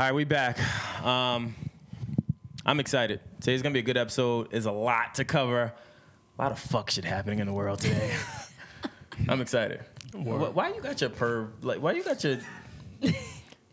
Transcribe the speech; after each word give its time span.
All 0.00 0.06
right, 0.06 0.14
we 0.14 0.24
back. 0.24 0.58
Um, 1.04 1.54
I'm 2.64 2.80
excited. 2.80 3.20
Today's 3.38 3.60
gonna 3.60 3.74
be 3.74 3.80
a 3.80 3.82
good 3.82 3.98
episode. 3.98 4.50
There's 4.50 4.64
a 4.64 4.72
lot 4.72 5.16
to 5.16 5.26
cover. 5.26 5.74
A 6.38 6.42
lot 6.42 6.52
of 6.52 6.58
fuck 6.58 6.90
shit 6.90 7.04
happening 7.04 7.38
in 7.38 7.46
the 7.46 7.52
world 7.52 7.80
today. 7.80 8.16
I'm 9.28 9.42
excited. 9.42 9.82
Why, 10.14 10.48
why 10.48 10.68
you 10.72 10.80
got 10.80 11.02
your 11.02 11.10
perv? 11.10 11.50
Like, 11.60 11.82
why 11.82 11.92
you 11.92 12.02
got 12.02 12.24
your? 12.24 12.38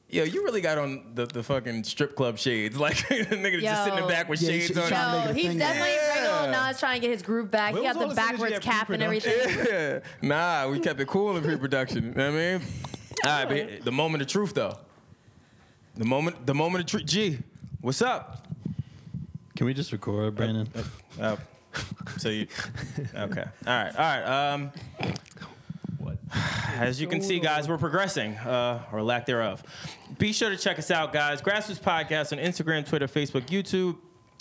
Yo, 0.10 0.26
you 0.26 0.44
really 0.44 0.60
got 0.60 0.78
on 0.78 1.14
the, 1.16 1.28
the 1.28 1.42
fucking 1.44 1.86
strip 1.86 2.14
club 2.18 2.38
shades. 2.38 2.78
Like, 2.80 2.98
the 3.08 3.16
nigga 3.24 3.62
just 3.62 3.86
sitting 3.86 3.98
in 3.98 4.04
the 4.04 4.10
back 4.12 4.28
with 4.28 4.42
Yeah, 4.42 4.50
shades 4.50 4.68
should- 4.68 4.80
on. 4.80 4.90
trying 4.90 5.12
to 5.12 5.20
No, 5.20 5.20
make 5.20 5.30
it 5.30 5.32
a 5.32 5.34
he's 5.36 5.48
thing. 5.48 5.58
definitely 5.60 5.94
Yeah. 5.94 6.42
regular 6.42 6.68
Nas 6.68 6.80
trying 6.82 7.00
to 7.00 7.08
get 7.08 7.12
his 7.14 7.22
groove 7.22 7.50
back. 7.50 7.72
Where 7.72 7.84
he 7.84 7.88
was 7.88 7.96
got 7.96 8.04
all 8.04 8.10
the 8.10 8.16
this 8.16 8.24
energy 8.26 8.34
backwards 8.44 8.54
at 8.58 8.62
cap 8.62 8.90
and 8.90 9.02
everything. 9.02 9.34
pre-production? 9.34 10.02
Yeah. 10.22 10.28
Nah, 10.66 10.70
we 10.70 10.82
kept 10.82 11.00
it 11.00 11.08
cool 11.08 11.38
in 11.38 11.44
pre-production. 11.44 12.04
You 12.08 12.12
know 12.12 12.32
what 12.34 12.38
I 12.38 12.58
mean? 12.58 12.62
All 13.26 13.46
right, 13.46 13.48
but 13.78 13.86
the 13.86 13.94
moment 13.94 14.24
of 14.24 14.28
truth 14.28 14.54
though. 14.54 14.78
The 15.98 16.06
moment, 16.06 16.46
the 16.46 16.54
moment 16.54 16.84
of 16.84 16.90
truth. 16.92 17.06
G, 17.08 17.40
what's 17.82 18.04
up? 18.04 18.46
Can 19.56 19.66
we 19.66 19.74
just 19.74 19.92
record, 19.92 20.36
Brandon? 20.36 20.70
Oh, 21.20 21.40
so 22.18 22.30
you 22.30 22.46
okay? 23.16 23.46
All 23.66 23.84
right, 23.84 23.96
all 23.96 24.04
right. 24.04 24.54
Um, 24.54 24.72
what? 25.98 26.18
as 26.76 27.02
you 27.02 27.08
can 27.08 27.20
see, 27.20 27.40
guys, 27.40 27.68
we're 27.68 27.80
progressing, 27.80 28.36
uh, 28.36 28.84
or 28.92 29.02
lack 29.02 29.26
thereof. 29.26 29.64
Be 30.20 30.34
sure 30.34 30.52
to 30.52 30.58
check 30.58 30.78
us 30.78 30.92
out, 30.92 31.14
guys. 31.14 31.42
Grassroots 31.42 31.80
Podcast 31.80 32.32
on 32.32 32.38
Instagram, 32.38 32.88
Twitter, 32.88 33.08
Facebook, 33.08 33.48
YouTube. 33.48 33.98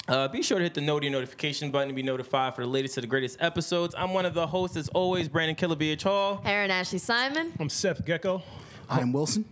Uh, 0.08 0.28
be 0.28 0.42
sure 0.42 0.58
to 0.58 0.62
hit 0.62 0.74
the 0.74 0.82
noti 0.82 1.08
notification 1.08 1.70
button 1.70 1.88
to 1.88 1.94
be 1.94 2.02
notified 2.02 2.54
for 2.54 2.62
the 2.62 2.68
latest 2.68 2.98
of 2.98 3.00
the 3.00 3.08
greatest 3.08 3.38
episodes. 3.40 3.94
I'm 3.96 4.12
one 4.12 4.26
of 4.26 4.34
the 4.34 4.46
hosts, 4.46 4.76
as 4.76 4.88
always, 4.90 5.26
Brandon 5.26 5.56
Killer 5.56 5.74
BH 5.74 6.02
Hall. 6.02 6.42
Aaron 6.44 6.70
Ashley 6.70 6.98
Simon. 6.98 7.54
I'm 7.58 7.70
Seth 7.70 8.04
Gecko. 8.04 8.42
I 8.90 9.00
am 9.00 9.14
Wilson. 9.14 9.46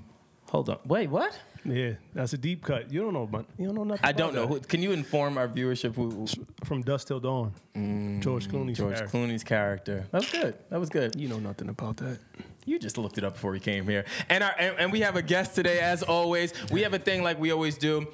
Hold 0.51 0.69
on, 0.69 0.79
wait, 0.85 1.09
what? 1.09 1.37
Yeah, 1.65 1.93
that's 2.13 2.33
a 2.35 2.39
deep 2.39 2.63
cut. 2.63 2.93
You 2.93 3.01
don't 3.01 3.15
know 3.15 3.23
about. 3.23 3.47
You 3.59 3.67
don't 3.67 3.75
know 3.75 3.85
nothing. 3.85 4.05
I 4.05 4.13
don't 4.13 4.35
know. 4.35 4.43
that. 4.43 4.49
Who, 4.49 4.61
can 4.61 4.83
you 4.83 4.93
inform 4.93 5.39
our 5.39 5.49
viewership 5.49 5.95
who, 5.95 6.11
who 6.11 6.27
From 6.65 6.83
Dusk 6.83 7.09
Till 7.09 7.21
Dawn. 7.21 7.53
Mm, 7.75 8.21
George 8.21 8.49
Clooney's 8.49 8.77
George 8.77 8.97
character. 8.97 9.17
Clooney's 9.17 9.45
character? 9.45 10.07
That 10.11 10.21
was 10.21 10.31
good. 10.31 10.55
That 10.71 10.81
was 10.81 10.91
good. 10.91 11.17
You 11.17 11.29
know 11.29 11.39
nothing 11.39 11.69
about 11.69 11.97
that. 11.99 12.19
You 12.67 12.79
just 12.79 12.99
looked 12.99 13.19
it 13.19 13.25
up 13.25 13.35
before 13.35 13.53
we 13.53 13.61
came 13.61 13.87
here. 13.87 14.05
And, 14.29 14.43
our, 14.43 14.55
and, 14.59 14.79
and 14.79 14.93
we 14.93 15.01
have 15.01 15.17
a 15.17 15.23
guest 15.23 15.55
today, 15.55 15.81
as 15.81 16.03
always. 16.03 16.53
We 16.71 16.83
have 16.83 16.95
a 16.95 16.99
thing 16.99 17.23
like 17.23 17.39
we 17.39 17.51
always 17.53 17.77
do. 17.79 18.09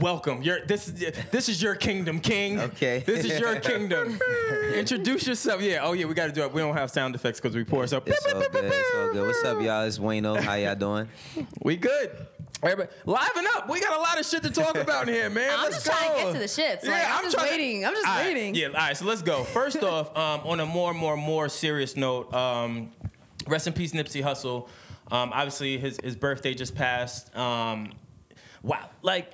Welcome. 0.00 0.42
Your 0.42 0.66
this 0.66 0.88
is 0.88 1.12
this 1.30 1.48
is 1.48 1.62
your 1.62 1.76
kingdom, 1.76 2.18
King. 2.18 2.58
Okay. 2.58 3.04
This 3.06 3.24
is 3.24 3.38
your 3.38 3.60
kingdom. 3.60 4.18
Introduce 4.74 5.24
yourself. 5.26 5.62
Yeah. 5.62 5.84
Oh 5.84 5.92
yeah. 5.92 6.06
We 6.06 6.14
got 6.14 6.26
to 6.26 6.32
do 6.32 6.42
it. 6.42 6.52
We 6.52 6.60
don't 6.60 6.76
have 6.76 6.90
sound 6.90 7.14
effects 7.14 7.40
because 7.40 7.54
we 7.54 7.62
pour. 7.62 7.86
So 7.86 8.02
It's 8.04 8.26
all 8.26 8.40
good. 8.40 8.64
It's 8.64 8.94
all 8.96 9.12
good. 9.12 9.26
What's 9.26 9.44
up, 9.44 9.62
y'all? 9.62 9.84
It's 9.84 9.98
Wayno. 9.98 10.40
How 10.40 10.54
y'all 10.54 10.74
doing? 10.74 11.08
we 11.62 11.76
good. 11.76 12.10
Everybody, 12.64 12.88
liven 13.04 13.44
up. 13.54 13.68
We 13.68 13.80
got 13.80 13.96
a 13.96 14.00
lot 14.00 14.18
of 14.18 14.26
shit 14.26 14.42
to 14.42 14.50
talk 14.50 14.74
about 14.76 15.08
in 15.08 15.14
here, 15.14 15.28
man. 15.30 15.50
I'm 15.52 15.64
Let's 15.64 15.84
just 15.84 15.86
trying 15.86 16.10
to 16.10 16.16
get 16.24 16.32
to 16.32 16.38
the 16.38 16.44
shits. 16.46 16.88
Like, 16.90 17.04
I'm 17.08 17.22
just 17.24 17.36
trying 17.36 17.48
to- 17.48 17.52
waiting. 17.52 17.84
I'm 17.84 17.92
just 17.94 18.06
All 18.06 18.16
right, 18.16 18.26
waiting. 18.26 18.54
Yeah. 18.54 18.66
All 18.68 18.72
right. 18.74 18.96
So 18.96 19.04
let's 19.04 19.22
go. 19.22 19.44
First 19.44 19.76
off, 19.82 20.16
um, 20.16 20.40
on 20.48 20.60
a 20.60 20.66
more, 20.66 20.94
more, 20.94 21.16
more 21.16 21.48
serious 21.48 21.96
note, 21.96 22.32
um, 22.32 22.90
rest 23.46 23.66
in 23.66 23.72
peace, 23.74 23.92
Nipsey 23.92 24.22
Hussle. 24.22 24.68
Um, 25.12 25.30
obviously, 25.34 25.76
his 25.78 25.98
his 26.02 26.16
birthday 26.16 26.54
just 26.54 26.74
passed. 26.74 27.34
Um, 27.36 27.92
wow. 28.62 28.88
Like. 29.02 29.30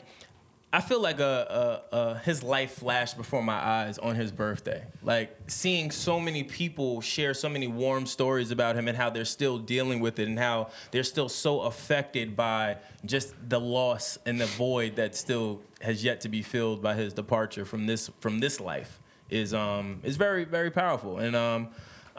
I 0.73 0.81
feel 0.81 1.01
like 1.01 1.19
a, 1.19 1.83
a, 1.93 1.97
a, 1.97 2.19
his 2.19 2.45
life 2.45 2.75
flashed 2.75 3.17
before 3.17 3.43
my 3.43 3.55
eyes 3.55 3.99
on 3.99 4.15
his 4.15 4.31
birthday. 4.31 4.85
Like 5.03 5.37
seeing 5.49 5.91
so 5.91 6.21
many 6.21 6.45
people 6.45 7.01
share 7.01 7.35
so 7.35 7.49
many 7.49 7.67
warm 7.67 8.07
stories 8.07 8.53
about 8.53 8.77
him 8.77 8.87
and 8.87 8.97
how 8.97 9.11
they're 9.11 9.25
still 9.25 9.59
dealing 9.59 9.99
with 9.99 10.21
it 10.21 10.29
and 10.29 10.39
how 10.39 10.71
they're 10.93 11.03
still 11.03 11.29
so 11.29 11.63
affected 11.63 12.37
by 12.37 12.77
just 13.05 13.35
the 13.49 13.59
loss 13.59 14.17
and 14.27 14.41
the 14.41 14.47
void 14.47 14.95
that 14.95 15.17
still 15.17 15.61
has 15.81 16.05
yet 16.05 16.21
to 16.21 16.29
be 16.29 16.41
filled 16.41 16.81
by 16.81 16.95
his 16.95 17.13
departure 17.15 17.65
from 17.65 17.87
this 17.87 18.11
from 18.21 18.39
this 18.39 18.61
life 18.61 19.01
is 19.29 19.53
um 19.53 20.01
is 20.05 20.17
very 20.17 20.45
very 20.45 20.71
powerful. 20.71 21.19
And 21.19 21.35
um 21.35 21.71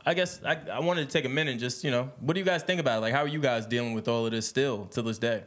I 0.06 0.14
guess 0.14 0.42
I, 0.44 0.58
I 0.74 0.80
wanted 0.80 1.08
to 1.08 1.14
take 1.14 1.24
a 1.24 1.30
minute 1.30 1.52
and 1.52 1.60
just 1.60 1.86
you 1.86 1.92
know 1.92 2.12
what 2.20 2.34
do 2.34 2.42
you 2.42 2.46
guys 2.46 2.64
think 2.64 2.82
about 2.82 2.98
it? 2.98 3.02
Like 3.02 3.14
how 3.14 3.22
are 3.22 3.28
you 3.30 3.40
guys 3.40 3.66
dealing 3.66 3.94
with 3.94 4.10
all 4.10 4.26
of 4.26 4.34
this 4.34 4.46
still 4.46 4.88
to 4.88 5.02
this 5.02 5.20
day? 5.20 5.44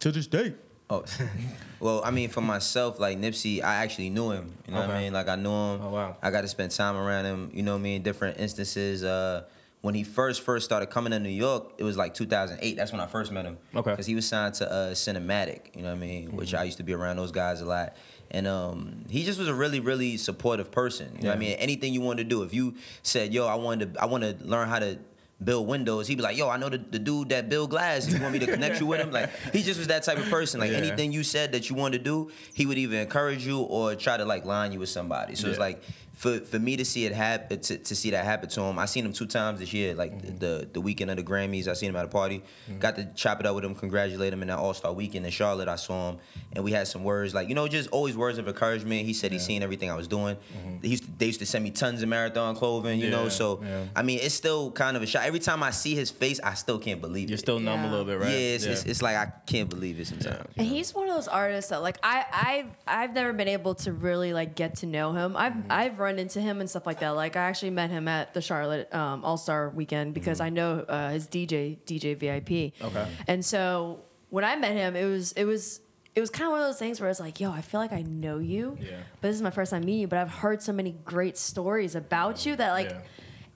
To 0.00 0.10
this 0.10 0.26
day. 0.26 0.54
Oh, 0.90 1.04
well, 1.80 2.02
I 2.04 2.10
mean, 2.10 2.28
for 2.28 2.40
myself, 2.40 3.00
like 3.00 3.18
Nipsey, 3.18 3.62
I 3.62 3.76
actually 3.76 4.10
knew 4.10 4.30
him. 4.30 4.52
You 4.66 4.74
know 4.74 4.80
what 4.80 4.90
I 4.90 5.02
mean? 5.02 5.12
Like 5.12 5.28
I 5.28 5.36
knew 5.36 5.48
him. 5.50 5.80
Oh, 5.82 5.90
wow. 5.90 6.16
I 6.22 6.30
got 6.30 6.42
to 6.42 6.48
spend 6.48 6.70
time 6.72 6.96
around 6.96 7.24
him. 7.24 7.50
You 7.54 7.62
know 7.62 7.72
what 7.72 7.78
I 7.78 7.82
mean? 7.82 8.02
Different 8.02 8.38
instances. 8.38 9.02
Uh, 9.02 9.44
when 9.80 9.94
he 9.94 10.04
first 10.04 10.42
first 10.42 10.64
started 10.64 10.86
coming 10.86 11.10
to 11.10 11.18
New 11.18 11.28
York, 11.28 11.72
it 11.76 11.84
was 11.84 11.96
like 11.96 12.14
2008. 12.14 12.76
That's 12.76 12.92
when 12.92 13.00
I 13.00 13.06
first 13.06 13.32
met 13.32 13.44
him. 13.44 13.58
Okay. 13.74 13.90
Because 13.90 14.06
he 14.06 14.14
was 14.14 14.26
signed 14.26 14.54
to 14.54 14.70
uh, 14.70 14.90
Cinematic. 14.92 15.74
You 15.74 15.82
know 15.82 15.88
what 15.88 15.96
I 15.96 16.00
mean? 16.00 16.36
Which 16.36 16.54
I 16.54 16.64
used 16.64 16.76
to 16.76 16.84
be 16.84 16.94
around 16.94 17.16
those 17.16 17.32
guys 17.32 17.60
a 17.60 17.64
lot. 17.64 17.96
And 18.30 18.46
um, 18.46 19.04
he 19.10 19.24
just 19.24 19.38
was 19.38 19.48
a 19.48 19.54
really, 19.54 19.80
really 19.80 20.16
supportive 20.16 20.70
person. 20.70 21.14
You 21.16 21.24
know 21.24 21.28
what 21.30 21.36
I 21.36 21.40
mean? 21.40 21.56
Anything 21.58 21.92
you 21.92 22.00
wanted 22.00 22.24
to 22.24 22.28
do. 22.28 22.42
If 22.44 22.54
you 22.54 22.76
said, 23.02 23.34
"Yo, 23.34 23.46
I 23.46 23.56
wanted 23.56 23.94
to, 23.94 24.02
I 24.02 24.06
want 24.06 24.24
to 24.24 24.36
learn 24.46 24.68
how 24.68 24.78
to." 24.78 24.98
Build 25.44 25.66
windows. 25.66 26.06
He'd 26.06 26.16
be 26.16 26.22
like, 26.22 26.36
"Yo, 26.36 26.48
I 26.48 26.56
know 26.56 26.68
the, 26.68 26.78
the 26.78 26.98
dude 26.98 27.30
that 27.30 27.48
build 27.48 27.70
glass. 27.70 28.06
You 28.12 28.20
want 28.20 28.32
me 28.32 28.38
to 28.40 28.46
connect 28.46 28.80
you 28.80 28.86
with 28.86 29.00
him, 29.00 29.10
like 29.10 29.30
he 29.52 29.62
just 29.62 29.78
was 29.78 29.88
that 29.88 30.02
type 30.04 30.18
of 30.18 30.26
person. 30.30 30.60
Like 30.60 30.70
Yeah. 30.70 30.78
anything 30.78 31.12
you 31.12 31.22
said 31.22 31.52
that 31.52 31.68
you 31.70 31.76
wanted 31.76 31.98
to 31.98 32.04
do, 32.04 32.30
he 32.54 32.66
would 32.66 32.78
either 32.78 32.96
encourage 32.98 33.44
you 33.46 33.60
or 33.60 33.94
try 33.94 34.16
to 34.16 34.24
like 34.24 34.44
line 34.44 34.72
you 34.72 34.78
with 34.78 34.88
somebody. 34.90 35.34
So 35.34 35.48
it's 35.48 35.58
like 35.58 35.82
for 36.14 36.38
for 36.40 36.58
me 36.58 36.76
to 36.76 36.84
see 36.84 37.06
it 37.06 37.12
happen 37.12 37.58
to, 37.60 37.78
to 37.78 37.94
see 37.96 38.10
that 38.10 38.24
happen 38.24 38.48
to 38.50 38.60
him. 38.62 38.78
I 38.78 38.84
seen 38.84 39.04
him 39.06 39.12
two 39.12 39.26
times 39.26 39.60
this 39.60 39.72
year, 39.72 39.94
like 39.94 40.12
Mm-hmm. 40.12 40.36
the 40.38 40.68
the 40.72 40.80
weekend 40.80 41.10
of 41.10 41.16
the 41.16 41.22
Grammys. 41.22 41.66
I 41.68 41.72
seen 41.72 41.88
him 41.88 41.96
at 41.96 42.04
a 42.04 42.08
party. 42.08 42.42
Got 42.78 42.96
to 42.96 43.08
chop 43.14 43.40
it 43.40 43.46
up 43.46 43.54
with 43.54 43.64
him, 43.64 43.74
congratulate 43.74 44.32
him 44.32 44.42
in 44.42 44.48
that 44.48 44.58
All 44.58 44.74
Star 44.74 44.92
weekend 44.92 45.24
in 45.24 45.32
Charlotte. 45.32 45.68
I 45.68 45.76
saw 45.76 46.10
him 46.10 46.18
and 46.52 46.62
we 46.64 46.72
had 46.72 46.86
some 46.86 47.02
words 47.02 47.32
like 47.34 47.48
you 47.48 47.54
know 47.54 47.66
just 47.66 47.88
always 47.90 48.16
words 48.16 48.36
of 48.38 48.46
encouragement. 48.46 49.06
He 49.06 49.14
said 49.14 49.32
he 49.32 49.38
seen 49.38 49.62
everything 49.62 49.90
I 49.90 49.94
was 49.94 50.06
doing. 50.06 50.36
He 50.82 50.88
used 50.88 51.04
to, 51.04 51.10
they 51.18 51.26
used 51.26 51.40
to 51.40 51.46
send 51.46 51.64
me 51.64 51.70
tons 51.70 52.02
of 52.02 52.08
marathon 52.08 52.56
clothing, 52.56 53.00
you 53.00 53.08
know. 53.10 53.20
Mm-hmm. 53.22 53.30
So 53.30 53.60
yeah. 53.62 53.84
I 53.96 54.02
mean, 54.02 54.18
it's 54.22 54.34
still 54.34 54.70
kind 54.72 54.96
of 54.96 55.02
a 55.02 55.06
shock. 55.06 55.24
Every 55.24 55.40
time 55.40 55.62
I 55.62 55.70
see 55.70 55.94
his 55.94 56.10
face, 56.10 56.38
I 56.44 56.54
still 56.54 56.78
can't 56.78 57.00
believe 57.00 57.30
You're 57.30 57.36
it. 57.36 57.40
still 57.40 57.58
numb 57.58 57.84
a 57.84 57.90
little 57.90 58.04
bit, 58.04 58.18
right? 58.20 58.28
Yeah, 58.30 58.54
it's, 58.56 58.64
It's, 58.64 58.84
it's 58.84 59.02
like 59.02 59.16
I 59.16 59.32
can't 59.46 59.70
believe 59.70 59.98
it 59.98 60.06
sometimes. 60.08 60.46
And 60.58 60.66
he's 60.66 60.94
one 60.94 61.08
of 61.08 61.14
those 61.14 61.28
artists 61.28 61.70
that 61.70 61.80
like 61.82 61.96
I 62.02 62.24
I've 62.32 62.66
I've 62.86 63.14
never 63.14 63.32
been 63.32 63.48
able 63.48 63.74
to 63.76 63.92
really 63.92 64.32
like 64.34 64.54
get 64.54 64.76
to 64.76 64.86
know 64.86 65.12
him. 65.12 65.36
I've 65.36 65.52
Mm-hmm. 65.52 65.70
I've 65.70 65.98
run 66.02 66.18
into 66.18 66.40
him 66.40 66.60
and 66.60 66.68
stuff 66.68 66.86
like 66.86 67.00
that. 67.00 67.10
Like 67.10 67.36
I 67.36 67.42
actually 67.42 67.70
met 67.70 67.90
him 67.90 68.08
at 68.08 68.34
the 68.34 68.42
Charlotte 68.42 68.92
um, 68.94 69.24
All 69.24 69.36
Star 69.36 69.70
Weekend 69.70 70.12
because 70.14 70.40
I 70.40 70.48
know 70.50 70.80
uh, 70.88 71.10
his 71.10 71.26
DJ 71.28 71.78
DJ 71.86 72.16
VIP. 72.16 72.48
Mm-hmm. 72.48 72.84
Okay. 72.86 73.06
And 73.26 73.44
so 73.44 74.00
when 74.30 74.44
I 74.44 74.56
met 74.56 74.72
him, 74.72 74.96
it 74.96 75.04
was 75.06 75.32
it 75.32 75.44
was 75.44 75.80
it 76.14 76.20
was 76.20 76.28
kind 76.28 76.46
of 76.46 76.52
one 76.52 76.60
of 76.60 76.66
those 76.66 76.78
things 76.78 77.00
where 77.00 77.08
it's 77.08 77.20
like, 77.20 77.40
yo, 77.40 77.50
I 77.50 77.62
feel 77.62 77.80
like 77.80 77.92
I 77.92 78.02
know 78.02 78.38
you, 78.38 78.76
Yeah. 78.78 78.98
but 79.22 79.28
this 79.28 79.36
is 79.36 79.40
my 79.42 79.50
first 79.50 79.70
time 79.70 79.80
meeting 79.84 80.00
you. 80.02 80.08
But 80.08 80.18
I've 80.18 80.28
heard 80.30 80.62
so 80.62 80.72
many 80.72 80.92
great 81.04 81.38
stories 81.38 81.94
about 81.94 82.44
you 82.44 82.54
that 82.56 82.72
like 82.72 82.90
Yeah. 82.90 83.00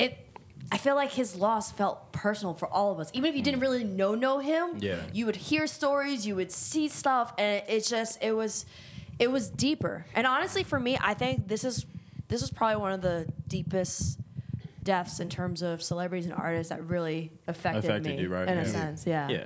it. 0.06 0.18
I 0.72 0.78
feel 0.78 0.94
like 0.96 1.12
his 1.12 1.36
loss 1.36 1.70
felt 1.70 2.12
personal 2.12 2.52
for 2.54 2.66
all 2.66 2.90
of 2.92 2.98
us. 2.98 3.10
Even 3.12 3.28
if 3.30 3.36
you 3.36 3.42
didn't 3.42 3.60
really 3.60 3.84
know 3.84 4.14
know 4.14 4.38
him, 4.38 4.78
Yeah. 4.78 4.96
you 5.12 5.26
would 5.26 5.36
hear 5.36 5.66
stories, 5.66 6.26
you 6.26 6.34
would 6.34 6.50
see 6.50 6.88
stuff, 6.88 7.32
and 7.38 7.62
it's 7.68 7.88
just 7.90 8.22
it 8.22 8.32
was 8.32 8.64
it 9.18 9.30
was 9.30 9.48
deeper. 9.48 10.04
And 10.14 10.26
honestly, 10.26 10.62
for 10.64 10.78
me, 10.80 10.98
I 11.00 11.14
think 11.14 11.48
this 11.48 11.62
is 11.64 11.86
this 12.28 12.40
was 12.40 12.50
probably 12.50 12.76
one 12.76 12.92
of 12.92 13.02
the 13.02 13.26
deepest 13.48 14.18
deaths 14.82 15.20
in 15.20 15.28
terms 15.28 15.62
of 15.62 15.82
celebrities 15.82 16.26
and 16.26 16.34
artists 16.34 16.70
that 16.70 16.82
really 16.84 17.32
affected, 17.48 17.84
Affected 17.84 18.16
me 18.16 18.22
you, 18.22 18.28
right? 18.28 18.48
in 18.48 18.56
Yeah. 18.56 18.62
a 18.64 18.66
sense. 18.68 19.06
Yeah. 19.06 19.28
Yeah. 19.28 19.44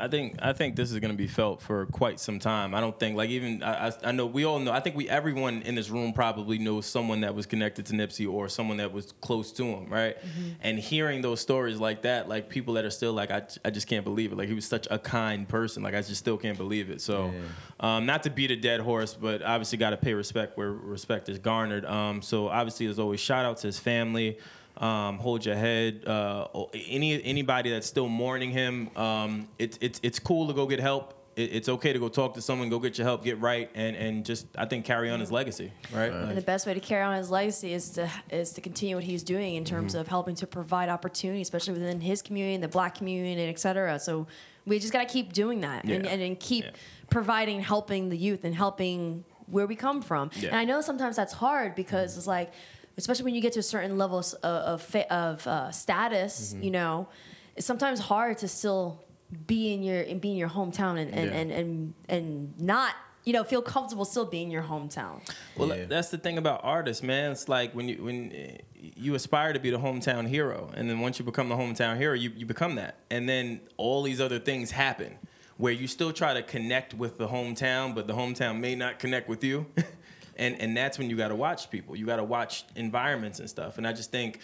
I 0.00 0.06
think 0.08 0.36
I 0.40 0.52
think 0.52 0.76
this 0.76 0.92
is 0.92 0.98
going 1.00 1.10
to 1.10 1.16
be 1.16 1.26
felt 1.26 1.60
for 1.60 1.86
quite 1.86 2.20
some 2.20 2.38
time. 2.38 2.74
I 2.74 2.80
don't 2.80 2.98
think 2.98 3.16
like 3.16 3.30
even 3.30 3.62
I, 3.62 3.88
I, 3.88 3.92
I 4.04 4.12
know 4.12 4.26
we 4.26 4.44
all 4.44 4.60
know. 4.60 4.70
I 4.72 4.78
think 4.80 4.94
we 4.96 5.08
everyone 5.08 5.62
in 5.62 5.74
this 5.74 5.90
room 5.90 6.12
probably 6.12 6.58
knows 6.58 6.86
someone 6.86 7.22
that 7.22 7.34
was 7.34 7.46
connected 7.46 7.86
to 7.86 7.94
Nipsey 7.94 8.30
or 8.30 8.48
someone 8.48 8.76
that 8.76 8.92
was 8.92 9.12
close 9.20 9.50
to 9.52 9.64
him, 9.64 9.86
right? 9.90 10.16
And 10.60 10.78
hearing 10.78 11.20
those 11.20 11.40
stories 11.40 11.78
like 11.80 12.02
that, 12.02 12.28
like 12.28 12.48
people 12.48 12.74
that 12.74 12.84
are 12.84 12.90
still 12.90 13.12
like 13.12 13.30
I, 13.32 13.42
I 13.64 13.70
just 13.70 13.88
can't 13.88 14.04
believe 14.04 14.30
it. 14.32 14.38
Like 14.38 14.48
he 14.48 14.54
was 14.54 14.66
such 14.66 14.86
a 14.90 14.98
kind 14.98 15.48
person. 15.48 15.82
Like 15.82 15.94
I 15.94 16.00
just 16.02 16.16
still 16.16 16.38
can't 16.38 16.56
believe 16.58 16.90
it. 16.90 17.00
So, 17.00 17.32
um, 17.80 18.06
not 18.06 18.22
to 18.22 18.30
beat 18.30 18.50
a 18.52 18.56
dead 18.56 18.80
horse, 18.80 19.14
but 19.14 19.42
obviously 19.42 19.78
got 19.78 19.90
to 19.90 19.96
pay 19.96 20.14
respect 20.14 20.56
where 20.56 20.70
respect 20.70 21.28
is 21.28 21.38
garnered. 21.40 21.84
Um, 21.84 22.22
so 22.22 22.48
obviously, 22.48 22.86
there's 22.86 22.98
always 23.00 23.18
shout 23.20 23.44
out 23.44 23.58
to 23.58 23.66
his 23.66 23.78
family. 23.80 24.38
Um, 24.78 25.18
hold 25.18 25.44
your 25.44 25.56
head. 25.56 26.04
Uh, 26.06 26.46
any 26.88 27.22
anybody 27.24 27.70
that's 27.70 27.86
still 27.86 28.08
mourning 28.08 28.50
him, 28.50 28.96
um, 28.96 29.48
it's 29.58 29.76
it's 29.80 29.98
it's 30.02 30.18
cool 30.18 30.46
to 30.46 30.54
go 30.54 30.66
get 30.66 30.78
help. 30.80 31.14
It, 31.34 31.50
it's 31.52 31.68
okay 31.68 31.92
to 31.92 31.98
go 31.98 32.08
talk 32.08 32.34
to 32.34 32.40
someone, 32.42 32.68
go 32.68 32.78
get 32.78 32.96
your 32.96 33.04
help, 33.04 33.24
get 33.24 33.40
right, 33.40 33.68
and 33.74 33.96
and 33.96 34.24
just 34.24 34.46
I 34.56 34.66
think 34.66 34.84
carry 34.84 35.10
on 35.10 35.18
his 35.18 35.32
legacy, 35.32 35.72
right? 35.92 36.12
And 36.12 36.36
the 36.36 36.42
best 36.42 36.64
way 36.64 36.74
to 36.74 36.80
carry 36.80 37.02
on 37.02 37.16
his 37.16 37.28
legacy 37.28 37.72
is 37.72 37.90
to 37.90 38.08
is 38.30 38.52
to 38.52 38.60
continue 38.60 38.94
what 38.94 39.04
he's 39.04 39.24
doing 39.24 39.56
in 39.56 39.64
terms 39.64 39.92
Mm-hmm. 39.94 40.00
of 40.02 40.08
helping 40.08 40.36
to 40.36 40.46
provide 40.46 40.88
opportunity, 40.88 41.40
especially 41.42 41.72
within 41.72 42.00
his 42.00 42.22
community, 42.22 42.54
and 42.54 42.62
the 42.62 42.68
black 42.68 42.94
community, 42.94 43.32
and 43.40 43.50
et 43.50 43.58
cetera. 43.58 43.98
So 43.98 44.28
we 44.64 44.78
just 44.78 44.92
got 44.92 45.08
to 45.08 45.12
keep 45.12 45.32
doing 45.32 45.60
that 45.62 45.84
and, 45.84 46.04
Yeah. 46.04 46.10
and, 46.10 46.22
and 46.22 46.38
keep 46.38 46.64
Yeah. 46.64 46.70
providing, 47.10 47.60
helping 47.62 48.10
the 48.10 48.18
youth 48.18 48.44
and 48.44 48.54
helping 48.54 49.24
where 49.46 49.66
we 49.66 49.74
come 49.74 50.02
from. 50.02 50.30
Yeah. 50.38 50.48
And 50.50 50.56
I 50.58 50.64
know 50.64 50.82
sometimes 50.82 51.16
that's 51.16 51.32
hard 51.32 51.74
because 51.74 52.18
it's 52.18 52.26
like, 52.26 52.52
especially 52.98 53.24
when 53.24 53.34
you 53.34 53.40
get 53.40 53.52
to 53.54 53.60
a 53.60 53.62
certain 53.62 53.96
level 53.96 54.18
of 54.18 54.34
of, 54.42 54.96
of 55.10 55.46
uh, 55.46 55.70
status, 55.70 56.52
Mm-hmm. 56.52 56.62
you 56.64 56.70
know, 56.72 57.08
it's 57.56 57.66
sometimes 57.66 57.98
hard 58.00 58.38
to 58.38 58.48
still 58.48 59.04
be 59.46 59.72
in 59.74 59.82
your 59.82 60.00
and 60.02 60.20
be 60.20 60.30
in 60.30 60.36
your 60.36 60.48
hometown 60.50 60.98
and 60.98 61.10
and, 61.14 61.30
Yeah. 61.30 61.36
and, 61.40 61.50
and 61.52 61.94
and 62.08 62.60
not 62.60 62.94
you 63.24 63.32
know 63.32 63.44
feel 63.44 63.60
comfortable 63.62 64.04
still 64.04 64.24
being 64.24 64.50
your 64.50 64.62
hometown. 64.62 65.20
Well, 65.56 65.68
Yeah. 65.68 65.84
that's 65.86 66.08
the 66.10 66.18
thing 66.18 66.38
about 66.38 66.60
artists, 66.62 67.02
man. 67.02 67.32
It's 67.32 67.48
like 67.48 67.74
when 67.74 67.88
you 67.88 68.02
when 68.04 68.32
uh, 68.32 68.58
you 68.96 69.14
aspire 69.14 69.52
to 69.52 69.60
be 69.60 69.70
the 69.70 69.78
hometown 69.78 70.26
hero, 70.28 70.70
and 70.74 70.88
then 70.88 71.00
once 71.00 71.18
you 71.18 71.24
become 71.24 71.48
the 71.48 71.56
hometown 71.56 71.96
hero, 71.96 72.14
you, 72.14 72.30
you 72.36 72.46
become 72.46 72.74
that, 72.76 72.94
and 73.10 73.28
then 73.28 73.60
all 73.76 74.02
these 74.02 74.20
other 74.20 74.38
things 74.38 74.70
happen 74.70 75.18
where 75.56 75.72
you 75.72 75.88
still 75.88 76.12
try 76.12 76.32
to 76.32 76.42
connect 76.42 76.94
with 76.94 77.18
the 77.18 77.26
hometown, 77.26 77.92
but 77.92 78.06
the 78.06 78.14
hometown 78.14 78.60
may 78.60 78.76
not 78.76 79.00
connect 79.00 79.28
with 79.28 79.42
you, 79.42 79.66
and 80.38 80.60
and 80.60 80.76
that's 80.76 80.98
when 80.98 81.10
you 81.10 81.16
got 81.16 81.28
to 81.28 81.36
watch 81.36 81.70
people. 81.70 81.96
You 81.96 82.06
got 82.06 82.16
to 82.16 82.24
watch 82.24 82.64
environments 82.76 83.40
and 83.40 83.48
stuff. 83.48 83.78
And 83.78 83.86
I 83.86 83.92
just 83.92 84.10
think. 84.10 84.40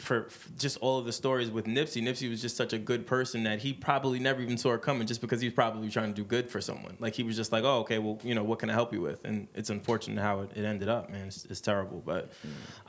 For, 0.00 0.28
for 0.28 0.50
just 0.58 0.76
all 0.78 0.98
of 0.98 1.04
the 1.04 1.12
stories 1.12 1.52
with 1.52 1.66
Nipsey, 1.66 2.02
Nipsey 2.02 2.28
was 2.28 2.42
just 2.42 2.56
such 2.56 2.72
a 2.72 2.78
good 2.78 3.06
person 3.06 3.44
that 3.44 3.60
he 3.60 3.72
probably 3.72 4.18
never 4.18 4.40
even 4.42 4.58
saw 4.58 4.72
it 4.72 4.82
coming 4.82 5.06
just 5.06 5.20
because 5.20 5.40
he 5.40 5.46
was 5.46 5.54
probably 5.54 5.88
trying 5.88 6.08
to 6.08 6.20
do 6.20 6.24
good 6.24 6.50
for 6.50 6.60
someone. 6.60 6.96
Like 6.98 7.14
he 7.14 7.22
was 7.22 7.36
just 7.36 7.52
like, 7.52 7.62
oh, 7.62 7.78
okay, 7.82 8.00
well, 8.00 8.18
you 8.24 8.34
know, 8.34 8.42
what 8.42 8.58
can 8.58 8.70
I 8.70 8.72
help 8.72 8.92
you 8.92 9.00
with? 9.00 9.24
And 9.24 9.46
it's 9.54 9.70
unfortunate 9.70 10.20
how 10.20 10.40
it, 10.40 10.50
it 10.56 10.64
ended 10.64 10.88
up, 10.88 11.10
man. 11.10 11.28
It's, 11.28 11.44
it's 11.44 11.60
terrible, 11.60 12.02
but, 12.04 12.32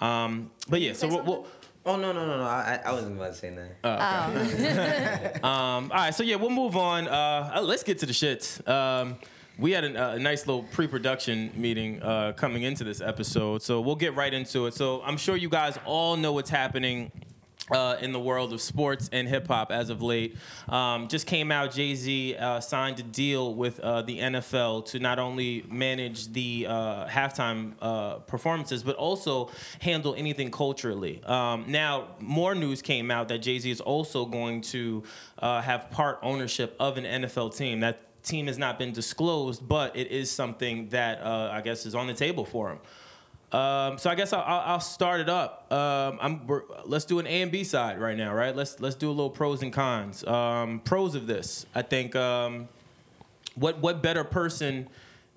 um, 0.02 0.50
but 0.68 0.82
yeah. 0.82 0.94
So 0.94 1.08
say 1.08 1.16
we'll, 1.16 1.24
we'll, 1.26 1.48
Oh 1.86 1.96
no 1.98 2.12
no 2.12 2.26
no 2.26 2.38
no! 2.38 2.44
I, 2.44 2.82
I 2.84 2.92
wasn't 2.94 3.16
about 3.18 3.34
to 3.34 3.38
say 3.38 3.52
that. 3.52 5.44
um, 5.44 5.92
all 5.92 5.98
right, 5.98 6.16
so 6.16 6.24
yeah, 6.24 6.38
we'll 6.38 6.50
move 6.50 6.76
on. 6.76 7.08
Uh, 7.08 7.54
uh, 7.58 7.62
let's 7.62 7.84
get 7.84 8.00
to 8.00 8.08
the 8.08 8.12
shits. 8.12 8.68
Um, 8.68 9.18
we 9.58 9.72
had 9.72 9.84
an, 9.84 9.98
uh, 9.98 10.12
a 10.12 10.20
nice 10.20 10.48
little 10.48 10.64
pre-production 10.64 11.52
meeting 11.56 12.02
uh, 12.02 12.34
coming 12.34 12.64
into 12.64 12.84
this 12.84 13.02
episode, 13.02 13.62
so 13.62 13.82
we'll 13.82 13.96
get 13.96 14.16
right 14.16 14.34
into 14.34 14.66
it. 14.66 14.74
So 14.74 15.02
I'm 15.04 15.18
sure 15.18 15.36
you 15.36 15.50
guys 15.50 15.78
all 15.86 16.18
know 16.18 16.34
what's 16.34 16.50
happening 16.50 17.12
uh, 17.72 17.98
in 18.00 18.12
the 18.12 18.20
world 18.20 18.54
of 18.54 18.62
sports 18.62 19.10
and 19.12 19.28
hip 19.28 19.48
hop 19.48 19.72
as 19.72 19.90
of 19.90 20.02
late. 20.02 20.36
Um, 20.70 21.08
just 21.08 21.26
came 21.26 21.52
out, 21.52 21.72
Jay 21.72 21.96
Z 21.96 22.36
uh, 22.36 22.60
signed 22.60 23.00
a 23.00 23.04
deal 23.04 23.56
with 23.56 23.80
uh, 23.80 24.04
the 24.04 24.20
NFL 24.20 24.86
to 24.88 25.00
not 25.00 25.20
only 25.20 25.66
manage 25.70 26.32
the 26.32 26.68
uh, 26.70 27.08
halftime 27.08 27.74
uh, 27.82 28.16
performances, 28.20 28.84
but 28.84 28.96
also 28.96 29.50
handle 29.80 30.14
anything 30.16 30.52
culturally. 30.52 31.24
Um, 31.24 31.66
now, 31.68 32.10
more 32.20 32.54
news 32.56 32.82
came 32.82 33.10
out 33.10 33.30
that 33.30 33.40
Jay 33.40 33.58
Z 33.60 33.70
is 33.70 33.82
also 33.82 34.26
going 34.26 34.62
to 34.62 35.04
have 35.42 35.90
part 35.92 36.20
ownership 36.22 36.76
of 36.80 36.98
an 36.98 37.04
NFL 37.04 37.56
team. 37.56 37.80
That 37.80 38.05
team 38.26 38.48
has 38.48 38.58
not 38.58 38.78
been 38.78 38.92
disclosed, 38.92 39.68
but 39.68 39.96
it 39.96 40.12
is 40.12 40.30
something 40.30 40.90
that 40.90 41.22
uh, 41.22 41.50
I 41.52 41.62
guess 41.62 41.86
is 41.86 41.96
on 41.96 42.08
the 42.08 42.14
table 42.14 42.46
for 42.46 42.72
him. 42.72 42.80
Um, 43.58 43.98
so 43.98 44.10
I 44.10 44.16
guess 44.16 44.34
I'll, 44.34 44.44
I'll 44.44 44.80
start 44.80 45.22
it 45.22 45.30
up. 45.30 45.72
Um, 45.72 46.42
let's 46.86 47.06
do 47.06 47.20
an 47.20 47.28
A 47.28 47.42
and 47.42 47.52
B 47.52 47.64
side 47.64 48.00
right 48.00 48.18
now, 48.18 48.34
right? 48.34 48.56
Let's 48.56 48.80
let's 48.82 48.96
do 48.96 49.08
a 49.08 49.14
little 49.14 49.30
pros 49.30 49.62
and 49.62 49.72
cons. 49.72 50.26
Um, 50.26 50.82
pros 50.82 51.16
of 51.16 51.28
this, 51.28 51.66
I 51.74 51.82
think. 51.82 52.16
Um, 52.16 52.68
what 53.56 53.80
what 53.80 54.02
better 54.02 54.24
person 54.26 54.90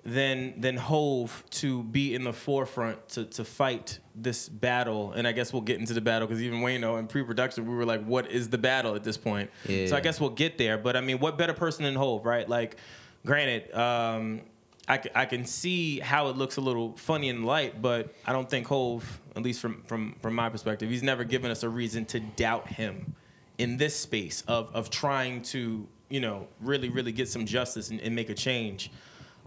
than 0.03 0.59
than 0.61 0.77
Hove 0.77 1.43
to 1.51 1.83
be 1.83 2.15
in 2.15 2.23
the 2.23 2.33
forefront 2.33 3.09
to 3.09 3.25
to 3.25 3.43
fight 3.43 3.99
this 4.15 4.49
battle? 4.49 5.11
And 5.11 5.27
I 5.27 5.31
guess 5.31 5.51
we'll 5.53 5.61
get 5.61 5.79
into 5.79 5.93
the 5.93 6.01
battle 6.01 6.27
because 6.27 6.41
even 6.41 6.59
Wayno 6.61 6.97
in 6.99 7.07
pre-production 7.07 7.65
we 7.65 7.75
were 7.75 7.85
like, 7.85 8.03
what 8.05 8.31
is 8.31 8.49
the 8.49 8.57
battle 8.57 8.95
at 8.95 9.03
this 9.03 9.17
point? 9.17 9.49
So 9.87 9.95
I 9.95 9.99
guess 10.01 10.19
we'll 10.19 10.29
get 10.31 10.57
there. 10.57 10.77
But 10.77 10.95
I 10.95 11.01
mean, 11.01 11.19
what 11.19 11.37
better 11.37 11.53
person 11.53 11.83
than 11.83 11.95
Hove, 11.95 12.25
right? 12.25 12.47
Like, 12.47 12.77
granted. 13.25 13.73
Um, 13.73 14.41
I, 14.87 14.99
I 15.13 15.25
can 15.25 15.45
see 15.45 15.99
how 15.99 16.29
it 16.29 16.35
looks 16.35 16.57
a 16.57 16.61
little 16.61 16.97
funny 16.97 17.29
in 17.29 17.43
light, 17.43 17.79
but 17.79 18.11
I 18.25 18.31
don't 18.31 18.49
think 18.49 18.65
Hove, 18.65 19.21
at 19.35 19.43
least 19.43 19.61
from, 19.61 19.83
from, 19.83 20.15
from 20.19 20.33
my 20.33 20.49
perspective, 20.49 20.89
he's 20.89 21.03
never 21.03 21.23
given 21.23 21.51
us 21.51 21.61
a 21.61 21.69
reason 21.69 22.05
to 22.05 22.19
doubt 22.19 22.69
him 22.69 23.13
in 23.59 23.77
this 23.77 23.95
space 23.95 24.41
of, 24.47 24.73
of 24.73 24.89
trying 24.89 25.43
to, 25.43 25.87
you 26.09 26.19
know, 26.19 26.47
really, 26.59 26.89
really 26.89 27.11
get 27.11 27.29
some 27.29 27.45
justice 27.45 27.91
and, 27.91 28.01
and 28.01 28.15
make 28.15 28.29
a 28.29 28.33
change. 28.33 28.89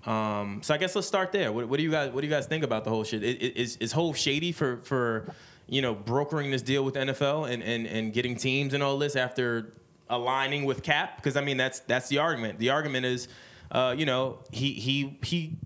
Um, 0.06 0.60
so 0.62 0.74
I 0.74 0.78
guess 0.78 0.94
let's 0.94 1.06
start 1.06 1.32
there. 1.32 1.52
What, 1.52 1.68
what 1.68 1.76
do 1.76 1.82
you 1.82 1.90
guys 1.90 2.12
What 2.12 2.22
do 2.22 2.26
you 2.26 2.32
guys 2.32 2.46
think 2.46 2.64
about 2.64 2.84
the 2.84 2.90
whole 2.90 3.04
shit? 3.04 3.22
Is 3.22 3.76
is 3.76 3.92
Hove 3.92 4.16
shady 4.16 4.52
for 4.52 4.78
for 4.78 5.32
you 5.68 5.80
know 5.80 5.94
brokering 5.94 6.50
this 6.50 6.62
deal 6.62 6.84
with 6.84 6.94
NFL 6.94 7.50
and, 7.50 7.62
and, 7.62 7.86
and 7.86 8.12
getting 8.12 8.36
teams 8.36 8.74
and 8.74 8.82
all 8.82 8.98
this 8.98 9.14
after 9.16 9.74
aligning 10.08 10.64
with 10.64 10.82
Cap? 10.82 11.16
Because 11.16 11.36
I 11.36 11.40
mean 11.40 11.56
that's 11.56 11.80
that's 11.80 12.08
the 12.08 12.18
argument. 12.18 12.58
The 12.58 12.70
argument 12.70 13.06
is, 13.06 13.28
uh, 13.70 13.94
you 13.96 14.06
know, 14.06 14.38
he 14.50 14.72
he 14.72 15.18
he 15.22 15.56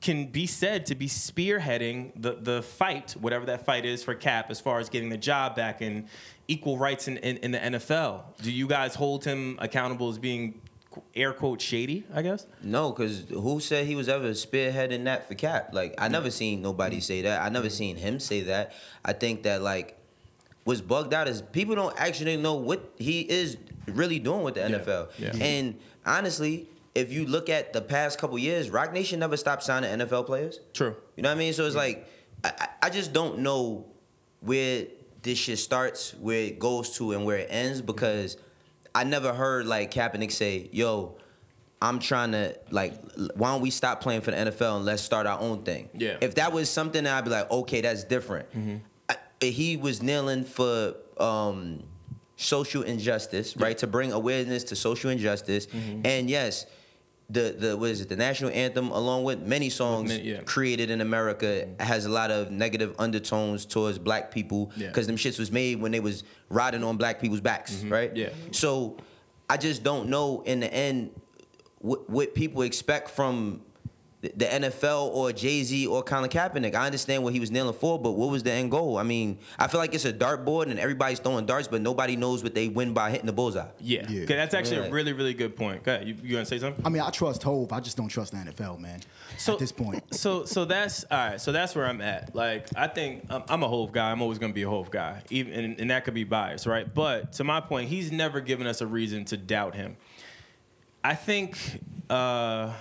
can 0.00 0.26
be 0.26 0.46
said 0.46 0.86
to 0.86 0.94
be 0.94 1.06
spearheading 1.06 2.12
the 2.16 2.32
the 2.32 2.62
fight, 2.62 3.12
whatever 3.12 3.46
that 3.46 3.64
fight 3.64 3.84
is 3.84 4.02
for 4.02 4.14
Cap, 4.14 4.50
as 4.50 4.60
far 4.60 4.80
as 4.80 4.88
getting 4.88 5.08
the 5.08 5.16
job 5.16 5.54
back 5.54 5.80
and 5.80 6.08
equal 6.48 6.78
rights 6.78 7.08
in, 7.08 7.18
in, 7.18 7.36
in 7.38 7.50
the 7.52 7.58
NFL. 7.58 8.22
Do 8.42 8.50
you 8.50 8.66
guys 8.66 8.94
hold 8.94 9.24
him 9.24 9.56
accountable 9.60 10.08
as 10.08 10.18
being 10.18 10.60
air 11.14 11.32
quote 11.32 11.60
shady? 11.60 12.04
I 12.12 12.22
guess. 12.22 12.46
No, 12.62 12.90
because 12.90 13.24
who 13.30 13.60
said 13.60 13.86
he 13.86 13.94
was 13.96 14.08
ever 14.08 14.30
spearheading 14.30 15.04
that 15.04 15.28
for 15.28 15.34
Cap? 15.34 15.70
Like 15.72 15.94
I 15.98 16.08
never 16.08 16.30
seen 16.30 16.62
nobody 16.62 16.96
mm-hmm. 16.96 17.02
say 17.02 17.22
that. 17.22 17.42
I 17.42 17.48
never 17.48 17.70
seen 17.70 17.96
him 17.96 18.20
say 18.20 18.42
that. 18.42 18.74
I 19.04 19.12
think 19.12 19.42
that 19.44 19.62
like 19.62 19.96
what's 20.64 20.80
bugged 20.80 21.14
out 21.14 21.28
is 21.28 21.42
people 21.42 21.74
don't 21.74 21.98
actually 21.98 22.36
know 22.36 22.54
what 22.54 22.92
he 22.98 23.20
is 23.20 23.56
really 23.86 24.18
doing 24.18 24.42
with 24.42 24.54
the 24.54 24.60
NFL. 24.60 25.10
yeah. 25.18 25.34
And 25.40 25.78
honestly, 26.04 26.68
if 26.94 27.12
you 27.12 27.26
look 27.26 27.48
at 27.48 27.72
the 27.72 27.80
past 27.80 28.18
couple 28.18 28.38
years, 28.38 28.70
Roc 28.70 28.92
Nation 28.92 29.20
never 29.20 29.36
stopped 29.36 29.62
signing 29.62 29.90
NFL 29.98 30.26
players. 30.26 30.60
True. 30.74 30.96
You 31.16 31.22
know 31.22 31.30
what 31.30 31.36
I 31.36 31.38
mean? 31.38 31.52
So 31.52 31.66
it's 31.66 31.76
like 31.76 32.06
I, 32.44 32.52
I- 32.58 32.68
I 32.80 32.90
just 32.90 33.12
don't 33.12 33.40
know 33.40 33.86
where 34.40 34.86
this 35.22 35.38
shit 35.38 35.58
starts, 35.58 36.14
where 36.14 36.40
it 36.42 36.58
goes 36.58 36.96
to, 36.96 37.12
and 37.12 37.24
where 37.24 37.38
it 37.38 37.48
ends 37.50 37.82
because 37.82 38.36
I 38.94 39.04
never 39.04 39.32
heard 39.32 39.66
like 39.66 39.92
Kaepernick 39.92 40.32
say, 40.32 40.68
"Yo, 40.72 41.16
I'm 41.80 41.98
trying 41.98 42.32
to 42.32 42.56
like, 42.70 42.94
why 43.34 43.52
don't 43.52 43.60
we 43.62 43.70
stop 43.70 44.00
playing 44.00 44.22
for 44.22 44.30
the 44.32 44.36
NFL 44.38 44.76
and 44.76 44.84
let's 44.84 45.02
start 45.02 45.26
our 45.26 45.38
own 45.40 45.62
thing?" 45.62 45.88
Yeah. 45.94 46.16
If 46.20 46.34
that 46.36 46.52
was 46.52 46.68
something, 46.68 47.06
I'd 47.06 47.24
be 47.24 47.30
like, 47.30 47.50
"Okay, 47.50 47.80
that's 47.80 48.04
different." 48.04 48.48
I, 49.08 49.16
he 49.44 49.76
was 49.76 50.02
kneeling 50.02 50.44
for 50.44 50.94
um, 51.18 51.84
social 52.36 52.82
injustice, 52.82 53.56
right? 53.56 53.76
To 53.78 53.86
bring 53.86 54.12
awareness 54.12 54.64
to 54.64 54.76
social 54.76 55.10
injustice, 55.10 55.66
and 56.04 56.28
yes. 56.30 56.66
The, 57.30 57.54
the 57.58 57.76
what 57.76 57.90
is 57.90 58.00
it 58.00 58.08
the 58.08 58.16
national 58.16 58.52
anthem 58.52 58.90
along 58.90 59.24
with 59.24 59.42
many 59.42 59.68
songs 59.68 60.16
yeah. 60.16 60.40
created 60.44 60.88
in 60.88 61.02
America 61.02 61.44
mm-hmm. 61.66 61.82
has 61.82 62.06
a 62.06 62.08
lot 62.08 62.30
of 62.30 62.50
negative 62.50 62.94
undertones 62.98 63.66
towards 63.66 63.98
black 63.98 64.30
people 64.30 64.72
Yeah. 64.76 64.86
because 64.86 65.06
them 65.06 65.16
shits 65.16 65.38
was 65.38 65.52
made 65.52 65.78
when 65.78 65.92
they 65.92 66.00
was 66.00 66.24
riding 66.48 66.82
on 66.82 66.96
black 66.96 67.20
people's 67.20 67.42
backs, 67.42 67.74
mm-hmm. 67.74 67.92
right? 67.92 68.16
Yeah. 68.16 68.30
So 68.52 68.96
I 69.50 69.58
just 69.58 69.82
don't 69.82 70.08
know 70.08 70.42
in 70.46 70.60
the 70.60 70.72
end 70.72 71.10
what, 71.80 72.08
what 72.08 72.34
people 72.34 72.62
expect 72.62 73.10
from 73.10 73.60
the 74.20 74.32
the 74.36 74.44
NFL 74.44 75.08
or 75.14 75.32
Jay 75.32 75.62
Z 75.62 75.86
or 75.86 76.02
Colin 76.02 76.28
Kaepernick. 76.28 76.74
I 76.74 76.86
understand 76.86 77.22
what 77.22 77.32
he 77.32 77.40
was 77.40 77.50
kneeling 77.50 77.74
for, 77.74 77.98
but 77.98 78.12
what 78.12 78.30
was 78.30 78.42
the 78.42 78.52
end 78.52 78.70
goal? 78.70 78.98
I 78.98 79.02
mean, 79.02 79.38
I 79.58 79.68
feel 79.68 79.80
like 79.80 79.94
it's 79.94 80.04
a 80.04 80.12
dartboard 80.12 80.70
and 80.70 80.78
everybody's 80.78 81.20
throwing 81.20 81.46
darts, 81.46 81.68
but 81.68 81.80
nobody 81.80 82.16
knows 82.16 82.42
what 82.42 82.54
they 82.54 82.68
win 82.68 82.92
by 82.92 83.10
hitting 83.10 83.26
the 83.26 83.32
bullseye. 83.32 83.68
Yeah. 83.80 84.06
Yeah. 84.08 84.24
Okay, 84.24 84.36
that's 84.36 84.54
actually 84.54 84.88
a 84.88 84.90
really, 84.90 85.12
really 85.12 85.34
good 85.34 85.56
point. 85.56 85.84
Go 85.84 85.94
ahead. 85.94 86.08
You, 86.08 86.16
you 86.22 86.32
gonna 86.32 86.44
say 86.44 86.58
something? 86.58 86.84
I 86.84 86.88
mean, 86.88 87.02
I 87.02 87.10
trust 87.10 87.42
Hove. 87.42 87.72
I 87.72 87.80
just 87.80 87.96
don't 87.96 88.08
trust 88.08 88.32
the 88.32 88.38
NFL, 88.38 88.80
man. 88.80 89.00
So, 89.36 89.52
at 89.54 89.58
this 89.58 89.72
point. 89.72 90.02
So 90.18 90.44
so 90.44 90.64
that's 90.64 91.04
all 91.04 91.18
right. 91.18 91.40
So 91.40 91.52
that's 91.52 91.76
where 91.76 91.86
I'm 91.86 92.00
at. 92.00 92.34
Like 92.34 92.66
I 92.74 92.88
think 92.88 93.24
I'm, 93.30 93.44
I'm 93.48 93.62
a 93.62 93.68
Hove 93.68 93.92
guy. 93.92 94.10
I'm 94.10 94.20
always 94.20 94.38
gonna 94.38 94.52
be 94.52 94.62
a 94.62 94.68
Hove 94.68 94.90
guy, 94.90 95.22
even 95.30 95.52
and, 95.52 95.80
and 95.80 95.90
that 95.90 96.04
could 96.04 96.14
be 96.14 96.24
biased, 96.24 96.66
right? 96.66 96.92
But 96.92 97.34
to 97.34 97.44
my 97.44 97.60
point, 97.60 97.88
he's 97.88 98.10
never 98.10 98.40
given 98.40 98.66
us 98.66 98.80
a 98.80 98.86
reason 98.86 99.24
to 99.26 99.36
doubt 99.36 99.76
him. 99.76 99.96
I 101.04 101.14
think, 101.14 101.56
uh, 102.10 102.72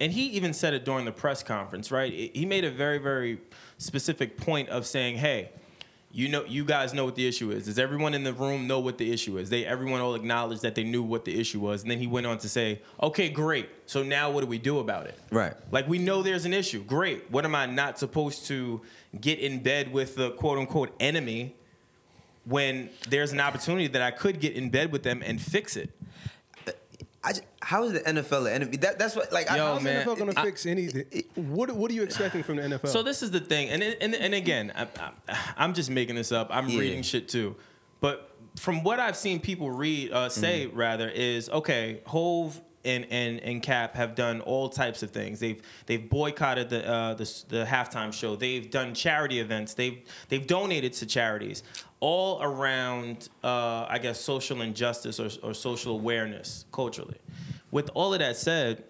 and 0.00 0.12
he 0.12 0.26
even 0.28 0.52
said 0.52 0.74
it 0.74 0.84
during 0.84 1.04
the 1.04 1.12
press 1.12 1.42
conference, 1.42 1.90
right? 1.90 2.12
He 2.12 2.46
made 2.46 2.64
a 2.64 2.70
very, 2.70 2.98
very 2.98 3.38
specific 3.78 4.36
point 4.36 4.68
of 4.68 4.86
saying, 4.86 5.16
"Hey, 5.16 5.50
you 6.10 6.28
know, 6.28 6.44
you 6.44 6.64
guys 6.64 6.94
know 6.94 7.04
what 7.04 7.16
the 7.16 7.26
issue 7.26 7.50
is. 7.50 7.66
Does 7.66 7.78
everyone 7.78 8.14
in 8.14 8.24
the 8.24 8.32
room 8.32 8.66
know 8.66 8.80
what 8.80 8.96
the 8.96 9.12
issue 9.12 9.36
is? 9.36 9.50
They, 9.50 9.66
everyone 9.66 10.00
all 10.00 10.14
acknowledged 10.14 10.62
that 10.62 10.74
they 10.74 10.84
knew 10.84 11.02
what 11.02 11.24
the 11.24 11.38
issue 11.38 11.60
was, 11.60 11.82
and 11.82 11.90
then 11.90 11.98
he 11.98 12.06
went 12.06 12.26
on 12.26 12.38
to 12.38 12.48
say, 12.48 12.80
"Okay, 13.02 13.28
great. 13.28 13.68
So 13.86 14.02
now 14.02 14.30
what 14.30 14.40
do 14.40 14.46
we 14.46 14.58
do 14.58 14.78
about 14.78 15.06
it? 15.06 15.18
Right. 15.30 15.54
Like 15.70 15.88
we 15.88 15.98
know 15.98 16.22
there's 16.22 16.44
an 16.44 16.54
issue. 16.54 16.82
Great. 16.82 17.30
What 17.30 17.44
am 17.44 17.54
I 17.54 17.66
not 17.66 17.98
supposed 17.98 18.46
to 18.46 18.80
get 19.20 19.38
in 19.38 19.62
bed 19.62 19.92
with 19.92 20.16
the 20.16 20.30
quote 20.32 20.58
unquote 20.58 20.94
enemy?" 21.00 21.54
When 22.44 22.88
there's 23.10 23.32
an 23.32 23.40
opportunity 23.40 23.88
that 23.88 24.00
I 24.00 24.10
could 24.10 24.40
get 24.40 24.54
in 24.54 24.70
bed 24.70 24.90
with 24.90 25.02
them 25.02 25.22
and 25.22 25.38
fix 25.38 25.76
it. 25.76 25.90
I 27.28 27.32
just, 27.32 27.42
how 27.60 27.84
is 27.84 27.92
the 27.92 28.00
NFL 28.00 28.44
the 28.44 28.54
enemy? 28.54 28.76
That, 28.78 28.98
that's 28.98 29.14
what 29.14 29.30
like. 29.32 29.50
I, 29.50 29.56
Yo, 29.58 29.66
How's 29.74 29.82
man, 29.82 30.04
the 30.06 30.10
NFL 30.12 30.18
going 30.18 30.32
to 30.32 30.40
I- 30.40 30.44
fix 30.44 30.64
anything? 30.66 31.04
What 31.34 31.70
What 31.72 31.90
are 31.90 31.94
you 31.94 32.02
expecting 32.02 32.42
from 32.42 32.56
the 32.56 32.62
NFL? 32.62 32.88
So 32.88 33.02
this 33.02 33.22
is 33.22 33.30
the 33.30 33.40
thing, 33.40 33.68
and 33.68 33.82
and, 33.82 34.14
and 34.14 34.34
again, 34.34 34.72
I, 34.74 34.86
I, 35.28 35.38
I'm 35.56 35.74
just 35.74 35.90
making 35.90 36.16
this 36.16 36.32
up. 36.32 36.48
I'm 36.50 36.68
Yeah. 36.68 36.80
reading 36.80 37.02
shit 37.02 37.28
too, 37.28 37.56
but 38.00 38.34
from 38.56 38.82
what 38.82 38.98
I've 38.98 39.16
seen 39.16 39.40
people 39.40 39.70
read, 39.70 40.10
uh, 40.12 40.28
say 40.30 40.66
Mm-hmm. 40.66 40.76
rather, 40.76 41.08
is 41.08 41.48
okay. 41.50 42.00
Hove 42.06 42.60
and, 42.84 43.06
and 43.10 43.40
and 43.40 43.62
Cap 43.62 43.94
have 43.96 44.14
done 44.14 44.40
all 44.40 44.68
types 44.68 45.02
of 45.02 45.10
things. 45.10 45.38
They've 45.40 45.60
they've 45.86 46.08
boycotted 46.08 46.70
the 46.70 46.88
uh, 46.88 47.14
the, 47.14 47.24
the 47.48 47.64
halftime 47.64 48.12
show. 48.12 48.36
They've 48.36 48.70
done 48.70 48.94
charity 48.94 49.40
events. 49.40 49.74
They've 49.74 49.98
they've 50.28 50.46
donated 50.46 50.92
to 50.94 51.06
charities, 51.06 51.62
all 52.00 52.42
around 52.42 53.28
uh, 53.42 53.86
I 53.88 53.98
guess 53.98 54.20
social 54.20 54.62
injustice 54.62 55.18
or, 55.20 55.30
or 55.42 55.54
social 55.54 55.92
awareness 55.92 56.64
culturally. 56.72 57.18
With 57.70 57.90
all 57.94 58.12
of 58.14 58.20
that 58.20 58.36
said, 58.36 58.84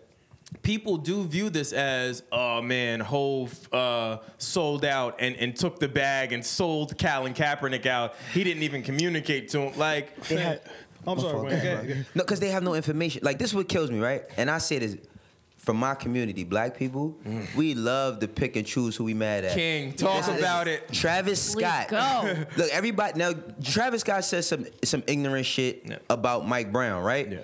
people 0.63 0.97
do 0.97 1.25
view 1.25 1.51
this 1.51 1.73
as, 1.73 2.23
oh 2.33 2.63
man, 2.63 3.01
Hove 3.01 3.73
uh, 3.73 4.19
sold 4.39 4.85
out 4.85 5.17
and, 5.19 5.37
and 5.37 5.57
took 5.57 5.79
the 5.79 5.89
bag 5.89 6.33
and 6.33 6.45
sold 6.45 6.99
Colin 6.99 7.35
Kaepernick 7.35 7.87
out. 7.87 8.15
He 8.33 8.45
didn't 8.45 8.63
even 8.63 8.83
communicate 8.83 9.49
to 9.51 9.61
him. 9.61 9.79
Like, 9.79 10.13
I'm 11.07 11.19
sorry, 11.19 11.51
man. 11.51 11.65
Go 11.65 11.73
ahead. 11.73 12.07
No, 12.15 12.23
because 12.23 12.41
they 12.41 12.51
have 12.51 12.63
no 12.63 12.75
information. 12.75 13.23
Like 13.25 13.39
this, 13.39 13.51
is 13.51 13.55
what 13.55 13.69
kills 13.69 13.91
me, 13.91 13.99
right? 13.99 14.23
And 14.37 14.51
I 14.51 14.59
say 14.59 14.79
this 14.79 14.97
from 15.69 15.77
my 15.77 15.95
community, 15.95 16.45
black 16.45 16.79
people, 16.79 17.15
mm. 17.27 17.55
we 17.55 17.75
love 17.75 18.21
to 18.21 18.27
pick 18.27 18.57
and 18.57 18.67
choose 18.67 18.97
who 18.97 19.05
we 19.05 19.13
mad 19.13 19.45
at. 19.45 19.53
King, 19.53 19.93
talk 19.93 20.27
Listen, 20.27 20.39
about 20.39 20.67
it. 20.67 20.91
Travis 20.91 21.55
Let's 21.55 21.89
Scott. 21.89 21.89
go. 21.91 22.47
Look, 22.57 22.71
everybody 22.73 23.19
now. 23.19 23.35
Travis 23.63 24.01
Scott 24.01 24.25
says 24.25 24.49
some 24.49 24.65
some 24.83 25.03
ignorant 25.07 25.45
shit 25.45 25.83
Yeah. 25.85 25.99
about 26.09 26.49
Mike 26.49 26.73
Brown, 26.73 27.03
right? 27.03 27.31
Yeah. 27.31 27.41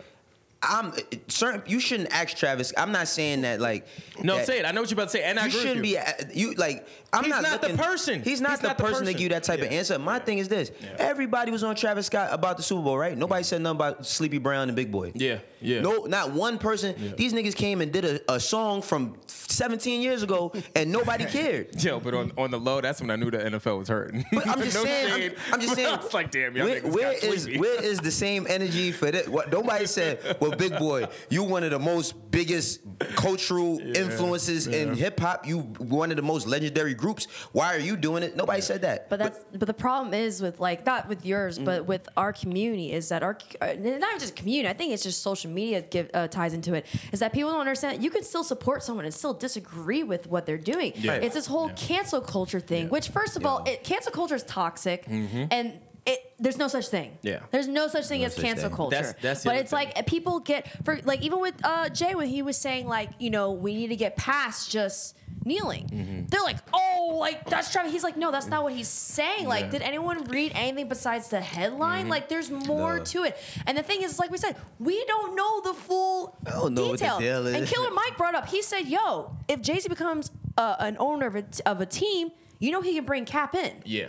I'm 0.69 0.93
certain. 1.29 1.63
You 1.67 1.81
shouldn't 1.81 2.13
ask 2.13 2.37
Travis. 2.37 2.73
I'm 2.77 2.93
not 2.93 3.09
saying 3.09 3.43
that 3.43 3.61
like. 3.61 3.87
No, 4.23 4.37
that- 4.37 4.47
say 4.47 4.61
it. 4.61 4.65
I 4.67 4.71
know 4.73 4.81
what 4.83 4.91
you're 4.91 4.97
about 4.97 5.05
to 5.11 5.19
say, 5.19 5.23
and 5.25 5.39
I 5.39 5.47
you 5.47 5.51
shouldn't 5.51 5.77
you. 5.77 5.83
be 5.83 5.99
uh, 5.99 6.05
you 6.33 6.55
like. 6.55 6.87
I'm 7.13 7.23
He's 7.23 7.31
not, 7.31 7.43
not 7.45 7.63
the 7.63 7.69
person. 7.77 8.23
He's 8.25 8.41
not 8.41 8.51
He's 8.53 8.61
the 8.61 8.67
not 8.69 8.77
the 8.77 8.83
person, 8.83 8.99
to 8.99 9.05
person. 9.05 9.13
give 9.13 9.21
you 9.23 9.29
that 9.29 9.45
type 9.45 9.61
of 9.61 9.69
answer. 9.69 9.97
My 10.01 10.19
thing 10.19 10.39
is 10.39 10.49
this: 10.49 10.73
everybody 10.99 11.53
was 11.53 11.63
on 11.63 11.77
Travis 11.77 12.07
Scott 12.07 12.31
about 12.33 12.57
the 12.57 12.63
Super 12.65 12.83
Bowl, 12.83 12.99
right? 12.99 13.17
Nobody 13.17 13.45
said 13.45 13.61
nothing 13.61 13.77
about 13.77 14.05
Sleepy 14.07 14.39
Brown 14.39 14.69
and 14.69 14.75
Big 14.75 14.91
Boi. 14.91 15.13
Yeah, 15.15 15.39
yeah. 15.61 15.81
No, 15.81 16.05
not 16.07 16.33
one 16.33 16.59
person. 16.59 17.15
These 17.17 17.33
niggas 17.33 17.55
came 17.55 17.81
and 17.81 17.93
did 17.93 18.05
a, 18.05 18.33
a 18.35 18.41
song 18.41 18.83
from 18.83 19.17
17 19.29 20.03
years 20.03 20.25
ago, 20.25 20.53
and 20.75 20.91
nobody 20.91 21.25
cared. 21.27 21.81
Yo, 21.83 22.01
but 22.01 22.15
on, 22.15 22.33
on 22.37 22.51
the 22.51 22.59
low, 22.59 22.81
that's 22.81 23.01
when 23.01 23.11
I 23.11 23.17
knew 23.17 23.31
the 23.31 23.39
NFL 23.39 23.79
was 23.79 23.89
hurting. 23.89 24.25
But 24.33 24.49
I'm 24.49 24.61
just 24.63 24.75
No 24.75 24.85
saying. 24.85 25.13
I'm- 25.31 25.35
I'm, 25.53 25.61
just 25.61 25.75
saying. 25.77 25.89
I 25.95 25.97
was 26.03 26.13
like, 26.15 26.31
damn, 26.33 26.57
y'all 26.57 26.67
where, 26.67 26.81
where 26.83 27.13
is 27.13 27.43
sleepy. 27.45 27.61
where 27.61 27.81
is 27.83 27.99
the 28.01 28.11
same 28.11 28.47
energy 28.49 28.91
for 28.91 29.11
that? 29.11 29.29
What 29.29 29.53
nobody 29.53 29.87
said. 29.87 30.37
Well, 30.41 30.51
Big 30.57 30.79
Boi, 30.79 31.07
you 31.31 31.43
one 31.43 31.63
of 31.65 31.71
the 31.71 31.79
most 31.79 32.31
biggest 32.31 32.81
cultural 33.17 33.79
influences 33.97 34.67
in 34.67 34.95
hip 34.95 35.21
hop. 35.21 35.47
You 35.47 35.61
one 35.61 36.11
of 36.11 36.17
the 36.17 36.23
most 36.23 36.47
legendary 36.47 36.95
groups. 36.95 37.27
Why 37.53 37.75
are 37.75 37.79
you 37.79 37.97
doing 37.97 38.23
it? 38.23 38.37
Nobody 38.37 38.61
said 38.61 38.83
that. 38.83 39.09
But 39.11 39.19
that's 39.19 39.39
but 39.53 39.67
the 39.67 39.75
problem 39.75 40.15
is 40.15 40.41
with 40.43 40.61
like 40.61 40.85
not 40.87 41.09
with 41.09 41.25
yours, 41.25 41.59
Mm. 41.59 41.65
but 41.65 41.87
with 41.87 42.09
our 42.17 42.33
community 42.33 42.93
is 42.93 43.09
that 43.11 43.23
our 43.23 43.39
uh, 43.61 43.75
not 43.79 44.19
just 44.21 44.35
community. 44.37 44.69
I 44.69 44.73
think 44.73 44.93
it's 44.93 45.03
just 45.03 45.23
social 45.23 45.51
media 45.51 45.83
give, 45.83 46.11
uh, 46.15 46.29
ties 46.29 46.53
into 46.55 46.75
it. 46.75 46.87
Is 47.13 47.21
that 47.21 47.33
people 47.33 47.51
don't 47.51 47.61
understand 47.61 48.03
you 48.03 48.11
can 48.11 48.23
still 48.23 48.45
support 48.45 48.83
someone 48.83 49.05
and 49.05 49.15
still 49.15 49.35
disagree 49.35 50.03
with 50.03 50.27
what 50.27 50.47
they're 50.47 50.59
doing. 50.59 50.93
Yeah. 50.97 51.15
It's 51.15 51.35
this 51.35 51.47
whole 51.47 51.69
cancel 51.71 52.21
culture 52.21 52.61
thing, 52.61 52.89
which 52.89 53.09
first 53.09 53.37
of 53.37 53.45
all, 53.47 53.63
it, 53.65 53.85
cancel 53.85 54.13
culture 54.13 54.35
is 54.35 54.43
toxic, 54.45 55.05
and 55.09 55.79
it 56.07 56.35
there's 56.39 56.59
no 56.59 56.69
such 56.69 56.89
thing. 56.89 57.11
Mm-hmm. 57.13 57.27
Yeah. 57.29 57.41
there's 57.51 57.69
no 57.69 57.89
such 57.89 58.07
thing 58.07 58.25
as 58.25 58.35
such 58.35 58.45
cancel 58.45 58.69
thing. 58.69 58.77
culture. 58.77 58.97
That's- 58.97 59.15
that's 59.23 59.45
but 59.45 59.57
it's 59.57 59.71
thing. 59.71 59.89
like 59.95 60.07
people 60.07 60.41
get 60.41 60.67
for 60.85 60.99
like 61.05 61.23
even 61.23 61.41
with 61.41 61.55
uh, 61.65 61.89
Jay 61.89 62.15
when 62.15 62.29
he 62.29 62.43
was 62.43 62.57
saying 62.57 62.87
like 62.87 63.11
you 63.19 63.31
know 63.31 63.53
we 63.53 63.75
need 63.75 63.89
to 63.89 63.97
get 63.97 64.17
past 64.17 64.71
just 64.71 65.17
kneeling. 65.47 65.87
Mm-hmm. 65.89 66.27
They're 66.27 66.43
like 66.43 66.57
oh 66.73 67.17
like 67.21 67.49
that's 67.49 67.73
Travis. 67.73 67.93
He's 67.93 68.03
like 68.03 68.17
no 68.17 68.31
that's 68.31 68.47
not 68.47 68.63
what 68.65 68.73
he's 68.75 68.89
saying. 68.89 69.47
Like 69.47 69.61
Yeah. 69.61 69.65
Mm-hmm. 69.67 69.73
did 69.73 69.83
anyone 69.83 70.25
read 70.25 70.53
anything 70.55 70.89
besides 70.89 71.29
the 71.29 71.41
headline? 71.41 72.09
Like 72.09 72.29
there's 72.29 72.51
more 72.51 72.99
No. 72.99 73.05
to 73.05 73.25
it. 73.25 73.37
And 73.67 73.77
the 73.79 73.83
thing 73.83 74.03
is 74.03 74.19
like 74.19 74.31
we 74.31 74.39
said 74.39 74.57
we 74.79 75.03
don't 75.07 75.35
know 75.37 75.61
the 75.63 75.75
full 75.75 76.37
I 76.47 76.51
don't 76.51 76.75
know 76.75 76.89
what 76.89 76.99
the 76.99 77.05
detail. 77.07 77.47
is. 77.47 77.55
And 77.55 77.67
Killer 77.67 77.91
Mike 77.93 78.17
brought 78.19 78.35
up 78.35 78.49
he 78.49 78.61
said 78.63 78.87
yo 78.89 79.37
if 79.49 79.61
Jay 79.63 79.79
Z 79.81 79.89
becomes 79.89 80.31
uh, 80.59 80.77
an 80.81 80.97
owner 81.01 81.27
of 81.27 81.37
a, 81.37 81.45
of 81.67 81.81
a 81.81 81.87
team 81.87 82.31
you 82.59 82.71
know 82.71 82.81
he 82.83 82.95
can 82.95 83.05
bring 83.05 83.25
Cap 83.25 83.55
in. 83.55 83.73
Yeah. 83.85 84.09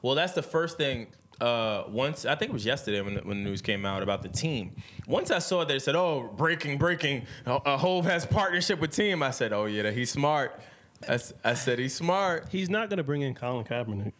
Well, 0.00 0.14
that's 0.16 0.32
the 0.32 0.42
first 0.42 0.76
thing. 0.78 1.06
Uh, 1.42 1.84
once 1.88 2.24
I 2.24 2.36
think 2.36 2.50
it 2.50 2.52
was 2.54 2.64
yesterday 2.64 3.00
when 3.00 3.14
the, 3.14 3.20
when 3.22 3.42
the 3.42 3.50
news 3.50 3.62
came 3.62 3.84
out 3.84 4.02
about 4.02 4.22
the 4.22 4.28
team. 4.28 4.76
Once 5.08 5.30
I 5.32 5.40
saw 5.40 5.64
that 5.64 5.74
it 5.74 5.80
said, 5.80 5.96
"Oh, 5.96 6.30
breaking, 6.36 6.78
breaking, 6.78 7.26
uh, 7.46 7.56
uh, 7.56 7.76
Hove 7.76 8.04
has 8.04 8.24
partnership 8.24 8.78
with 8.78 8.92
team." 8.92 9.22
I 9.24 9.32
said, 9.32 9.52
"Oh 9.52 9.64
yeah, 9.64 9.90
he's 9.90 10.10
smart." 10.10 10.60
I, 11.08 11.14
s- 11.14 11.32
I 11.42 11.54
said 11.54 11.80
he's 11.80 11.94
smart. 11.94 12.46
He's 12.52 12.70
not 12.70 12.88
going 12.88 12.98
to 12.98 13.02
bring 13.02 13.22
in 13.22 13.34
Colin 13.34 13.64
Kaepernick. 13.64 14.12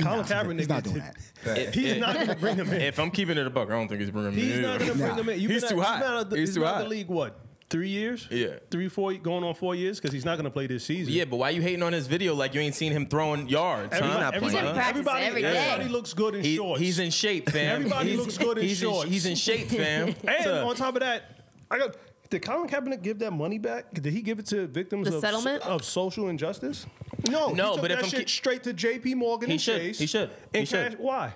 Colin 0.00 0.24
Kaepernick. 0.24 0.58
He's 0.58 0.68
not 0.68 0.82
doing 0.82 1.02
that. 1.44 1.72
He's 1.72 1.98
not 2.00 2.14
going 2.16 2.26
to 2.26 2.34
bring 2.34 2.56
him 2.56 2.68
in. 2.72 2.80
If 2.80 2.98
I'm 2.98 3.12
keeping 3.12 3.38
it 3.38 3.46
a 3.46 3.50
buck, 3.50 3.68
I 3.68 3.72
don't 3.74 3.86
think 3.86 4.00
he's 4.00 4.10
bringing 4.10 4.32
him 4.32 4.38
He's 4.38 4.44
in. 4.48 4.52
He's 4.56 4.62
not 4.66 4.78
going 4.80 4.90
to 4.90 4.96
bring 4.98 5.08
Nah. 5.10 5.14
him 5.22 5.28
in. 5.28 5.40
You've 5.40 5.50
He's 5.52 5.60
been 5.62 5.70
too 5.70 5.80
hot. 5.80 5.92
He's, 5.98 6.02
been 6.02 6.12
out 6.12 6.20
of 6.22 6.30
the, 6.30 6.36
He's 6.36 6.48
he's 6.48 6.54
too 6.56 6.60
been 6.62 6.68
hot. 6.68 6.82
the 6.82 6.88
league 6.88 7.06
what? 7.08 7.45
Three 7.68 7.88
years? 7.88 8.28
Yeah. 8.30 8.58
Three, 8.70 8.88
four, 8.88 9.12
going 9.14 9.42
on 9.42 9.54
four 9.56 9.74
years 9.74 9.98
because 9.98 10.12
he's 10.12 10.24
not 10.24 10.36
going 10.36 10.44
to 10.44 10.50
play 10.50 10.68
this 10.68 10.84
season. 10.84 11.12
Yeah, 11.12 11.24
but 11.24 11.38
why 11.38 11.50
you 11.50 11.60
hating 11.60 11.82
on 11.82 11.92
his 11.92 12.06
video 12.06 12.32
like 12.34 12.54
you 12.54 12.60
ain't 12.60 12.76
seen 12.76 12.92
him 12.92 13.06
throwing 13.06 13.48
yards? 13.48 13.92
huh? 13.92 14.04
Everybody, 14.04 14.20
not 14.20 14.34
everybody, 14.34 14.50
playing. 14.52 14.64
He's 14.66 14.68
in 14.70 14.74
practice 14.74 14.88
everybody, 14.90 15.24
every 15.24 15.42
day. 15.42 15.56
everybody 15.58 15.88
looks 15.92 16.14
good 16.14 16.34
in 16.36 16.44
He- 16.44 16.56
shorts. 16.56 16.80
he's 16.80 16.98
in 17.00 17.10
shape, 17.10 17.50
fam. 17.50 17.76
Everybody 17.80 18.10
He's- 18.10 18.20
looks 18.20 18.38
good 18.38 18.58
in 18.58 18.64
he's 18.64 18.78
shorts. 18.78 19.10
he's 19.10 19.26
in 19.26 19.34
shape, 19.34 19.68
fam. 19.68 20.14
And 20.28 20.44
So- 20.44 20.68
on 20.68 20.76
top 20.76 20.94
of 20.94 21.00
that, 21.00 21.22
I 21.70 21.78
got. 21.78 21.96
Did 22.30 22.42
Colin 22.42 22.68
Kaepernick 22.68 23.02
give 23.02 23.20
that 23.20 23.30
money 23.32 23.58
back? 23.58 23.92
Did 23.94 24.04
he 24.06 24.20
give 24.20 24.38
it 24.40 24.46
to 24.46 24.66
victims 24.66 25.08
The 25.08 25.16
of, 25.16 25.20
settlement? 25.20 25.62
of 25.62 25.84
social 25.84 26.28
injustice? 26.28 26.84
No, 27.30 27.50
No, 27.50 27.68
he 27.70 27.72
took 27.74 27.82
but 27.82 27.90
if 27.92 27.98
that 27.98 28.04
I'm 28.04 28.10
shit 28.10 28.26
ki- 28.26 28.32
straight 28.32 28.62
to 28.64 28.72
J.P. 28.72 29.14
Morgan 29.14 29.48
He 29.48 29.54
and 29.54 29.60
should. 29.60 29.80
Chase. 29.80 29.98
He 30.00 30.06
should. 30.06 30.30
in 30.52 30.60
He 30.60 30.66
should. 30.66 30.90
cash- 30.92 30.98
Why? 31.00 31.34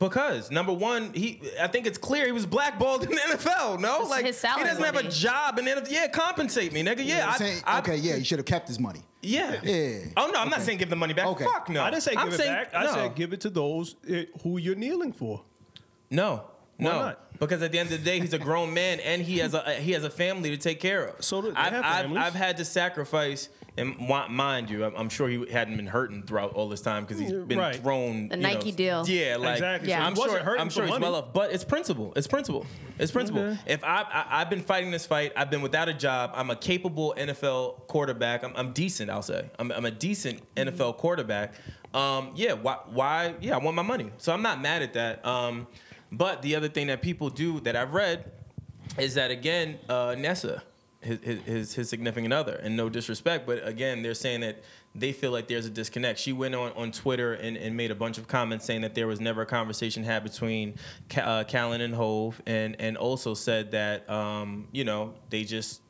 Because 0.00 0.50
number 0.50 0.72
one, 0.72 1.12
he 1.14 1.40
I 1.60 1.68
think 1.68 1.86
it's 1.86 1.98
clear 1.98 2.26
he 2.26 2.32
was 2.32 2.46
blackballed 2.46 3.04
in 3.04 3.10
the 3.10 3.16
NFL. 3.16 3.80
No, 3.80 4.00
His- 4.00 4.10
like 4.10 4.26
his 4.26 4.36
salary 4.36 4.64
he 4.64 4.68
doesn't 4.68 4.84
have 4.84 4.96
a 4.96 5.08
job 5.08 5.58
in 5.58 5.64
the 5.66 5.70
NFL. 5.70 5.90
Yeah, 5.90 6.08
compensate 6.08 6.72
me, 6.72 6.82
nigga. 6.82 7.04
Yeah, 7.06 7.30
I, 7.30 7.36
Saying, 7.38 7.62
I- 7.64 7.78
okay, 7.78 7.96
yeah, 7.96 8.16
you 8.16 8.24
should 8.24 8.38
have 8.38 8.44
kept 8.46 8.66
his 8.68 8.80
money. 8.80 9.00
yeah, 9.22 9.60
Yeah. 9.62 9.98
Oh 10.16 10.30
no, 10.32 10.40
I'm 10.40 10.50
not 10.50 10.62
saying 10.62 10.78
give 10.78 10.90
the 10.90 10.96
money 10.96 11.14
back. 11.14 11.26
Okay. 11.28 11.44
Fuck 11.44 11.68
no. 11.70 11.82
I 11.82 11.90
didn't 11.90 12.02
say 12.02 12.10
give 12.12 12.20
I'm 12.20 12.28
it 12.28 12.32
saying, 12.36 12.52
back. 12.52 12.74
I 12.74 12.84
no. 12.84 12.92
said 12.94 13.14
give 13.14 13.32
it 13.32 13.40
to 13.42 13.50
those 13.50 13.94
eh, 14.08 14.24
who 14.42 14.58
you're 14.58 14.74
kneeling 14.76 15.12
for. 15.12 15.42
no. 16.10 16.44
Why 16.76 16.90
No, 16.90 16.98
not? 16.98 17.38
because 17.38 17.62
at 17.62 17.70
the 17.70 17.78
end 17.78 17.92
of 17.92 17.98
the 18.00 18.04
day, 18.04 18.18
he's 18.18 18.32
a 18.32 18.38
grown 18.38 18.74
man 18.74 18.98
and 18.98 19.22
he 19.22 19.38
has 19.38 19.54
a 19.54 19.74
he 19.74 19.92
has 19.92 20.02
a 20.02 20.10
family 20.10 20.50
to 20.50 20.56
take 20.56 20.80
care 20.80 21.04
of. 21.04 21.24
So 21.24 21.40
do- 21.40 21.50
they 21.52 21.56
I've, 21.56 21.72
have 21.72 21.84
I've. 21.84 22.16
I've 22.16 22.34
had 22.34 22.56
to 22.56 22.64
sacrifice, 22.64 23.48
and 23.76 23.98
mind 23.98 24.70
you, 24.70 24.84
I'm, 24.84 24.94
I'm 24.94 25.08
sure 25.08 25.28
he 25.28 25.50
hadn't 25.50 25.76
been 25.76 25.86
hurting 25.86 26.22
throughout 26.22 26.52
all 26.52 26.68
this 26.68 26.80
time 26.80 27.04
because 27.04 27.18
he's 27.18 27.32
been 27.32 27.58
Right. 27.58 27.74
thrown. 27.76 28.28
The 28.28 28.36
you 28.36 28.42
know, 28.42 28.48
Nike 28.48 28.70
deal. 28.72 29.04
Yeah, 29.08 29.36
like 29.36 29.54
Exactly. 29.54 29.90
So 29.90 29.96
I'm 29.96 30.14
wasn't 30.14 30.30
sure. 30.30 30.44
hurting 30.44 30.60
I'm 30.60 30.70
sure 30.70 30.84
he's 30.84 30.90
money. 30.90 31.02
well 31.02 31.14
off, 31.16 31.32
but 31.32 31.52
it's 31.52 31.64
principle. 31.64 32.12
It's 32.14 32.26
principle. 32.26 32.66
It's 32.98 33.10
principle. 33.10 33.42
Okay. 33.42 33.58
If 33.66 33.82
I, 33.82 34.02
I 34.02 34.40
I've 34.40 34.50
been 34.50 34.62
fighting 34.62 34.90
this 34.92 35.06
fight, 35.06 35.32
I've 35.36 35.50
been 35.50 35.62
without 35.62 35.88
a 35.88 35.94
job. 35.94 36.30
I'm 36.34 36.50
a 36.50 36.56
capable 36.56 37.14
NFL 37.18 37.86
quarterback. 37.88 38.44
I'm, 38.44 38.52
I'm 38.54 38.72
decent. 38.72 39.10
I'll 39.10 39.22
say 39.22 39.50
I'm, 39.58 39.72
I'm 39.72 39.84
a 39.84 39.90
decent 39.90 40.42
NFL 40.54 40.96
quarterback. 40.98 41.54
Um, 41.92 42.30
yeah. 42.36 42.52
Why? 42.52 42.78
Why? 42.86 43.34
Yeah. 43.40 43.54
I 43.54 43.58
want 43.58 43.74
my 43.76 43.82
money. 43.82 44.10
So 44.18 44.32
I'm 44.32 44.42
not 44.42 44.60
mad 44.60 44.82
at 44.82 44.92
that. 44.94 45.24
Um, 45.26 45.66
but 46.12 46.42
the 46.42 46.54
other 46.54 46.68
thing 46.68 46.86
that 46.86 47.02
people 47.02 47.28
do 47.28 47.58
that 47.60 47.74
I've 47.74 47.92
read 47.92 48.30
is 48.98 49.14
that 49.14 49.32
again, 49.32 49.78
uh, 49.88 50.14
Nessa, 50.16 50.62
his, 51.04 51.18
his 51.44 51.74
his 51.74 51.88
significant 51.88 52.32
other, 52.32 52.54
and 52.54 52.76
no 52.76 52.88
disrespect, 52.88 53.46
but 53.46 53.66
again, 53.66 54.02
they're 54.02 54.14
saying 54.14 54.40
that 54.40 54.62
they 54.94 55.12
feel 55.12 55.30
like 55.32 55.48
there's 55.48 55.66
a 55.66 55.70
disconnect. 55.70 56.18
She 56.18 56.32
went 56.32 56.54
on, 56.54 56.72
on 56.72 56.92
Twitter 56.92 57.34
and, 57.34 57.56
and 57.56 57.76
made 57.76 57.90
a 57.90 57.94
bunch 57.94 58.16
of 58.16 58.28
comments 58.28 58.64
saying 58.64 58.82
that 58.82 58.94
there 58.94 59.06
was 59.06 59.20
never 59.20 59.42
a 59.42 59.46
conversation 59.46 60.04
had 60.04 60.22
between 60.24 60.74
Ca- 61.10 61.20
uh, 61.22 61.44
Colin 61.44 61.80
and 61.80 61.94
Hove, 61.94 62.40
and 62.46 62.76
and 62.80 62.96
also 62.96 63.34
said 63.34 63.72
that 63.72 64.08
um, 64.10 64.68
you 64.72 64.84
know 64.84 65.14
they 65.30 65.44
just. 65.44 65.80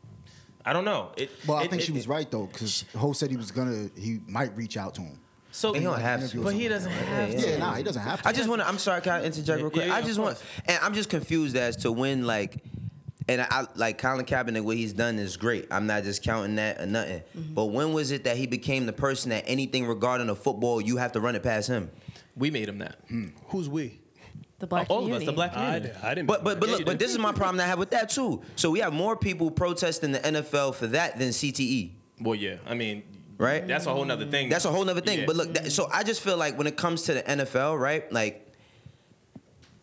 I 0.67 0.73
don't 0.73 0.87
know. 0.87 1.13
It, 1.19 1.31
Well, 1.47 1.59
I 1.59 1.65
it- 1.65 1.71
think 1.71 1.83
it- 1.83 1.85
she 1.85 1.93
was 1.93 2.09
right 2.09 2.31
though, 2.31 2.47
because 2.47 2.85
Ho 2.97 3.13
said 3.13 3.31
he 3.31 3.37
was 3.37 3.51
gonna, 3.51 3.91
he 3.97 4.21
might 4.27 4.57
reach 4.57 4.77
out 4.79 4.95
to 4.95 5.03
him. 5.03 5.21
So, 5.51 5.73
He 5.75 5.81
don't 5.81 6.01
have 6.01 6.29
to. 6.31 6.43
but 6.43 6.55
he 6.55 6.67
doesn't 6.69 6.91
have 6.91 7.31
to. 7.31 7.37
Yeah, 7.51 7.59
nah, 7.59 7.75
he 7.75 7.83
doesn't 7.85 8.03
have 8.03 8.23
to. 8.23 8.29
I 8.29 8.33
just 8.33 8.49
want 8.49 8.63
to. 8.63 8.67
I'm 8.67 8.79
sorry, 8.79 9.03
can 9.03 9.13
I 9.13 9.25
interject 9.25 9.61
real 9.61 9.71
quick? 9.71 9.85
Yeah, 9.85 9.91
yeah, 9.93 9.97
I 9.97 10.03
just 10.03 10.19
want, 10.19 10.43
and 10.67 10.79
I'm 10.83 10.95
just 10.95 11.11
confused 11.11 11.55
as 11.55 11.77
to 11.85 11.93
when 11.93 12.27
like 12.27 12.65
and 13.29 13.41
I, 13.41 13.47
I 13.51 13.67
like 13.75 13.99
Colin 13.99 14.25
Kaepernick. 14.27 14.63
What 14.63 14.77
he's 14.77 14.93
done 14.93 15.19
is 15.19 15.37
great. 15.37 15.67
I'm 15.71 15.87
not 15.87 16.03
just 16.05 16.23
counting 16.23 16.57
that 16.57 16.81
or 16.81 16.87
nothing. 16.87 17.23
Mm-hmm. 17.37 17.55
But 17.55 17.67
when 17.67 17.93
was 17.93 18.11
it 18.11 18.25
that 18.25 18.37
he 18.37 18.47
became 18.47 18.87
the 18.87 18.93
person 18.93 19.31
that 19.31 19.45
anything 19.47 19.87
regarding 19.87 20.29
a 20.29 20.35
football, 20.35 20.81
you 20.81 20.97
have 20.99 21.13
to 21.13 21.21
run 21.21 21.35
it 21.35 21.43
past 21.43 21.69
him? 21.69 21.91
We 22.37 22.51
made 22.51 22.69
him 22.69 22.79
that. 22.79 22.97
Hmm. 23.09 23.29
Who's 23.49 23.69
we? 23.69 24.01
The 24.59 24.67
black 24.69 24.87
All 24.89 25.05
of 25.07 25.13
us, 25.13 25.25
the 25.25 25.33
black 25.33 25.51
I, 25.53 25.55
community. 25.55 25.87
didn't- 25.89 26.05
I 26.05 26.15
didn't. 26.15 26.27
But 26.29 26.45
but 26.45 26.61
but 26.61 26.69
look, 26.69 26.85
but 26.87 26.99
this 26.99 27.11
is 27.11 27.19
my 27.19 27.33
problem 27.33 27.57
that 27.59 27.65
I 27.65 27.69
have 27.69 27.79
with 27.79 27.91
that 27.91 28.11
too. 28.11 28.43
So 28.57 28.71
we 28.71 28.79
have 28.81 28.93
more 28.93 29.17
people 29.17 29.51
protesting 29.51 30.13
the 30.13 30.21
NFL 30.21 30.75
for 30.75 30.87
that 30.89 31.19
than 31.19 31.31
CTE, 31.31 31.93
Well, 32.21 32.35
yeah. 32.37 32.57
I 32.67 32.75
mean, 32.75 33.03
right? 33.37 33.67
that's 33.67 33.87
a 33.87 33.93
whole 33.93 34.05
nother 34.05 34.27
thing. 34.27 34.49
That's 34.49 34.65
a 34.65 34.71
whole 34.71 34.85
nother 34.85 35.01
thing. 35.01 35.21
Yeah. 35.21 35.27
But 35.27 35.37
look, 35.37 35.55
that, 35.55 35.73
so 35.73 35.89
I 35.93 36.03
just 36.03 36.21
feel 36.23 36.37
like 36.37 36.57
when 36.57 36.67
it 36.67 36.77
comes 36.77 37.03
to 37.03 37.15
the 37.15 37.23
NFL, 37.23 37.79
right? 37.79 38.11
Like, 38.13 38.44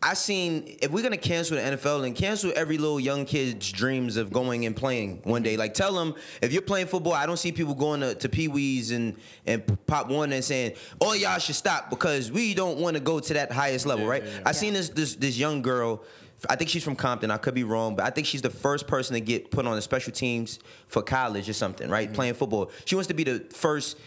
I 0.04 0.16
seen 0.16 0.78
if 0.82 0.90
we're 0.90 1.04
gonna 1.04 1.16
cancel 1.16 1.58
the 1.58 1.64
NFL, 1.64 2.06
and 2.06 2.16
cancel 2.16 2.52
every 2.56 2.80
little 2.80 3.00
young 3.00 3.24
kid's 3.26 3.72
dreams 3.72 4.18
of 4.18 4.34
going 4.34 4.66
and 4.66 4.76
playing 4.76 5.22
one 5.24 5.44
day. 5.44 5.58
Like, 5.58 5.76
tell 5.76 5.94
them 5.94 6.16
if 6.42 6.52
you're 6.52 6.64
playing 6.64 6.88
football, 6.88 7.14
I 7.14 7.28
don't 7.28 7.38
see 7.38 7.52
people 7.52 7.76
going 7.76 8.00
to, 8.00 8.16
to 8.16 8.28
Pee 8.28 8.48
Wees 8.48 8.90
and 8.90 9.16
and 9.46 9.64
Pop 9.86 10.10
Warner 10.10 10.36
and 10.36 10.44
saying, 10.44 10.74
"Oh, 11.00 11.14
y'all 11.14 11.38
should 11.38 11.56
stop 11.56 11.92
because 11.92 12.32
we 12.32 12.56
don't 12.56 12.80
want 12.80 12.96
to 12.96 13.00
go 13.00 13.20
to 13.20 13.34
that 13.36 13.52
highest 13.52 13.86
level." 13.86 14.08
right? 14.08 14.24
I 14.44 14.54
seen 14.54 14.74
this 14.74 14.90
this 14.90 15.16
this 15.16 15.38
young 15.38 15.62
girl. 15.62 16.04
I 16.50 16.56
think 16.56 16.72
she's 16.72 16.84
from 16.84 16.96
Compton. 16.96 17.30
I 17.30 17.38
could 17.38 17.54
be 17.54 17.64
wrong, 17.64 17.96
but 17.96 18.04
I 18.04 18.10
think 18.10 18.26
she's 18.26 18.42
the 18.42 18.50
first 18.50 18.88
person 18.88 19.14
to 19.14 19.20
get 19.20 19.52
put 19.52 19.68
on 19.68 19.76
the 19.76 19.82
special 19.84 20.12
teams 20.12 20.58
for 20.88 21.04
college 21.04 21.48
or 21.48 21.54
something, 21.54 21.88
right? 21.88 22.08
Mm-hmm. 22.08 22.16
Playing 22.16 22.34
football. 22.34 22.72
She 22.86 22.96
wants 22.96 23.10
to 23.10 23.14
be 23.14 23.24
the 23.24 23.46
first 23.52 24.00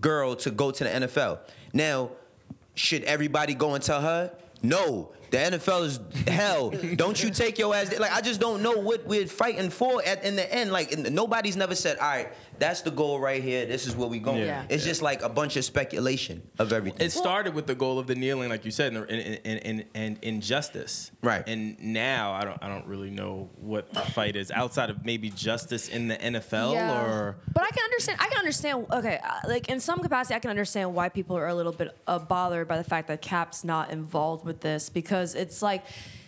girl 0.00 0.36
to 0.36 0.52
go 0.52 0.70
to 0.70 0.84
the 0.84 0.90
NFL. 0.90 1.40
Now, 1.72 2.10
should 2.74 3.02
everybody 3.02 3.54
go 3.54 3.74
and 3.74 3.82
tell 3.82 4.00
her? 4.00 4.32
No. 4.62 5.10
The 5.30 5.38
NFL 5.38 5.84
is 5.84 6.00
hell. 6.28 6.70
don't 6.96 7.22
you 7.22 7.30
take 7.30 7.58
your 7.58 7.74
ass. 7.74 7.98
Like 7.98 8.12
I 8.12 8.20
just 8.20 8.38
don't 8.38 8.62
know 8.62 8.72
what 8.72 9.06
we're 9.06 9.26
fighting 9.26 9.70
for 9.70 10.04
at 10.04 10.24
in 10.24 10.36
the 10.36 10.54
end. 10.54 10.70
Like 10.72 10.96
nobody's 10.98 11.56
never 11.56 11.74
said, 11.74 11.96
all 11.98 12.06
right, 12.06 12.28
that's 12.62 12.82
the 12.82 12.92
goal 12.92 13.18
right 13.18 13.42
here. 13.42 13.66
This 13.66 13.88
is 13.88 13.96
where 13.96 14.08
we 14.08 14.20
going. 14.20 14.38
Yeah. 14.42 14.64
It's 14.68 14.84
just 14.84 15.02
like 15.02 15.22
a 15.22 15.28
bunch 15.28 15.56
of 15.56 15.64
speculation 15.64 16.42
of 16.60 16.72
everything. 16.72 17.04
It 17.04 17.10
started 17.10 17.54
with 17.54 17.66
the 17.66 17.74
goal 17.74 17.98
of 17.98 18.06
the 18.06 18.14
kneeling, 18.14 18.50
like 18.50 18.64
you 18.64 18.70
said, 18.70 18.94
and 18.94 19.10
and, 19.10 19.40
and, 19.44 19.66
and, 19.66 19.84
and 19.94 20.18
injustice. 20.22 21.10
Right. 21.22 21.42
And 21.48 21.76
now 21.80 22.32
I 22.32 22.44
don't 22.44 22.62
I 22.62 22.68
don't 22.68 22.86
really 22.86 23.10
know 23.10 23.50
what 23.56 23.92
the 23.92 24.00
fight 24.00 24.36
is 24.36 24.52
outside 24.52 24.90
of 24.90 25.04
maybe 25.04 25.28
justice 25.30 25.88
in 25.88 26.06
the 26.06 26.16
NFL 26.16 26.74
Yeah. 26.74 27.02
or 27.04 27.36
But 27.52 27.64
I 27.64 27.70
can 27.70 27.82
understand. 27.84 28.18
I 28.20 28.28
can 28.28 28.38
understand. 28.38 28.86
Okay, 28.92 29.18
uh, 29.22 29.48
like 29.48 29.68
in 29.68 29.80
some 29.80 29.98
capacity, 29.98 30.34
I 30.34 30.38
can 30.38 30.50
understand 30.50 30.94
why 30.94 31.08
people 31.08 31.36
are 31.36 31.48
a 31.48 31.54
little 31.54 31.72
bit 31.72 31.96
uh, 32.06 32.20
bothered 32.20 32.68
by 32.68 32.78
the 32.78 32.84
fact 32.84 33.08
that 33.08 33.20
Cap's 33.20 33.64
not 33.64 33.90
involved 33.90 34.44
with 34.44 34.60
this 34.60 34.88
because 34.88 35.34
it's 35.34 35.62
like 35.62 35.84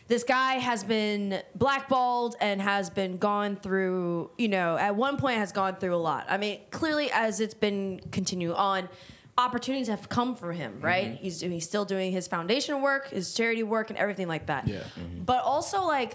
this 0.09 0.25
guy 0.25 0.55
has 0.55 0.85
been 0.85 1.43
blackballed 1.55 2.37
and 2.41 2.61
has 2.61 2.91
been 2.91 3.17
gone 3.17 3.57
through. 3.57 4.31
You 4.39 4.49
know, 4.49 4.77
at 4.77 4.97
one 4.97 5.17
point 5.17 5.39
has 5.39 5.53
gone 5.53 5.77
through 5.77 5.95
a 5.95 5.97
lot. 5.97 6.27
I 6.29 6.37
mean, 6.37 6.61
clearly 6.71 7.11
as 7.11 7.41
it's 7.41 7.55
been 7.55 8.01
continue 8.13 8.53
on. 8.55 8.89
Opportunities 9.37 9.89
have 9.89 10.09
come 10.09 10.37
for 10.37 10.53
him, 10.53 10.75
mm-hmm. 10.75 10.85
right? 10.85 11.19
He's 11.21 11.41
doing, 11.41 11.51
he's 11.51 11.65
still 11.65 11.85
doing 11.85 12.13
his 12.13 12.29
foundation 12.29 12.83
work, 12.83 13.09
his 13.09 13.35
charity 13.35 13.65
work, 13.65 13.91
and 13.91 13.99
everything 13.99 14.29
like 14.29 14.47
that. 14.47 14.69
Yeah. 14.69 14.79
Mm-hmm. 14.79 15.25
But 15.25 15.43
also, 15.43 15.83
like, 15.83 16.15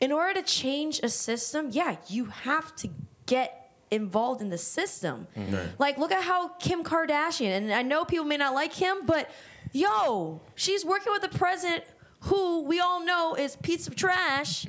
in 0.00 0.10
order 0.10 0.40
to 0.40 0.42
change 0.42 1.00
a 1.02 1.10
system, 1.10 1.68
yeah, 1.70 1.96
you 2.08 2.24
have 2.24 2.74
to 2.76 2.88
get 3.26 3.70
involved 3.90 4.40
in 4.40 4.48
the 4.48 4.56
system. 4.56 5.26
Mm-hmm. 5.36 5.74
Like, 5.78 5.98
look 5.98 6.12
at 6.12 6.24
how 6.24 6.48
Kim 6.48 6.82
Kardashian, 6.82 7.50
and 7.50 7.74
I 7.74 7.82
know 7.82 8.06
people 8.06 8.24
may 8.24 8.38
not 8.38 8.54
like 8.54 8.72
him, 8.72 9.04
but 9.04 9.30
yo, 9.72 10.40
she's 10.54 10.86
working 10.86 11.12
with 11.12 11.20
the 11.20 11.36
president 11.38 11.84
who 12.22 12.62
we 12.62 12.80
all 12.80 13.04
know 13.04 13.34
is 13.34 13.56
piece 13.56 13.86
of 13.88 13.96
trash, 13.96 14.66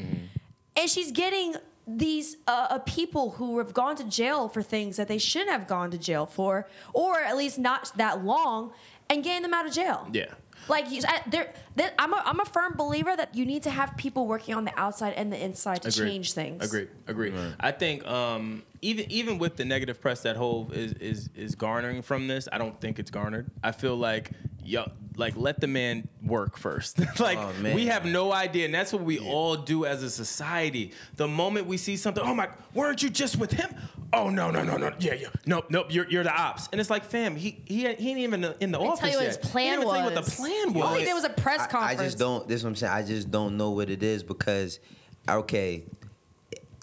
and 0.75 0.89
she's 0.89 1.11
getting 1.11 1.55
these 1.85 2.37
uh, 2.47 2.67
uh, 2.69 2.79
people 2.79 3.31
who 3.31 3.57
have 3.57 3.73
gone 3.73 3.95
to 3.97 4.03
jail 4.05 4.47
for 4.47 4.61
things 4.63 4.95
that 4.97 5.07
they 5.07 5.17
shouldn't 5.17 5.51
have 5.51 5.67
gone 5.67 5.91
to 5.91 5.97
jail 5.97 6.25
for, 6.25 6.67
or 6.93 7.19
at 7.19 7.35
least 7.35 7.59
not 7.59 7.91
that 7.97 8.23
long, 8.23 8.71
and 9.09 9.23
getting 9.23 9.41
them 9.41 9.53
out 9.53 9.65
of 9.67 9.73
jail. 9.73 10.07
yeah. 10.13 10.25
Like 10.69 10.89
you, 10.91 11.01
I, 11.05 11.21
there, 11.27 11.51
there, 11.75 11.91
I'm 11.99 12.13
a, 12.13 12.23
I'm 12.25 12.39
a 12.39 12.45
firm 12.45 12.75
believer 12.77 13.13
that 13.17 13.35
you 13.35 13.45
need 13.45 13.63
to 13.63 13.69
have 13.69 13.97
people 13.97 14.25
working 14.27 14.55
on 14.55 14.63
the 14.63 14.71
outside 14.79 15.13
and 15.17 15.29
the 15.29 15.43
inside 15.43 15.81
to 15.81 15.89
Agreed. 15.89 16.07
change 16.09 16.31
things. 16.31 16.63
Agree, 16.63 16.87
Agreed. 17.05 17.33
I 17.59 17.71
think 17.71 18.07
um, 18.07 18.63
even 18.81 19.11
even 19.11 19.39
with 19.39 19.57
the 19.57 19.65
negative 19.65 19.99
press 19.99 20.21
that 20.21 20.37
Hove 20.37 20.71
is 20.71 20.93
is 20.93 21.29
is 21.35 21.55
garnering 21.55 22.01
from 22.01 22.29
this, 22.29 22.47
I 22.49 22.59
don't 22.59 22.79
think 22.79 22.97
it's 22.97 23.11
garnered. 23.11 23.51
I 23.61 23.73
feel 23.73 23.97
like 23.97 24.31
yo, 24.63 24.89
like 25.17 25.35
let 25.35 25.59
the 25.59 25.67
man 25.67 26.07
work 26.23 26.57
first. 26.57 26.99
like 27.19 27.37
Oh, 27.37 27.51
man. 27.61 27.75
we 27.75 27.87
have 27.87 28.05
no 28.05 28.31
idea, 28.33 28.65
and 28.65 28.73
that's 28.73 28.91
what 28.93 29.03
we 29.03 29.19
all 29.19 29.55
do 29.55 29.85
as 29.85 30.03
a 30.03 30.09
society. 30.09 30.91
The 31.15 31.27
moment 31.27 31.67
we 31.67 31.77
see 31.77 31.97
something, 31.97 32.23
oh 32.25 32.33
my, 32.35 32.49
weren't 32.73 33.03
you 33.03 33.09
just 33.09 33.37
with 33.37 33.51
him? 33.51 33.69
Oh 34.15 34.29
no 34.29 34.51
no 34.51 34.63
no 34.63 34.77
no 34.77 34.91
yeah 34.99 35.15
yeah 35.15 35.27
nope 35.47 35.65
nope 35.71 35.87
you're 35.89 36.07
you're 36.07 36.23
the 36.23 36.31
ops, 36.31 36.69
and 36.71 36.79
it's 36.79 36.91
like 36.91 37.03
fam 37.03 37.35
he 37.35 37.59
he 37.65 37.81
he 37.95 38.09
ain't 38.11 38.19
even 38.19 38.43
in 38.59 38.71
the 38.71 38.79
office 38.79 38.99
tell 38.99 39.09
you 39.09 39.15
what 39.17 39.23
yet. 39.23 39.35
his 39.41 39.49
plan 39.51 39.63
he 39.63 39.69
didn't 39.71 39.81
even 39.81 39.93
tell 39.95 40.09
you 40.09 40.15
what 40.15 40.25
the 40.25 40.31
plan 40.31 40.65
was. 40.65 40.73
plan 40.73 40.83
All 40.83 40.91
was. 40.91 40.99
he 40.99 41.05
did 41.05 41.13
was 41.15 41.23
a 41.23 41.29
press 41.29 41.61
I- 41.61 41.67
conference. 41.67 41.99
I, 41.99 42.03
just 42.05 42.19
don't. 42.19 42.47
This 42.47 42.57
is 42.57 42.63
what 42.63 42.69
I'm 42.69 42.75
saying. 42.75 42.93
I 42.93 43.01
just 43.03 43.31
don't 43.31 43.57
know 43.57 43.71
what 43.71 43.89
it 43.89 44.03
is 44.03 44.21
because, 44.23 44.79
okay, 45.27 45.83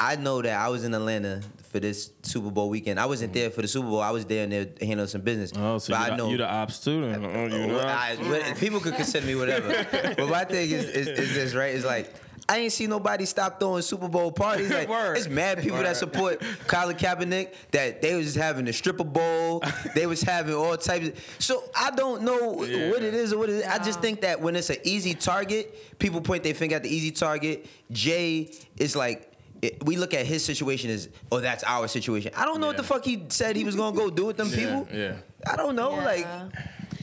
I 0.01 0.17
know 0.17 0.41
that 0.41 0.59
I 0.59 0.69
was 0.71 0.85
in 0.85 0.95
Atlanta 0.95 1.43
for 1.71 1.79
this 1.79 2.11
Super 2.23 2.51
Bowl 2.51 2.71
weekend. 2.71 2.99
I 2.99 3.05
wasn't 3.05 3.33
mm. 3.33 3.35
there 3.35 3.51
for 3.51 3.61
the 3.61 3.69
Super 3.69 3.87
Bowl. 3.87 4.01
I 4.01 4.11
was 4.11 4.25
there 4.25 4.45
and 4.45 4.53
there 4.53 4.67
handling 4.81 5.09
some 5.09 5.21
business. 5.21 5.53
Oh, 5.55 5.77
so 5.77 5.93
But 5.93 5.99
you 5.99 6.05
I 6.07 6.11
the, 6.11 6.17
know 6.17 6.31
you 6.31 6.37
the 6.39 6.51
ops 6.51 6.83
too? 6.83 7.03
Then? 7.03 7.25
Oh, 7.25 7.47
you 7.47 7.67
Well, 7.69 7.81
the 7.81 7.87
I- 7.87 8.51
ops. 8.51 8.59
people 8.59 8.81
could 8.81 8.95
consider 8.95 9.27
me 9.27 9.35
whatever. 9.35 9.69
but 10.17 10.29
my 10.29 10.45
thing 10.45 10.71
is, 10.71 10.87
is, 10.87 11.07
is 11.07 11.35
this, 11.35 11.55
right? 11.55 11.75
It's 11.75 11.85
like, 11.85 12.15
I 12.49 12.59
ain't 12.59 12.73
see 12.73 12.87
nobody 12.89 13.27
stop 13.27 13.61
throwing 13.61 13.83
Super 13.83 14.09
Bowl 14.09 14.33
parties. 14.33 14.71
Like, 14.71 14.89
it's 14.91 15.29
mad 15.29 15.61
people 15.61 15.79
that 15.79 15.97
support 15.97 16.43
Colin 16.67 16.97
Kaepernick 16.97 17.55
that 17.71 18.03
they 18.03 18.15
was 18.17 18.25
just 18.25 18.39
having 18.39 18.67
a 18.67 18.73
stripper 18.73 19.05
bowl. 19.05 19.63
they 19.95 20.07
was 20.07 20.23
having 20.23 20.55
all 20.55 20.77
types. 20.77 21.09
Of, 21.09 21.37
so 21.39 21.63
I 21.79 21.91
don't 21.93 22.23
know 22.23 22.65
Yeah. 22.65 22.91
what 22.91 23.03
it 23.05 23.15
is 23.15 23.33
or 23.33 23.39
what 23.39 23.51
it 23.51 23.57
is. 23.57 23.67
I 23.67 23.79
just 23.85 24.01
think 24.01 24.23
that 24.23 24.41
when 24.41 24.57
it's 24.57 24.71
an 24.71 24.79
easy 24.83 25.15
target, 25.15 25.99
people 26.01 26.23
point 26.23 26.43
their 26.43 26.55
finger 26.55 26.75
at 26.77 26.83
the 26.83 26.93
easy 26.93 27.13
target. 27.13 27.67
Jay 27.93 28.51
is 28.79 28.97
like, 28.97 29.30
it- 29.62 29.85
we 29.85 29.96
look 29.96 30.14
at 30.14 30.27
his 30.27 30.44
situation 30.44 30.90
as, 30.90 31.09
oh, 31.31 31.40
that's 31.40 31.64
our 31.64 31.88
situation. 31.88 32.33
I 32.37 32.44
don't 32.44 32.61
know 32.61 32.66
what 32.68 32.77
the 32.77 32.83
fuck 32.83 33.05
he 33.05 33.25
said 33.29 33.57
he 33.57 33.64
was 33.64 33.77
gonna 33.77 33.96
go 33.96 34.11
do 34.11 34.27
with 34.27 34.37
them 34.37 34.49
Yeah, 34.49 34.57
people. 34.57 34.88
yeah. 34.92 35.16
I 35.46 35.57
don't 35.57 35.77
know. 35.77 35.92
Yeah. 35.96 36.05
Like, 36.05 36.27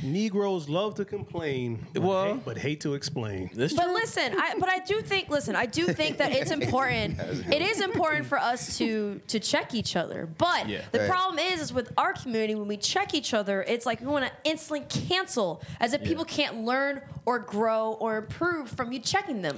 Negroes 0.04 0.70
love 0.70 0.94
to 0.96 1.06
complain, 1.06 1.86
but, 1.94 2.04
Well- 2.04 2.34
hate, 2.36 2.46
but 2.46 2.58
hate 2.58 2.82
to 2.82 2.94
explain. 2.94 3.50
This 3.54 3.74
But 3.74 3.90
listen, 3.90 4.32
I, 4.38 4.54
but 4.60 4.70
I 4.70 4.80
do 4.80 5.02
think. 5.02 5.30
Listen, 5.30 5.56
I 5.56 5.66
do 5.66 5.86
think 5.88 6.18
that 6.18 6.32
it's 6.32 6.52
important. 6.60 7.20
it 7.52 7.62
is 7.64 7.82
important 7.82 8.28
for 8.28 8.38
us 8.38 8.78
to 8.78 9.20
to 9.28 9.40
check 9.40 9.74
each 9.74 9.96
other. 9.96 10.28
But 10.38 10.70
Yeah. 10.70 10.82
the 10.92 11.00
Right. 11.00 11.10
problem 11.10 11.40
is, 11.40 11.62
is 11.62 11.74
with 11.74 11.92
our 11.98 12.14
community 12.14 12.54
when 12.54 12.68
we 12.68 12.78
check 12.78 13.16
each 13.16 13.34
other, 13.34 13.64
it's 13.64 13.86
like 13.88 14.00
we 14.02 14.08
want 14.08 14.26
to 14.26 14.32
instantly 14.44 14.82
cancel, 14.88 15.62
as 15.80 15.94
if 15.94 16.02
Yeah. 16.02 16.08
people 16.08 16.26
can't 16.26 16.64
learn 16.64 17.02
or 17.26 17.40
grow 17.40 17.94
or 18.00 18.18
improve 18.18 18.70
from 18.70 18.92
you 18.92 19.00
checking 19.00 19.42
them. 19.42 19.58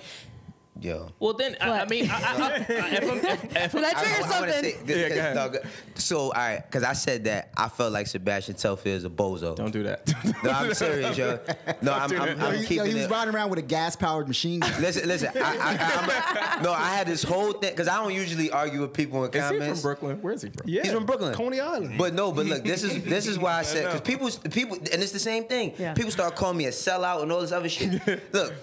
Yo. 0.81 1.09
Well, 1.19 1.33
then 1.33 1.55
I, 1.61 1.81
I 1.81 1.85
mean, 1.85 2.09
I, 2.09 2.13
I, 2.13 2.19
I, 2.19 2.55
if 2.69 3.11
I'm, 3.11 3.17
if, 3.17 3.43
if 3.55 3.71
Did 3.71 3.83
I 3.83 3.91
trigger 3.93 4.15
I- 4.15 4.17
I 4.17 4.21
wanna 4.21 4.31
something? 4.33 4.51
say- 4.53 4.61
th- 4.61 4.75
Yeah, 4.87 4.95
th- 4.95 5.09
go 5.09 5.19
ahead. 5.19 5.35
no, 5.35 5.49
go- 5.49 5.59
so, 5.95 6.19
all 6.19 6.29
right, 6.31 6.61
because 6.65 6.83
I 6.83 6.93
said 6.93 7.25
that 7.25 7.49
I 7.57 7.67
felt 7.69 7.91
like 7.91 8.07
Sebastian 8.07 8.55
Telfair 8.55 8.95
is 8.95 9.05
a 9.05 9.09
bozo. 9.09 9.55
don't 9.55 9.71
do 9.71 9.83
that. 9.83 10.07
no, 10.43 10.49
I'm 10.51 10.73
serious, 10.73 11.17
yo. 11.17 11.39
No, 11.81 11.93
I'm, 11.93 12.11
I'm, 12.11 12.39
Yo, 12.39 12.45
I'm 12.45 12.55
he, 12.55 12.61
yo, 12.61 12.67
keeping 12.67 12.85
he 12.87 12.93
was 12.95 13.03
it. 13.05 13.11
riding 13.11 13.33
around 13.35 13.49
with 13.49 13.59
a 13.59 13.63
gas-powered 13.63 14.27
machine 14.27 14.61
gun. 14.61 14.81
Listen, 14.81 15.07
listen. 15.07 15.29
I, 15.35 15.39
I, 15.41 15.77
I'm 15.77 16.59
a, 16.59 16.63
no, 16.63 16.71
I 16.71 16.93
had 16.95 17.07
this 17.07 17.23
whole 17.23 17.51
thing 17.53 17.71
because 17.71 17.87
I 17.87 18.01
don't 18.01 18.13
usually 18.13 18.49
argue 18.51 18.81
with 18.81 18.93
people 18.93 19.23
in 19.25 19.29
Is 19.31 19.35
he 19.35 19.41
comments. 19.57 19.81
from 19.81 19.87
Brooklyn? 19.87 20.21
Where 20.21 20.33
is 20.33 20.41
he 20.43 20.49
from? 20.49 20.67
Yeah, 20.69 20.83
He's 20.83 20.91
from 20.93 21.05
Brooklyn. 21.05 21.33
Coney 21.35 21.59
Island. 21.59 21.97
But 21.97 22.13
no, 22.13 22.31
but 22.31 22.45
look, 22.45 22.63
this 22.63 22.83
is 22.83 23.03
this 23.03 23.27
is 23.27 23.37
why 23.37 23.59
I 23.59 23.61
said 23.63 23.85
because 23.85 24.01
people 24.01 24.29
people 24.49 24.77
and 24.77 25.01
it's 25.03 25.11
the 25.11 25.19
same 25.19 25.43
thing. 25.45 25.73
Yeah. 25.77 25.93
People 25.93 26.11
start 26.11 26.35
calling 26.35 26.57
me 26.57 26.65
a 26.65 26.71
sellout 26.71 27.21
and 27.23 27.31
all 27.31 27.41
this 27.41 27.51
other 27.51 27.69
shit. 27.69 28.01
look, 28.33 28.53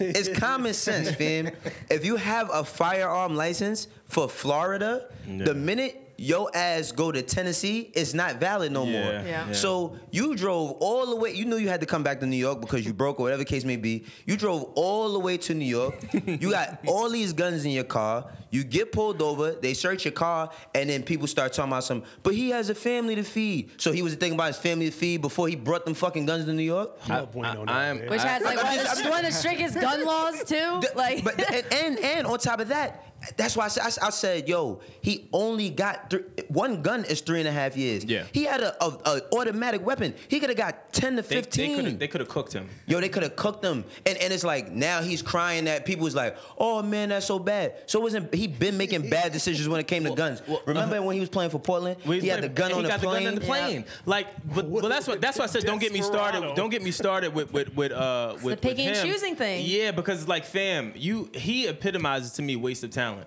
it's 0.00 0.28
common 0.38 0.74
sense, 0.74 1.10
fam. 1.14 1.50
If 1.90 2.04
you 2.04 2.16
have 2.16 2.50
a 2.52 2.64
firearm 2.64 3.36
license 3.36 3.88
for 4.04 4.28
Florida, 4.28 5.08
the 5.26 5.54
minute 5.54 6.04
your 6.20 6.50
ass 6.52 6.90
go 6.90 7.12
to 7.12 7.22
Tennessee, 7.22 7.92
it's 7.94 8.12
not 8.12 8.40
valid 8.40 8.72
no 8.72 8.84
Yeah, 8.84 8.90
more. 8.92 9.12
Yeah. 9.12 9.46
yeah. 9.46 9.52
So 9.52 9.96
you 10.10 10.34
drove 10.34 10.72
all 10.80 11.06
the 11.06 11.14
way. 11.16 11.32
You 11.32 11.44
knew 11.44 11.56
you 11.56 11.68
had 11.68 11.78
to 11.80 11.86
come 11.86 12.02
back 12.02 12.18
to 12.20 12.26
New 12.26 12.36
York 12.36 12.60
because 12.60 12.84
you 12.84 12.92
broke 12.92 13.20
or 13.20 13.22
whatever 13.22 13.44
case 13.44 13.64
may 13.64 13.76
be. 13.76 14.04
You 14.26 14.36
drove 14.36 14.64
all 14.74 15.12
the 15.12 15.20
way 15.20 15.36
to 15.38 15.54
New 15.54 15.64
York. 15.64 15.94
you 16.26 16.50
got 16.50 16.80
all 16.86 17.08
these 17.08 17.32
guns 17.32 17.64
in 17.64 17.70
your 17.70 17.84
car. 17.84 18.26
You 18.50 18.64
get 18.64 18.92
pulled 18.92 19.20
over. 19.20 19.52
They 19.52 19.74
search 19.74 20.04
your 20.04 20.12
car, 20.12 20.50
and 20.74 20.88
then 20.88 21.02
people 21.02 21.26
start 21.26 21.52
talking 21.52 21.70
about 21.72 21.84
some. 21.84 22.02
But 22.22 22.34
he 22.34 22.50
has 22.50 22.70
a 22.70 22.74
family 22.74 23.14
to 23.16 23.22
feed. 23.22 23.70
So 23.76 23.92
he 23.92 24.02
was 24.02 24.14
thinking 24.14 24.34
about 24.34 24.48
his 24.48 24.56
family 24.58 24.86
to 24.86 24.92
feed 24.96 25.20
before 25.20 25.48
he 25.48 25.56
brought 25.56 25.84
them 25.84 25.94
fucking 25.94 26.26
guns 26.26 26.44
to 26.46 26.52
New 26.52 26.62
York. 26.62 26.90
No 27.08 27.26
bueno 27.26 27.64
I- 27.68 27.72
I 27.72 27.84
am- 27.86 27.98
Which 28.08 28.22
has 28.22 28.42
like 28.42 28.56
one 28.62 28.78
of, 28.78 29.02
the, 29.02 29.08
one 29.10 29.24
of 29.24 29.26
the 29.26 29.32
strictest 29.36 29.80
gun 29.80 30.04
laws 30.04 30.44
too. 30.44 30.80
Th- 30.80 30.94
Like, 30.94 31.24
but 31.24 31.38
and, 31.52 31.66
and 31.72 31.98
and 31.98 32.26
on 32.26 32.38
top 32.38 32.60
of 32.60 32.68
that, 32.68 33.04
That's 33.36 33.56
why 33.56 33.66
I 33.66 33.68
said, 33.68 33.82
I, 33.82 33.86
s- 33.86 33.98
I 33.98 34.10
said, 34.10 34.48
yo, 34.48 34.80
he 35.02 35.28
only 35.32 35.70
got 35.70 36.10
thr 36.10 36.18
one 36.48 36.82
gun 36.82 37.04
is 37.04 37.20
three 37.20 37.40
and 37.40 37.48
a 37.48 37.52
half 37.52 37.76
years. 37.76 38.04
Yeah. 38.04 38.24
He 38.32 38.44
had 38.44 38.60
a, 38.62 38.82
a, 38.84 38.88
a 39.04 39.20
automatic 39.34 39.84
weapon. 39.84 40.14
He 40.28 40.40
could 40.40 40.48
have 40.50 40.56
got 40.58 40.92
ten 40.92 41.16
to 41.16 41.22
fifteen. 41.22 41.98
they 41.98 42.08
could 42.08 42.20
have 42.20 42.28
cooked 42.28 42.52
him. 42.52 42.68
Yo, 42.86 43.00
they 43.00 43.08
could 43.08 43.22
have 43.22 43.36
cooked 43.36 43.64
him, 43.64 43.84
and 44.06 44.16
and 44.18 44.32
it's 44.32 44.44
like 44.44 44.72
now 44.72 45.02
he's 45.02 45.22
crying 45.22 45.64
that 45.64 45.84
people 45.84 46.04
was 46.04 46.14
like, 46.14 46.36
oh 46.58 46.82
man, 46.82 47.10
that's 47.10 47.26
so 47.26 47.38
bad. 47.38 47.74
So 47.86 48.00
wasn't 48.00 48.32
he 48.34 48.46
been 48.46 48.76
making 48.76 49.08
bad 49.10 49.32
decisions 49.32 49.68
when 49.68 49.80
it 49.80 49.86
came 49.88 50.04
to 50.04 50.14
guns? 50.14 50.42
well, 50.46 50.62
Remember 50.66 51.00
when 51.02 51.14
he 51.14 51.20
was 51.20 51.28
playing 51.28 51.50
for 51.50 51.58
Portland? 51.58 51.96
We- 52.06 52.20
he 52.20 52.28
had 52.28 52.42
the 52.42 52.48
gun 52.48 52.70
he 52.70 52.76
on 52.76 52.82
the 52.82 52.88
got 52.88 53.00
plane. 53.00 53.24
the 53.24 53.30
gun 53.30 53.34
on 53.34 53.34
the 53.40 53.46
plane. 53.46 53.84
Like, 54.06 54.28
but, 54.54 54.70
but 54.72 54.88
that's 54.88 55.06
what 55.06 55.20
that's 55.20 55.38
why 55.38 55.44
I 55.44 55.48
said 55.48 55.64
don't 55.64 55.80
get 55.80 55.92
me 55.92 56.02
started. 56.02 56.54
Don't 56.54 56.70
get 56.70 56.82
me 56.82 56.90
started 56.90 57.34
with 57.34 57.52
with 57.52 57.74
with 57.74 57.92
uh 57.92 58.32
with, 58.36 58.44
with 58.44 58.60
picking 58.60 58.86
and 58.88 58.96
him. 58.96 59.06
choosing 59.06 59.36
thing. 59.36 59.64
Yeah, 59.66 59.90
because 59.90 60.28
like 60.28 60.44
fam, 60.44 60.92
you 60.96 61.30
he 61.34 61.66
epitomizes 61.66 62.32
to 62.34 62.42
me 62.42 62.56
waste 62.56 62.84
of 62.84 62.90
talent. 62.90 63.17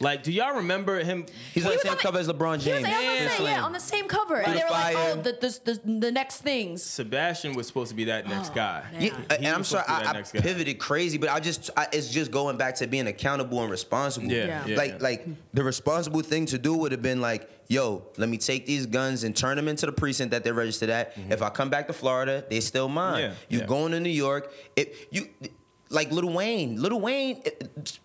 Like, 0.00 0.22
do 0.22 0.30
y'all 0.30 0.54
remember 0.56 1.02
him? 1.02 1.26
He's 1.52 1.66
on 1.66 1.72
the 1.72 1.78
same 1.78 1.96
cover 1.96 2.18
as 2.18 2.28
LeBron 2.28 2.60
James. 2.60 2.84
like, 2.84 2.92
I 2.92 2.98
was 2.98 3.04
gonna 3.06 3.24
Yeah. 3.24 3.36
say, 3.36 3.44
yeah, 3.44 3.64
on 3.64 3.72
the 3.72 3.80
same 3.80 4.06
cover, 4.06 4.36
and 4.36 4.56
they 4.56 4.62
were 4.62 4.70
like, 4.70 4.96
"Oh, 4.96 5.16
the, 5.16 5.32
the, 5.32 5.72
the, 5.72 5.98
the 6.00 6.12
next 6.12 6.42
things." 6.42 6.84
Sebastian 6.84 7.54
was 7.54 7.66
supposed 7.66 7.90
to 7.90 7.96
be 7.96 8.04
that 8.04 8.28
next 8.28 8.54
guy. 8.54 8.84
Yeah, 8.98 9.10
and 9.30 9.46
I'm 9.48 9.64
sorry, 9.64 9.82
supposed 9.84 9.86
to 9.86 9.92
be 9.98 10.04
that 10.04 10.06
I, 10.06 10.10
I 10.10 10.12
next 10.12 10.32
guy. 10.32 10.40
pivoted 10.40 10.78
crazy, 10.78 11.18
but 11.18 11.30
I 11.30 11.40
just 11.40 11.70
I, 11.76 11.88
it's 11.92 12.10
just 12.10 12.30
going 12.30 12.56
back 12.56 12.76
to 12.76 12.86
being 12.86 13.08
accountable 13.08 13.60
and 13.60 13.70
responsible. 13.70 14.28
Yeah, 14.28 14.46
Yeah. 14.46 14.66
yeah, 14.66 14.76
like 14.76 15.02
like 15.02 15.26
the 15.52 15.64
responsible 15.64 16.20
thing 16.20 16.46
to 16.46 16.58
do 16.58 16.74
would 16.74 16.92
have 16.92 17.02
been 17.02 17.20
like, 17.20 17.50
yo, 17.66 18.04
let 18.18 18.28
me 18.28 18.38
take 18.38 18.66
these 18.66 18.86
guns 18.86 19.24
and 19.24 19.34
turn 19.36 19.56
them 19.56 19.66
into 19.66 19.84
the 19.86 19.92
precinct 19.92 20.30
that 20.30 20.44
they're 20.44 20.54
registered 20.54 20.90
at. 20.90 21.14
If 21.28 21.42
I 21.42 21.50
come 21.50 21.70
back 21.70 21.88
to 21.88 21.92
Florida, 21.92 22.44
they're 22.48 22.60
still 22.60 22.88
mine. 22.88 23.14
Mm-hmm. 23.14 23.32
Yeah, 23.32 23.34
you 23.48 23.58
yeah. 23.58 23.66
going 23.66 23.90
to 23.92 23.98
New 24.00 24.10
York? 24.10 24.52
If 24.76 25.06
you. 25.10 25.28
Like 25.90 26.12
Lil 26.12 26.30
Wayne, 26.30 26.80
Lil 26.82 27.00
Wayne, 27.00 27.40
eh, 27.46 27.50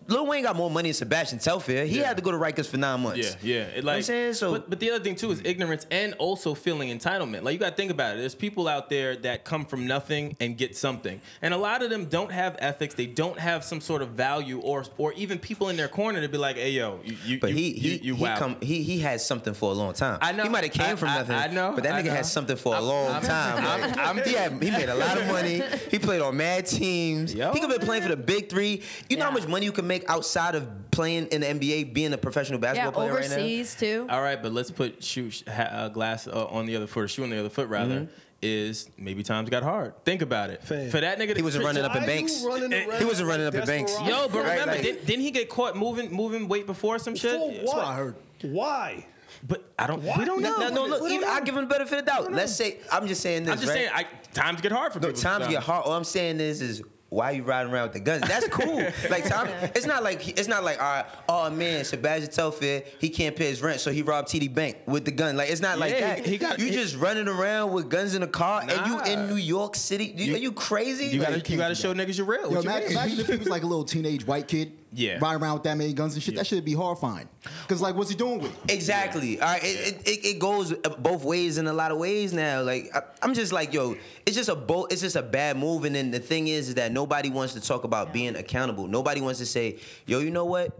Lil 0.08 0.26
Wayne 0.26 0.42
got 0.42 0.56
more 0.56 0.70
money 0.70 0.88
than 0.88 0.94
Sebastian 0.94 1.38
Telfair. 1.38 1.84
He 1.84 1.98
Yeah. 1.98 2.08
had 2.08 2.16
to 2.16 2.22
go 2.22 2.30
to 2.30 2.38
Rikers 2.38 2.66
for 2.66 2.78
nine 2.78 3.00
months. 3.00 3.18
Yeah, 3.42 3.54
yeah. 3.56 3.60
It, 3.64 3.76
You 3.76 3.82
know 3.82 3.86
what 3.88 3.96
I'm 3.96 4.02
saying? 4.02 4.34
So 4.34 4.52
but, 4.52 4.70
but 4.70 4.80
the 4.80 4.90
other 4.90 5.04
thing 5.04 5.16
too 5.16 5.30
is 5.30 5.42
ignorance 5.44 5.86
and 5.90 6.14
also 6.14 6.54
feeling 6.54 6.88
entitlement. 6.98 7.42
Like 7.42 7.52
you 7.52 7.58
got 7.58 7.70
to 7.70 7.76
think 7.76 7.90
about 7.90 8.16
it. 8.16 8.20
There's 8.20 8.34
people 8.34 8.68
out 8.68 8.88
there 8.88 9.16
that 9.16 9.44
come 9.44 9.66
from 9.66 9.86
nothing 9.86 10.34
and 10.40 10.56
get 10.56 10.74
something, 10.76 11.20
and 11.42 11.52
a 11.52 11.58
lot 11.58 11.82
of 11.82 11.90
them 11.90 12.06
don't 12.06 12.32
have 12.32 12.56
ethics. 12.58 12.94
They 12.94 13.04
don't 13.06 13.38
have 13.38 13.62
some 13.64 13.82
sort 13.82 14.00
of 14.00 14.10
value, 14.10 14.60
or 14.60 14.84
or 14.96 15.12
even 15.12 15.38
people 15.38 15.68
in 15.68 15.76
their 15.76 15.88
corner 15.88 16.22
to 16.22 16.28
be 16.28 16.38
like, 16.38 16.56
"Hey, 16.56 16.70
yo, 16.70 17.00
you, 17.04 17.16
you 17.26 17.38
But 17.38 17.50
you, 17.50 17.56
he 17.56 17.72
he 17.74 17.96
you 17.98 18.14
he 18.14 18.24
come 18.24 18.56
he 18.62 18.82
he 18.82 18.98
had 19.00 19.20
something 19.20 19.52
for 19.52 19.70
a 19.70 19.74
long 19.74 19.92
time. 19.92 20.18
I 20.22 20.32
know. 20.32 20.44
He 20.44 20.48
might 20.48 20.64
have 20.64 20.72
came 20.72 20.92
I- 20.92 20.96
from 20.96 21.08
I- 21.10 21.16
nothing. 21.18 21.36
I 21.36 21.46
know, 21.48 21.72
But 21.74 21.84
that 21.84 21.94
I 21.96 22.00
nigga 22.00 22.06
know. 22.06 22.12
had 22.14 22.24
something 22.26 22.56
for 22.56 22.72
a 22.74 22.78
I'm- 22.78 22.86
long 22.86 23.12
I'm- 23.12 23.22
time. 23.22 23.64
I'm- 23.66 23.80
Like, 23.82 23.98
I'm- 23.98 24.22
he, 24.24 24.32
had, 24.32 24.52
he 24.62 24.70
made 24.70 24.88
a 24.88 24.94
lot 24.94 25.18
of 25.18 25.26
money. 25.26 25.62
He 25.90 25.98
played 25.98 26.22
on 26.22 26.34
mad 26.36 26.64
teams. 26.66 27.34
Yo, 27.34 27.52
he 27.52 27.60
could 27.60 27.73
been 27.78 27.86
playing 27.86 28.02
for 28.02 28.08
the 28.08 28.16
big 28.16 28.48
three. 28.48 28.82
You 29.08 29.16
know 29.16 29.24
how 29.24 29.30
much 29.30 29.46
money 29.46 29.64
you 29.66 29.72
can 29.72 29.86
make 29.86 30.08
outside 30.10 30.54
of 30.54 30.68
playing 30.90 31.26
in 31.28 31.40
the 31.40 31.46
NBA, 31.46 31.92
being 31.94 32.12
a 32.12 32.18
professional 32.18 32.58
Yeah, 32.58 32.72
basketball 32.72 32.92
player 32.92 33.14
right 33.14 33.24
overseas 33.24 33.74
too. 33.74 34.06
All 34.10 34.22
right, 34.22 34.40
but 34.42 34.52
let's 34.52 34.70
put 34.70 35.02
shoe 35.02 35.30
sh- 35.30 35.42
ha- 35.46 35.62
uh, 35.70 35.88
glass 35.88 36.26
uh, 36.26 36.46
on 36.46 36.66
the 36.66 36.76
other 36.76 36.86
foot, 36.86 37.04
or 37.04 37.08
shoe 37.08 37.24
on 37.24 37.30
the 37.30 37.38
other 37.40 37.50
foot 37.50 37.68
rather. 37.68 38.00
Mm-hmm. 38.02 38.12
Is 38.46 38.90
maybe 38.98 39.22
times 39.22 39.48
got 39.48 39.62
hard. 39.62 39.94
Think 40.04 40.20
about 40.20 40.50
it. 40.50 40.62
Fam. 40.62 40.90
For 40.90 41.00
that 41.00 41.18
nigga, 41.18 41.28
to 41.30 41.36
He 41.36 41.42
wasn't 41.42 41.64
trick- 41.64 41.76
running 41.76 41.90
up 41.90 41.96
in 41.96 42.04
banks. 42.04 42.42
He 42.42 43.04
wasn't 43.06 43.26
running 43.28 43.46
up 43.46 43.54
in 43.54 43.64
banks. 43.64 43.92
Yo, 44.02 44.28
but 44.28 44.44
Right, 44.44 44.50
remember, 44.50 44.72
like- 44.72 44.82
didn't, 44.82 45.06
didn't 45.06 45.22
he 45.22 45.30
get 45.30 45.48
caught 45.48 45.76
moving 45.76 46.12
moving 46.12 46.46
weight 46.46 46.66
before 46.66 46.98
some 46.98 47.14
shit? 47.16 47.32
For 47.40 47.50
That's 47.52 47.64
what? 47.66 47.76
what 47.78 47.86
I 47.86 47.94
heard. 47.94 48.14
Why? 48.42 49.06
But 49.48 49.64
I 49.78 49.86
don't. 49.86 50.02
Why? 50.02 50.18
We 50.18 50.26
don't 50.26 50.42
know. 50.42 50.58
No, 50.58 50.68
no, 50.68 50.84
look, 50.86 51.10
even, 51.10 51.26
I 51.26 51.40
give 51.40 51.56
him 51.56 51.62
the 51.62 51.68
benefit 51.74 52.00
of 52.00 52.04
the 52.04 52.10
doubt. 52.10 52.32
Let's 52.32 52.54
say 52.54 52.80
I'm 52.92 53.06
just 53.06 53.22
saying 53.22 53.44
this. 53.44 53.52
I'm 53.52 53.58
just 53.60 53.68
right? 53.70 53.76
saying, 53.76 53.90
I, 53.94 54.06
times 54.34 54.60
get 54.60 54.72
hard 54.72 54.92
for 54.92 55.00
No, 55.00 55.08
people. 55.08 55.22
times 55.22 55.38
get 55.38 55.44
sometimes. 55.46 55.64
hard. 55.64 55.84
All 55.86 55.92
I'm 55.92 56.04
saying 56.04 56.38
is, 56.40 56.60
is 56.60 56.82
why 57.14 57.30
you 57.30 57.42
riding 57.42 57.72
around 57.72 57.84
with 57.84 57.92
the 57.94 58.00
guns? 58.00 58.22
That's 58.28 58.48
cool. 58.48 58.76
like 59.10 59.24
time, 59.28 59.48
it's 59.74 59.86
not 59.86 60.02
like 60.02 60.26
it's 60.38 60.48
not 60.48 60.64
like 60.64 60.78
all 60.80 60.84
right. 60.84 61.06
Oh 61.28 61.48
man, 61.50 61.84
Sebastian 61.84 62.30
Telfair, 62.30 62.82
he 62.98 63.08
can't 63.08 63.34
pay 63.36 63.46
his 63.48 63.62
rent, 63.62 63.80
so 63.80 63.90
he 63.92 64.02
robbed 64.02 64.28
TD 64.28 64.52
Bank 64.52 64.78
with 64.86 65.04
the 65.04 65.10
gun. 65.12 65.36
Like 65.36 65.50
it's 65.50 65.60
not 65.60 65.78
like 65.78 65.92
Yeah, 65.92 66.16
that. 66.16 66.24
he- 66.24 66.32
he 66.32 66.38
got- 66.38 66.58
you 66.58 66.66
he- 66.66 66.72
just 66.72 66.96
running 66.96 67.28
around 67.28 67.72
with 67.72 67.88
guns 67.88 68.14
in 68.14 68.20
the 68.20 68.26
car, 68.26 68.62
and 68.68 68.86
you 68.86 69.00
in 69.02 69.28
New 69.28 69.36
York 69.36 69.76
City. 69.76 70.06
You, 70.16 70.24
You- 70.26 70.34
are 70.34 70.38
you 70.38 70.52
crazy? 70.52 71.06
You 71.06 71.20
gotta, 71.20 71.34
can't 71.34 71.50
you 71.50 71.56
gotta 71.56 71.74
show 71.74 71.94
niggas 71.94 72.18
you're 72.18 72.26
real. 72.26 72.42
Yo, 72.42 72.56
What 72.56 72.64
you 72.64 72.70
imagine, 72.70 72.88
mean? 72.88 72.98
imagine 72.98 73.20
if 73.20 73.26
he 73.28 73.36
was 73.36 73.48
like 73.48 73.62
a 73.62 73.66
little 73.66 73.84
teenage 73.84 74.26
white 74.26 74.48
kid. 74.48 74.72
Yeah. 74.94 75.18
Riding 75.20 75.42
around 75.42 75.54
with 75.54 75.62
that 75.64 75.76
many 75.76 75.92
guns 75.92 76.14
and 76.14 76.22
shit. 76.22 76.34
Yeah. 76.34 76.40
That 76.40 76.46
should 76.46 76.64
be 76.64 76.72
horrifying. 76.72 77.28
Because, 77.62 77.82
like, 77.82 77.94
what's 77.96 78.10
he 78.10 78.16
doing 78.16 78.40
with 78.40 78.52
it? 78.64 78.72
Exactly. 78.72 79.40
All 79.40 79.48
right. 79.48 79.62
It, 79.64 79.66
it, 80.06 80.08
it, 80.08 80.24
it 80.26 80.38
goes 80.38 80.72
both 81.00 81.24
ways 81.24 81.58
in 81.58 81.66
a 81.66 81.72
lot 81.72 81.90
of 81.90 81.98
ways 81.98 82.32
now. 82.32 82.62
Like 82.62 82.90
I, 82.94 83.02
I'm 83.22 83.34
just 83.34 83.52
like, 83.52 83.72
yo, 83.74 83.96
it's 84.24 84.36
just 84.36 84.48
a 84.48 84.54
bo- 84.54 84.86
it's 84.86 85.00
just 85.00 85.16
a 85.16 85.22
bad 85.22 85.56
move. 85.58 85.84
And 85.84 85.94
then 85.96 86.10
the 86.10 86.20
thing 86.20 86.48
is, 86.48 86.68
is 86.68 86.74
that 86.76 86.92
nobody 86.92 87.30
wants 87.30 87.54
to 87.54 87.60
talk 87.60 87.84
about 87.84 88.12
being 88.12 88.36
accountable. 88.36 88.86
Nobody 88.86 89.20
wants 89.20 89.38
to 89.40 89.46
say, 89.46 89.78
yo, 90.06 90.20
you 90.20 90.30
know 90.30 90.44
what? 90.44 90.78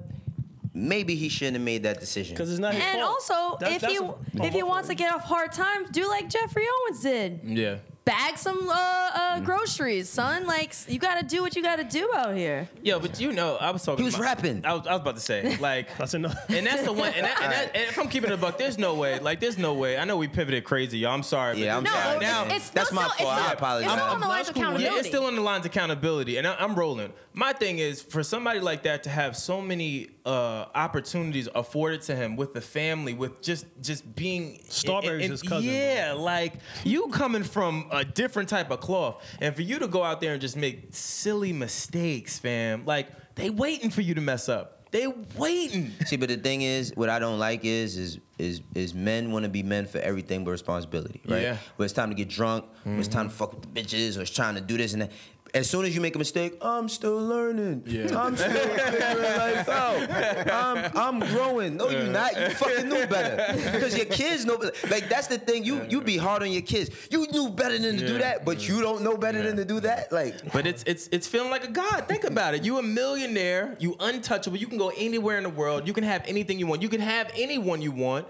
Maybe 0.77 1.15
he 1.15 1.29
shouldn't 1.29 1.55
have 1.57 1.65
made 1.65 1.85
that 1.85 2.01
decision. 2.01 2.35
Because 2.35 2.51
it's 2.51 2.59
not 2.59 2.75
his 2.75 2.83
And 2.83 3.01
fault. 3.01 3.11
also, 3.31 3.57
That's- 3.61 3.77
if 3.77 3.81
that's 3.83 3.93
he 3.93 3.99
a- 3.99 4.47
if 4.47 4.53
he 4.55 4.63
wants 4.65 4.89
to 4.89 4.95
get 4.95 5.13
off 5.13 5.23
hard 5.23 5.53
times, 5.53 5.89
do 5.91 6.09
like 6.09 6.29
Geoffrey 6.29 6.65
Owens 6.89 7.03
did. 7.03 7.41
yeah. 7.45 7.77
Bag 8.05 8.37
some 8.37 8.69
uh, 8.69 8.73
uh, 9.15 9.41
groceries, 9.41 10.11
son. 10.11 10.47
Like 10.47 10.75
you 10.89 10.99
got 10.99 11.19
to 11.21 11.25
do 11.27 11.41
what 11.41 11.57
you 11.57 11.63
got 11.63 11.77
to 11.77 11.85
do 11.85 12.11
out 12.15 12.37
here. 12.37 12.69
Yo, 12.83 13.01
but 13.01 13.19
you 13.19 13.33
know, 13.33 13.57
I 13.57 13.71
was 13.71 13.83
talking. 13.83 14.03
He 14.03 14.05
was 14.05 14.15
about- 14.15 14.25
rapping. 14.25 14.67
I 14.67 14.75
was, 14.75 14.87
I 14.87 14.93
was 14.93 15.01
about 15.01 15.15
to 15.15 15.23
say, 15.23 15.57
like, 15.61 15.97
That's 15.97 16.13
enough. 16.13 16.37
and 16.51 16.67
that's 16.67 16.83
the 16.83 16.93
one. 16.93 17.15
And, 17.15 17.25
that, 17.25 17.41
and, 17.43 17.53
that, 17.53 17.71
and 17.75 17.85
if 17.89 17.99
I'm 17.99 18.09
keeping 18.09 18.31
it 18.31 18.35
a 18.35 18.37
buck, 18.37 18.59
there's 18.59 18.77
no 18.77 18.95
way. 18.95 19.19
Like, 19.21 19.41
there's 19.41 19.57
no 19.57 19.73
way. 19.73 19.97
I 19.97 20.05
know 20.05 20.19
we 20.19 20.29
pivoted 20.29 20.65
crazy, 20.65 20.99
y'all. 20.99 21.13
I'm 21.15 21.23
sorry. 21.23 21.65
Yeah, 21.65 21.77
but 21.77 21.79
I'm 21.79 21.85
No, 21.85 21.91
sorry. 21.93 22.15
it's, 22.17 22.21
now, 22.23 22.55
it's, 22.55 22.71
That's 22.71 22.93
no, 22.93 22.97
my 23.01 23.07
it's 23.07 23.15
fault. 23.17 23.33
I 23.39 23.53
apologize. 23.53 23.87
It's 23.87 23.93
still 23.95 24.05
I'm- 24.05 24.15
on 24.17 24.21
the 24.21 24.29
lines 24.29 24.49
of 24.51 24.57
accountability. 24.57 24.85
Yeah, 24.95 24.99
it's 24.99 25.09
still 25.09 25.25
on 25.25 25.35
the 25.37 25.41
lines 25.43 25.65
of 25.65 25.73
accountability, 25.73 26.37
and 26.37 26.47
I, 26.47 26.57
I'm 26.57 26.75
rolling. 26.75 27.11
My 27.33 27.55
thing 27.55 27.79
is 27.79 28.03
for 28.03 28.23
somebody 28.23 28.61
like 28.61 28.83
that 28.83 29.05
to 29.05 29.11
have 29.11 29.35
so 29.35 29.63
many 29.63 30.09
uh, 30.25 30.67
opportunities 30.75 31.49
afforded 31.55 32.01
to 32.03 32.17
him 32.17 32.37
with 32.37 32.55
the 32.55 32.61
family, 32.61 33.13
with 33.13 33.43
just 33.43 33.67
just 33.81 34.15
being 34.15 34.61
Starbury's 34.69 35.29
his 35.31 35.43
cousin, 35.43 35.69
Yeah, 35.71 36.15
like 36.17 36.55
you 36.83 37.09
coming 37.09 37.43
from 37.43 37.87
a 37.91 38.05
different 38.05 38.49
type 38.49 38.71
of 38.71 38.81
cloth, 38.81 39.23
and 39.41 39.55
for 39.55 39.63
you 39.63 39.79
to 39.79 39.89
go 39.89 40.03
out 40.03 40.21
there 40.21 40.33
and 40.33 40.41
just 40.41 40.57
make 40.57 40.89
silly 40.91 41.53
mistakes, 41.53 42.39
fam. 42.39 42.85
Like 42.87 43.09
they 43.35 43.51
waiting 43.51 43.91
for 43.91 44.01
you 44.01 44.15
to 44.15 44.21
mess 44.21 44.49
up. 44.49 44.71
They 44.93 45.09
waiting. 45.37 45.91
See, 46.07 46.17
but 46.17 46.29
the 46.29 46.37
thing 46.37 46.63
is, 46.63 46.93
what 46.95 47.09
I 47.09 47.19
don't 47.19 47.39
like 47.39 47.65
is 47.65 47.97
is 47.99 48.19
is 48.39 48.63
is 48.75 48.95
men 48.95 49.33
want 49.33 49.43
to 49.43 49.49
be 49.51 49.63
men 49.63 49.87
for 49.87 49.99
everything 49.99 50.45
but 50.45 50.53
responsibility, 50.53 51.21
right? 51.29 51.43
Yeah. 51.43 51.57
When 51.77 51.85
it's 51.85 51.93
time 51.93 52.11
to 52.11 52.15
get 52.15 52.29
drunk, 52.29 52.65
when 52.85 52.99
it's 52.99 53.09
time 53.09 53.29
to 53.29 53.35
fuck 53.35 53.53
with 53.53 53.63
the 53.63 53.83
bitches, 53.83 54.17
or 54.17 54.23
it's 54.23 54.31
trying 54.31 54.55
to 54.55 54.61
do 54.61 54.77
this 54.77 54.93
and 54.93 55.03
that. 55.03 55.13
As 55.55 55.71
soon 55.71 55.85
as 55.85 55.95
you 55.95 56.01
make 56.01 56.17
a 56.17 56.19
mistake, 56.19 56.57
I'm 56.61 56.89
still 56.89 57.17
learning. 57.17 57.85
Yeah. 57.87 58.09
I'm 58.21 58.37
still 58.37 58.51
figuring 58.53 59.23
life 59.23 59.69
out. 59.69 60.11
I'm, 60.51 60.97
I'm 60.97 61.21
growing. 61.31 61.77
No, 61.77 61.89
you're 61.91 62.09
not. 62.09 62.37
You 62.39 62.49
fucking 62.51 62.89
knew 62.89 63.07
better. 63.07 63.37
Because 63.71 63.97
your 63.97 64.07
kids 64.07 64.45
know 64.45 64.59
better. 64.59 64.75
Like, 64.89 65.09
that's 65.09 65.29
the 65.29 65.39
thing. 65.39 65.65
You 65.65 65.85
you 65.89 66.01
be 66.01 66.17
hard 66.17 66.43
on 66.43 66.51
your 66.51 66.63
kids. 66.63 66.91
You 67.09 67.29
knew 67.31 67.51
better 67.51 67.79
than 67.79 67.97
to 67.99 68.07
do 68.07 68.19
that, 68.19 68.45
but 68.45 68.69
you 68.69 68.81
don't 68.81 69.03
know 69.03 69.17
better 69.17 69.43
than 69.43 69.55
to 69.57 69.65
do 69.65 69.79
that. 69.81 70.11
Like, 70.11 70.35
But 70.53 70.67
it's 70.67 70.83
it's 70.89 71.09
it's 71.13 71.29
feeling 71.29 71.51
like 71.51 71.63
a 71.65 71.71
god. 71.71 72.09
Think 72.09 72.25
about 72.25 72.55
it. 72.55 72.65
You 72.65 72.79
a 72.79 72.83
millionaire. 72.83 73.77
You 73.79 73.95
untouchable. 74.01 74.57
You 74.57 74.67
can 74.67 74.77
go 74.79 74.91
anywhere 74.97 75.37
in 75.39 75.45
the 75.45 75.51
world. 75.51 75.87
You 75.87 75.93
can 75.93 76.03
have 76.05 76.23
anything 76.27 76.59
you 76.59 76.67
want. 76.67 76.83
You 76.83 76.89
can 76.89 77.01
have 77.01 77.31
anyone 77.37 77.81
you 77.81 77.93
want. 77.93 78.27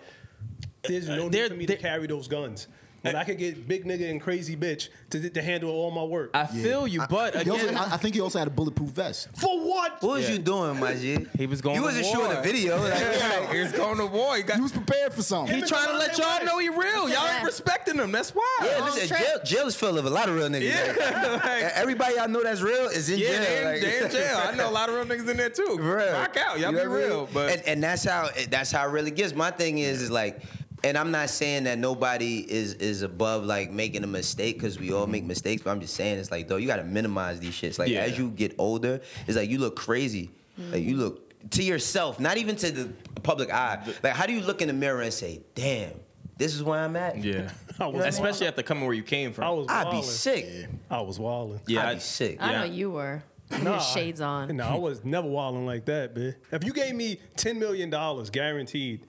There's 0.82 1.08
no 1.08 1.26
uh, 1.26 1.28
There- 1.30 1.44
need 1.44 1.48
for 1.52 1.56
me 1.56 1.64
there- 1.66 1.76
to 1.76 1.82
carry 1.82 2.06
those 2.06 2.28
guns. 2.28 2.68
When 3.04 3.16
I 3.16 3.24
could 3.24 3.36
get 3.38 3.68
big 3.68 3.84
nigga 3.84 4.10
and 4.10 4.20
crazy 4.20 4.56
bitch 4.56 4.88
to, 5.10 5.28
to 5.28 5.42
handle 5.42 5.70
all 5.70 5.90
my 5.90 6.02
work. 6.02 6.30
I 6.34 6.46
feel 6.46 6.86
you, 6.86 7.02
but 7.10 7.36
He 7.42 7.50
also, 7.50 7.66
again, 7.66 7.76
I, 7.76 7.94
I 7.94 7.96
think 7.98 8.14
he 8.14 8.20
also 8.20 8.38
had 8.38 8.48
a 8.48 8.50
bulletproof 8.50 8.88
vest. 8.90 9.28
For 9.36 9.60
what? 9.60 10.02
what 10.02 10.18
was 10.18 10.30
you 10.30 10.38
doing, 10.38 10.80
my 10.80 10.94
G? 10.94 11.26
He 11.38 11.46
was 11.46 11.60
going 11.60 11.76
You 11.76 11.82
to 11.82 11.86
wasn't 11.86 12.06
war. 12.06 12.14
shooting 12.26 12.38
a 12.38 12.42
video. 12.42 12.78
Like, 12.78 13.50
he 13.52 13.60
was 13.60 13.72
going 13.72 13.98
to 13.98 14.06
war. 14.06 14.36
He 14.36 14.42
got. 14.42 14.56
He 14.56 14.62
was 14.62 14.72
prepared 14.72 15.12
for 15.12 15.22
something. 15.22 15.54
He 15.54 15.62
trying 15.62 15.88
to 15.88 15.98
let 15.98 16.16
y'all 16.16 16.44
know 16.44 16.58
he 16.58 16.68
real. 16.70 17.08
Y'all 17.08 17.26
ain't 17.28 17.44
respecting 17.44 17.96
him. 17.98 18.10
That's 18.12 18.30
why. 18.34 18.58
Yeah, 18.62 18.78
Long 18.78 18.84
listen, 18.90 19.08
trip. 19.08 19.20
jail, 19.20 19.38
jail 19.44 19.66
is 19.66 19.76
full 19.76 19.98
of 19.98 20.06
a 20.06 20.10
lot 20.10 20.28
of 20.28 20.34
real 20.36 20.48
niggas. 20.48 20.70
Yeah, 20.70 20.94
Like, 21.34 21.44
like- 21.44 21.62
everybody 21.74 22.18
I 22.18 22.26
know 22.26 22.42
that's 22.42 22.62
real 22.62 22.86
is 22.86 23.10
in 23.10 23.18
Yeah, 23.18 23.26
jail. 23.28 23.40
they, 23.42 23.58
in- 23.58 23.64
like- 23.64 23.80
they 23.82 24.04
in 24.04 24.10
jail. 24.10 24.40
I 24.42 24.54
know 24.56 24.70
a 24.70 24.72
lot 24.72 24.88
of 24.88 24.94
real 24.94 25.04
niggas 25.04 25.28
in 25.28 25.36
there 25.36 25.50
too. 25.50 25.76
Real. 25.78 26.12
Rock 26.12 26.36
out. 26.38 26.58
Y'all 26.58 26.72
You 26.72 26.78
be 26.78 26.84
know 26.84 26.90
what 26.90 26.98
I 26.98 27.00
mean? 27.02 27.08
real. 27.10 27.28
But 27.34 27.52
and, 27.52 27.62
and 27.68 27.82
that's 27.82 28.04
how 28.04 28.30
that's 28.48 28.70
how 28.72 28.86
it 28.88 28.90
really 28.92 29.10
gets. 29.10 29.34
My 29.34 29.50
thing 29.50 29.78
is 29.78 30.00
is 30.00 30.10
like, 30.10 30.40
and 30.84 30.96
I'm 30.96 31.10
not 31.10 31.30
saying 31.30 31.64
that 31.64 31.78
nobody 31.78 32.38
is 32.48 32.74
is 32.74 33.02
above 33.02 33.44
like 33.44 33.70
making 33.72 34.04
a 34.04 34.06
mistake 34.06 34.56
because 34.56 34.78
we 34.78 34.92
all 34.92 35.06
make 35.06 35.24
mistakes. 35.24 35.62
But 35.62 35.70
I'm 35.72 35.80
just 35.80 35.94
saying 35.94 36.18
it's 36.18 36.30
like 36.30 36.46
though 36.46 36.56
you 36.56 36.66
got 36.68 36.76
to 36.76 36.84
minimize 36.84 37.40
these 37.40 37.54
shits. 37.54 37.78
Like 37.78 37.88
Yeah. 37.90 38.00
as 38.02 38.16
you 38.18 38.30
get 38.30 38.54
older, 38.58 39.00
it's 39.26 39.36
like 39.36 39.48
you 39.50 39.58
look 39.58 39.74
crazy. 39.76 40.30
Like 40.58 40.84
you 40.84 40.96
look 40.96 41.50
to 41.50 41.62
yourself, 41.64 42.20
not 42.20 42.36
even 42.36 42.54
to 42.56 42.70
the 42.70 42.92
public 43.22 43.52
eye. 43.52 43.82
Like 44.02 44.12
how 44.12 44.26
do 44.26 44.32
you 44.32 44.40
look 44.42 44.62
in 44.62 44.68
the 44.68 44.74
mirror 44.74 45.00
and 45.02 45.12
say, 45.12 45.40
"Damn, 45.54 45.92
this 46.36 46.54
is 46.54 46.62
where 46.62 46.78
I'm 46.80 46.94
at"? 46.96 47.18
yeah, 47.22 47.50
I 47.80 47.86
was 47.88 48.04
especially 48.04 48.46
after 48.46 48.62
coming 48.62 48.84
where 48.84 48.94
you 48.94 49.02
came 49.02 49.32
from. 49.32 49.44
I 49.44 49.50
was 49.50 49.66
I'd 49.68 49.90
be 49.90 49.96
wildin'. 49.96 50.04
sick. 50.04 50.68
I 50.90 51.00
was 51.00 51.18
walling. 51.18 51.60
yeah, 51.66 51.80
I'd 51.82 51.88
I- 51.88 51.94
be 51.94 52.00
sick. 52.00 52.36
I 52.40 52.52
Yeah. 52.52 52.58
know 52.60 52.64
you 52.72 52.90
were. 52.92 53.22
Nah, 53.62 53.72
Your 53.72 53.80
shades 53.80 54.20
on. 54.22 54.56
No, 54.56 54.64
I 54.64 54.76
was 54.76 55.04
never 55.04 55.28
walling 55.28 55.66
like 55.66 55.84
that, 55.84 56.14
bitch. 56.14 56.34
If 56.50 56.64
you 56.64 56.72
gave 56.72 56.94
me 56.94 57.18
ten 57.36 57.58
million 57.58 57.90
dollars 57.90 58.30
guaranteed, 58.30 59.06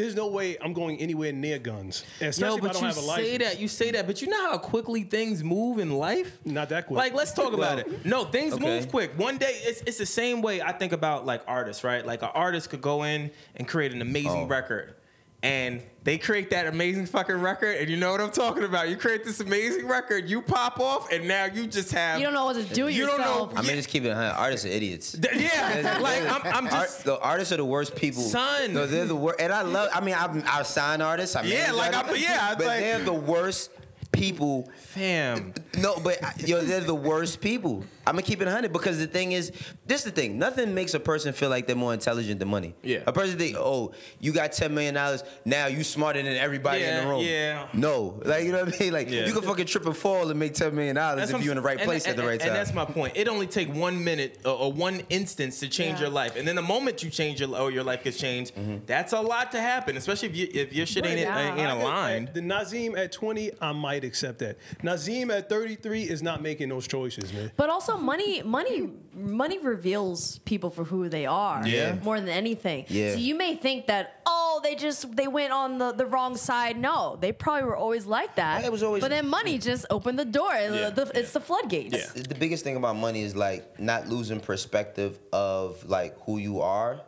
there's 0.00 0.14
no 0.14 0.28
way 0.28 0.56
I'm 0.62 0.72
going 0.72 0.98
anywhere 0.98 1.32
near 1.32 1.58
guns, 1.58 2.04
especially 2.20 2.58
Yo, 2.60 2.64
if 2.66 2.70
I 2.70 2.72
don't 2.72 2.82
have 2.84 2.96
a 2.96 3.00
license. 3.00 3.28
say 3.28 3.36
that, 3.38 3.60
you 3.60 3.68
say 3.68 3.90
that, 3.92 4.06
but 4.06 4.20
you 4.22 4.28
know 4.28 4.50
how 4.50 4.58
quickly 4.58 5.02
things 5.02 5.42
move 5.44 5.78
in 5.78 5.90
life? 5.90 6.38
Not 6.44 6.68
that 6.70 6.86
quick. 6.86 6.96
Like, 6.98 7.14
let's 7.14 7.32
talk 7.32 7.52
about 7.52 7.84
Well, 7.86 7.94
it. 7.94 8.04
No, 8.06 8.24
things 8.24 8.54
okay. 8.54 8.64
move 8.64 8.88
quick. 8.90 9.18
One 9.18 9.38
day, 9.38 9.58
it's, 9.62 9.80
it's 9.82 9.98
the 9.98 10.06
same 10.06 10.42
way 10.42 10.60
I 10.62 10.72
think 10.72 10.92
about 10.92 11.26
like 11.26 11.42
artists, 11.46 11.84
right? 11.84 12.04
Like 12.04 12.22
an 12.22 12.30
artist 12.34 12.70
could 12.70 12.80
go 12.82 13.02
in 13.04 13.30
and 13.56 13.66
create 13.68 13.92
an 13.92 14.02
amazing 14.02 14.44
Oh. 14.44 14.46
record. 14.46 14.94
And 15.42 15.82
they 16.04 16.18
create 16.18 16.50
that 16.50 16.66
amazing 16.66 17.06
fucking 17.06 17.36
record, 17.40 17.76
and 17.78 17.88
you 17.88 17.96
know 17.96 18.10
what 18.12 18.20
I'm 18.20 18.30
talking 18.30 18.62
about. 18.62 18.90
You 18.90 18.96
create 18.98 19.24
this 19.24 19.40
amazing 19.40 19.88
record, 19.88 20.28
you 20.28 20.42
pop 20.42 20.78
off, 20.78 21.10
and 21.10 21.26
now 21.26 21.46
you 21.46 21.66
just 21.66 21.92
have 21.92 22.18
You 22.20 22.26
don't 22.26 22.34
know 22.34 22.44
what 22.44 22.56
to 22.56 22.62
do 22.64 22.88
You 22.88 23.06
don't 23.06 23.20
know- 23.20 23.50
I 23.56 23.62
mean, 23.62 23.76
just 23.76 23.88
keep 23.88 24.04
it. 24.04 24.08
100. 24.08 24.32
Artists 24.32 24.66
are 24.66 24.70
idiots. 24.70 25.12
Th- 25.12 25.34
Yeah, 25.40 25.98
like 26.02 26.20
I'm, 26.30 26.42
I'm 26.44 26.64
Art, 26.66 26.72
just 26.72 27.04
the 27.04 27.18
artists 27.20 27.52
are 27.54 27.56
the 27.56 27.64
worst 27.64 27.96
people. 27.96 28.22
Son. 28.22 28.74
no, 28.74 28.86
they're 28.86 29.06
the 29.06 29.16
worst. 29.16 29.40
And 29.40 29.50
I 29.50 29.62
love. 29.62 29.88
I 29.94 30.00
mean, 30.02 30.14
I'm, 30.18 30.42
I 30.46 30.62
sign 30.62 31.00
artists. 31.00 31.34
I 31.36 31.42
Yeah, 31.44 31.62
manage 31.72 31.74
like, 31.76 31.96
artists, 31.96 32.26
I'm- 32.28 32.36
yeah, 32.36 32.48
it's 32.48 32.56
but 32.58 32.66
like- 32.66 32.80
they're 32.80 33.04
the 33.04 33.12
worst 33.14 33.70
people. 34.12 34.70
fam. 34.76 35.54
No, 35.78 35.98
but 36.00 36.22
uh, 36.22 36.30
yo, 36.38 36.60
they're 36.62 36.80
the 36.80 36.94
worst 36.94 37.40
people. 37.40 37.84
I'm 38.06 38.14
gonna 38.14 38.22
keep 38.22 38.40
it 38.40 38.46
100 38.46 38.72
because 38.72 38.98
the 38.98 39.06
thing 39.06 39.32
is, 39.32 39.52
this 39.86 40.00
is 40.00 40.04
the 40.06 40.10
thing. 40.10 40.36
Nothing 40.38 40.74
makes 40.74 40.94
a 40.94 41.00
person 41.00 41.32
feel 41.32 41.48
like 41.48 41.66
they're 41.68 41.76
more 41.76 41.94
intelligent 41.94 42.40
than 42.40 42.48
money. 42.48 42.74
Yeah. 42.82 43.00
A 43.06 43.12
person 43.12 43.38
think, 43.38 43.56
oh, 43.56 43.92
you 44.18 44.32
got 44.32 44.50
10 44.52 44.74
million 44.74 44.94
dollars. 44.94 45.22
Now 45.44 45.66
you 45.68 45.84
smarter 45.84 46.20
than 46.22 46.36
everybody 46.36 46.82
in 46.82 47.02
the 47.04 47.08
room. 47.08 47.20
yeah. 47.24 47.68
No, 47.72 48.20
like 48.24 48.44
you 48.44 48.52
know 48.52 48.64
what 48.64 48.74
I 48.74 48.78
mean. 48.80 48.92
Like 48.92 49.10
Yeah. 49.10 49.26
you 49.26 49.32
can 49.32 49.42
fucking 49.42 49.66
trip 49.66 49.86
and 49.86 49.96
fall 49.96 50.28
and 50.28 50.38
make 50.40 50.54
10 50.54 50.74
million 50.74 50.96
dollars 50.96 51.30
if 51.30 51.40
you're 51.42 51.52
in 51.52 51.56
the 51.56 51.62
right 51.62 51.78
place 51.78 52.04
and, 52.04 52.12
at 52.12 52.16
the 52.16 52.22
right 52.26 52.32
and, 52.32 52.40
time. 52.40 52.48
And 52.50 52.56
that's 52.56 52.74
my 52.74 52.84
point. 52.84 53.16
It 53.16 53.28
only 53.28 53.46
take 53.46 53.72
one 53.72 54.02
minute 54.02 54.40
or, 54.44 54.52
or 54.52 54.72
one 54.72 55.02
instance 55.08 55.60
to 55.60 55.68
change 55.68 55.98
Yeah. 55.98 56.06
your 56.06 56.10
life, 56.10 56.34
and 56.36 56.48
then 56.48 56.56
the 56.56 56.62
moment 56.62 57.02
you 57.04 57.10
change 57.10 57.40
your 57.40 57.56
or 57.56 57.70
your 57.70 57.84
life 57.84 58.02
gets 58.02 58.18
changed, 58.18 58.54
Mm-hmm. 58.56 58.78
that's 58.86 59.12
a 59.12 59.20
lot 59.20 59.52
to 59.52 59.60
happen. 59.60 59.96
Especially 59.96 60.28
if 60.28 60.36
you 60.36 60.48
if 60.52 60.72
your 60.72 60.86
shit 60.86 61.06
ain't, 61.06 61.20
Yeah. 61.20 61.54
ain't 61.54 61.80
aligned. 61.80 62.30
The 62.34 62.40
Nazim 62.42 62.96
at 62.96 63.12
20, 63.12 63.52
I 63.60 63.72
might 63.72 64.02
accept 64.04 64.40
that. 64.40 64.56
Nazim 64.82 65.30
at 65.30 65.48
33 65.60 66.04
is 66.04 66.22
not 66.22 66.40
making 66.42 66.68
those 66.70 66.86
choices, 66.88 67.32
man. 67.32 67.50
But 67.56 67.68
also, 67.70 67.96
money, 67.96 68.42
money, 68.42 68.90
money 69.14 69.58
reveals 69.58 70.38
people 70.40 70.70
for 70.70 70.84
who 70.84 71.08
they 71.08 71.26
are. 71.26 71.66
Yeah. 71.66 71.96
More 72.02 72.18
than 72.18 72.28
anything. 72.30 72.86
Yeah. 72.88 73.12
So 73.12 73.18
you 73.18 73.34
may 73.34 73.56
think 73.56 73.86
that 73.88 74.22
oh, 74.26 74.60
they 74.62 74.74
just 74.74 75.14
they 75.16 75.28
went 75.28 75.52
on 75.52 75.78
the, 75.78 75.92
the 75.92 76.06
wrong 76.06 76.36
side. 76.36 76.78
No, 76.78 77.18
they 77.20 77.32
probably 77.32 77.64
were 77.64 77.76
always 77.76 78.06
like 78.06 78.36
that. 78.36 78.60
Yeah, 78.60 78.66
it 78.68 78.72
was 78.72 78.82
always- 78.82 79.02
But 79.02 79.10
then 79.10 79.28
money 79.28 79.58
just 79.58 79.84
opened 79.90 80.18
the 80.18 80.24
door. 80.24 80.52
Yeah. 80.52 80.90
The- 80.90 81.10
it's 81.14 81.32
the 81.32 81.40
floodgates. 81.40 81.94
Yeah. 81.96 82.22
the 82.22 82.34
biggest 82.34 82.64
thing 82.64 82.76
about 82.76 82.96
money 82.96 83.22
is 83.22 83.36
like 83.36 83.78
not 83.78 84.08
losing 84.08 84.40
perspective 84.40 85.18
of 85.32 85.84
like 85.88 86.18
who 86.24 86.38
you 86.38 86.60
are 86.60 87.00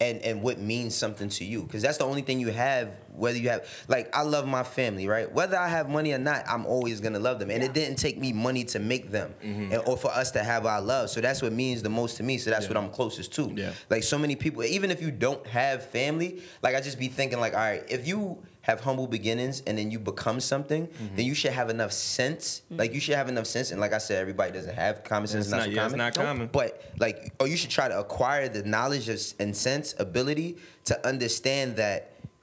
and 0.00 0.20
and 0.22 0.40
what 0.42 0.58
means 0.58 0.94
something 0.94 1.28
to 1.28 1.44
you. 1.44 1.62
Because 1.62 1.82
that's 1.82 1.98
the 1.98 2.04
only 2.04 2.22
thing 2.22 2.40
you 2.40 2.50
have 2.50 2.88
whether 3.12 3.36
you 3.36 3.48
have 3.50 3.66
like 3.88 4.08
i 4.16 4.22
love 4.22 4.46
my 4.46 4.62
family 4.62 5.06
right? 5.08 5.30
Whether 5.30 5.56
i 5.58 5.68
have 5.68 5.88
money 5.90 6.12
or 6.12 6.18
not 6.18 6.44
i'm 6.48 6.64
always 6.64 7.00
gonna 7.00 7.18
love 7.18 7.38
them. 7.38 7.50
And 7.50 7.62
it 7.62 7.72
didn't 7.74 7.96
take 7.96 8.16
me 8.18 8.32
money 8.32 8.64
to 8.64 8.78
make 8.78 9.10
them 9.10 9.34
Mm-hmm. 9.44 9.72
and, 9.72 9.82
or 9.86 9.96
for 9.96 10.10
us 10.10 10.30
to 10.32 10.42
have 10.42 10.64
our 10.66 10.80
love. 10.80 11.10
So 11.10 11.20
that's 11.20 11.42
what 11.42 11.52
means 11.52 11.82
the 11.82 11.88
most 11.90 12.16
to 12.16 12.22
me. 12.22 12.38
So 12.38 12.50
that's 12.50 12.68
what 12.68 12.76
i'm 12.76 12.90
closest 12.90 13.32
to. 13.34 13.52
Yeah. 13.54 13.72
like 13.90 14.02
so 14.02 14.16
many 14.18 14.36
people 14.36 14.64
even 14.64 14.90
if 14.90 15.02
you 15.02 15.10
don't 15.10 15.46
have 15.46 15.84
family 15.86 16.42
like 16.62 16.74
i 16.74 16.80
just 16.80 16.98
be 16.98 17.08
thinking 17.08 17.38
like 17.40 17.52
all 17.54 17.60
right 17.60 17.84
if 17.88 18.06
you 18.06 18.38
have 18.70 18.80
humble 18.88 19.06
beginnings 19.18 19.62
and 19.66 19.76
then 19.78 19.90
you 19.90 19.98
become 19.98 20.38
something 20.40 20.82
Mm-hmm. 20.86 21.16
then 21.16 21.26
you 21.30 21.34
should 21.40 21.52
have 21.60 21.68
enough 21.76 21.92
sense 21.92 22.62
like 22.82 22.90
you 22.94 23.00
should 23.04 23.16
have 23.20 23.28
enough 23.34 23.46
sense 23.54 23.66
and 23.72 23.78
like 23.84 23.92
i 23.92 23.98
said 24.06 24.16
everybody 24.26 24.50
doesn't 24.58 24.74
have 24.84 24.94
common 25.12 25.26
sense 25.28 25.46
It's 25.46 25.50
not, 25.54 25.64
so 25.64 25.70
yeah, 25.70 25.84
it's 25.84 25.92
common 25.92 25.98
not 25.98 26.14
common. 26.14 26.48
but 26.60 26.70
like 27.04 27.16
or 27.40 27.46
you 27.50 27.56
should 27.60 27.70
try 27.78 27.86
to 27.88 27.98
acquire 27.98 28.48
the 28.48 28.62
knowledge 28.74 29.08
of, 29.14 29.18
and 29.42 29.50
sense 29.56 29.86
ability 29.98 30.56
to 30.90 30.94
understand 31.12 31.76
that 31.76 31.98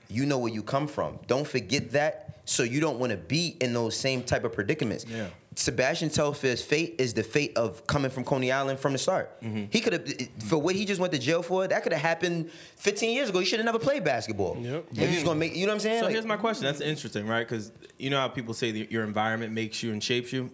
you 0.10 0.26
know 0.26 0.38
where 0.44 0.54
you 0.58 0.64
come 0.76 0.88
from 0.88 1.20
don't 1.28 1.48
forget 1.48 1.92
that 1.92 2.42
so 2.46 2.64
you 2.64 2.80
don't 2.86 3.00
want 3.00 3.12
to 3.12 3.18
be 3.18 3.44
in 3.62 3.70
those 3.74 3.94
same 4.08 4.22
type 4.32 4.44
of 4.48 4.52
predicaments 4.54 5.06
Yeah. 5.08 5.28
Sebastian 5.58 6.10
Telfair's 6.10 6.62
fate 6.62 6.96
is 7.00 7.16
the 7.16 7.24
fate 7.24 7.58
of 7.58 7.88
coming 7.88 8.12
from 8.12 8.24
Coney 8.24 8.52
Island 8.52 8.80
from 8.80 8.94
the 8.94 9.00
start. 9.00 9.42
Mm-hmm. 9.42 9.66
He 9.72 9.82
could 9.82 9.94
have, 9.94 10.08
for 10.48 10.58
what 10.60 10.76
he 10.76 10.86
just 10.86 11.02
went 11.02 11.12
to 11.14 11.20
jail 11.20 11.42
for, 11.42 11.68
that 11.68 11.82
could 11.82 11.94
have 11.94 12.02
happened 12.02 12.52
15 12.76 13.12
years 13.16 13.30
ago. 13.30 13.40
He 13.40 13.46
should 13.46 13.58
have 13.58 13.66
never 13.66 13.80
played 13.80 14.04
basketball. 14.04 14.56
Yep. 14.62 14.86
If 14.92 15.10
he 15.10 15.16
was 15.16 15.24
gonna 15.24 15.40
make, 15.40 15.56
you 15.56 15.66
know 15.66 15.72
what 15.72 15.78
I'm 15.78 15.80
saying? 15.80 16.00
So 16.00 16.06
Like- 16.06 16.14
here's 16.14 16.26
my 16.28 16.38
question. 16.38 16.66
That's 16.66 16.80
interesting, 16.80 17.26
right? 17.26 17.48
Because 17.48 17.72
you 17.98 18.12
know 18.12 18.20
how 18.20 18.28
people 18.28 18.54
say 18.54 18.72
that 18.72 18.92
your 18.92 19.04
environment 19.04 19.52
makes 19.52 19.82
you 19.82 19.92
and 19.92 20.04
shapes 20.04 20.32
you. 20.32 20.52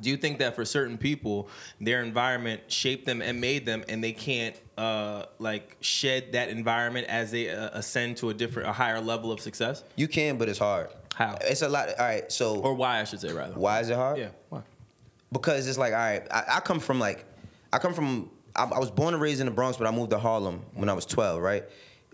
Do 0.00 0.10
you 0.10 0.16
think 0.16 0.38
that 0.38 0.54
for 0.54 0.64
certain 0.64 0.96
people, 0.98 1.48
their 1.80 2.02
environment 2.02 2.62
shaped 2.68 3.04
them 3.06 3.20
and 3.22 3.40
made 3.40 3.64
them, 3.66 3.84
and 3.88 4.02
they 4.02 4.12
can't 4.12 4.58
uh, 4.78 5.24
like 5.38 5.76
shed 5.80 6.32
that 6.32 6.48
environment 6.48 7.06
as 7.08 7.30
they 7.30 7.50
uh, 7.50 7.70
ascend 7.72 8.16
to 8.18 8.30
a 8.30 8.34
different, 8.34 8.68
a 8.68 8.72
higher 8.72 9.00
level 9.00 9.30
of 9.32 9.40
success? 9.40 9.84
you 9.96 10.08
can, 10.08 10.36
but 10.38 10.48
it's 10.48 10.58
hard. 10.58 10.88
How? 11.16 11.38
It's 11.40 11.62
a 11.62 11.68
lot. 11.68 11.88
All 11.98 12.04
right, 12.04 12.30
so 12.30 12.56
Or 12.60 12.74
why, 12.74 13.00
I 13.00 13.04
should 13.04 13.20
say, 13.20 13.32
rather. 13.32 13.54
why 13.54 13.80
is 13.80 13.88
it 13.88 13.96
hard? 13.96 14.18
Yeah. 14.18 14.28
Why? 14.50 14.60
because 15.32 15.66
it's 15.66 15.76
like 15.76 15.92
all 15.92 15.98
right 15.98 16.22
I, 16.30 16.44
I 16.56 16.60
come 16.60 16.78
from 16.78 17.00
like 17.00 17.24
i 17.72 17.78
come 17.78 17.92
from 17.94 18.30
I, 18.54 18.62
I 18.64 18.78
was 18.78 18.92
born 18.92 19.12
and 19.12 19.20
raised 19.20 19.40
in 19.40 19.46
the 19.46 19.52
bronx 19.52 19.76
but 19.76 19.86
i 19.86 19.90
moved 19.90 20.10
to 20.12 20.18
harlem 20.18 20.62
when 20.74 20.88
i 20.88 20.92
was 20.92 21.04
12 21.04 21.42
right 21.42 21.64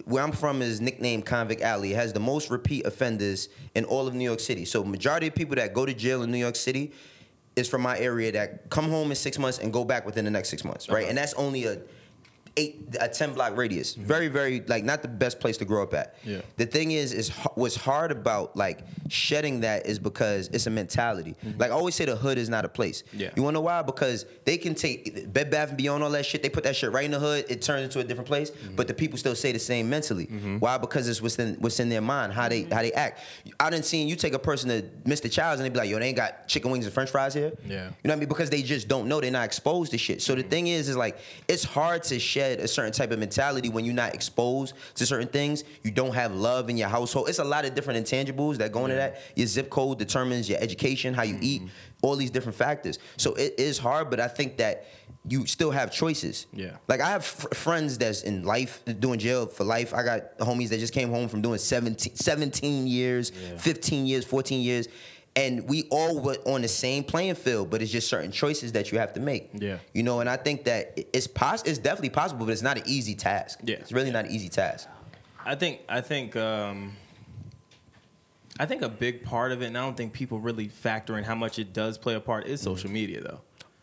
where 0.07 0.23
i'm 0.25 0.33
from 0.33 0.63
is 0.63 0.81
nicknamed 0.81 1.27
convict 1.27 1.61
alley 1.61 1.93
it 1.93 1.97
has 1.97 2.15
the 2.15 2.21
most 2.21 2.49
repeat 2.51 2.87
offenders 2.87 3.51
in 3.75 3.85
all 3.85 4.09
of 4.09 4.15
new 4.15 4.25
york 4.25 4.41
city 4.41 4.65
so 4.65 4.83
majority 4.83 5.27
of 5.27 5.35
people 5.35 5.55
that 5.57 5.75
go 5.75 5.85
to 5.85 5.93
jail 5.93 6.23
in 6.23 6.31
new 6.33 6.39
york 6.39 6.57
city 6.57 6.91
is 7.55 7.69
from 7.69 7.83
my 7.83 7.99
area 7.99 8.33
that 8.33 8.71
come 8.71 8.89
home 8.89 9.11
in 9.11 9.15
six 9.15 9.39
months 9.39 9.59
and 9.59 9.75
go 9.75 9.85
back 9.85 10.07
within 10.07 10.25
the 10.25 10.31
next 10.31 10.49
six 10.49 10.65
months 10.65 10.89
right 10.89 11.03
Okay. 11.03 11.09
and 11.11 11.19
that's 11.19 11.35
only 11.35 11.67
a 11.67 11.79
eight 12.57 12.97
a 13.01 13.09
10 13.09 13.35
block 13.35 13.57
radius. 13.57 13.95
Very 13.95 14.29
very 14.29 14.61
like 14.67 14.85
not 14.85 15.03
the 15.03 15.09
best 15.09 15.41
place 15.41 15.57
to 15.59 15.65
grow 15.65 15.83
up 15.83 15.95
at. 15.95 16.15
Yeah. 16.25 16.43
the 16.57 16.67
thing 16.67 16.93
is 16.93 17.13
is 17.13 17.31
what's 17.55 17.77
hard 17.77 18.13
about 18.13 18.57
like 18.57 18.81
shedding 19.09 19.61
that 19.61 19.87
is 19.87 19.99
because 19.99 20.49
it's 20.49 20.67
a 20.67 20.71
mentality. 20.71 21.37
Mm-hmm. 21.45 21.61
Like 21.61 21.71
i 21.71 21.75
always 21.75 21.95
say 21.95 22.05
the 22.05 22.17
hood 22.17 22.39
is 22.39 22.49
not 22.49 22.65
a 22.65 22.69
place. 22.69 23.03
Yeah. 23.13 23.31
you 23.37 23.43
want 23.43 23.55
to 23.55 23.59
know 23.59 23.63
why? 23.63 23.83
Because 23.83 24.27
they 24.45 24.59
can 24.59 24.75
take 24.75 25.33
bed 25.33 25.51
bath 25.51 25.69
and 25.69 25.79
beyond 25.79 26.03
all 26.03 26.11
that 26.11 26.27
shit 26.27 26.43
they 26.43 26.49
put 26.49 26.65
that 26.65 26.77
shit 26.77 26.93
right 26.93 27.05
in 27.05 27.11
the 27.11 27.19
hood 27.19 27.45
it 27.49 27.63
turns 27.63 27.85
into 27.85 28.01
a 28.01 28.05
different 28.05 28.29
place 28.29 28.51
mm-hmm. 28.51 28.77
but 28.77 28.89
the 28.89 28.95
people 28.95 29.19
still 29.19 29.35
say 29.35 29.53
the 29.53 29.59
same 29.59 29.89
mentally. 29.89 30.27
Mm-hmm. 30.27 30.59
Why? 30.59 30.79
Because 30.79 31.09
it's 31.09 31.23
what's 31.23 31.39
in 31.39 31.55
what's 31.57 31.81
in 31.81 31.89
their 31.89 32.01
mind 32.01 32.33
how 32.33 32.49
they 32.49 32.63
how 32.65 32.83
they 32.83 32.93
act. 32.93 33.21
I 33.59 33.71
didn't 33.71 33.85
see 33.85 34.03
you 34.03 34.17
take 34.17 34.35
a 34.35 34.39
person 34.39 34.69
to 34.69 34.83
mr 35.09 35.31
childs 35.31 35.61
and 35.61 35.65
they 35.65 35.71
be 35.71 35.79
like 35.79 35.89
yo 35.89 35.99
they 35.99 36.09
ain't 36.09 36.17
got 36.17 36.49
chicken 36.49 36.71
wings 36.71 36.85
and 36.85 36.95
french 36.95 37.11
fries 37.11 37.35
here? 37.35 37.53
Yeah. 37.67 37.75
you 37.75 37.79
know 37.79 37.93
what 38.03 38.13
I 38.13 38.17
mean? 38.17 38.29
Because 38.29 38.51
they 38.51 38.63
just 38.63 38.89
don't 38.89 39.09
know. 39.09 39.21
They're 39.21 39.31
not 39.31 39.45
exposed 39.45 39.93
to 39.93 39.99
shit. 39.99 40.23
So 40.23 40.35
the 40.35 40.43
thing 40.43 40.67
is, 40.67 40.89
is 40.89 40.97
like 40.97 41.19
it's 41.49 41.65
hard 41.65 42.03
to 42.05 42.19
shed 42.19 42.42
a 42.43 42.69
certain 42.69 42.93
type 42.93 43.11
of 43.11 43.19
mentality 43.19 43.69
when 43.69 43.85
you're 43.85 43.95
not 43.95 44.15
exposed 44.15 44.75
to 44.97 45.07
certain 45.07 45.29
things. 45.29 45.65
You 45.83 45.91
don't 45.91 46.15
have 46.15 46.35
love 46.35 46.69
in 46.71 46.77
your 46.77 46.89
household. 46.89 47.29
It's 47.29 47.39
a 47.39 47.45
lot 47.45 47.65
of 47.65 47.75
different 47.75 48.05
intangibles 48.05 48.59
that 48.59 48.73
go 48.73 48.85
into 48.85 48.97
that. 48.97 49.21
Your 49.35 49.47
zip 49.47 49.71
code 49.71 49.99
determines 49.99 50.49
your 50.49 50.59
education, 50.61 51.15
how 51.15 51.23
you 51.23 51.39
eat, 51.41 51.63
mm-hmm. 51.63 51.71
all 52.03 52.17
these 52.17 52.31
different 52.31 52.57
factors. 52.57 52.99
So 53.17 53.35
it 53.35 53.55
is 53.59 53.79
hard, 53.79 54.11
but 54.11 54.21
I 54.21 54.29
think 54.29 54.59
that 54.59 54.87
you 55.29 55.47
still 55.47 55.71
have 55.71 55.93
choices. 55.93 56.47
Yeah. 56.53 56.77
Like 56.89 57.01
I 57.01 57.11
have 57.11 57.25
fr- 57.25 57.49
friends 57.55 57.99
that's 57.99 58.23
in 58.23 58.45
life 58.45 58.83
doing 58.99 59.19
jail 59.19 59.47
for 59.47 59.65
life. 59.65 59.95
I 59.95 60.03
got 60.03 60.39
homies 60.39 60.71
that 60.71 60.79
just 60.79 60.93
came 60.93 61.11
home 61.11 61.29
from 61.29 61.43
doing 61.43 61.59
17, 61.59 62.17
17 62.17 62.87
years, 62.87 63.31
15 63.31 64.07
years, 64.07 64.25
14 64.25 64.61
years. 64.61 64.89
And 65.35 65.67
we 65.67 65.85
all 65.91 66.21
were 66.21 66.37
on 66.45 66.61
the 66.61 66.69
same 66.69 67.05
playing 67.05 67.37
field, 67.37 67.71
but 67.71 67.81
it's 67.81 67.91
just 67.91 68.07
certain 68.09 68.31
choices 68.31 68.73
that 68.73 68.93
you 68.93 68.99
have 68.99 69.15
to 69.15 69.21
make. 69.21 69.49
Yeah. 69.55 69.79
You 69.95 70.03
know, 70.03 70.21
and 70.21 70.29
I 70.29 70.37
think 70.37 70.65
that 70.65 70.93
it's 71.15 71.27
pos- 71.27 71.63
it's 71.63 71.79
definitely 71.79 72.11
possible, 72.11 72.45
but 72.45 72.53
it's 72.53 72.61
not 72.61 72.77
an 72.77 72.83
easy 72.87 73.15
task. 73.15 73.61
Yeah. 73.65 73.77
It's 73.77 73.93
really 73.93 74.11
not 74.11 74.27
an 74.27 74.31
easy 74.31 74.51
task. 74.51 74.89
I 75.45 75.55
think 75.55 75.81
I 75.89 76.03
think 76.03 76.37
um, 76.37 76.93
I 78.61 78.67
think 78.67 78.83
a 78.83 78.89
big 78.89 79.25
part 79.25 79.53
of 79.53 79.63
it, 79.63 79.67
and 79.67 79.79
I 79.79 79.81
don't 79.81 79.97
think 79.97 80.13
people 80.13 80.39
really 80.39 80.69
factor 80.69 81.17
in 81.17 81.25
how 81.25 81.35
much 81.35 81.59
it 81.59 81.73
does 81.73 81.97
play 81.97 82.15
a 82.15 82.21
part, 82.21 82.47
is 82.47 82.61
social 82.61 82.91
media 82.91 83.23
though. 83.23 83.41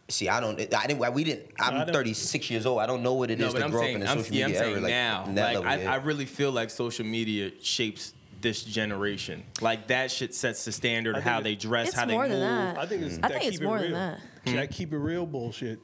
See, 0.08 0.30
I 0.30 0.40
don't. 0.40 0.60
I 0.74 0.88
didn't. 0.88 1.14
We 1.14 1.24
didn't. 1.24 1.52
I'm 1.60 1.86
don't- 1.86 1.94
36 1.94 2.50
years 2.50 2.66
old. 2.66 2.80
I 2.80 2.86
don't 2.86 3.04
know 3.04 3.14
what 3.16 3.30
it 3.32 3.40
is 3.40 3.48
No, 3.48 3.52
but 3.54 3.60
to 3.60 3.66
I'm 3.66 3.72
grow 3.72 3.82
up 3.82 3.88
in 3.88 3.92
saying, 3.94 4.00
the 4.02 4.10
I'm, 4.10 4.18
social 4.20 4.36
yeah, 4.36 4.46
I'm 4.46 4.52
media 4.52 4.60
saying 4.60 4.74
era. 4.74 4.82
Like, 4.82 5.36
now, 5.36 5.56
like 5.56 5.66
I, 5.66 5.82
yeah. 5.82 5.92
I 5.94 5.96
really 5.98 6.26
feel 6.26 6.52
like 6.52 6.70
social 6.70 7.06
media 7.06 7.52
shapes 7.62 8.14
this 8.42 8.64
generation. 8.64 9.44
Like 9.62 9.88
that 9.88 10.12
shit 10.12 10.34
sets 10.36 10.66
the 10.66 10.72
standard 10.72 11.16
of 11.16 11.22
I 11.22 11.24
think 11.24 11.34
how 11.34 11.42
they 11.42 11.56
dress, 11.56 11.88
It's 11.90 11.98
how 11.98 12.06
they 12.06 12.14
more 12.14 12.24
move. 12.24 12.32
than 12.32 12.40
that. 12.42 12.78
I 12.78 12.86
think 12.86 13.02
it's 13.04 13.18
I 13.18 13.22
that 13.22 13.32
think 13.34 13.44
it's 13.46 13.52
keep 13.58 13.62
it 13.62 13.66
more 13.66 13.80
than 13.80 13.88
real. 13.92 13.96
that. 14.00 14.20
That 14.46 14.72
keep 14.72 14.94
it 14.94 14.98
real 14.98 15.26
bullshit. 15.26 15.80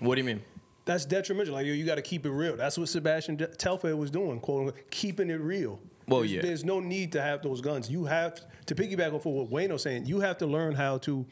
What 0.00 0.16
do 0.16 0.20
you 0.20 0.24
mean? 0.26 0.42
That's 0.84 1.04
detrimental. 1.04 1.54
Like 1.54 1.66
yo, 1.66 1.72
you 1.72 1.84
got 1.86 1.94
to 1.94 2.02
keep 2.02 2.26
it 2.26 2.30
real. 2.30 2.56
That's 2.56 2.76
what 2.76 2.88
Sebastian 2.88 3.36
De- 3.36 3.46
Telfair 3.46 3.96
was 3.96 4.10
doing, 4.10 4.40
quote 4.40 4.66
unquote, 4.68 4.90
keeping 4.90 5.30
it 5.30 5.40
real. 5.40 5.80
Well, 6.08 6.20
there's, 6.20 6.32
yeah. 6.32 6.42
There's 6.42 6.64
no 6.64 6.80
need 6.80 7.12
to 7.12 7.22
have 7.22 7.42
those 7.42 7.60
guns. 7.60 7.88
You 7.88 8.04
have 8.06 8.40
to 8.66 8.74
piggyback 8.74 9.12
off 9.14 9.24
of 9.24 9.32
what 9.32 9.50
Wayne 9.50 9.72
was 9.72 9.82
saying. 9.82 10.06
You 10.06 10.18
have 10.20 10.36
to 10.38 10.46
learn 10.46 10.74
how 10.74 10.98
to 10.98 11.24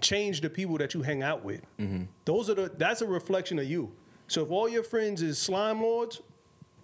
change 0.00 0.42
the 0.42 0.50
people 0.50 0.76
that 0.78 0.92
you 0.92 1.00
hang 1.02 1.22
out 1.22 1.42
with. 1.42 1.62
Mm-hmm. 1.78 2.02
Those 2.26 2.50
are 2.50 2.54
the. 2.54 2.70
That's 2.76 3.00
a 3.00 3.06
reflection 3.06 3.58
of 3.58 3.64
you. 3.64 3.90
So 4.28 4.42
if 4.44 4.50
all 4.50 4.68
your 4.68 4.82
friends 4.82 5.22
is 5.22 5.38
slime 5.38 5.80
lords, 5.82 6.20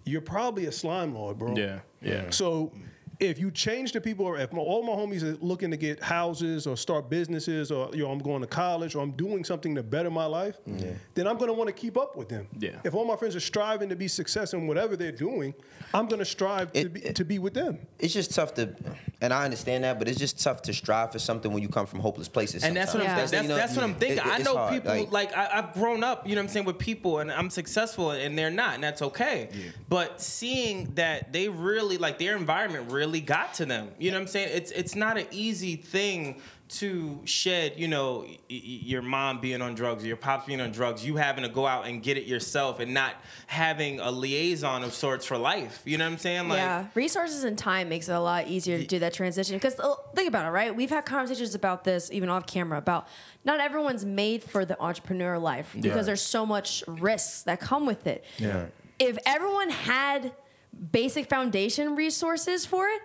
you're 0.07 0.23
probably 0.23 0.67
a 0.67 0.73
slime 0.73 1.15
lord, 1.15 1.39
bro. 1.39 1.55
Yeah, 1.55 1.81
yeah. 2.01 2.31
So 2.31 2.73
if 3.19 3.39
you 3.39 3.51
change 3.51 3.93
the 3.93 4.01
people, 4.01 4.27
or 4.27 4.39
if 4.39 4.53
my, 4.53 4.59
all 4.61 4.83
my 4.83 4.93
homies 4.93 5.23
are 5.23 5.37
looking 5.45 5.71
to 5.71 5.77
get 5.77 6.03
houses 6.03 6.67
or 6.67 6.77
start 6.77 7.09
businesses, 7.09 7.71
or 7.71 7.89
you 7.95 8.03
know, 8.05 8.11
I'm 8.11 8.19
going 8.19 8.41
to 8.43 8.47
college 8.47 8.95
or 8.95 9.03
I'm 9.03 9.13
doing 9.13 9.45
something 9.45 9.75
to 9.75 9.83
better 9.83 10.11
my 10.11 10.27
life, 10.27 10.59
then 11.15 11.27
I'm 11.27 11.37
going 11.39 11.49
to 11.49 11.55
want 11.55 11.69
to 11.69 11.73
keep 11.73 11.97
up 11.97 12.17
with 12.17 12.29
them. 12.29 12.47
Yeah. 12.59 12.71
If 12.85 12.95
all 12.95 13.05
my 13.07 13.17
friends 13.17 13.35
are 13.37 13.41
striving 13.41 13.89
to 13.89 13.97
be 13.97 14.09
successful 14.09 14.61
in 14.61 14.67
whatever 14.67 14.97
they're 14.97 15.13
doing, 15.13 15.55
I'm 15.95 16.07
going 16.07 16.19
to 16.19 16.25
strive 16.25 16.73
to 16.73 16.89
be, 16.89 17.01
it- 17.01 17.17
to 17.17 17.25
be 17.25 17.39
with 17.39 17.55
them. 17.55 17.79
it's 17.99 18.13
just 18.13 18.35
tough 18.35 18.55
to, 18.55 18.75
and 19.23 19.33
I 19.33 19.45
understand 19.45 19.85
that, 19.85 19.99
but 19.99 20.09
it's 20.09 20.19
just 20.19 20.43
tough 20.43 20.63
to 20.63 20.73
strive 20.75 21.13
for 21.13 21.19
something 21.19 21.53
when 21.53 21.63
you 21.63 21.69
come 21.69 21.87
from 21.87 22.01
hopeless 22.01 22.29
places. 22.29 22.65
And 22.65 22.77
that's 22.77 22.93
what 22.93 23.03
I'm 23.03 23.09
sometimes. 23.09 23.33
Yeah. 23.33 23.39
that's, 23.39 23.43
You 23.45 23.49
know, 23.49 23.57
that's 23.57 23.77
what 23.77 23.85
I'm 23.85 23.95
thinking. 23.95 24.19
it- 24.19 24.27
I 24.27 24.39
know 24.39 24.57
hard, 24.57 24.73
people 24.75 25.07
like, 25.11 25.35
I, 25.37 25.49
I've 25.59 25.73
grown 25.73 26.05
up, 26.05 26.27
you 26.29 26.35
know 26.35 26.41
what 26.43 26.49
I'm 26.49 26.53
saying, 26.53 26.67
with 26.67 26.79
people 26.79 27.21
and 27.21 27.31
I'm 27.33 27.49
successful 27.51 28.11
and 28.11 28.37
they're 28.39 28.51
not, 28.51 28.75
and 28.75 28.85
that's 28.85 29.01
okay. 29.03 29.49
But 29.89 30.21
seeing 30.21 30.95
that 30.97 31.33
they 31.33 31.49
really 31.49 31.97
like 31.97 32.19
their 32.19 32.37
environment 32.37 32.91
really 32.91 33.06
got 33.21 33.55
to 33.55 33.67
them. 33.67 33.91
You 33.99 34.11
know 34.11 34.17
what 34.19 34.23
I'm 34.23 34.29
saying? 34.29 34.51
It's 34.53 34.71
it's 34.73 34.95
not 34.95 35.19
an 35.19 35.27
easy 35.31 35.77
thing 35.77 36.41
to 36.69 37.21
shed, 37.25 37.75
you 37.77 37.87
know, 37.87 38.23
y- 38.23 38.39
y- 38.51 38.61
your 38.61 39.03
mom 39.03 39.41
being 39.41 39.63
on 39.63 39.75
drugs 39.77 40.03
or 40.03 40.09
your 40.09 40.17
pops 40.17 40.47
being 40.47 40.61
on 40.61 40.73
drugs, 40.73 41.07
you 41.07 41.15
having 41.15 41.45
to 41.45 41.49
go 41.49 41.65
out 41.65 41.87
and 41.87 42.03
get 42.03 42.17
it 42.17 42.25
yourself 42.25 42.81
and 42.81 42.93
not 42.93 43.15
having 43.47 44.01
a 44.01 44.11
liaison 44.11 44.83
of 44.83 44.93
sorts 44.93 45.25
for 45.25 45.39
life. 45.39 45.81
You 45.85 45.97
know 45.97 46.05
what 46.07 46.13
I'm 46.15 46.19
saying? 46.19 46.49
Like 46.49 46.59
yeah, 46.59 46.87
resources 46.95 47.45
and 47.45 47.57
time 47.57 47.89
makes 47.89 48.09
it 48.09 48.13
a 48.13 48.21
lot 48.21 48.49
easier 48.49 48.79
to 48.79 48.85
do 48.87 48.99
that 48.99 49.15
transition. 49.15 49.57
Because 49.57 49.77
oh, 49.81 50.01
think 50.15 50.29
about 50.29 50.45
it, 50.45 50.51
right? 50.51 50.75
We've 50.75 50.91
had 50.91 51.05
conversations 51.05 51.55
about 51.55 51.85
this 51.85 52.11
even 52.11 52.29
off 52.29 52.47
camera 52.47 52.79
about 52.79 53.07
not 53.45 53.61
everyone's 53.61 54.05
made 54.05 54.43
for 54.43 54.65
the 54.65 54.81
entrepreneur 54.83 55.39
life 55.39 55.77
because 55.81 56.07
there's 56.07 56.23
so 56.23 56.45
much 56.45 56.83
risks 56.89 57.43
that 57.43 57.61
come 57.61 57.87
with 57.87 58.07
it. 58.09 58.25
Yeah. 58.39 58.67
If 58.99 59.19
everyone 59.25 59.71
had 59.71 60.33
basic 60.93 61.29
foundation 61.29 61.97
resources 61.97 62.67
for 62.67 62.87
it, 62.89 63.03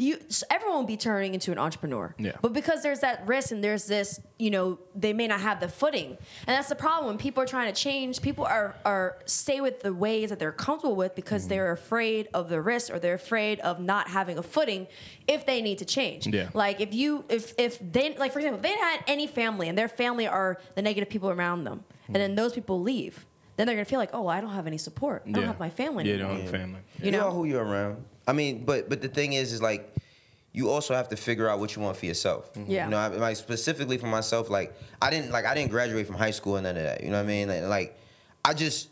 you 0.00 0.16
everyone 0.48 0.78
would 0.78 0.86
be 0.86 0.96
turning 0.96 1.34
into 1.34 1.50
an 1.50 1.58
entrepreneur. 1.58 2.14
Yeah. 2.20 2.30
But 2.40 2.52
because 2.52 2.84
there's 2.84 3.00
that 3.00 3.26
risk 3.26 3.50
and 3.50 3.64
there's 3.64 3.86
this, 3.86 4.20
you 4.38 4.48
know, 4.48 4.78
they 4.94 5.12
may 5.12 5.26
not 5.26 5.40
have 5.40 5.58
the 5.58 5.68
footing, 5.68 6.10
and 6.10 6.56
that's 6.56 6.68
the 6.68 6.76
problem. 6.76 7.06
When 7.08 7.18
people 7.18 7.42
are 7.42 7.46
trying 7.46 7.74
to 7.74 7.80
change, 7.80 8.22
people 8.22 8.44
are 8.44 8.76
are 8.84 9.18
stay 9.24 9.60
with 9.60 9.80
the 9.80 9.92
ways 9.92 10.30
that 10.30 10.38
they're 10.38 10.52
comfortable 10.52 10.94
with 10.94 11.16
because 11.16 11.42
Mm-hmm. 11.42 11.48
they're 11.48 11.72
afraid 11.72 12.28
of 12.32 12.48
the 12.48 12.60
risk 12.62 12.92
or 12.92 13.00
they're 13.00 13.14
afraid 13.14 13.58
of 13.60 13.80
not 13.80 14.06
having 14.08 14.38
a 14.38 14.42
footing 14.42 14.86
if 15.26 15.44
they 15.46 15.60
need 15.60 15.78
to 15.78 15.84
change. 15.84 16.28
Yeah. 16.28 16.50
Like 16.54 16.80
if 16.80 16.94
you 16.94 17.24
if 17.28 17.54
if 17.58 17.80
they 17.80 18.14
like 18.16 18.32
for 18.32 18.38
example, 18.38 18.58
if 18.58 18.62
they 18.62 18.76
had 18.78 19.00
any 19.08 19.26
family 19.26 19.68
and 19.68 19.76
their 19.76 19.88
family 19.88 20.28
are 20.28 20.60
the 20.76 20.82
negative 20.82 21.08
people 21.10 21.28
around 21.30 21.64
them, 21.64 21.82
and 22.06 22.14
then 22.16 22.36
those 22.36 22.52
people 22.52 22.80
leave, 22.80 23.26
then 23.58 23.66
they're 23.66 23.74
gonna 23.76 23.84
feel 23.84 23.98
like, 23.98 24.10
oh, 24.12 24.22
well, 24.22 24.30
I 24.36 24.40
don't 24.40 24.52
have 24.52 24.68
any 24.68 24.78
support. 24.78 25.24
I 25.26 25.32
don't 25.32 25.44
have 25.44 25.58
my 25.58 25.68
family. 25.68 26.04
Yeah, 26.04 26.14
anymore. 26.14 26.32
don't 26.32 26.40
have 26.42 26.50
family. 26.50 26.80
You 27.00 27.06
You 27.06 27.10
know 27.12 27.18
know? 27.28 27.30
who 27.32 27.44
you're 27.44 27.64
around. 27.64 28.04
I 28.26 28.32
mean, 28.32 28.64
but 28.64 28.88
but 28.88 29.02
the 29.02 29.08
thing 29.08 29.32
is, 29.32 29.52
is 29.52 29.60
like 29.60 29.92
you 30.52 30.70
also 30.70 30.94
have 30.94 31.08
to 31.08 31.16
figure 31.16 31.48
out 31.48 31.58
what 31.58 31.74
you 31.74 31.82
want 31.82 31.96
for 31.96 32.06
yourself. 32.06 32.54
Mm-hmm. 32.54 32.70
Yeah. 32.70 32.84
You 32.84 32.90
know, 32.92 32.96
I, 32.98 33.08
like 33.08 33.36
specifically 33.36 33.98
for 33.98 34.06
myself, 34.06 34.48
like 34.48 34.74
I 35.02 35.10
didn't 35.10 35.32
like 35.32 35.44
I 35.44 35.54
didn't 35.54 35.70
graduate 35.72 36.06
from 36.06 36.16
high 36.16 36.30
school 36.30 36.56
and 36.56 36.64
none 36.64 36.76
of 36.76 36.84
that. 36.84 37.02
You 37.02 37.10
know 37.10 37.16
what 37.16 37.24
I 37.24 37.26
mean? 37.26 37.48
Like, 37.48 37.62
like 37.64 37.98
I 38.44 38.54
just 38.54 38.90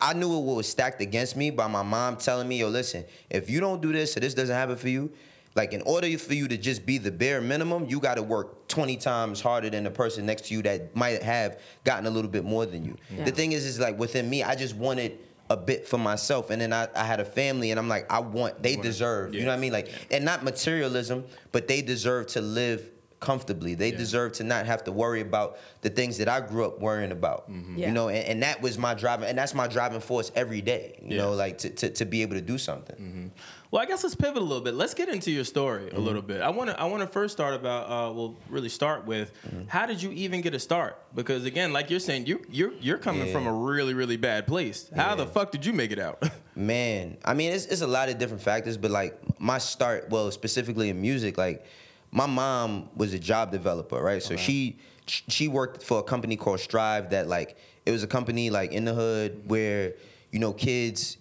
I 0.00 0.14
knew 0.14 0.32
it 0.38 0.44
was 0.54 0.66
stacked 0.68 1.02
against 1.02 1.36
me 1.36 1.50
by 1.50 1.66
my 1.66 1.82
mom 1.82 2.16
telling 2.16 2.48
me, 2.48 2.58
"Yo, 2.60 2.68
listen, 2.68 3.04
if 3.28 3.50
you 3.50 3.60
don't 3.60 3.82
do 3.82 3.92
this 3.92 4.16
or 4.16 4.20
this 4.20 4.32
doesn't 4.32 4.54
happen 4.54 4.76
for 4.76 4.88
you." 4.88 5.12
Like 5.58 5.72
in 5.72 5.82
order 5.82 6.16
for 6.18 6.34
you 6.34 6.46
to 6.46 6.56
just 6.56 6.86
be 6.86 6.98
the 6.98 7.10
bare 7.10 7.40
minimum, 7.40 7.86
you 7.88 7.98
got 7.98 8.14
to 8.14 8.22
work 8.22 8.68
20 8.68 8.96
times 8.96 9.40
harder 9.40 9.68
than 9.68 9.82
the 9.82 9.90
person 9.90 10.24
next 10.24 10.44
to 10.46 10.54
you 10.54 10.62
that 10.62 10.94
might 10.94 11.20
have 11.24 11.58
gotten 11.82 12.06
a 12.06 12.10
little 12.10 12.30
bit 12.30 12.44
more 12.44 12.64
than 12.64 12.84
you. 12.84 12.96
Yeah. 13.10 13.24
The 13.24 13.32
thing 13.32 13.50
is, 13.50 13.66
is 13.66 13.80
like 13.80 13.98
within 13.98 14.30
me, 14.30 14.44
I 14.44 14.54
just 14.54 14.76
wanted 14.76 15.18
a 15.50 15.56
bit 15.56 15.88
for 15.88 15.98
myself, 15.98 16.50
and 16.50 16.62
then 16.62 16.72
I, 16.72 16.86
I 16.94 17.02
had 17.02 17.18
a 17.18 17.24
family, 17.24 17.72
and 17.72 17.80
I'm 17.80 17.88
like, 17.88 18.06
I 18.12 18.20
want, 18.20 18.62
they 18.62 18.76
deserve, 18.76 19.34
you 19.34 19.40
know 19.40 19.48
what 19.48 19.54
I 19.56 19.58
mean, 19.58 19.72
like, 19.72 19.88
and 20.12 20.24
not 20.24 20.44
materialism, 20.44 21.24
but 21.50 21.66
they 21.66 21.82
deserve 21.82 22.28
to 22.28 22.40
live 22.40 22.88
comfortably. 23.18 23.74
They 23.74 23.90
deserve 23.90 24.32
to 24.34 24.44
not 24.44 24.66
have 24.66 24.84
to 24.84 24.92
worry 24.92 25.22
about 25.22 25.58
the 25.80 25.90
things 25.90 26.18
that 26.18 26.28
I 26.28 26.40
grew 26.40 26.64
up 26.66 26.78
worrying 26.80 27.10
about. 27.10 27.50
Mm-hmm. 27.50 27.78
Yeah. 27.78 27.88
You 27.88 27.92
know, 27.94 28.08
and, 28.10 28.24
and 28.28 28.42
that 28.44 28.62
was 28.62 28.78
my 28.78 28.94
driving, 28.94 29.28
and 29.28 29.36
that's 29.36 29.54
my 29.54 29.66
driving 29.66 29.98
force 30.00 30.30
every 30.36 30.60
day. 30.60 30.98
You 31.02 31.16
Yeah. 31.16 31.22
know, 31.22 31.32
like 31.32 31.58
to, 31.58 31.70
to, 31.70 31.90
to 31.90 32.04
be 32.04 32.22
able 32.22 32.34
to 32.36 32.40
do 32.42 32.58
something. 32.58 33.32
Well, 33.70 33.82
I 33.82 33.84
guess 33.86 34.02
let's 34.02 34.14
pivot 34.14 34.38
a 34.38 34.44
little 34.44 34.62
bit. 34.62 34.74
Let's 34.74 34.94
get 34.94 35.08
into 35.10 35.30
your 35.30 35.44
story 35.44 35.84
Mm-hmm. 35.84 35.96
a 35.96 36.00
little 36.00 36.22
bit. 36.22 36.40
I 36.40 36.48
want 36.48 36.70
to 36.70 36.80
I 36.80 36.84
want 36.84 37.02
to 37.02 37.06
first 37.06 37.34
start 37.34 37.54
about 37.54 37.84
uh, 37.84 38.12
well, 38.14 38.34
really 38.48 38.68
start 38.70 39.04
with 39.06 39.30
Mm-hmm. 39.46 39.68
how 39.68 39.84
did 39.86 40.02
you 40.02 40.10
even 40.12 40.40
get 40.40 40.54
a 40.54 40.58
start? 40.58 40.96
Because 41.14 41.44
again, 41.44 41.72
like 41.72 41.90
you're 41.90 42.00
saying, 42.00 42.26
you 42.26 42.42
you're 42.50 42.72
you're 42.80 42.98
coming 42.98 43.26
Yeah. 43.26 43.32
from 43.32 43.46
a 43.46 43.52
really 43.52 43.92
really 43.94 44.16
bad 44.16 44.46
place. 44.46 44.90
How 44.94 45.14
the 45.14 45.26
fuck 45.26 45.50
did 45.50 45.66
you 45.66 45.72
make 45.74 45.90
it 45.90 45.98
out? 45.98 46.22
Man, 46.56 47.18
I 47.24 47.34
mean, 47.34 47.52
it's, 47.52 47.66
it's 47.66 47.82
a 47.82 47.86
lot 47.86 48.08
of 48.08 48.18
different 48.18 48.42
factors, 48.42 48.76
but 48.76 48.90
like 48.90 49.16
my 49.40 49.58
start, 49.58 50.08
well, 50.10 50.30
specifically 50.32 50.88
in 50.88 51.00
music, 51.00 51.38
like 51.38 51.64
my 52.10 52.26
mom 52.26 52.88
was 52.96 53.12
a 53.14 53.18
job 53.18 53.52
developer, 53.52 54.02
right? 54.02 54.22
So 54.22 54.34
she 54.36 54.78
she 55.06 55.46
worked 55.48 55.82
for 55.82 55.98
a 56.00 56.02
company 56.02 56.36
called 56.36 56.60
Strive 56.60 57.10
that 57.10 57.28
like 57.28 57.56
it 57.86 57.90
was 57.92 58.02
a 58.02 58.06
company 58.08 58.48
like 58.50 58.72
in 58.72 58.84
the 58.86 58.94
hood 58.94 59.42
where 59.46 59.94
you 60.32 60.38
know 60.38 60.52
kids 60.52 61.16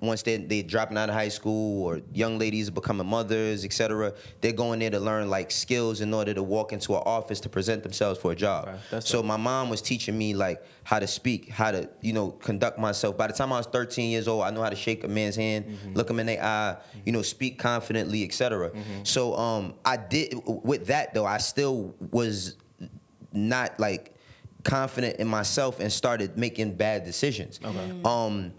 once 0.00 0.22
they 0.22 0.36
they 0.36 0.62
dropping 0.62 0.98
out 0.98 1.08
of 1.08 1.14
high 1.14 1.28
school 1.28 1.84
or 1.84 2.00
young 2.12 2.38
ladies 2.38 2.70
becoming 2.70 3.06
mothers, 3.06 3.64
etc. 3.64 4.12
They're 4.40 4.52
going 4.52 4.80
there 4.80 4.90
to 4.90 4.98
learn 5.00 5.30
like 5.30 5.50
skills 5.50 6.00
in 6.00 6.12
order 6.12 6.34
to 6.34 6.42
walk 6.42 6.72
into 6.72 6.94
an 6.96 7.02
office 7.06 7.40
to 7.40 7.48
present 7.48 7.82
themselves 7.82 8.18
for 8.18 8.32
a 8.32 8.34
job. 8.34 8.68
Okay, 8.68 8.78
that's 8.90 9.08
so 9.08 9.18
dope. 9.18 9.26
my 9.26 9.36
mom 9.36 9.70
was 9.70 9.80
teaching 9.80 10.18
me 10.18 10.34
like 10.34 10.64
how 10.84 10.98
to 10.98 11.06
speak, 11.06 11.48
how 11.50 11.70
to 11.70 11.88
you 12.02 12.12
know 12.12 12.30
conduct 12.32 12.78
myself. 12.78 13.16
By 13.16 13.28
the 13.28 13.32
time 13.32 13.52
I 13.52 13.58
was 13.58 13.66
13 13.66 14.10
years 14.10 14.26
old, 14.28 14.42
I 14.42 14.50
know 14.50 14.62
how 14.62 14.70
to 14.70 14.76
shake 14.76 15.04
a 15.04 15.08
man's 15.08 15.36
hand, 15.36 15.66
Mm-hmm. 15.66 15.92
look 15.94 16.10
him 16.10 16.18
in 16.20 16.26
the 16.26 16.44
eye, 16.44 16.76
you 17.04 17.12
know, 17.12 17.22
speak 17.22 17.58
confidently, 17.58 18.24
etc. 18.24 18.72
So 19.04 19.36
um, 19.36 19.74
I 19.84 19.96
did 19.96 20.34
with 20.46 20.86
that 20.88 21.14
though. 21.14 21.26
I 21.26 21.38
still 21.38 21.94
was 22.10 22.56
not 23.32 23.78
like 23.78 24.14
confident 24.64 25.16
in 25.20 25.28
myself 25.28 25.78
and 25.78 25.92
started 25.92 26.36
making 26.36 26.74
bad 26.74 27.04
decisions. 27.04 27.60
Um, 28.04 28.52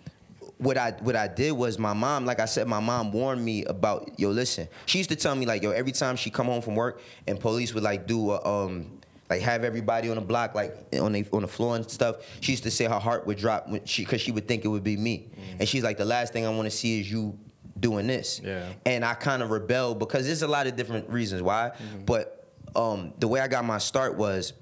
what 0.57 0.77
I 0.77 0.91
what 1.01 1.15
I 1.15 1.27
did 1.27 1.51
was 1.51 1.77
my 1.77 1.93
mom, 1.93 2.25
like 2.25 2.39
I 2.39 2.45
said, 2.45 2.67
my 2.67 2.79
mom 2.79 3.11
warned 3.11 3.43
me 3.43 3.63
about 3.65 4.19
yo. 4.19 4.29
Listen, 4.29 4.67
she 4.85 4.97
used 4.97 5.09
to 5.09 5.15
tell 5.15 5.35
me 5.35 5.45
like 5.45 5.61
yo 5.63 5.71
every 5.71 5.91
time 5.91 6.15
she 6.15 6.29
come 6.29 6.47
home 6.47 6.61
from 6.61 6.75
work 6.75 7.01
and 7.27 7.39
police 7.39 7.73
would 7.73 7.83
like 7.83 8.07
do 8.07 8.31
a, 8.31 8.43
um 8.45 8.99
like 9.29 9.41
have 9.41 9.63
everybody 9.63 10.09
on 10.09 10.15
the 10.15 10.21
block 10.21 10.55
like 10.55 10.73
on 10.99 11.11
the 11.11 11.25
on 11.33 11.41
the 11.41 11.47
floor 11.47 11.75
and 11.75 11.89
stuff. 11.89 12.17
She 12.41 12.53
used 12.53 12.63
to 12.63 12.71
say 12.71 12.85
her 12.85 12.99
heart 12.99 13.27
would 13.27 13.37
drop 13.37 13.67
when 13.69 13.85
she 13.85 14.03
because 14.03 14.21
she 14.21 14.31
would 14.31 14.47
think 14.47 14.65
it 14.65 14.69
would 14.69 14.83
be 14.83 14.97
me, 14.97 15.29
and 15.59 15.67
she's 15.67 15.83
like 15.83 15.97
the 15.97 16.05
last 16.05 16.33
thing 16.33 16.45
I 16.45 16.49
want 16.49 16.65
to 16.65 16.71
see 16.75 17.01
is 17.01 17.11
you 17.11 17.37
doing 17.79 18.07
this. 18.07 18.41
Yeah. 18.43 18.67
And 18.85 19.05
I 19.05 19.13
kind 19.13 19.43
of 19.43 19.51
rebelled 19.51 19.99
because 19.99 20.25
there's 20.25 20.41
a 20.41 20.47
lot 20.47 20.65
of 20.65 20.75
different 20.75 21.09
reasons 21.09 21.41
why, 21.43 21.71
but 22.05 22.51
um 22.75 23.13
the 23.19 23.27
way 23.27 23.39
I 23.39 23.47
got 23.47 23.63
my 23.65 23.77
start 23.77 24.15
was 24.15 24.53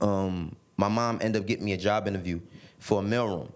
um, 0.00 0.56
my 0.76 0.88
mom 0.88 1.18
ended 1.22 1.40
up 1.42 1.46
getting 1.46 1.64
me 1.64 1.72
a 1.72 1.76
job 1.76 2.08
interview 2.08 2.40
for 2.78 3.00
a 3.00 3.04
mailroom, 3.04 3.50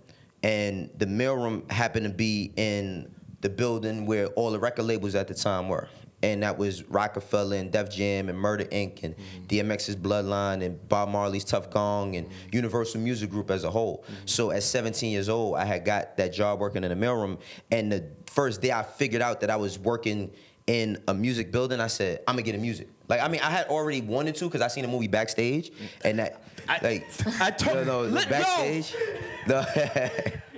and 0.47 0.91
the 0.97 1.07
mailroom 1.07 1.69
happened 1.73 2.07
to 2.07 2.13
be 2.13 2.53
in 2.55 3.13
the 3.41 3.49
building 3.49 4.07
where 4.07 4.29
all 4.29 4.53
the 4.53 4.61
record 4.61 4.85
labels 4.85 5.17
at 5.17 5.27
the 5.27 5.35
time 5.35 5.69
were. 5.69 5.89
And 6.23 6.45
that 6.45 6.57
was 6.57 6.85
Rockefeller 6.85 7.57
and 7.57 7.71
Def 7.73 7.91
Jam 7.91 8.29
and 8.29 8.39
Murder 8.39 8.65
Inc. 8.67 9.03
and 9.03 9.17
mm-hmm. 9.17 9.47
DMX's 9.49 9.97
Bloodline 9.97 10.65
and 10.65 10.89
Bob 10.89 11.09
Marley's 11.09 11.45
Tuff 11.45 11.69
Gong 11.69 12.15
and 12.15 12.29
mm-hmm. 12.29 12.49
Universal 12.53 13.01
Music 13.01 13.29
Group 13.29 13.51
as 13.51 13.65
a 13.65 13.71
whole. 13.71 14.05
Mm-hmm. 14.05 14.15
So 14.25 14.53
at 14.53 14.63
17 14.63 15.11
years 15.11 15.29
old, 15.29 15.57
I 15.57 15.65
had 15.65 15.85
got 15.85 16.17
that 16.17 16.33
job 16.33 16.61
working 16.61 16.85
in 16.85 16.97
the 16.97 17.07
mailroom. 17.07 17.41
And 17.73 17.91
the 17.91 18.09
first 18.27 18.63
day 18.63 18.71
I 18.71 18.85
figured 18.85 19.23
out 19.23 19.41
that 19.41 19.51
I 19.51 19.57
was 19.57 19.81
working 19.81 20.31
in 20.69 21.03
a 21.09 21.15
music 21.15 21.51
building, 21.51 21.81
I 21.81 21.89
said, 21.89 22.21
I'm 22.27 22.37
gonna 22.37 22.43
get 22.43 22.55
a 22.55 22.59
music. 22.59 22.89
Like, 23.09 23.21
I 23.21 23.29
mean, 23.29 23.41
I 23.41 23.51
had 23.51 23.67
already 23.67 24.01
wanted 24.01 24.37
to 24.37 24.45
because 24.45 24.63
I 24.63 24.69
seen 24.69 24.85
a 24.85 24.89
movie 24.89 25.09
backstage, 25.09 25.71
mm. 25.71 25.89
and 26.05 26.19
that, 26.19 26.43
I- 26.69 26.79
like, 26.83 27.07
I 27.41 27.51
told- 27.51 27.77
no, 27.79 27.85
no, 27.85 28.07
the 28.07 28.13
Let- 28.13 28.31
no. 28.31 28.31
backstage, 28.31 28.95
no, 29.47 29.65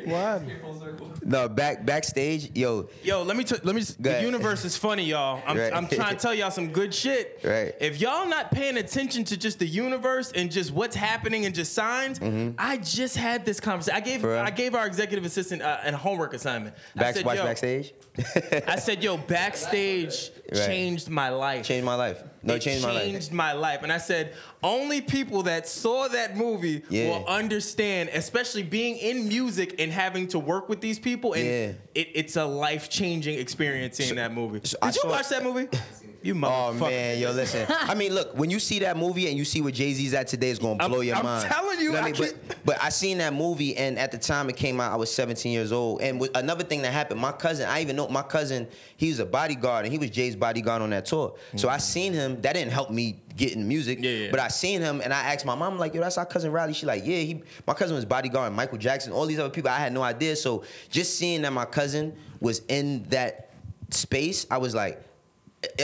Why? 0.05 0.41
no, 1.23 1.49
back 1.49 1.85
backstage, 1.85 2.51
yo, 2.57 2.89
Yo, 3.03 3.23
let 3.23 3.37
me 3.37 3.45
t- 3.45 3.57
let 3.63 3.75
me. 3.75 3.81
Just, 3.83 4.03
the 4.03 4.23
universe 4.23 4.65
is 4.65 4.77
funny, 4.77 5.05
y'all. 5.05 5.43
I'm, 5.47 5.59
Right. 5.59 5.73
I'm 5.73 5.87
trying 5.89 6.17
to 6.17 6.21
tell 6.23 6.33
y'all 6.33 6.51
some 6.51 6.69
good 6.69 6.95
shit. 6.95 7.41
Right. 7.45 7.75
If 7.81 8.01
y'all 8.01 8.27
not 8.27 8.51
paying 8.51 8.79
attention 8.79 9.25
to 9.25 9.37
just 9.37 9.59
the 9.59 9.67
universe 9.67 10.33
and 10.33 10.51
just 10.51 10.71
what's 10.73 10.97
happening 10.97 11.45
and 11.45 11.55
just 11.55 11.75
signs, 11.75 12.21
I 12.59 12.79
just 12.79 13.17
had 13.17 13.45
this 13.45 13.61
conversation. 13.61 13.97
I 13.97 14.01
gave 14.01 14.19
Mm-hmm. 14.21 14.23
For? 14.29 14.39
I 14.39 14.51
gave 14.51 14.75
our 14.75 14.87
executive 14.87 15.25
assistant 15.27 15.61
uh, 15.63 15.79
a 15.85 15.95
homework 15.97 16.33
assignment. 16.35 16.75
I 16.97 17.13
said, 17.13 17.25
watch 17.27 17.37
yo, 17.37 17.45
backstage, 17.45 17.93
I 18.67 18.77
said, 18.77 19.03
yo, 19.05 19.17
backstage 19.19 20.31
Right. 20.51 20.67
changed 20.67 21.09
my 21.11 21.29
life. 21.29 21.67
changed 21.67 21.85
my 21.85 21.95
life. 21.95 22.23
No, 22.43 22.55
it 22.55 22.63
changed 22.63 22.85
my 22.85 22.93
life. 22.93 23.33
my 23.33 23.53
life. 23.53 23.83
And 23.83 23.93
I 23.93 23.99
said, 23.99 24.35
only 24.63 25.01
people 25.01 25.43
that 25.45 25.67
saw 25.69 26.09
that 26.09 26.37
movie 26.37 26.83
Yeah. 26.89 27.09
will 27.09 27.27
understand, 27.27 28.11
especially 28.13 28.63
being 28.63 28.97
in 28.97 29.29
music 29.29 29.75
and 29.81 29.91
having 29.93 30.29
to 30.29 30.39
work 30.39 30.69
with 30.69 30.81
these 30.81 30.99
people. 30.99 31.33
And 31.35 31.45
Yeah. 31.45 31.73
it, 31.95 32.09
it's 32.15 32.37
a 32.37 32.45
life 32.45 32.89
changing 32.89 33.39
experience 33.39 33.97
seeing 33.97 34.15
that 34.17 34.33
movie. 34.33 34.61
so 34.65 34.77
Did 34.79 34.85
I 34.85 34.87
you 34.89 34.93
saw- 34.93 35.09
watch 35.11 35.29
that 35.31 35.43
movie? 35.43 35.69
You 36.21 36.35
Oh 36.45 36.73
man, 36.73 37.19
yo, 37.21 37.31
listen. 37.31 37.65
I 37.69 37.95
mean, 37.95 38.13
look, 38.13 38.37
when 38.37 38.51
you 38.51 38.59
see 38.59 38.81
that 38.81 38.97
movie 38.97 39.29
and 39.29 39.39
you 39.39 39.45
see 39.45 39.61
where 39.61 39.71
Jay 39.71 39.93
Z's 39.93 40.15
at 40.15 40.27
today, 40.27 40.51
it's 40.51 40.59
gonna 40.59 40.81
I'm- 40.81 40.91
blow 40.91 41.01
your 41.01 41.17
I'm 41.17 41.25
mind. 41.25 41.49
telling 41.49 41.79
you, 41.81 41.93
know 41.93 42.01
I 42.01 42.11
mean? 42.13 42.15
But, 42.19 42.57
but 42.65 42.83
I 42.83 42.89
seen 42.89 43.19
that 43.19 43.33
movie, 43.33 43.77
and 43.77 43.99
at 43.99 44.11
the 44.11 44.19
time 44.19 44.49
it 44.51 44.57
came 44.57 44.81
out, 44.81 44.91
I 44.93 44.97
was 44.97 45.13
17 45.15 45.53
years 45.53 45.71
old. 45.71 46.01
And 46.03 46.19
with, 46.21 46.37
another 46.37 46.65
thing 46.65 46.83
that 46.83 46.93
happened, 46.93 47.21
my 47.21 47.31
cousin, 47.33 47.69
I 47.69 47.83
even 47.83 47.95
know 47.95 48.09
my 48.09 48.23
cousin, 48.23 48.67
he 48.97 49.09
was 49.11 49.21
a 49.21 49.27
bodyguard, 49.27 49.85
and 49.85 49.93
he 49.93 49.99
was 49.99 50.11
Jay's 50.11 50.35
bodyguard 50.35 50.83
on 50.83 50.91
that 50.91 51.07
tour. 51.07 51.37
So 51.57 51.69
I 51.69 51.79
seen 51.79 52.13
him. 52.13 52.41
That 52.43 52.55
didn't 52.55 52.73
help 52.73 52.91
me 52.91 53.21
get 53.37 53.55
in 53.55 53.69
music. 53.69 53.99
Yeah, 54.03 54.11
yeah. 54.11 54.31
But 54.33 54.41
I 54.41 54.49
seen 54.49 54.81
him, 54.81 55.01
and 55.01 55.13
I 55.13 55.33
asked 55.33 55.47
my 55.47 55.55
mom, 55.55 55.79
like, 55.79 55.95
yo, 55.95 56.01
that's 56.01 56.19
our 56.19 56.27
cousin 56.27 56.51
Riley. 56.51 56.73
She 56.75 56.85
like, 56.85 57.07
yeah, 57.07 57.19
he. 57.19 57.43
My 57.67 57.75
cousin 57.75 57.95
was 57.95 58.05
bodyguard, 58.05 58.53
Michael 58.53 58.79
Jackson, 58.79 59.13
all 59.13 59.27
these 59.27 59.39
other 59.39 59.51
people. 59.51 59.71
I 59.71 59.79
had 59.79 59.93
no 59.93 60.03
idea. 60.03 60.35
So 60.35 60.65
just 60.91 61.17
seeing 61.17 61.43
that 61.43 61.53
my 61.53 61.65
cousin 61.65 62.17
was 62.41 62.63
in 62.69 63.05
that 63.11 63.51
space, 63.91 64.47
I 64.51 64.59
was 64.59 64.75
like. 64.75 65.05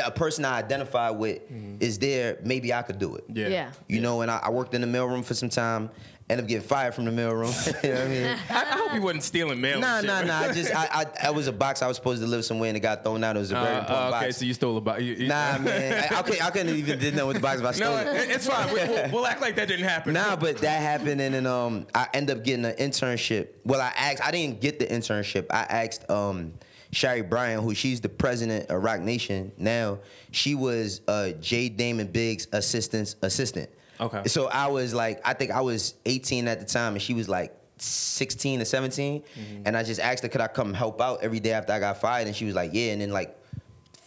A 0.05 0.11
person 0.11 0.45
I 0.45 0.59
identify 0.59 1.11
with 1.11 1.40
is 1.80 1.99
there. 1.99 2.38
Maybe 2.42 2.72
I 2.72 2.82
could 2.82 2.99
do 2.99 3.16
it. 3.16 3.24
Yeah. 3.28 3.49
Yeah. 3.49 3.72
You 3.88 4.01
know, 4.01 4.22
and 4.22 4.30
I, 4.30 4.40
I 4.45 4.51
worked 4.51 4.74
in 4.74 4.80
the 4.80 4.86
mailroom 4.86 5.24
for 5.24 5.34
some 5.34 5.49
time. 5.49 5.90
Ended 6.30 6.45
up 6.45 6.49
getting 6.49 6.66
fired 6.66 6.95
from 6.95 7.05
the 7.05 7.11
mailroom. 7.11 7.53
you 7.84 7.90
know 7.90 7.97
what 7.97 8.05
I 8.05 8.09
mean? 8.09 8.24
I, 8.49 8.55
I 8.62 8.78
hope 8.78 8.95
you 8.95 9.03
wasn't 9.03 9.24
stealing 9.24 9.61
mail. 9.61 9.78
Nah, 9.78 9.99
and 9.99 10.07
nah, 10.07 10.18
shit. 10.20 10.26
nah. 10.26 10.38
I 10.40 10.53
just, 10.55 10.74
I, 10.74 10.88
I, 10.90 11.26
I 11.26 11.30
was 11.32 11.49
a 11.49 11.53
box. 11.53 11.82
I 11.82 11.86
was 11.86 11.97
supposed 11.99 12.22
to 12.22 12.26
live 12.26 12.47
somewhere, 12.47 12.68
and 12.68 12.76
it 12.78 12.80
got 12.80 13.05
thrown 13.05 13.22
out. 13.22 13.36
It 13.36 13.40
was 13.40 13.51
a 13.51 13.57
very 13.57 13.66
Uh, 13.76 13.80
important 13.80 13.99
uh, 13.99 14.16
okay, 14.16 14.26
box. 14.28 14.36
so 14.38 14.45
you 14.47 14.55
stole 14.55 14.76
a 14.78 14.80
box. 14.80 15.03
You, 15.03 15.12
you- 15.16 15.28
nah, 15.28 15.59
man. 15.59 16.09
I, 16.11 16.20
okay, 16.20 16.38
I 16.40 16.51
couldn't 16.51 16.74
even 16.76 16.99
did 16.99 17.14
know 17.14 17.26
what 17.26 17.34
the 17.34 17.40
box 17.40 17.61
if 17.61 17.66
I 17.66 17.72
stole 17.72 17.92
No, 17.95 18.01
it. 18.01 18.07
it- 18.07 18.30
it's 18.36 18.47
fine. 18.49 18.68
We, 18.72 18.74
we'll, 18.88 19.11
we'll 19.12 19.26
act 19.26 19.42
like 19.42 19.57
that 19.57 19.68
didn't 19.68 19.84
happen. 19.84 20.14
Nah, 20.14 20.34
but 20.36 20.57
that 20.59 20.80
happened, 20.80 21.20
and 21.20 21.34
then 21.34 21.47
um, 21.47 21.86
I 21.95 22.09
end 22.14 22.30
up 22.30 22.42
getting 22.42 22.64
an 22.64 22.74
internship. 22.76 23.49
Well, 23.66 23.82
I 23.82 23.92
asked, 23.95 24.26
I 24.26 24.30
didn't 24.30 24.62
get 24.62 24.78
the 24.78 24.86
internship. 24.86 25.45
I 25.51 25.64
asked 25.64 26.09
um, 26.11 26.55
Sherry 26.95 27.22
Bryan, 27.22 27.61
who 27.62 27.74
she's 27.74 28.01
the 28.01 28.09
president 28.09 28.70
of 28.70 28.82
Roc 28.82 29.01
Nation 29.01 29.53
now. 29.59 29.99
She 30.30 30.55
was 30.55 31.01
uh, 31.09 31.30
Jay 31.40 31.68
Damon 31.68 32.07
Biggs' 32.07 32.47
assistant's 32.53 33.16
assistant. 33.22 33.68
Okay. 34.01 34.22
So 34.26 34.47
I 34.47 34.68
was 34.68 34.95
like, 34.95 35.20
I 35.24 35.34
think 35.34 35.51
I 35.51 35.61
was 35.61 35.95
18 36.07 36.49
at 36.49 36.61
the 36.61 36.66
time, 36.66 36.95
and 36.95 37.03
she 37.03 37.14
was 37.14 37.28
like 37.28 37.55
16 37.78 38.61
or 38.61 38.64
17. 38.64 39.22
Mm-hmm. 39.22 39.62
And 39.66 39.76
I 39.76 39.82
just 39.82 40.01
asked 40.01 40.22
her, 40.22 40.28
could 40.28 40.40
I 40.40 40.47
come 40.49 40.72
help 40.74 41.01
out 41.01 41.22
every 41.22 41.40
day 41.40 41.53
after 41.53 41.72
I 41.72 41.80
got 41.80 42.01
fired? 42.01 42.26
And 42.26 42.34
she 42.36 42.45
was 42.45 42.55
like, 42.55 42.70
yeah. 42.72 42.92
And 42.92 43.01
then 43.01 43.11
like 43.11 43.36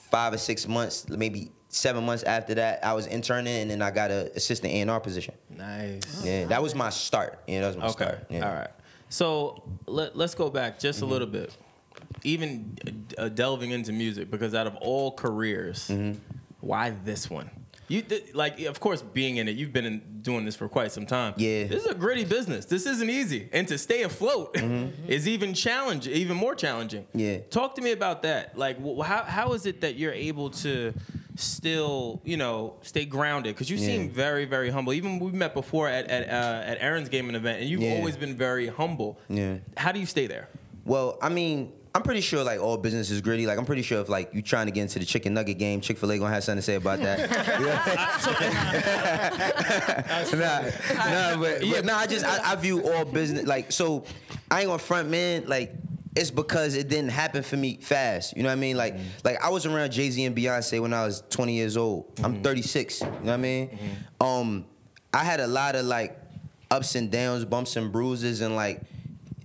five 0.09 0.33
or 0.33 0.37
six 0.37 0.67
months, 0.67 1.07
maybe 1.09 1.51
seven 1.69 2.05
months 2.05 2.23
after 2.23 2.55
that, 2.55 2.83
I 2.85 2.93
was 2.93 3.07
interning, 3.07 3.61
and 3.63 3.71
then 3.71 3.81
I 3.81 3.91
got 3.91 4.11
an 4.11 4.29
assistant 4.35 4.73
A&R 4.73 4.99
position. 4.99 5.35
Nice. 5.49 6.23
Yeah, 6.25 6.45
that 6.45 6.61
was 6.63 6.73
my 6.73 6.89
start. 6.89 7.39
Yeah, 7.47 7.61
that 7.61 7.67
was 7.67 7.77
my 7.77 7.85
Okay. 7.87 7.91
start. 8.05 8.25
Yeah. 8.29 8.49
All 8.49 8.55
right. 8.55 8.69
So 9.09 9.63
let, 9.85 10.17
let's 10.17 10.35
go 10.35 10.49
back 10.49 10.79
just 10.79 11.01
a 11.01 11.05
little 11.05 11.27
bit. 11.27 11.55
Even 12.23 12.77
uh, 13.17 13.29
delving 13.29 13.71
into 13.71 13.91
music, 13.93 14.29
because 14.31 14.53
out 14.53 14.67
of 14.67 14.75
all 14.77 15.11
careers, 15.11 15.91
why 16.59 16.91
this 17.05 17.29
one? 17.29 17.49
You 17.89 18.01
th- 18.01 18.33
like, 18.33 18.59
of 18.61 18.81
course, 18.81 19.01
being 19.01 19.37
in 19.37 19.47
it, 19.47 19.55
you've 19.55 19.71
been 19.71 19.85
in, 19.85 20.01
doing 20.21 20.43
this 20.43 20.57
for 20.57 20.67
quite 20.67 20.91
some 20.91 21.05
time. 21.05 21.33
Yeah. 21.37 21.67
this 21.67 21.85
is 21.85 21.89
a 21.89 21.95
gritty 21.95 22.25
business. 22.25 22.65
This 22.65 22.85
isn't 22.85 23.09
easy, 23.09 23.47
and 23.53 23.65
to 23.69 23.77
stay 23.77 24.03
afloat 24.03 24.57
is 25.07 25.25
even 25.27 25.53
challenging, 25.53 26.11
even 26.13 26.35
more 26.35 26.53
challenging. 26.53 27.07
Yeah. 27.13 27.37
talk 27.49 27.75
to 27.75 27.81
me 27.81 27.91
about 27.93 28.23
that. 28.23 28.57
Like, 28.57 28.77
wh- 28.77 29.05
how 29.05 29.23
how 29.23 29.53
is 29.53 29.65
it 29.65 29.79
that 29.81 29.95
you're 29.95 30.11
able 30.11 30.49
to 30.65 30.93
still, 31.37 32.21
you 32.25 32.35
know, 32.35 32.75
stay 32.81 33.05
grounded? 33.05 33.55
Because 33.55 33.69
you 33.69 33.77
seem 33.77 34.09
very, 34.09 34.43
very 34.45 34.69
humble. 34.69 34.91
Even 34.93 35.19
we 35.19 35.31
met 35.31 35.53
before 35.53 35.87
at 35.87 36.07
at 36.09 36.27
uh, 36.29 36.65
at 36.71 36.77
Aaron's 36.81 37.07
gaming 37.09 37.35
event, 37.35 37.61
and 37.61 37.69
you've 37.69 37.81
Yeah. 37.81 37.93
always 37.95 38.17
been 38.17 38.35
very 38.35 38.67
humble. 38.67 39.17
Yeah. 39.29 39.57
How 39.77 39.91
do 39.93 39.99
you 40.01 40.05
stay 40.05 40.27
there? 40.27 40.49
Well, 40.83 41.17
I 41.21 41.29
mean, 41.29 41.71
I'm 41.97 42.03
pretty 42.03 42.21
sure 42.21 42.43
like 42.43 42.59
all 42.59 42.77
business 42.77 43.09
is 43.09 43.21
gritty. 43.21 43.47
Like 43.47 43.57
I'm 43.57 43.65
pretty 43.65 43.81
sure 43.81 43.99
if 43.99 44.07
like 44.07 44.31
you 44.31 44.43
trying 44.43 44.67
to 44.67 44.71
get 44.71 44.83
into 44.83 44.99
the 44.99 45.05
chicken 45.05 45.33
nugget 45.33 45.57
game, 45.57 45.81
Chick 45.81 45.97
Fil 45.97 46.11
A 46.11 46.19
gonna 46.19 46.31
have 46.31 46.43
something 46.43 46.59
to 46.59 46.61
say 46.61 46.75
about 46.75 46.99
that. 46.99 47.27
nah, 50.31 50.61
nah, 50.95 51.37
but, 51.41 51.61
but 51.71 51.85
nah. 51.85 51.97
I 51.97 52.05
just 52.05 52.23
I, 52.23 52.51
I 52.51 52.55
view 52.55 52.87
all 52.87 53.03
business 53.03 53.47
like 53.47 53.71
so. 53.71 54.03
I 54.51 54.59
ain't 54.59 54.67
gonna 54.67 54.77
front 54.77 55.09
man 55.09 55.45
like. 55.47 55.73
It's 56.15 56.29
because 56.29 56.75
it 56.75 56.87
didn't 56.87 57.09
happen 57.09 57.41
for 57.41 57.57
me 57.57 57.79
fast. 57.81 58.37
You 58.37 58.43
know 58.43 58.49
what 58.49 58.53
I 58.53 58.57
mean? 58.57 58.77
Like, 58.77 58.95
mm-hmm. 58.95 59.07
like 59.23 59.43
I 59.43 59.49
was 59.49 59.65
around 59.65 59.91
Jay 59.91 60.11
Z 60.11 60.23
and 60.23 60.35
Beyonce 60.35 60.79
when 60.79 60.93
I 60.93 61.03
was 61.03 61.23
20 61.29 61.53
years 61.53 61.77
old. 61.77 62.11
I'm 62.23 62.33
mm-hmm. 62.33 62.43
36. 62.43 63.01
You 63.01 63.07
know 63.07 63.11
what 63.11 63.33
I 63.33 63.37
mean? 63.37 63.69
Mm-hmm. 63.69 64.23
Um, 64.23 64.65
I 65.13 65.23
had 65.23 65.39
a 65.39 65.47
lot 65.47 65.75
of 65.75 65.85
like 65.85 66.19
ups 66.69 66.95
and 66.95 67.11
downs, 67.11 67.45
bumps 67.45 67.75
and 67.75 67.91
bruises, 67.91 68.41
and 68.41 68.55
like 68.55 68.81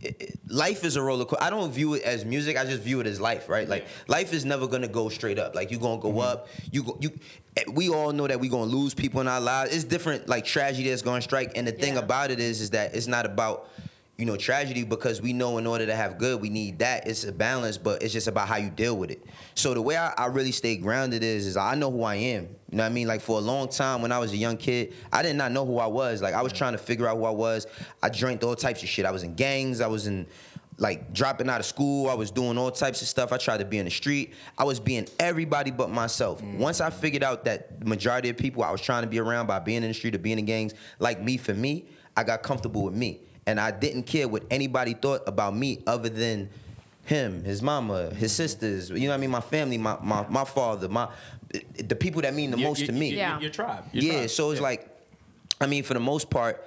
it- 0.03 0.38
life 0.48 0.84
is 0.84 0.96
a 0.96 1.03
roller 1.03 1.24
coaster. 1.24 1.42
I 1.44 1.50
don't 1.50 1.72
view 1.72 1.94
it 1.94 2.03
as 2.03 2.24
music. 2.24 2.57
I 2.59 2.64
just 2.64 2.82
view 2.82 3.00
it 3.00 3.07
as 3.07 3.20
life, 3.20 3.48
right? 3.48 3.68
Like 3.68 3.86
life 4.09 4.32
is 4.32 4.44
never 4.44 4.66
gonna 4.66 4.88
go 4.88 5.09
straight 5.09 5.38
up. 5.38 5.55
Like 5.55 5.70
you 5.70 5.78
gonna 5.78 6.00
go 6.00 6.20
up. 6.20 6.48
You 6.70 6.82
go, 6.82 6.98
you. 7.00 7.11
eh, 7.57 7.64
We 7.72 7.88
all 7.88 8.12
know 8.12 8.26
that 8.26 8.40
we 8.40 8.48
gonna 8.48 8.64
lose 8.70 8.94
people 8.94 9.20
in 9.20 9.28
our 9.28 9.40
lives. 9.40 9.74
It's 9.74 9.84
different, 9.84 10.28
like 10.28 10.44
tragedy 10.44 10.88
that's 10.90 11.03
gonna 11.03 11.22
strike. 11.22 11.53
And 11.57 11.66
the 11.66 11.72
thing 11.72 11.96
about 11.96 12.30
it 12.30 12.40
is, 12.40 12.61
is 12.61 12.70
that 12.70 12.94
it's 12.94 13.07
not 13.07 13.24
about 13.26 13.68
you 14.19 14.27
know 14.27 14.37
tragedy 14.37 14.85
because 14.85 15.23
we 15.23 15.33
know 15.33 15.59
in 15.59 15.67
order 15.67 15.87
to 15.87 15.97
have 15.97 16.19
good 16.19 16.41
we 16.41 16.51
need 16.51 16.79
that. 16.81 17.07
It's 17.09 17.25
a 17.25 17.33
balance, 17.33 17.79
but 17.79 18.03
it's 18.03 18.13
just 18.13 18.29
about 18.29 18.47
how 18.49 18.57
you 18.57 18.71
deal 18.71 18.97
with 18.97 19.11
it. 19.11 19.25
So 19.55 19.75
the 19.75 19.83
way 19.83 19.97
I, 19.97 20.13
I 20.17 20.27
really 20.27 20.53
stay 20.53 20.77
grounded 20.77 21.23
is, 21.23 21.47
is 21.47 21.57
I 21.57 21.75
know 21.75 21.91
who 21.91 22.03
I 22.03 22.17
am. 22.17 22.45
You 22.71 22.79
know 22.79 22.85
what 22.85 22.91
I 22.91 22.93
mean? 22.93 23.09
Like 23.09 23.21
for 23.21 23.39
a 23.39 23.43
long 23.43 23.69
time 23.69 24.03
when 24.03 24.13
I 24.13 24.19
was 24.19 24.33
a 24.33 24.37
young 24.37 24.57
kid, 24.57 24.95
I 25.13 25.23
did 25.23 25.37
not 25.37 25.53
know 25.53 25.67
who 25.67 25.79
I 25.79 25.87
was. 25.87 26.23
Like 26.23 26.35
I 26.35 26.43
was 26.43 26.53
trying 26.53 26.73
to 26.73 26.79
figure 26.79 27.07
out 27.07 27.17
who 27.17 27.25
I 27.25 27.31
was. 27.31 27.67
I 28.03 28.09
drank 28.09 28.43
all 28.45 28.55
types 28.55 28.83
of 28.83 28.89
shit. 28.89 29.05
I 29.07 29.11
was 29.11 29.23
in 29.23 29.35
gangs. 29.35 29.81
I 29.81 29.87
was 29.87 30.07
in 30.07 30.27
like 30.79 31.13
dropping 31.13 31.49
out 31.49 31.61
of 31.61 31.67
school. 31.67 32.09
I 32.09 32.15
was 32.15 32.31
doing 32.31 32.59
all 32.59 32.71
types 32.71 33.03
of 33.03 33.09
stuff. 33.09 33.33
I 33.33 33.37
tried 33.39 33.59
to 33.59 33.65
be 33.65 33.79
in 33.79 33.85
the 33.85 33.91
street. 33.91 34.35
I 34.59 34.65
was 34.65 34.81
being 34.81 35.07
everybody 35.19 35.71
but 35.71 35.91
myself. 35.91 36.43
Mm. 36.43 36.59
Once 36.59 36.81
I 36.81 36.91
figured 36.91 37.23
out 37.23 37.45
that 37.45 37.81
the 37.81 37.87
majority 37.87 38.29
of 38.29 38.37
people 38.37 38.63
I 38.63 38.71
was 38.71 38.81
trying 38.81 39.03
to 39.03 39.09
be 39.09 39.19
around 39.19 39.47
by 39.47 39.59
being 39.59 39.83
in 39.83 39.89
the 39.89 39.95
street 39.95 40.15
or 40.15 40.19
being 40.19 40.39
in 40.39 40.45
gangs, 40.45 40.75
like 40.99 41.23
me 41.23 41.37
for 41.37 41.55
me, 41.55 41.87
I 42.17 42.25
got 42.25 42.43
comfortable 42.43 42.85
with 42.85 42.95
me. 42.95 43.21
And 43.47 43.59
I 43.59 43.70
didn't 43.72 44.05
care 44.05 44.28
what 44.28 44.45
anybody 44.51 44.95
thought 44.95 45.22
about 45.26 45.57
me 45.57 45.82
other 45.86 46.09
than 46.09 46.49
him, 47.05 47.43
his 47.43 47.61
mama, 47.61 48.11
his 48.14 48.32
sisters, 48.32 48.90
you 48.90 49.01
know 49.01 49.09
what 49.09 49.14
I 49.14 49.16
mean, 49.16 49.30
my 49.30 49.40
family, 49.40 49.76
my 49.78 49.99
my, 50.03 50.24
my 50.28 50.45
father, 50.45 50.88
my 50.88 51.09
the 51.76 51.97
people 51.97 52.22
that 52.22 52.34
mean 52.34 52.51
the 52.53 52.59
You- 52.59 52.64
most 52.64 52.80
you- 52.80 52.86
to 52.86 52.93
me. 52.93 53.14
Yeah. 53.14 53.40
Your 53.40 53.51
tribe. 53.51 53.84
Your 53.93 54.05
Yeah, 54.05 54.12
tribe. 54.20 54.30
so 54.30 54.51
it's 54.53 54.61
Yeah. 54.61 54.62
like, 54.68 54.88
I 55.61 55.66
mean, 55.66 55.82
for 55.82 55.95
the 55.95 56.01
most 56.01 56.30
part, 56.30 56.64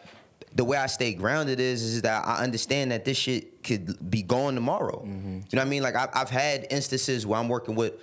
the 0.54 0.64
way 0.66 0.78
I 0.78 0.88
stay 0.88 1.14
grounded 1.14 1.60
is 1.62 1.82
is 1.82 2.02
that 2.02 2.26
I 2.28 2.44
understand 2.44 2.92
that 2.92 3.06
this 3.06 3.18
shit 3.18 3.64
could 3.64 4.10
be 4.10 4.22
gone 4.22 4.56
tomorrow. 4.56 5.00
Mm-hmm. 5.06 5.28
You 5.28 5.40
know 5.40 5.44
what 5.54 5.62
I 5.62 5.66
mean? 5.66 5.84
Like 5.84 5.96
I've, 5.96 6.10
I've 6.14 6.30
had 6.30 6.68
instances 6.70 7.26
where 7.26 7.40
I'm 7.40 7.48
working 7.50 7.76
with 7.76 7.94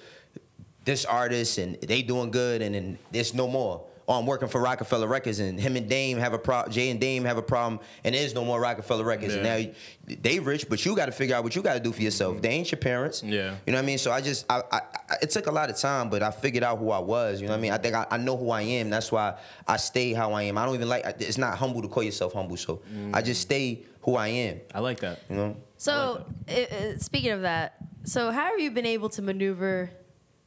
this 0.84 1.04
artist 1.04 1.58
and 1.58 1.76
they 1.82 2.00
doing 2.02 2.30
good, 2.30 2.62
and 2.62 2.74
then 2.74 2.98
there's 3.10 3.34
no 3.34 3.46
more. 3.46 3.84
Or 4.06 4.18
I'm 4.18 4.26
working 4.26 4.48
for 4.48 4.60
Rockefeller 4.60 5.06
Records, 5.06 5.38
and 5.38 5.60
him 5.60 5.76
and 5.76 5.88
Dame 5.88 6.18
have 6.18 6.32
a 6.32 6.38
problem. 6.38 6.72
Jay 6.72 6.90
and 6.90 7.00
Dame 7.00 7.24
have 7.24 7.36
a 7.36 7.42
problem, 7.42 7.80
and 8.04 8.14
there's 8.14 8.34
no 8.34 8.44
more 8.44 8.60
Rockefeller 8.60 9.04
Records. 9.04 9.34
And 9.34 9.42
now 9.44 9.72
they 10.20 10.40
rich, 10.40 10.68
but 10.68 10.84
you 10.84 10.96
got 10.96 11.06
to 11.06 11.12
figure 11.12 11.36
out 11.36 11.44
what 11.44 11.54
you 11.54 11.62
got 11.62 11.74
to 11.74 11.80
do 11.80 11.92
for 11.92 12.02
yourself. 12.02 12.42
They 12.42 12.48
ain't 12.48 12.70
your 12.72 12.78
parents. 12.80 13.22
Yeah. 13.22 13.54
You 13.66 13.72
know 13.72 13.78
what 13.78 13.84
I 13.84 13.86
mean? 13.86 13.98
So 13.98 14.10
I 14.10 14.20
just, 14.20 14.44
I, 14.50 14.62
I, 14.70 14.76
I- 15.08 15.16
it 15.22 15.30
took 15.30 15.46
a 15.46 15.52
lot 15.52 15.70
of 15.70 15.76
time, 15.76 16.08
but 16.10 16.22
I 16.22 16.30
figured 16.30 16.64
out 16.64 16.78
who 16.78 16.90
I 16.90 16.98
was. 16.98 17.40
You 17.40 17.46
know 17.46 17.52
what 17.52 17.58
I 17.58 17.62
mean? 17.62 17.72
I 17.72 17.78
think 17.78 17.94
I, 17.94 18.06
I 18.10 18.16
know 18.16 18.36
who 18.36 18.50
I 18.50 18.62
am. 18.62 18.90
That's 18.90 19.12
why 19.12 19.38
I 19.68 19.76
stay 19.76 20.12
how 20.12 20.32
I 20.32 20.42
am. 20.44 20.58
I 20.58 20.64
don't 20.66 20.74
even 20.74 20.88
like. 20.88 21.04
It's 21.20 21.38
not 21.38 21.56
humble 21.58 21.82
to 21.82 21.88
call 21.88 22.02
yourself 22.02 22.32
humble. 22.32 22.56
So 22.56 22.82
I 23.12 23.22
just 23.22 23.40
mm. 23.42 23.44
stay 23.44 23.82
who 24.02 24.16
I 24.16 24.28
am. 24.28 24.60
I 24.74 24.80
like 24.80 25.00
that. 25.00 25.20
You 25.30 25.36
know? 25.36 25.56
So, 25.76 26.24
i- 26.48 26.68
i- 26.70 26.96
speaking 26.98 27.30
of 27.30 27.42
that, 27.42 27.76
so 28.04 28.30
how 28.30 28.50
have 28.50 28.58
you 28.60 28.70
been 28.70 28.86
able 28.86 29.08
to 29.10 29.22
maneuver 29.22 29.90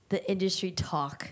the 0.09 0.29
industry 0.29 0.71
talk 0.71 1.31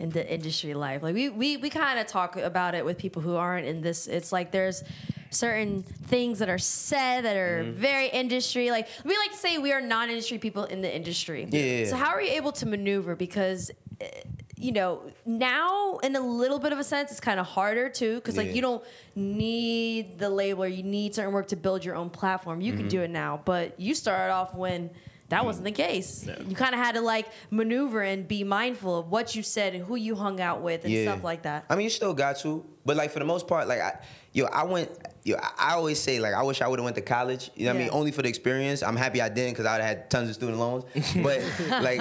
and 0.00 0.12
the 0.12 0.24
industry 0.32 0.74
life? 0.74 1.02
Like 1.02 1.14
we 1.14 1.28
we 1.28 1.56
we 1.56 1.70
kind 1.70 1.98
of 1.98 2.06
talk 2.06 2.36
about 2.36 2.74
it 2.74 2.84
with 2.84 2.98
people 2.98 3.22
who 3.22 3.36
aren't 3.36 3.66
in 3.66 3.80
this. 3.80 4.06
It's 4.06 4.32
like 4.32 4.52
there's 4.52 4.82
certain 5.30 5.82
things 5.82 6.38
that 6.40 6.48
are 6.50 6.58
said 6.58 7.22
that 7.24 7.36
are 7.36 7.64
very 7.72 8.08
industry. 8.08 8.70
Like 8.70 8.86
we 9.04 9.16
like 9.16 9.30
to 9.32 9.36
say 9.38 9.58
we 9.58 9.72
are 9.72 9.80
non-industry 9.80 10.38
people 10.38 10.64
in 10.64 10.82
the 10.82 10.94
industry. 10.94 11.46
Yeah. 11.50 11.86
So 11.86 11.96
how 11.96 12.10
are 12.10 12.20
you 12.22 12.32
able 12.32 12.52
to 12.52 12.66
maneuver? 12.66 13.16
Because 13.16 13.70
eh, 14.00 14.08
you 14.56 14.70
know 14.72 15.02
now 15.26 15.96
in 16.04 16.14
a 16.14 16.20
little 16.20 16.60
bit 16.60 16.72
of 16.72 16.78
a 16.78 16.84
sense 16.84 17.10
it's 17.10 17.18
kind 17.18 17.40
of 17.40 17.46
harder 17.46 17.88
too 17.88 18.14
because 18.16 18.36
like 18.36 18.46
Yeah. 18.48 18.52
you 18.52 18.62
don't 18.62 18.84
need 19.16 20.18
the 20.20 20.28
label 20.30 20.62
or 20.64 20.68
you 20.68 20.84
need 20.84 21.14
certain 21.16 21.32
work 21.32 21.48
to 21.48 21.56
build 21.56 21.84
your 21.84 21.96
own 21.96 22.10
platform 22.10 22.60
you 22.60 22.72
Mm-hmm. 22.72 22.80
can 22.82 22.88
do 22.88 23.02
it 23.02 23.10
now 23.10 23.40
but 23.44 23.80
you 23.80 23.92
started 23.92 24.32
off 24.32 24.54
when 24.54 24.90
that 25.32 25.44
wasn't 25.44 25.64
the 25.64 25.72
case 25.72 26.28
you 26.46 26.54
kind 26.54 26.74
of 26.74 26.80
had 26.80 26.94
to 26.94 27.00
like 27.00 27.26
maneuver 27.50 28.02
and 28.02 28.28
be 28.28 28.44
mindful 28.44 28.98
of 28.98 29.10
what 29.10 29.34
you 29.34 29.42
said 29.42 29.74
and 29.74 29.84
who 29.84 29.96
you 29.96 30.14
hung 30.14 30.40
out 30.40 30.62
with 30.62 30.84
and 30.84 30.92
stuff 31.06 31.24
like 31.24 31.42
that 31.42 31.64
I 31.68 31.74
mean, 31.74 31.84
you 31.84 31.90
still 31.90 32.14
got 32.14 32.38
to, 32.40 32.64
but 32.84 32.96
like 32.96 33.10
for 33.10 33.18
the 33.18 33.24
most 33.24 33.48
part, 33.48 33.66
like 33.66 33.80
I, 33.80 33.98
yo, 34.32 34.44
I 34.46 34.64
went, 34.64 34.90
yo, 35.24 35.36
I- 35.36 35.70
I 35.70 35.74
always 35.74 35.98
say 35.98 36.18
like 36.20 36.34
I 36.34 36.42
wish 36.42 36.60
I 36.60 36.68
would 36.68 36.78
have 36.78 36.84
went 36.84 36.96
to 36.96 37.02
college. 37.02 37.50
You 37.54 37.64
know 37.64 37.72
what 37.72 37.80
I 37.80 37.82
mean? 37.84 37.90
Only 37.92 38.12
for 38.12 38.20
the 38.22 38.28
experience. 38.28 38.82
I'm 38.82 38.96
happy 38.96 39.22
I 39.22 39.28
didn't 39.28 39.52
because 39.52 39.64
I'd 39.66 39.80
have 39.80 39.84
had 39.84 40.10
tons 40.10 40.28
of 40.28 40.34
student 40.34 40.58
loans. 40.58 40.84
But 41.22 41.40
like 41.82 42.00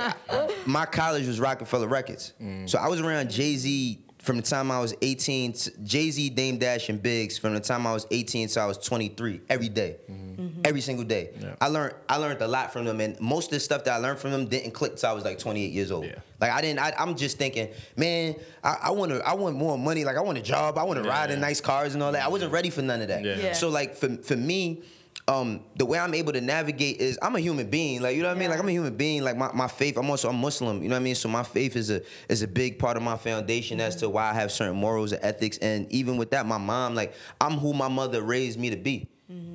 my 0.68 0.86
college 0.86 1.26
was 1.26 1.40
Rockefeller 1.40 1.88
Records, 1.88 2.34
mm. 2.42 2.70
so 2.70 2.80
I 2.80 2.88
was 2.90 3.00
around 3.00 3.30
Jay 3.32 3.56
Z. 3.56 4.04
From 4.22 4.36
the 4.38 4.44
time 4.44 4.70
I 4.70 4.80
was 4.80 4.94
18, 5.02 5.56
Jay 5.84 6.12
Z, 6.12 6.30
Dame 6.30 6.58
Dash, 6.60 6.90
and 6.90 7.02
Biggs. 7.02 7.38
From 7.40 7.56
the 7.56 7.60
time 7.60 7.88
I 7.88 7.94
was 7.94 8.06
18 8.12 8.50
to 8.50 8.62
I 8.62 8.66
was 8.68 8.78
23, 8.78 9.42
every 9.50 9.68
day. 9.70 9.98
every 10.08 10.52
every 10.64 10.82
single 10.82 11.04
day. 11.06 11.32
Yeah. 11.40 11.56
I 11.60 11.68
learned 11.68 11.96
I 12.08 12.18
learned 12.18 12.42
a 12.42 12.48
lot 12.48 12.72
from 12.72 12.86
them, 12.86 13.00
and 13.02 13.20
most 13.20 13.46
of 13.48 13.52
the 13.52 13.60
stuff 13.60 13.84
that 13.86 13.94
I 13.94 13.98
learned 13.98 14.20
from 14.20 14.32
them 14.32 14.46
didn't 14.48 14.72
click 14.72 14.96
till 14.96 15.10
I 15.10 15.14
was 15.14 15.26
like 15.26 15.40
28 15.40 15.72
years 15.72 15.92
old. 15.92 16.06
Yeah. 16.06 16.16
Like 16.40 16.52
I 16.52 16.62
didn't. 16.62 16.80
I, 16.80 16.94
I'm 17.00 17.16
just 17.16 17.38
thinking, 17.40 17.70
man, 17.98 18.36
I, 18.64 18.78
I 18.84 18.92
want 18.92 19.12
to. 19.12 19.26
I 19.28 19.34
want 19.34 19.56
more 19.56 19.78
money. 19.78 20.06
Like 20.06 20.18
I 20.18 20.22
want 20.22 20.38
a 20.38 20.42
job. 20.42 20.78
I 20.78 20.84
want 20.84 21.00
to 21.00 21.06
Yeah, 21.06 21.12
ride 21.12 21.32
in 21.32 21.40
nice 21.40 21.60
cars 21.60 21.94
and 21.96 22.04
all 22.04 22.12
that. 22.12 22.24
I 22.24 22.28
wasn't 22.30 22.52
ready 22.54 22.70
for 22.70 22.82
none 22.84 23.02
of 23.02 23.08
that. 23.08 23.24
Yeah. 23.24 23.36
Yeah. 23.38 23.54
So 23.54 23.70
like 23.70 23.96
for 23.96 24.18
for 24.18 24.36
me. 24.36 24.84
Um, 25.32 25.62
the 25.78 25.86
way 25.86 25.98
I'm 25.98 26.14
able 26.14 26.34
to 26.34 26.42
navigate 26.42 27.00
is 27.00 27.18
I'm 27.22 27.38
a 27.38 27.40
human 27.40 27.70
being, 27.70 28.02
like 28.02 28.18
you 28.18 28.22
know 28.22 28.28
what 28.28 28.36
I 28.36 28.40
mean. 28.40 28.50
Like 28.50 28.60
I'm 28.60 28.68
a 28.68 28.72
human 28.72 28.98
being. 28.98 29.24
Like 29.24 29.38
my, 29.38 29.50
my 29.54 29.70
faith, 29.70 29.98
I'm 29.98 30.10
also 30.10 30.30
a 30.30 30.34
Muslim. 30.34 30.84
You 30.84 30.90
know 30.90 30.96
what 30.96 31.00
I 31.02 31.04
mean. 31.04 31.16
So 31.16 31.30
my 31.30 31.44
faith 31.44 31.78
is 31.78 31.90
a 31.90 32.02
is 32.28 32.42
a 32.42 32.48
big 32.48 32.78
part 32.78 32.98
of 32.98 33.04
my 33.04 33.16
foundation 33.16 33.80
as 33.80 33.96
to 33.98 34.10
why 34.10 34.30
I 34.30 34.34
have 34.34 34.52
certain 34.52 34.76
morals 34.76 35.14
and 35.14 35.24
ethics. 35.24 35.58
And 35.60 35.90
even 35.90 36.18
with 36.18 36.32
that, 36.32 36.46
my 36.46 36.58
mom, 36.58 36.96
like 36.96 37.14
I'm 37.40 37.54
who 37.54 37.72
my 37.72 37.88
mother 37.88 38.22
raised 38.22 38.60
me 38.60 38.72
to 38.72 38.76
be. 38.76 39.08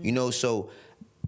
You 0.02 0.12
know, 0.12 0.30
so 0.30 0.70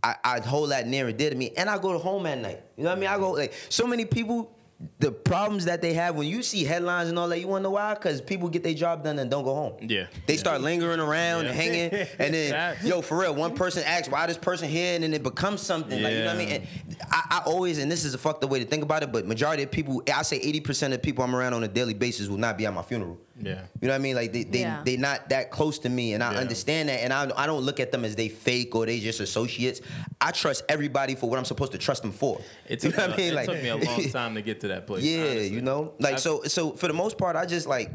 I, 0.02 0.16
I 0.24 0.40
hold 0.40 0.70
that 0.70 0.86
near 0.86 1.08
and 1.08 1.18
dear 1.18 1.28
to 1.28 1.36
me, 1.36 1.50
and 1.54 1.68
I 1.68 1.76
go 1.76 1.92
to 1.92 1.98
home 1.98 2.24
at 2.24 2.38
night. 2.38 2.62
You 2.78 2.84
know 2.84 2.90
what 2.90 2.96
I 2.96 3.00
mean? 3.00 3.10
I 3.10 3.18
go 3.18 3.32
like 3.32 3.52
so 3.68 3.86
many 3.86 4.06
people. 4.06 4.54
The 5.00 5.10
problems 5.10 5.64
that 5.64 5.82
they 5.82 5.92
have 5.94 6.14
when 6.14 6.28
you 6.28 6.40
see 6.40 6.62
headlines 6.62 7.08
and 7.08 7.18
all 7.18 7.28
that, 7.28 7.40
you 7.40 7.48
wanna 7.48 7.64
know 7.64 7.70
why? 7.70 7.94
Because 7.94 8.20
people 8.20 8.48
get 8.48 8.62
their 8.62 8.74
job 8.74 9.02
done 9.02 9.18
and 9.18 9.28
don't 9.28 9.42
go 9.42 9.52
home. 9.54 9.72
Yeah. 9.80 10.06
They 10.26 10.36
start 10.36 10.60
lingering 10.60 11.00
around 11.00 11.44
Yeah. 11.44 11.50
and 11.50 11.56
hanging, 11.60 12.06
and 12.20 12.32
then 12.34 12.76
yo, 12.84 13.00
for 13.02 13.18
real, 13.18 13.34
one 13.34 13.56
person 13.56 13.82
asks 13.84 14.08
why 14.08 14.26
this 14.28 14.38
person 14.38 14.68
here, 14.68 14.94
and 14.94 15.02
then 15.02 15.14
it 15.14 15.24
becomes 15.24 15.62
something. 15.62 16.00
Like 16.00 16.12
you 16.12 16.18
know 16.20 16.26
what 16.26 16.34
I 16.36 16.38
mean? 16.38 16.48
And 16.48 16.96
I, 17.10 17.26
I 17.30 17.42
always, 17.46 17.78
and 17.78 17.90
this 17.90 18.04
is 18.04 18.14
a 18.14 18.18
fucked 18.18 18.44
up 18.44 18.50
way 18.50 18.60
to 18.60 18.64
think 18.66 18.84
about 18.84 19.02
it, 19.02 19.10
but 19.10 19.26
majority 19.26 19.64
of 19.64 19.70
people, 19.72 20.00
I 20.14 20.22
say 20.22 20.36
eighty 20.36 20.60
percent 20.60 20.94
of 20.94 21.02
people 21.02 21.24
I'm 21.24 21.34
around 21.34 21.54
on 21.54 21.64
a 21.64 21.68
daily 21.68 21.94
basis 21.94 22.28
will 22.28 22.38
not 22.38 22.56
be 22.56 22.64
at 22.66 22.72
my 22.72 22.82
funeral. 22.82 23.18
Yeah. 23.40 23.62
You 23.80 23.88
know 23.88 23.94
what 23.94 23.94
I 23.94 23.98
mean? 23.98 24.16
Like 24.16 24.32
they 24.32 24.44
they 24.44 24.60
Yeah. 24.60 24.82
they 24.84 24.96
not 24.96 25.28
that 25.28 25.50
close 25.50 25.78
to 25.80 25.88
me, 25.88 26.12
and 26.14 26.22
I 26.24 26.32
Yeah. 26.32 26.38
understand 26.40 26.88
that, 26.88 27.02
and 27.04 27.12
I 27.12 27.30
I 27.36 27.46
don't 27.46 27.62
look 27.62 27.78
at 27.80 27.92
them 27.92 28.04
as 28.04 28.16
they 28.16 28.28
fake 28.28 28.74
or 28.74 28.84
they 28.86 28.98
just 29.00 29.20
associates. 29.20 29.80
I 30.20 30.30
trust 30.32 30.64
everybody 30.68 31.14
for 31.14 31.28
what 31.30 31.38
I'm 31.38 31.44
supposed 31.44 31.72
to 31.72 31.78
trust 31.78 32.02
them 32.02 32.12
for. 32.12 32.40
It 32.68 32.82
You 32.82 32.90
took, 32.90 32.98
know 32.98 33.06
me, 33.06 33.10
what 33.10 33.14
I 33.14 33.16
mean? 33.16 33.28
it 33.32 33.34
Like- 33.36 33.46
took 33.46 33.62
me 33.62 33.68
a 33.68 33.76
long 33.76 34.10
time 34.10 34.34
to 34.34 34.42
get 34.42 34.60
to 34.62 34.68
that 34.68 34.86
place. 34.86 35.04
yeah, 35.04 35.20
honestly. 35.22 35.48
you 35.48 35.60
know, 35.62 35.92
like 36.00 36.14
I've- 36.14 36.20
so. 36.20 36.42
So 36.44 36.72
for 36.72 36.88
the 36.88 36.94
most 36.94 37.16
part, 37.18 37.36
I 37.36 37.46
just 37.46 37.66
like 37.66 37.90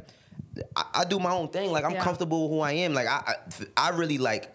I, 0.75 0.85
I 1.01 1.05
do 1.05 1.19
my 1.19 1.31
own 1.31 1.49
thing. 1.49 1.71
Like 1.71 1.83
I'm 1.83 1.93
Yeah. 1.93 2.03
comfortable 2.03 2.43
with 2.47 2.51
who 2.57 2.59
I 2.61 2.73
am. 2.73 2.93
Like 2.93 3.07
I, 3.07 3.35
I, 3.77 3.87
I 3.87 3.89
really 3.89 4.17
like, 4.19 4.53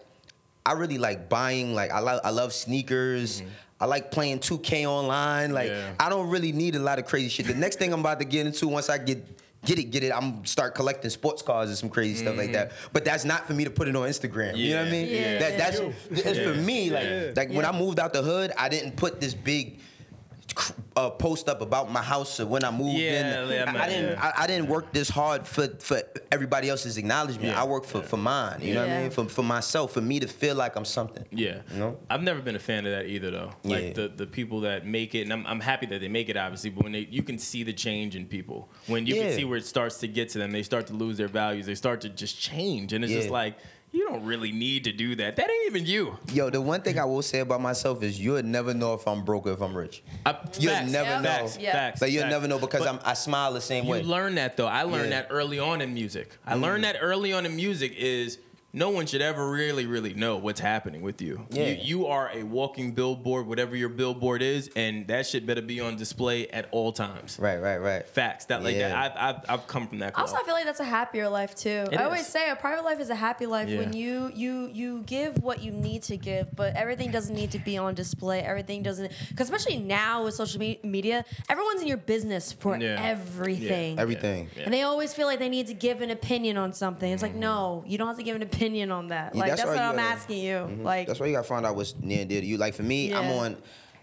I 0.65 0.71
really 0.73 0.97
like 0.97 1.27
buying. 1.29 1.75
Like 1.75 1.91
I 1.91 1.99
love, 1.99 2.21
I 2.23 2.29
love 2.29 2.53
sneakers. 2.53 3.43
I 3.81 3.85
like 3.85 4.09
playing 4.11 4.39
2K 4.39 4.85
online. 4.85 5.53
Like 5.53 5.69
Mm-hmm. 5.69 5.79
Yeah. 5.99 6.05
I 6.05 6.09
don't 6.09 6.29
really 6.29 6.51
need 6.51 6.75
a 6.75 6.79
lot 6.79 6.99
of 6.99 7.05
crazy 7.05 7.29
shit. 7.29 7.47
The 7.47 7.53
next 7.53 7.79
thing 7.79 7.93
I'm 7.93 7.99
about 8.01 8.19
to 8.19 8.25
get 8.25 8.45
into 8.47 8.67
once 8.67 8.89
I 8.89 8.97
get. 8.97 9.23
Get 9.65 9.77
it, 9.77 9.85
get 9.91 10.03
it. 10.03 10.11
I'm 10.13 10.45
start 10.45 10.73
collecting 10.73 11.09
sports 11.09 11.41
cars 11.41 11.67
and 11.69 11.77
some 11.77 11.89
crazy 11.89 12.15
stuff 12.15 12.37
like 12.37 12.53
that. 12.53 12.69
Mm. 12.69 12.73
But 12.93 13.03
that's 13.03 13.25
not 13.25 13.45
for 13.45 13.53
me 13.53 13.65
to 13.65 13.69
put 13.69 13.89
it 13.89 13.95
on 13.95 14.07
Instagram. 14.07 14.55
You 14.55 14.71
know 14.71 14.79
what 14.79 14.87
I. 14.87 14.91
Mean? 14.91 15.07
Yeah. 15.09 15.39
That 15.39 15.57
that's 15.57 15.79
it's 16.09 16.39
for 16.39 16.53
me. 16.55 16.89
Like 16.89 17.03
Yeah. 17.03 17.31
like 17.35 17.49
when 17.49 17.57
Yeah. 17.61 17.69
I 17.71 17.77
moved 17.77 17.99
out 17.99 18.13
the 18.13 18.21
hood, 18.21 18.53
I 18.57 18.69
didn't 18.69 18.95
put 18.95 19.19
this 19.19 19.33
big 19.33 19.79
uh, 20.95 21.09
post 21.09 21.47
up 21.49 21.61
about 21.61 21.91
my 21.91 22.01
house 22.01 22.39
or 22.39 22.45
when 22.45 22.63
I 22.63 22.71
moved 22.71 22.97
Yeah, 22.97 23.43
in. 23.43 23.49
yeah, 23.49 23.73
I, 23.73 23.83
I 23.85 23.87
didn't. 23.89 24.09
yeah. 24.11 24.31
I, 24.35 24.43
I 24.43 24.47
didn't 24.47 24.67
work 24.67 24.91
this 24.93 25.09
hard 25.09 25.47
for 25.47 25.67
for 25.79 26.01
everybody 26.31 26.69
else's 26.69 26.97
acknowledgement. 26.97 27.47
Yeah, 27.49 27.61
I 27.61 27.65
work 27.65 27.85
for, 27.85 28.01
for 28.01 28.17
mine. 28.17 28.59
You 28.61 28.73
know 28.73 28.81
what 28.81 28.89
I 28.89 29.01
mean? 29.01 29.11
For 29.11 29.25
for 29.25 29.43
myself, 29.43 29.93
for 29.93 30.01
me 30.01 30.19
to 30.19 30.27
feel 30.27 30.55
like 30.55 30.75
I'm 30.75 30.85
something. 30.85 31.25
Yeah. 31.31 31.61
You 31.71 31.79
know? 31.79 31.99
I've 32.09 32.23
never 32.23 32.41
been 32.41 32.55
a 32.55 32.59
fan 32.59 32.85
of 32.85 32.91
that 32.91 33.05
either 33.07 33.31
though. 33.31 33.51
Like 33.63 33.83
Yeah. 33.83 33.93
the, 33.93 34.07
the 34.09 34.27
people 34.27 34.61
that 34.61 34.85
make 34.85 35.15
it 35.15 35.21
and 35.23 35.33
I'm, 35.33 35.45
I'm 35.47 35.59
happy 35.59 35.85
that 35.87 35.99
they 36.01 36.07
make 36.09 36.29
it 36.29 36.37
obviously, 36.37 36.69
but 36.71 36.83
when 36.83 36.91
they 36.93 37.07
you 37.09 37.23
can 37.23 37.37
see 37.39 37.63
the 37.63 37.73
change 37.73 38.15
in 38.15 38.25
people. 38.25 38.69
When 38.87 39.05
you 39.05 39.15
Yeah. 39.15 39.23
can 39.27 39.33
see 39.37 39.45
where 39.45 39.57
it 39.57 39.65
starts 39.65 39.97
to 39.99 40.07
get 40.07 40.29
to 40.29 40.37
them, 40.39 40.51
they 40.51 40.63
start 40.63 40.87
to 40.87 40.93
lose 40.93 41.17
their 41.17 41.27
values, 41.27 41.65
they 41.65 41.75
start 41.75 42.01
to 42.01 42.09
just 42.09 42.39
change. 42.39 42.93
And 42.93 43.03
it's 43.03 43.13
just 43.13 43.29
like, 43.29 43.57
you 43.91 44.07
don't 44.07 44.23
really 44.23 44.51
need 44.51 44.83
to 44.83 44.91
do 44.91 45.15
that. 45.15 45.35
That 45.35 45.49
ain't 45.49 45.65
even 45.67 45.85
you. 45.85 46.17
Yo, 46.31 46.49
the 46.49 46.61
one 46.61 46.81
thing 46.81 46.99
I 46.99 47.05
will 47.05 47.21
say 47.23 47.39
about 47.39 47.59
myself 47.61 48.03
is 48.03 48.19
you'll 48.19 48.43
never 48.43 48.73
know 48.73 48.93
if 48.93 49.07
I'm 49.07 49.23
broke 49.25 49.47
or 49.47 49.51
if 49.53 49.61
I'm 49.61 49.75
rich. 49.75 50.03
I, 50.25 50.37
You'll 50.59 50.73
facts, 50.73 50.91
never 50.91 51.09
Yeah. 51.09 51.21
know. 51.21 51.29
Facts, 51.29 51.57
Yeah. 51.59 51.71
facts, 51.71 52.01
Like 52.01 52.11
you'll 52.11 52.21
facts. 52.23 52.31
never 52.31 52.47
know 52.47 52.59
because 52.59 52.81
But- 52.81 52.89
I'm 52.89 52.99
I 53.03 53.13
smile 53.15 53.53
the 53.53 53.61
same 53.61 53.85
You 53.85 53.91
way. 53.91 54.01
You 54.01 54.07
learn 54.07 54.35
that 54.35 54.57
though. 54.57 54.67
I 54.67 54.83
learned 54.83 55.11
Yeah. 55.11 55.21
that 55.21 55.27
early 55.31 55.57
on 55.59 55.81
in 55.81 55.93
music. 55.93 56.29
I 56.45 56.53
Mm. 56.55 56.61
learned 56.61 56.83
that 56.83 56.97
early 57.01 57.33
on 57.33 57.45
in 57.45 57.55
music 57.55 57.93
is 57.97 58.37
no 58.71 58.91
one 58.91 59.07
should 59.07 59.21
ever 59.21 59.49
really, 59.49 59.85
really 59.87 60.13
know 60.13 60.37
what's 60.37 60.59
happening 60.59 61.01
with 61.01 61.21
you. 61.21 61.47
Yeah. 61.49 61.69
You, 61.69 61.77
you 61.81 62.05
are 62.07 62.29
a 62.31 62.43
walking 62.43 62.91
billboard, 62.91 63.47
whatever 63.47 63.75
your 63.75 63.89
billboard 63.89 64.43
is, 64.43 64.69
and 64.75 65.07
that 65.07 65.25
shit 65.25 65.45
better 65.47 65.61
be 65.61 65.79
on 65.79 65.95
display 65.97 66.47
at 66.49 66.67
all 66.71 66.91
times. 66.91 67.37
Right, 67.39 67.57
right, 67.57 67.77
right. 67.77 68.07
Facts. 68.07 68.45
That 68.45 68.63
like 68.63 68.75
Yeah. 68.75 68.89
that. 68.89 69.17
I've, 69.17 69.35
I've 69.35 69.49
I've 69.49 69.67
come 69.67 69.87
from 69.87 69.99
that. 69.99 70.15
Also, 70.17 70.35
I 70.35 70.43
feel 70.43 70.53
like 70.53 70.65
that's 70.65 70.79
a 70.79 70.83
happier 70.85 71.27
life 71.29 71.55
too. 71.55 71.87
It 71.91 71.99
I 71.99 72.03
always 72.03 72.27
say 72.27 72.49
a 72.51 72.55
private 72.55 72.85
life 72.85 72.99
is 72.99 73.09
a 73.09 73.15
happy 73.15 73.47
life 73.47 73.69
Yeah. 73.69 73.79
when 73.79 73.93
you 73.93 74.31
you 74.35 74.67
you 74.71 75.01
give 75.07 75.41
what 75.41 75.63
you 75.63 75.71
need 75.71 76.03
to 76.03 76.17
give, 76.17 76.55
but 76.55 76.75
everything 76.75 77.09
doesn't 77.09 77.33
need 77.35 77.51
to 77.51 77.59
be 77.59 77.77
on 77.77 77.95
display. 77.95 78.41
Everything 78.41 78.83
doesn't, 78.83 79.11
because 79.29 79.49
especially 79.49 79.77
now 79.79 80.25
with 80.25 80.35
social 80.35 80.59
me- 80.59 80.79
media, 80.83 81.25
everyone's 81.49 81.81
in 81.81 81.87
your 81.87 81.97
business 81.97 82.51
for 82.51 82.77
Yeah. 82.77 83.01
everything. 83.01 83.95
Yeah. 83.95 84.01
Everything. 84.01 84.49
Yeah. 84.55 84.63
And 84.65 84.73
they 84.73 84.83
always 84.83 85.11
feel 85.13 85.25
like 85.25 85.39
they 85.39 85.49
need 85.49 85.65
to 85.67 85.73
give 85.73 86.01
an 86.01 86.11
opinion 86.11 86.57
on 86.57 86.73
something. 86.73 87.11
It's 87.11 87.23
like, 87.23 87.33
mm. 87.33 87.39
no, 87.39 87.83
you 87.87 87.97
don't 87.97 88.07
have 88.07 88.17
to 88.17 88.23
give 88.23 88.35
an 88.35 88.43
opinion 88.43 88.58
on 88.63 89.07
that. 89.07 89.33
Yeah, 89.33 89.39
like 89.41 89.49
that's 89.51 89.61
that's, 89.63 89.69
what 89.73 89.79
I'm 89.79 89.95
gotta- 89.95 90.07
asking 90.07 90.37
you. 90.39 90.53
Mhm. 90.55 90.83
Like 90.83 91.07
that's 91.07 91.19
why 91.19 91.27
you 91.27 91.33
gotta 91.33 91.47
find 91.47 91.65
out 91.65 91.75
what's 91.75 91.95
near 91.99 92.21
and 92.21 92.29
dear 92.29 92.41
to 92.41 92.47
you. 92.47 92.57
Like 92.57 92.73
for 92.73 92.83
me, 92.83 93.13
I'm 93.13 93.31
on 93.31 93.57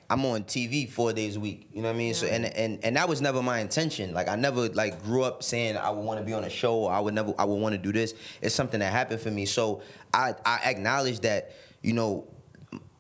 I'm 0.09 0.25
on 0.25 0.45
TV 0.45 0.89
four 0.89 1.13
days 1.13 1.35
a 1.37 1.41
week. 1.41 1.69
You 1.73 1.83
know 1.83 1.89
what 1.89 1.95
I 1.95 1.99
mean? 1.99 2.15
So 2.15 2.27
and, 2.27 2.45
and 2.47 2.79
and 2.85 2.97
that 2.97 3.09
was 3.09 3.21
never 3.21 3.43
my 3.43 3.59
intention. 3.61 4.15
Like 4.15 4.29
I 4.29 4.37
never 4.37 4.69
like 4.69 5.03
grew 5.03 5.23
up 5.25 5.43
saying 5.43 5.77
I 5.77 5.91
would 5.91 6.05
want 6.05 6.21
to 6.21 6.25
be 6.27 6.33
on 6.33 6.45
a 6.45 6.51
show 6.51 6.75
or 6.77 6.93
I 6.93 7.01
would 7.01 7.15
never 7.15 7.35
I 7.39 7.45
would 7.45 7.57
want 7.61 7.73
to 7.75 7.79
do 7.79 7.93
this. 7.93 8.15
It's 8.41 8.55
something 8.55 8.81
that 8.81 8.93
happened 8.93 9.21
for 9.21 9.31
me. 9.31 9.47
So 9.47 9.83
I 10.15 10.35
I 10.45 10.61
acknowledge 10.67 11.21
that, 11.21 11.53
you 11.83 11.93
know, 11.93 12.27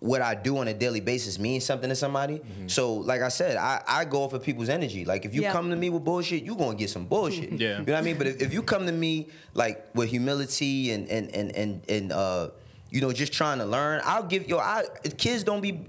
what 0.06 0.22
I 0.22 0.34
do 0.34 0.58
on 0.58 0.68
a 0.68 0.74
daily 0.74 1.00
basis 1.00 1.38
means 1.38 1.64
something 1.64 1.88
to 1.88 1.96
somebody. 1.96 2.40
So, 2.68 2.94
like 2.94 3.22
I 3.22 3.28
said, 3.28 3.56
I, 3.56 3.82
I 3.86 4.04
go 4.04 4.22
off 4.22 4.32
of 4.32 4.42
people's 4.42 4.68
energy. 4.68 5.04
Like, 5.04 5.24
if 5.24 5.34
you 5.34 5.42
Yeah. 5.42 5.52
come 5.52 5.68
to 5.70 5.76
me 5.76 5.90
with 5.90 6.04
bullshit, 6.04 6.44
you're 6.44 6.56
gonna 6.56 6.76
get 6.76 6.90
some 6.90 7.06
bullshit. 7.06 7.52
Yeah. 7.60 7.78
You 7.80 7.84
know 7.86 7.92
what 7.92 7.98
I 7.98 8.02
mean? 8.02 8.16
But 8.18 8.26
if, 8.28 8.40
if 8.42 8.52
you 8.54 8.62
come 8.62 8.86
to 8.86 8.92
me 8.92 9.28
like 9.54 9.84
with 9.94 10.08
humility 10.10 10.90
and 10.92 11.08
and 11.08 11.34
and 11.34 11.54
and 11.56 11.82
and 11.88 12.12
uh, 12.12 12.50
you 12.90 13.00
know, 13.00 13.12
just 13.12 13.32
trying 13.32 13.58
to 13.58 13.66
learn, 13.66 14.00
I'll 14.04 14.22
give 14.22 14.48
yo. 14.48 14.58
I 14.58 14.84
kids 15.18 15.42
don't 15.44 15.60
be 15.60 15.84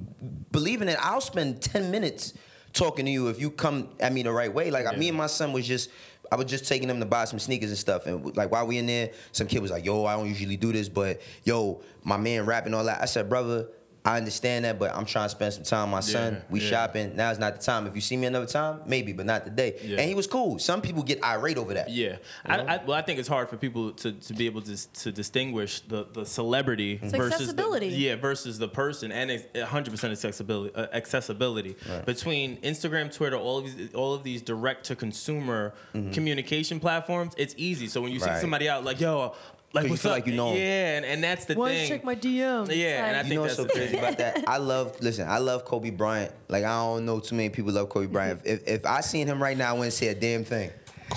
believing 0.51 0.88
it. 0.89 0.97
I'll 1.01 1.22
spend 1.22 1.61
ten 1.61 1.91
minutes 1.91 2.34
talking 2.74 3.05
to 3.05 3.11
you 3.11 3.28
if 3.30 3.39
you 3.39 3.49
come 3.51 3.89
at 3.99 4.11
me 4.13 4.24
the 4.24 4.32
right 4.32 4.53
way. 4.53 4.72
Like 4.72 4.97
me 4.97 5.09
and 5.09 5.18
my 5.18 5.28
son 5.28 5.53
was 5.53 5.68
just. 5.68 5.89
I 6.30 6.36
was 6.36 6.47
just 6.47 6.68
taking 6.68 6.89
him 6.89 6.99
to 6.99 7.05
buy 7.05 7.24
some 7.24 7.39
sneakers 7.39 7.70
and 7.70 7.80
stuff, 7.80 8.05
and 8.05 8.36
like 8.36 8.51
while 8.51 8.68
we 8.68 8.78
in 8.78 8.86
there, 8.86 9.11
some 9.32 9.47
kid 9.47 9.61
was 9.61 9.72
like, 9.72 9.86
"Yo, 9.86 10.03
I 10.03 10.18
don't 10.18 10.28
usually 10.28 10.57
do 10.57 10.74
this, 10.74 10.89
but 10.89 11.22
yo, 11.45 11.80
my 12.03 12.18
man 12.18 12.45
rapping 12.45 12.74
all 12.74 12.84
that." 12.84 13.01
I 13.01 13.05
said, 13.05 13.30
"Brother, 13.30 13.68
I 14.08 14.16
understand 14.18 14.64
that, 14.64 14.80
but 14.80 14.95
I'm 14.95 15.05
trying 15.05 15.26
to 15.26 15.30
spend 15.30 15.53
some 15.53 15.64
time 15.64 15.89
with 15.89 15.91
my 15.91 15.99
son. 15.99 16.34
Yeah, 16.36 16.39
We 16.49 16.62
yeah. 16.62 16.70
shopping. 16.70 17.16
Now 17.18 17.30
is 17.30 17.39
not 17.39 17.58
the 17.58 17.62
time. 17.62 17.88
If 17.88 17.93
you 17.95 17.99
see 17.99 18.16
me 18.16 18.26
another 18.28 18.45
time, 18.45 18.80
maybe, 18.86 19.12
but 19.12 19.26
not 19.26 19.43
today." 19.43 19.78
Yeah. 19.84 19.99
And 19.99 20.08
he 20.08 20.16
was 20.16 20.28
cool. 20.28 20.60
Some 20.60 20.82
people 20.82 21.03
get 21.03 21.22
irate 21.26 21.58
over 21.58 21.74
that. 21.74 21.89
Yeah, 21.89 22.16
I, 22.45 22.60
I, 22.60 22.84
well, 22.86 22.97
I 22.97 23.01
think 23.01 23.20
it's 23.20 23.28
hard 23.28 23.49
for 23.49 23.58
people 23.58 23.91
to, 23.91 24.14
to 24.14 24.34
be 24.34 24.45
able 24.45 24.62
to 24.62 24.93
to 25.01 25.12
distinguish 25.12 25.82
the, 25.82 26.08
the 26.14 26.26
celebrity 26.26 26.99
It's 27.01 27.12
versus 27.14 27.34
accessibility. 27.34 27.89
The, 27.89 27.95
yeah 27.95 28.16
versus 28.16 28.58
the 28.58 28.70
person, 28.70 29.12
and 29.12 29.30
it's 29.30 29.45
100 29.53 29.91
percent 29.91 30.14
accessibility 30.14 30.74
uh, 30.74 30.88
accessibility 30.93 31.76
between 32.05 32.58
Instagram, 32.62 33.14
Twitter, 33.14 33.36
all 33.36 33.58
of 33.58 33.66
these 33.76 33.93
all 33.93 34.14
of 34.14 34.24
these 34.24 34.41
direct 34.41 34.86
to 34.86 34.95
consumer 34.95 35.74
communication 36.14 36.80
platforms. 36.80 37.34
It's 37.38 37.55
easy. 37.58 37.88
So 37.88 38.01
when 38.01 38.14
you 38.14 38.20
see 38.20 38.28
Mm-hmm. 38.28 38.41
Somebody 38.41 38.70
out 38.70 38.84
like 38.84 38.99
yo. 38.99 39.36
Like 39.74 39.84
you 39.86 39.89
what's 39.91 40.01
feel 40.01 40.11
up? 40.11 40.18
like 40.18 40.28
you 40.28 40.34
know 40.34 40.51
'em. 40.51 40.55
yeah, 40.57 40.95
and, 40.97 41.05
and 41.05 41.24
that's 41.24 41.45
the 41.45 41.53
why 41.55 41.68
don't 41.68 41.76
thing. 41.76 41.84
you 41.84 41.88
check 41.89 42.03
my 42.03 42.15
DM? 42.15 42.76
Yeah, 42.76 43.05
and 43.05 43.15
I 43.18 43.20
You 43.20 43.24
think 43.24 43.36
know 43.36 43.41
what's 43.41 43.57
that's 43.57 43.57
so 43.57 43.63
the 43.65 43.74
crazy 43.74 43.89
thing. 43.91 43.99
about 43.99 44.18
that? 44.18 44.43
I 44.47 44.57
love, 44.57 44.95
listen, 45.01 45.28
I 45.30 45.38
love 45.39 45.65
Kobe 45.65 45.89
Bryant. 45.89 46.32
Like, 46.47 46.63
I 46.63 46.70
don't 46.80 47.05
know 47.05 47.20
too 47.20 47.36
many 47.36 47.49
people 47.49 47.74
love 47.74 47.89
Kobe 47.89 48.07
Bryant. 48.07 48.41
If, 48.45 48.68
if 48.68 48.86
I 48.86 49.01
seen 49.01 49.28
him 49.28 49.43
right 49.43 49.57
now, 49.57 49.72
I 49.72 49.74
wouldn't 49.74 49.93
say 49.93 50.07
a 50.07 50.15
damn 50.15 50.45
thing. 50.45 50.72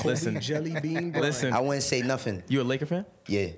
Listen, 0.05 0.40
Jelly 0.40 0.74
bean. 0.80 1.11
Bryant. 1.12 1.16
listen. 1.26 1.53
I 1.53 1.61
wouldn't 1.61 1.84
say 1.84 2.03
nothing. 2.03 2.42
You 2.48 2.61
a 2.61 2.64
Laker 2.64 2.86
fan? 2.86 3.07
Yeah. 3.28 3.48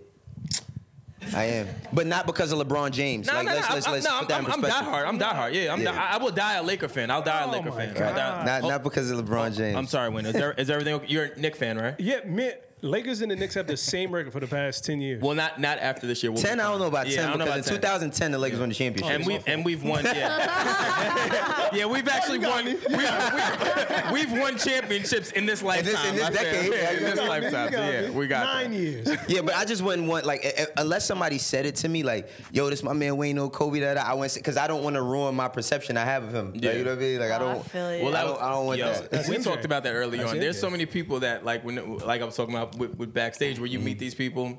I 1.35 1.45
am. 1.45 1.69
But 1.93 2.07
not 2.07 2.27
because 2.27 2.53
of 2.53 2.59
LeBron 2.59 2.91
James. 2.91 3.29
No, 3.29 3.35
like, 3.35 3.47
no, 3.47 3.53
let's, 3.55 3.69
no, 3.69 3.75
let's, 3.75 3.87
I'm, 3.87 3.93
let's 3.93 4.05
no, 4.05 4.19
put 4.19 4.29
that 4.29 4.39
I'm, 4.39 4.45
in 4.47 4.51
I'm 4.53 4.61
perspective. 4.61 4.93
diehard. 4.93 5.07
I'm 5.07 5.19
diehard. 5.19 5.55
Yeah, 5.55 5.73
I'm 5.73 5.81
Yeah. 5.81 5.93
die- 5.93 6.11
I 6.13 6.17
will 6.19 6.31
die 6.33 6.55
a 6.55 6.63
Laker 6.63 6.89
fan. 6.89 7.11
I'll 7.11 7.23
die 7.23 7.43
a 7.45 7.47
Oh 7.47 7.51
Laker 7.53 7.71
my 7.71 7.77
fan. 7.87 7.95
Die- 7.95 8.45
Not, 8.45 8.65
Oh, 8.65 8.69
not 8.69 8.83
because 8.83 9.11
of 9.11 9.25
LeBron 9.25 9.47
oh, 9.47 9.51
James. 9.55 9.77
I'm 9.77 9.87
sorry, 9.87 10.11
Wayne. 10.11 10.27
Is, 10.27 10.33
there, 10.35 10.53
is 10.53 10.69
everything 10.69 10.95
okay? 10.95 11.07
You're 11.09 11.25
a 11.27 11.39
Knick 11.39 11.57
fan, 11.57 11.79
right? 11.79 11.95
Yeah, 12.01 12.21
man. 12.27 12.55
Lakers 12.83 13.21
and 13.23 13.31
the 13.31 13.37
Knicks 13.37 13.55
have 13.55 13.69
the 13.69 13.77
same 13.77 14.13
record 14.13 14.33
for 14.33 14.41
the 14.41 14.47
past 14.49 14.85
ten 14.85 15.01
years. 15.01 15.23
Well, 15.23 15.37
not 15.37 15.61
not 15.61 15.79
after 15.79 16.07
this 16.07 16.21
year. 16.23 16.33
We'll 16.33 16.43
10, 16.43 16.59
I 16.59 16.65
don't 16.65 16.81
know 16.81 16.87
about 16.89 17.07
Yeah, 17.09 17.17
10 17.17 17.25
I 17.25 17.29
don't 17.31 17.39
know 17.39 17.45
because 17.45 17.69
in 17.69 17.77
about 17.77 18.01
10. 18.01 18.11
2010, 18.11 18.33
the 18.33 18.39
Lakers 18.39 18.59
won 18.59 18.69
the 18.71 18.75
championship. 18.75 19.15
And 19.19 19.27
we 19.27 19.39
and 19.47 19.65
we've 19.65 19.85
won. 19.85 20.05
Yeah, 20.05 21.71
yeah. 21.73 21.87
We've 21.87 22.09
actually 22.09 22.41
won. 22.41 22.65
We've, 22.65 22.85
we've, 22.91 24.13
we've 24.13 24.33
won 24.41 24.59
championships 24.59 25.31
in 25.31 25.47
this 25.47 25.63
lifetime. 25.63 26.09
in 26.11 26.17
this 26.17 26.25
I 26.25 26.33
said. 26.33 26.43
decade. 26.43 26.73
Yeah, 26.73 26.91
in 26.91 27.03
this 27.05 27.21
You 27.21 27.29
lifetime. 27.29 27.73
So, 27.73 27.79
yeah, 27.81 28.01
me. 28.03 28.11
we 28.11 28.27
got 28.27 28.45
nine 28.45 28.71
that. 28.73 28.77
years. 28.77 29.09
Yeah, 29.29 29.43
but 29.43 29.55
I 29.55 29.65
just 29.65 29.83
wouldn't 29.83 30.09
want 30.09 30.27
like 30.27 30.45
unless 30.77 31.07
somebody 31.07 31.39
said 31.39 31.67
it 31.67 31.77
to 31.77 31.89
me 31.89 32.03
like, 32.03 32.29
"Yo, 32.53 32.69
this 32.69 32.83
my 32.83 32.93
man 32.95 33.17
Wayne, 33.17 33.37
no 33.37 33.49
Kobe." 33.49 33.79
That 33.79 33.97
I 33.97 34.15
went 34.15 34.35
because 34.35 34.57
I 34.57 34.67
don't 34.67 34.83
want 34.83 34.95
to 34.97 35.03
ruin 35.03 35.37
my 35.37 35.47
perception 35.47 35.97
I 35.97 36.05
have 36.05 36.25
of 36.25 36.35
him. 36.35 36.53
Like, 36.53 36.65
Yeah. 36.65 36.73
you 36.73 36.85
know 36.85 36.91
what 36.91 36.99
I 36.99 37.03
mean? 37.03 37.21
Like 37.21 37.31
I 37.31 37.39
don't. 37.39 37.65
feel 37.71 37.97
you. 37.97 38.05
Well, 38.05 38.17
I 38.17 38.25
don't- 38.25 38.43
I 38.43 38.51
don't 38.51 38.67
want 38.67 38.79
yo, 38.81 38.93
that. 38.93 39.29
We 39.29 39.39
talked 39.39 39.65
about 39.65 39.85
that 39.85 39.93
early 39.93 40.21
on. 40.23 40.39
There's 40.41 40.59
so 40.59 40.69
many 40.69 40.85
people 40.87 41.21
that 41.21 41.45
like 41.45 41.65
when 41.65 41.99
like 41.99 42.21
I 42.23 42.25
was 42.25 42.35
talking 42.37 42.55
about 42.55 42.72
with, 42.77 42.97
with 42.97 43.13
backstage 43.15 43.59
where 43.59 43.67
you 43.67 43.79
Mm-hmm. 43.79 43.85
meet 43.87 43.99
these 43.99 44.15
people, 44.15 44.59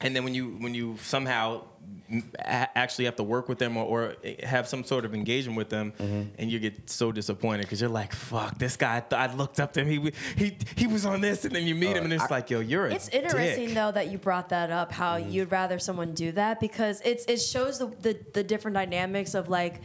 and 0.00 0.14
then 0.14 0.24
when 0.24 0.34
you 0.34 0.56
when 0.60 0.74
you 0.74 0.96
somehow 1.02 1.62
actually 2.42 3.04
have 3.04 3.14
to 3.16 3.22
work 3.22 3.48
with 3.48 3.58
them 3.58 3.76
or, 3.76 3.84
or 3.84 4.14
have 4.42 4.66
some 4.66 4.82
sort 4.82 5.04
of 5.04 5.14
engagement 5.14 5.56
with 5.56 5.68
them, 5.68 5.92
Mm-hmm. 5.98 6.22
and 6.38 6.50
you 6.50 6.58
get 6.58 6.90
so 6.90 7.12
disappointed 7.12 7.62
because 7.62 7.80
you're 7.80 7.90
like, 7.90 8.12
"Fuck, 8.12 8.58
this 8.58 8.76
guy! 8.76 8.96
I, 8.96 9.00
th- 9.00 9.30
I 9.30 9.32
looked 9.34 9.60
up 9.60 9.72
to 9.74 9.84
him. 9.84 9.88
He 10.04 10.12
he 10.36 10.56
he 10.76 10.86
was 10.86 11.06
on 11.06 11.20
this, 11.20 11.44
and 11.44 11.54
then 11.54 11.64
you 11.66 11.74
meet 11.74 11.96
him, 11.96 12.04
and 12.04 12.12
it's 12.12 12.30
like, 12.30 12.50
yo, 12.50 12.60
you're 12.60 12.86
a 12.86 12.94
It's 12.94 13.08
interesting 13.08 13.66
dick. 13.66 13.74
though 13.74 13.92
that 13.92 14.08
you 14.10 14.18
brought 14.18 14.48
that 14.50 14.70
up. 14.70 14.92
How 14.92 15.18
Mm-hmm. 15.18 15.30
you'd 15.30 15.52
rather 15.52 15.78
someone 15.78 16.14
do 16.14 16.32
that 16.32 16.60
because 16.60 17.00
it's 17.04 17.24
it 17.26 17.38
shows 17.40 17.78
the 17.78 17.86
the, 18.02 18.18
the 18.34 18.42
different 18.42 18.74
dynamics 18.74 19.34
of 19.34 19.48
like. 19.48 19.80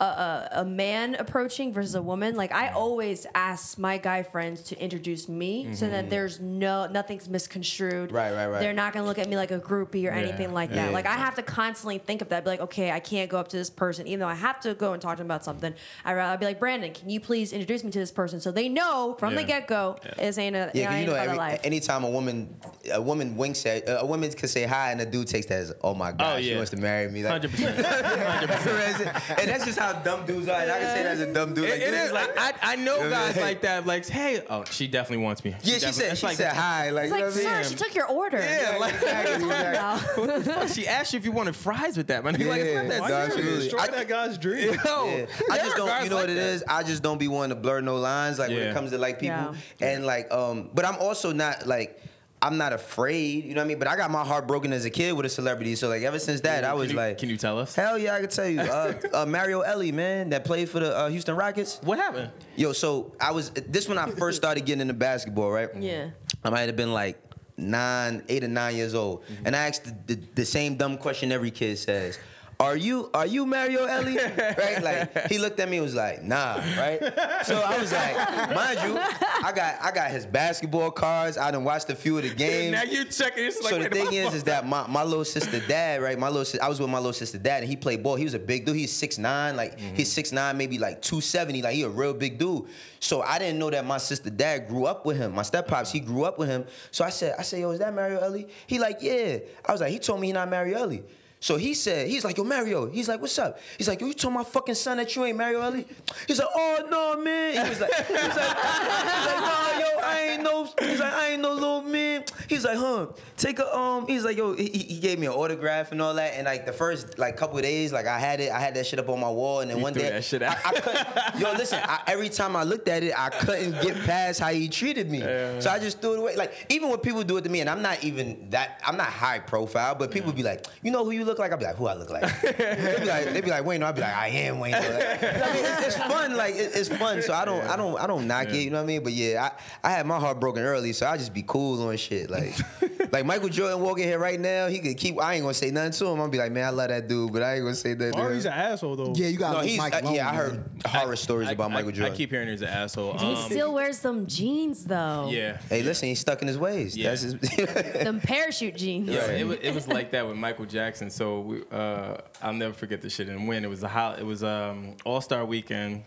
A, 0.00 0.04
a, 0.04 0.48
a 0.60 0.64
man 0.64 1.14
approaching 1.14 1.72
versus 1.72 1.94
a 1.94 2.02
woman. 2.02 2.34
Like 2.34 2.50
I 2.52 2.70
always 2.70 3.26
ask 3.34 3.78
my 3.78 3.96
guy 3.96 4.24
friends 4.24 4.62
to 4.64 4.78
introduce 4.82 5.28
me, 5.28 5.72
so 5.74 5.88
that 5.88 6.10
there's 6.10 6.40
no 6.40 6.86
nothing's 6.88 7.28
misconstrued. 7.28 8.08
Mm-hmm. 8.08 8.16
Right, 8.16 8.32
right, 8.34 8.46
right. 8.48 8.60
They're 8.60 8.72
not 8.72 8.92
gonna 8.92 9.06
look 9.06 9.18
at 9.18 9.28
me 9.28 9.36
like 9.36 9.52
a 9.52 9.60
groupie 9.60 10.06
or 10.08 10.10
anything 10.10 10.52
like 10.52 10.70
that. 10.70 10.86
Yeah. 10.86 10.90
Like 10.90 11.06
I 11.06 11.12
have 11.14 11.36
to 11.36 11.42
constantly 11.42 11.98
think 11.98 12.22
of 12.22 12.30
that. 12.30 12.42
Be 12.42 12.50
like, 12.50 12.60
okay, 12.60 12.90
I 12.90 12.98
can't 12.98 13.30
go 13.30 13.38
up 13.38 13.46
to 13.48 13.56
this 13.56 13.70
person, 13.70 14.08
even 14.08 14.18
though 14.18 14.26
I 14.28 14.34
have 14.34 14.58
to 14.62 14.74
go 14.74 14.94
and 14.94 15.00
talk 15.00 15.12
to 15.12 15.18
them 15.18 15.28
about 15.28 15.44
something. 15.44 15.72
I 16.04 16.12
rather 16.14 16.38
be 16.38 16.46
like, 16.46 16.58
Brandon, 16.58 16.92
can 16.92 17.08
you 17.08 17.20
please 17.20 17.52
introduce 17.52 17.84
me 17.84 17.92
to 17.92 17.98
this 18.00 18.10
person, 18.10 18.40
so 18.40 18.50
they 18.50 18.68
know 18.68 19.14
from 19.20 19.36
the 19.36 19.44
get 19.44 19.68
go, 19.68 19.96
this 20.16 20.38
ain't 20.38 20.56
a 20.56 20.72
Yeah, 20.74 20.82
I 20.82 20.84
'cause 20.86 20.94
ain't 20.96 21.00
you 21.06 21.06
know, 21.14 21.14
every, 21.20 21.36
life. 21.36 21.60
anytime 21.62 22.02
a 22.02 22.10
woman, 22.10 22.56
a 22.92 23.00
woman 23.00 23.36
winks 23.36 23.64
at, 23.64 23.84
a 23.86 24.04
woman 24.04 24.32
can 24.32 24.48
say 24.48 24.64
hi, 24.64 24.90
and 24.90 25.00
a 25.00 25.06
dude 25.06 25.28
takes 25.28 25.46
that 25.46 25.58
as, 25.60 25.72
oh 25.82 25.94
my 25.94 26.10
god, 26.10 26.38
Oh, 26.38 26.42
she 26.42 26.54
wants 26.56 26.70
to 26.72 26.78
marry 26.78 27.08
me. 27.08 27.22
Like, 27.22 27.30
Hundred 27.32 27.52
percent. 27.52 27.86
Hundred 27.86 28.48
percent. 28.50 29.30
and 29.40 29.48
that's 29.48 29.64
just 29.64 29.78
how 29.78 29.83
dumb 29.92 30.24
dudes 30.26 30.48
are. 30.48 30.60
And 30.60 30.70
I 30.70 30.78
can 30.78 30.96
say 30.96 31.02
that 31.02 31.12
as 31.12 31.20
a 31.20 31.32
dumb 31.32 31.54
dude. 31.54 31.64
It, 31.64 31.82
it 31.82 31.90
dudes 31.90 32.02
is 32.06 32.12
like 32.12 32.38
I, 32.38 32.52
I 32.62 32.76
know 32.76 33.08
guys 33.10 33.36
like 33.36 33.60
that. 33.62 33.86
Like, 33.86 34.06
hey, 34.08 34.42
oh, 34.48 34.64
she 34.70 34.86
definitely 34.88 35.24
wants 35.24 35.44
me. 35.44 35.50
yeah, 35.50 35.74
she 35.74 35.80
definitely- 35.80 35.92
said, 35.92 36.18
she 36.18 36.26
like, 36.26 36.36
said 36.36 36.52
hi. 36.54 36.90
Like, 36.90 37.04
It's 37.04 37.12
you 37.12 37.20
like, 37.20 37.24
what 37.24 37.32
I 37.32 37.42
sir, 37.42 37.60
mean? 37.60 37.68
she 37.70 37.74
took 37.84 37.94
your 37.94 38.06
order. 38.06 38.38
Yeah, 38.38 38.76
like, 38.80 38.94
Exactly, 38.94 40.34
exactly. 40.34 40.68
she 40.68 40.88
asked 40.88 41.12
you 41.12 41.18
if 41.18 41.24
you 41.24 41.32
wanted 41.32 41.54
fries 41.56 41.96
with 41.96 42.06
that, 42.08 42.24
man. 42.24 42.34
Like, 42.34 42.60
it's 42.60 42.74
not 42.74 42.88
that 42.88 43.00
Why 43.00 43.08
No, 43.08 43.14
absolutely. 43.14 43.58
destroy 43.60 43.80
I- 43.80 43.86
that 43.88 44.08
guy's 44.08 44.38
dream? 44.38 44.74
Yo, 44.84 45.06
Yeah. 45.06 45.26
I 45.50 45.58
just 45.58 45.76
don't. 45.76 46.04
You 46.04 46.10
know 46.10 46.16
like 46.16 46.22
what 46.24 46.30
it 46.30 46.34
that. 46.34 46.46
is? 46.54 46.64
I 46.68 46.82
just 46.82 47.02
don't 47.02 47.18
be 47.18 47.28
wanting 47.28 47.56
to 47.56 47.62
blur 47.62 47.80
no 47.80 47.96
lines. 47.96 48.38
Like 48.38 48.48
when 48.50 48.58
it 48.58 48.74
comes 48.74 48.90
to 48.90 48.98
like 48.98 49.18
people, 49.20 49.54
and 49.80 50.04
like 50.06 50.30
um. 50.32 50.70
But 50.74 50.84
I'm 50.84 50.96
also 50.96 51.32
not 51.32 51.66
like. 51.66 52.00
I'm 52.44 52.58
not 52.58 52.74
afraid, 52.74 53.44
you 53.44 53.54
know 53.54 53.60
what 53.62 53.64
I 53.64 53.68
mean? 53.68 53.78
But 53.78 53.88
I 53.88 53.96
got 53.96 54.10
my 54.10 54.22
heart 54.22 54.46
broken 54.46 54.70
as 54.74 54.84
a 54.84 54.90
kid 54.90 55.12
with 55.14 55.24
a 55.24 55.30
celebrity. 55.30 55.74
So 55.76 55.88
like 55.88 56.02
ever 56.02 56.18
since 56.18 56.42
that, 56.42 56.62
I 56.62 56.74
was 56.74 56.88
Can 56.88 56.96
you- 56.96 57.02
like, 57.02 57.16
can 57.18 57.30
you 57.30 57.38
tell 57.38 57.58
us? 57.58 57.74
Hell 57.74 57.96
yeah, 57.96 58.14
I 58.16 58.20
can 58.20 58.28
tell 58.28 58.46
you. 58.46 58.60
Uh, 58.60 58.92
uh, 59.14 59.24
Mario 59.26 59.62
Elie, 59.62 59.92
man, 59.92 60.28
that 60.28 60.44
played 60.44 60.68
for 60.68 60.78
the 60.78 60.94
uh, 60.94 61.08
Houston 61.08 61.36
Rockets. 61.36 61.80
What 61.82 61.98
happened? 61.98 62.30
Yo, 62.56 62.74
so 62.74 63.12
I 63.18 63.32
was 63.32 63.48
this 63.50 63.88
when 63.88 63.96
I 63.96 64.10
first 64.10 64.36
started 64.36 64.66
getting 64.66 64.82
into 64.82 64.92
basketball, 64.92 65.50
right? 65.50 65.70
Yeah. 65.74 66.10
I 66.44 66.50
might 66.50 66.66
have 66.66 66.76
been 66.76 66.92
like 66.92 67.18
nine, 67.56 68.22
eight 68.28 68.44
or 68.44 68.48
nine 68.48 68.76
years 68.76 68.94
old, 68.94 69.24
and 69.46 69.56
I 69.56 69.68
asked 69.68 69.84
the, 70.06 70.14
the, 70.14 70.20
the 70.34 70.44
same 70.44 70.76
dumb 70.76 70.98
question 70.98 71.32
every 71.32 71.50
kid 71.50 71.78
says. 71.78 72.18
Are 72.60 72.76
you 72.76 73.10
are 73.12 73.26
you 73.26 73.46
Mario 73.46 73.84
Elie? 73.84 74.16
right? 74.58 74.82
Like 74.82 75.26
he 75.28 75.38
looked 75.38 75.58
at 75.60 75.68
me 75.68 75.78
and 75.78 75.84
was 75.84 75.94
like, 75.94 76.22
nah, 76.22 76.56
right? 76.78 77.00
So 77.44 77.60
I 77.60 77.78
was 77.78 77.92
like, 77.92 78.16
mind 78.54 78.78
you, 78.84 78.98
I 78.98 79.52
got 79.54 79.76
I 79.82 79.90
got 79.92 80.10
his 80.10 80.26
basketball 80.26 80.90
cards. 80.90 81.36
I 81.36 81.50
done 81.50 81.64
watched 81.64 81.90
a 81.90 81.94
few 81.94 82.16
of 82.18 82.24
the 82.24 82.34
games. 82.34 82.72
Now 82.72 82.82
you 82.82 83.04
checking. 83.04 83.44
It's 83.44 83.62
like, 83.62 83.72
so 83.72 83.78
the 83.78 83.88
thing 83.88 84.12
is, 84.12 84.34
is 84.34 84.44
that 84.44 84.66
my, 84.66 84.86
my 84.86 85.02
little 85.02 85.24
sister 85.24 85.60
dad, 85.66 86.02
right? 86.02 86.18
My 86.18 86.28
little 86.28 86.60
I 86.62 86.68
was 86.68 86.80
with 86.80 86.90
my 86.90 86.98
little 86.98 87.12
sister 87.12 87.38
dad, 87.38 87.62
and 87.62 87.68
he 87.68 87.76
played 87.76 88.02
ball. 88.02 88.16
He 88.16 88.24
was 88.24 88.34
a 88.34 88.38
big 88.38 88.64
dude. 88.64 88.76
He's 88.76 88.92
six 88.92 89.18
nine, 89.18 89.56
like 89.56 89.78
mm-hmm. 89.78 89.96
he's 89.96 90.12
six 90.12 90.32
nine, 90.32 90.56
maybe 90.56 90.78
like 90.78 91.02
two 91.02 91.20
seventy. 91.20 91.62
Like 91.62 91.74
he 91.74 91.82
a 91.82 91.88
real 91.88 92.14
big 92.14 92.38
dude. 92.38 92.66
So 93.00 93.20
I 93.20 93.38
didn't 93.38 93.58
know 93.58 93.70
that 93.70 93.84
my 93.84 93.98
sister 93.98 94.30
dad 94.30 94.68
grew 94.68 94.86
up 94.86 95.04
with 95.04 95.16
him. 95.16 95.34
My 95.34 95.42
step 95.42 95.68
pops, 95.68 95.92
he 95.92 96.00
grew 96.00 96.24
up 96.24 96.38
with 96.38 96.48
him. 96.48 96.64
So 96.90 97.04
I 97.04 97.10
said, 97.10 97.34
I 97.38 97.42
said, 97.42 97.60
yo, 97.60 97.70
is 97.70 97.80
that 97.80 97.94
Mario 97.94 98.18
Elie? 98.20 98.48
He 98.66 98.78
like, 98.78 98.98
yeah. 99.02 99.38
I 99.64 99.72
was 99.72 99.80
like, 99.80 99.90
he 99.90 99.98
told 99.98 100.20
me 100.20 100.28
he 100.28 100.32
not 100.32 100.48
Mario 100.48 100.78
Elie. 100.78 101.04
So 101.44 101.58
he 101.58 101.74
said, 101.74 102.08
he's 102.08 102.24
like, 102.24 102.38
yo, 102.38 102.44
Mario. 102.44 102.86
He's 102.88 103.06
like, 103.06 103.20
what's 103.20 103.38
up? 103.38 103.58
He's 103.76 103.86
like, 103.86 104.00
yo, 104.00 104.06
you 104.06 104.14
told 104.14 104.32
my 104.32 104.44
fucking 104.44 104.76
son 104.76 104.96
that 104.96 105.14
you 105.14 105.26
ain't 105.26 105.36
Mario 105.36 105.60
Elie? 105.60 105.84
He's 106.26 106.38
like, 106.38 106.48
oh 106.54 106.86
no, 106.90 107.22
man. 107.22 107.52
He 107.62 107.68
was 107.68 107.82
like, 107.82 107.92
he 107.92 108.12
was 108.14 108.22
like, 108.22 108.28
he's 108.28 108.36
like, 108.38 109.40
nah, 109.40 109.78
yo, 109.78 109.86
I 110.02 110.28
ain't 110.32 110.42
no, 110.42 110.64
he's 110.80 111.00
like, 111.00 111.12
I 111.12 111.28
ain't 111.32 111.42
no 111.42 111.52
little 111.52 111.82
man. 111.82 112.24
He's 112.48 112.64
like, 112.64 112.78
huh, 112.78 113.08
take 113.36 113.58
a, 113.58 113.76
um, 113.76 114.06
he's 114.06 114.24
like, 114.24 114.38
yo, 114.38 114.54
he, 114.54 114.68
he 114.68 114.98
gave 115.00 115.18
me 115.18 115.26
an 115.26 115.34
autograph 115.34 115.92
and 115.92 116.00
all 116.00 116.14
that. 116.14 116.32
And 116.32 116.46
like 116.46 116.64
the 116.64 116.72
first 116.72 117.18
like 117.18 117.36
couple 117.36 117.58
of 117.58 117.62
days, 117.62 117.92
like 117.92 118.06
I 118.06 118.18
had 118.18 118.40
it, 118.40 118.50
I 118.50 118.58
had 118.58 118.74
that 118.76 118.86
shit 118.86 118.98
up 118.98 119.10
on 119.10 119.20
my 119.20 119.30
wall. 119.30 119.60
And 119.60 119.70
then 119.70 119.82
one 119.82 119.92
threw 119.92 120.00
day, 120.00 120.12
that 120.12 120.24
shit 120.24 120.40
out. 120.40 120.56
I, 120.64 120.70
I 120.70 120.80
couldn't, 120.80 121.40
yo, 121.42 121.52
listen, 121.58 121.78
I, 121.82 122.04
every 122.06 122.30
time 122.30 122.56
I 122.56 122.62
looked 122.62 122.88
at 122.88 123.02
it, 123.02 123.12
I 123.14 123.28
couldn't 123.28 123.82
get 123.82 123.98
past 124.06 124.40
how 124.40 124.48
he 124.48 124.66
treated 124.66 125.10
me. 125.10 125.20
So 125.20 125.68
I 125.68 125.78
just 125.78 126.00
threw 126.00 126.14
it 126.14 126.18
away. 126.20 126.36
Like 126.36 126.54
even 126.70 126.88
when 126.88 127.00
people 127.00 127.22
do 127.22 127.36
it 127.36 127.42
to 127.42 127.50
me, 127.50 127.60
and 127.60 127.68
I'm 127.68 127.82
not 127.82 128.02
even 128.02 128.48
that, 128.48 128.80
I'm 128.82 128.96
not 128.96 129.08
high 129.08 129.40
profile, 129.40 129.94
but 129.94 130.10
people 130.10 130.32
be 130.32 130.42
like, 130.42 130.64
you 130.82 130.90
know 130.90 131.04
who 131.04 131.10
you 131.10 131.26
look 131.26 131.33
like? 131.38 131.52
I'll 131.52 131.58
be 131.58 131.64
like, 131.64 131.76
who 131.76 131.86
I 131.86 131.94
look 131.94 132.10
like? 132.10 132.40
they'd, 132.42 132.56
be 133.00 133.04
like, 133.06 133.24
they'd 133.32 133.44
be 133.44 133.50
like, 133.50 133.64
Wayne. 133.64 133.82
I'd 133.82 133.94
be 133.94 134.00
like, 134.00 134.16
I 134.16 134.28
am 134.28 134.58
Wayne. 134.60 134.72
Like, 134.72 134.82
I 134.84 135.52
mean, 135.52 135.64
it's, 135.64 135.86
it's 135.86 135.96
fun. 135.96 136.36
Like 136.36 136.54
it, 136.54 136.72
it's 136.74 136.88
fun. 136.88 137.22
So 137.22 137.32
I 137.34 137.44
don't, 137.44 137.62
I 137.68 137.76
don't, 137.76 137.98
I 137.98 138.06
don't 138.06 138.26
knock 138.26 138.48
it. 138.48 138.54
You 138.56 138.70
know 138.70 138.78
what 138.78 138.84
I 138.84 138.86
mean? 138.86 139.02
But 139.04 139.12
yeah, 139.12 139.50
I, 139.82 139.88
I 139.88 139.92
had 139.92 140.06
my 140.06 140.18
heart 140.18 140.40
broken 140.40 140.62
early, 140.62 140.92
so 140.92 141.06
I 141.06 141.16
just 141.16 141.32
be 141.34 141.44
cool 141.46 141.86
on 141.88 141.96
shit. 141.96 142.30
Like, 142.30 142.54
like 143.12 143.24
Michael 143.24 143.48
Jordan 143.48 143.80
walking 143.80 144.04
here 144.04 144.18
right 144.18 144.38
now, 144.40 144.68
he 144.68 144.78
could 144.80 144.96
keep. 144.96 145.20
I 145.20 145.34
ain't 145.34 145.42
gonna 145.42 145.54
say 145.54 145.70
nothing 145.70 145.92
to 145.92 146.06
him. 146.06 146.20
I'll 146.20 146.28
be 146.28 146.38
like, 146.38 146.52
man, 146.52 146.64
I 146.66 146.70
love 146.70 146.88
that 146.88 147.08
dude, 147.08 147.32
but 147.32 147.42
I 147.42 147.54
ain't 147.54 147.62
gonna 147.62 147.74
say 147.74 147.94
nothing. 147.94 148.12
to 148.12 148.18
Or 148.20 148.28
him. 148.28 148.34
he's 148.34 148.46
an 148.46 148.52
asshole 148.52 148.96
though. 148.96 149.12
Yeah, 149.14 149.28
you 149.28 149.38
got 149.38 149.52
No, 149.54 149.60
he's 149.60 149.78
Mike 149.78 149.94
uh, 149.94 150.00
alone, 150.02 150.14
yeah. 150.14 150.28
I 150.28 150.32
man. 150.32 150.40
heard 150.40 150.64
horror 150.86 151.16
stories 151.16 151.48
I- 151.48 151.52
about 151.52 151.70
I- 151.70 151.74
Michael 151.74 151.92
Jordan. 151.92 152.12
I 152.12 152.16
keep 152.16 152.30
hearing 152.30 152.48
he's 152.48 152.62
an 152.62 152.68
asshole. 152.68 153.18
He 153.18 153.34
Um, 153.34 153.36
still 153.36 153.72
wears 153.74 154.00
them 154.00 154.26
jeans 154.26 154.84
though. 154.84 155.28
yeah. 155.30 155.58
Hey, 155.68 155.82
listen, 155.82 156.08
he's 156.08 156.20
stuck 156.20 156.42
in 156.42 156.48
his 156.48 156.58
ways. 156.58 156.96
Yeah. 156.96 157.10
That's 157.10 157.22
his. 157.22 157.34
Them 158.04 158.20
parachute 158.20 158.76
jeans. 158.76 159.08
Yeah, 159.08 159.30
it 159.30 159.46
was, 159.46 159.58
it 159.62 159.74
was 159.74 159.88
like 159.88 160.10
that 160.12 160.26
with 160.26 160.36
Michael 160.36 160.66
Jackson. 160.66 161.10
So 161.10 161.23
we, 161.40 161.62
uh, 161.70 162.16
I'll 162.42 162.52
never 162.52 162.74
forget 162.74 163.02
this 163.02 163.14
shit. 163.14 163.28
And 163.28 163.46
when 163.48 163.64
it 163.64 163.68
was 163.68 163.82
a 163.82 163.88
hol- 163.88 164.14
it 164.14 164.24
was 164.24 164.42
um, 164.42 164.96
All 165.04 165.20
Star 165.20 165.44
Weekend, 165.44 166.04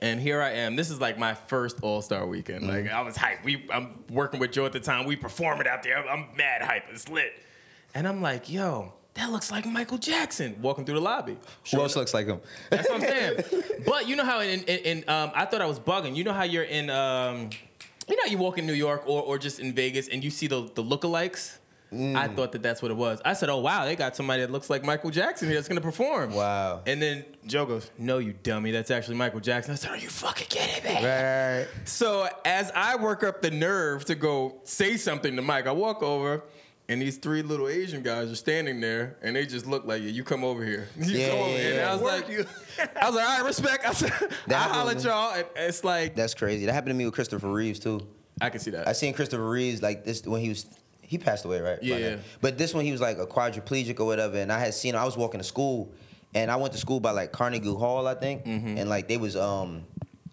and 0.00 0.20
here 0.20 0.40
I 0.40 0.50
am. 0.50 0.76
This 0.76 0.90
is 0.90 1.00
like 1.00 1.18
my 1.18 1.34
first 1.34 1.78
All 1.82 2.02
Star 2.02 2.26
Weekend. 2.26 2.64
Mm-hmm. 2.64 2.86
Like 2.86 2.92
I 2.92 3.02
was 3.02 3.16
hyped. 3.16 3.44
We 3.44 3.66
I'm 3.70 4.04
working 4.10 4.40
with 4.40 4.52
Joe 4.52 4.66
at 4.66 4.72
the 4.72 4.80
time. 4.80 5.06
We 5.06 5.16
performing 5.16 5.66
out 5.66 5.82
there. 5.82 5.98
I'm, 5.98 6.08
I'm 6.08 6.36
mad 6.36 6.62
hype. 6.62 6.84
It's 6.90 7.08
lit. 7.08 7.32
And 7.94 8.06
I'm 8.06 8.20
like, 8.22 8.50
yo, 8.50 8.92
that 9.14 9.32
looks 9.32 9.50
like 9.50 9.66
Michael 9.66 9.98
Jackson 9.98 10.56
walking 10.62 10.84
through 10.84 10.94
the 10.96 11.00
lobby. 11.00 11.36
Who 11.72 11.80
else 11.80 11.96
looks 11.96 12.14
like 12.14 12.26
him? 12.26 12.40
That's 12.70 12.88
what 12.88 13.02
I'm 13.02 13.08
saying. 13.08 13.40
but 13.86 14.06
you 14.06 14.14
know 14.14 14.24
how 14.24 14.40
in, 14.40 14.60
in, 14.64 14.78
in 14.78 15.08
um, 15.08 15.32
I 15.34 15.44
thought 15.44 15.60
I 15.60 15.66
was 15.66 15.80
bugging. 15.80 16.14
You 16.14 16.24
know 16.24 16.32
how 16.32 16.44
you're 16.44 16.64
in 16.64 16.90
um, 16.90 17.50
you 18.08 18.16
know 18.16 18.22
how 18.24 18.30
you 18.30 18.38
walk 18.38 18.58
in 18.58 18.66
New 18.66 18.74
York 18.74 19.02
or, 19.06 19.22
or 19.22 19.38
just 19.38 19.58
in 19.58 19.72
Vegas 19.74 20.08
and 20.08 20.22
you 20.22 20.30
see 20.30 20.46
the 20.46 20.70
the 20.74 20.84
lookalikes. 20.84 21.58
Mm. 21.92 22.16
I 22.16 22.28
thought 22.28 22.52
that 22.52 22.62
that's 22.62 22.82
what 22.82 22.90
it 22.90 22.96
was. 22.96 23.20
I 23.24 23.32
said, 23.32 23.48
"Oh 23.48 23.58
wow, 23.60 23.84
they 23.86 23.96
got 23.96 24.14
somebody 24.14 24.42
that 24.42 24.50
looks 24.50 24.68
like 24.68 24.84
Michael 24.84 25.10
Jackson 25.10 25.48
here 25.48 25.56
that's 25.56 25.68
gonna 25.68 25.80
perform." 25.80 26.34
Wow. 26.34 26.82
And 26.86 27.00
then 27.00 27.24
Joe 27.46 27.64
goes, 27.64 27.90
"No, 27.96 28.18
you 28.18 28.34
dummy, 28.42 28.70
that's 28.72 28.90
actually 28.90 29.16
Michael 29.16 29.40
Jackson." 29.40 29.72
I 29.72 29.76
said, 29.76 29.90
"Are 29.92 29.96
you 29.96 30.08
fucking 30.10 30.48
kidding 30.48 30.84
me?" 30.84 31.02
Right. 31.04 31.66
So 31.84 32.28
as 32.44 32.70
I 32.74 32.96
work 32.96 33.22
up 33.24 33.40
the 33.40 33.50
nerve 33.50 34.04
to 34.06 34.14
go 34.14 34.56
say 34.64 34.96
something 34.98 35.34
to 35.36 35.42
Mike, 35.42 35.66
I 35.66 35.72
walk 35.72 36.02
over. 36.02 36.44
And 36.90 37.02
these 37.02 37.18
three 37.18 37.42
little 37.42 37.68
Asian 37.68 38.02
guys 38.02 38.32
are 38.32 38.34
standing 38.34 38.80
there, 38.80 39.18
and 39.20 39.36
they 39.36 39.44
just 39.44 39.66
look 39.66 39.84
like, 39.84 40.00
"Yeah, 40.00 40.08
you 40.08 40.24
come 40.24 40.42
over 40.42 40.64
here." 40.64 40.88
You 40.96 41.18
Yeah, 41.18 41.28
come 41.28 41.38
over 41.38 41.50
yeah, 41.50 41.56
here. 41.58 41.66
And 41.72 41.76
yeah. 41.80 41.90
I 41.90 41.92
was 41.92 42.02
like, 42.02 42.28
you. 42.30 42.46
I 42.78 43.06
was 43.06 43.14
like, 43.14 43.28
all 43.28 43.36
right, 43.36 43.44
respect. 43.44 43.86
I 43.86 43.92
said, 43.92 44.12
I 44.48 44.54
holler 44.54 44.92
at 44.92 45.04
y'all. 45.04 45.34
And 45.34 45.44
it's 45.56 45.84
like, 45.84 46.16
That's 46.16 46.32
crazy. 46.32 46.64
That 46.64 46.72
happened 46.72 46.90
to 46.90 46.94
me 46.94 47.04
with 47.04 47.12
Christopher 47.12 47.52
Reeves 47.52 47.78
too. 47.78 48.06
I 48.40 48.48
can 48.48 48.60
see 48.60 48.70
that. 48.70 48.88
I 48.88 48.92
seen 48.92 49.12
Christopher 49.12 49.46
Reeves 49.50 49.82
like 49.82 50.04
this 50.06 50.22
when 50.24 50.40
he 50.40 50.48
was 50.48 50.64
he 51.08 51.18
passed 51.18 51.44
away, 51.44 51.60
right? 51.60 51.82
Yeah. 51.82 52.16
But 52.40 52.58
this 52.58 52.72
one 52.74 52.84
he 52.84 52.92
was 52.92 53.00
like 53.00 53.18
a 53.18 53.26
quadriplegic 53.26 53.98
or 53.98 54.04
whatever, 54.06 54.36
and 54.38 54.52
I 54.52 54.60
had 54.60 54.74
seen 54.74 54.94
him. 54.94 55.00
I 55.00 55.04
was 55.04 55.16
walking 55.16 55.40
to 55.40 55.44
school, 55.44 55.90
and 56.34 56.50
I 56.50 56.56
went 56.56 56.72
to 56.74 56.78
school 56.78 57.00
by 57.00 57.10
like 57.10 57.32
Carnegie 57.32 57.74
Hall, 57.74 58.06
I 58.06 58.14
think, 58.14 58.44
Mm-hmm. 58.44 58.78
and 58.78 58.88
like 58.88 59.08
they 59.08 59.16
was 59.16 59.34
um 59.34 59.84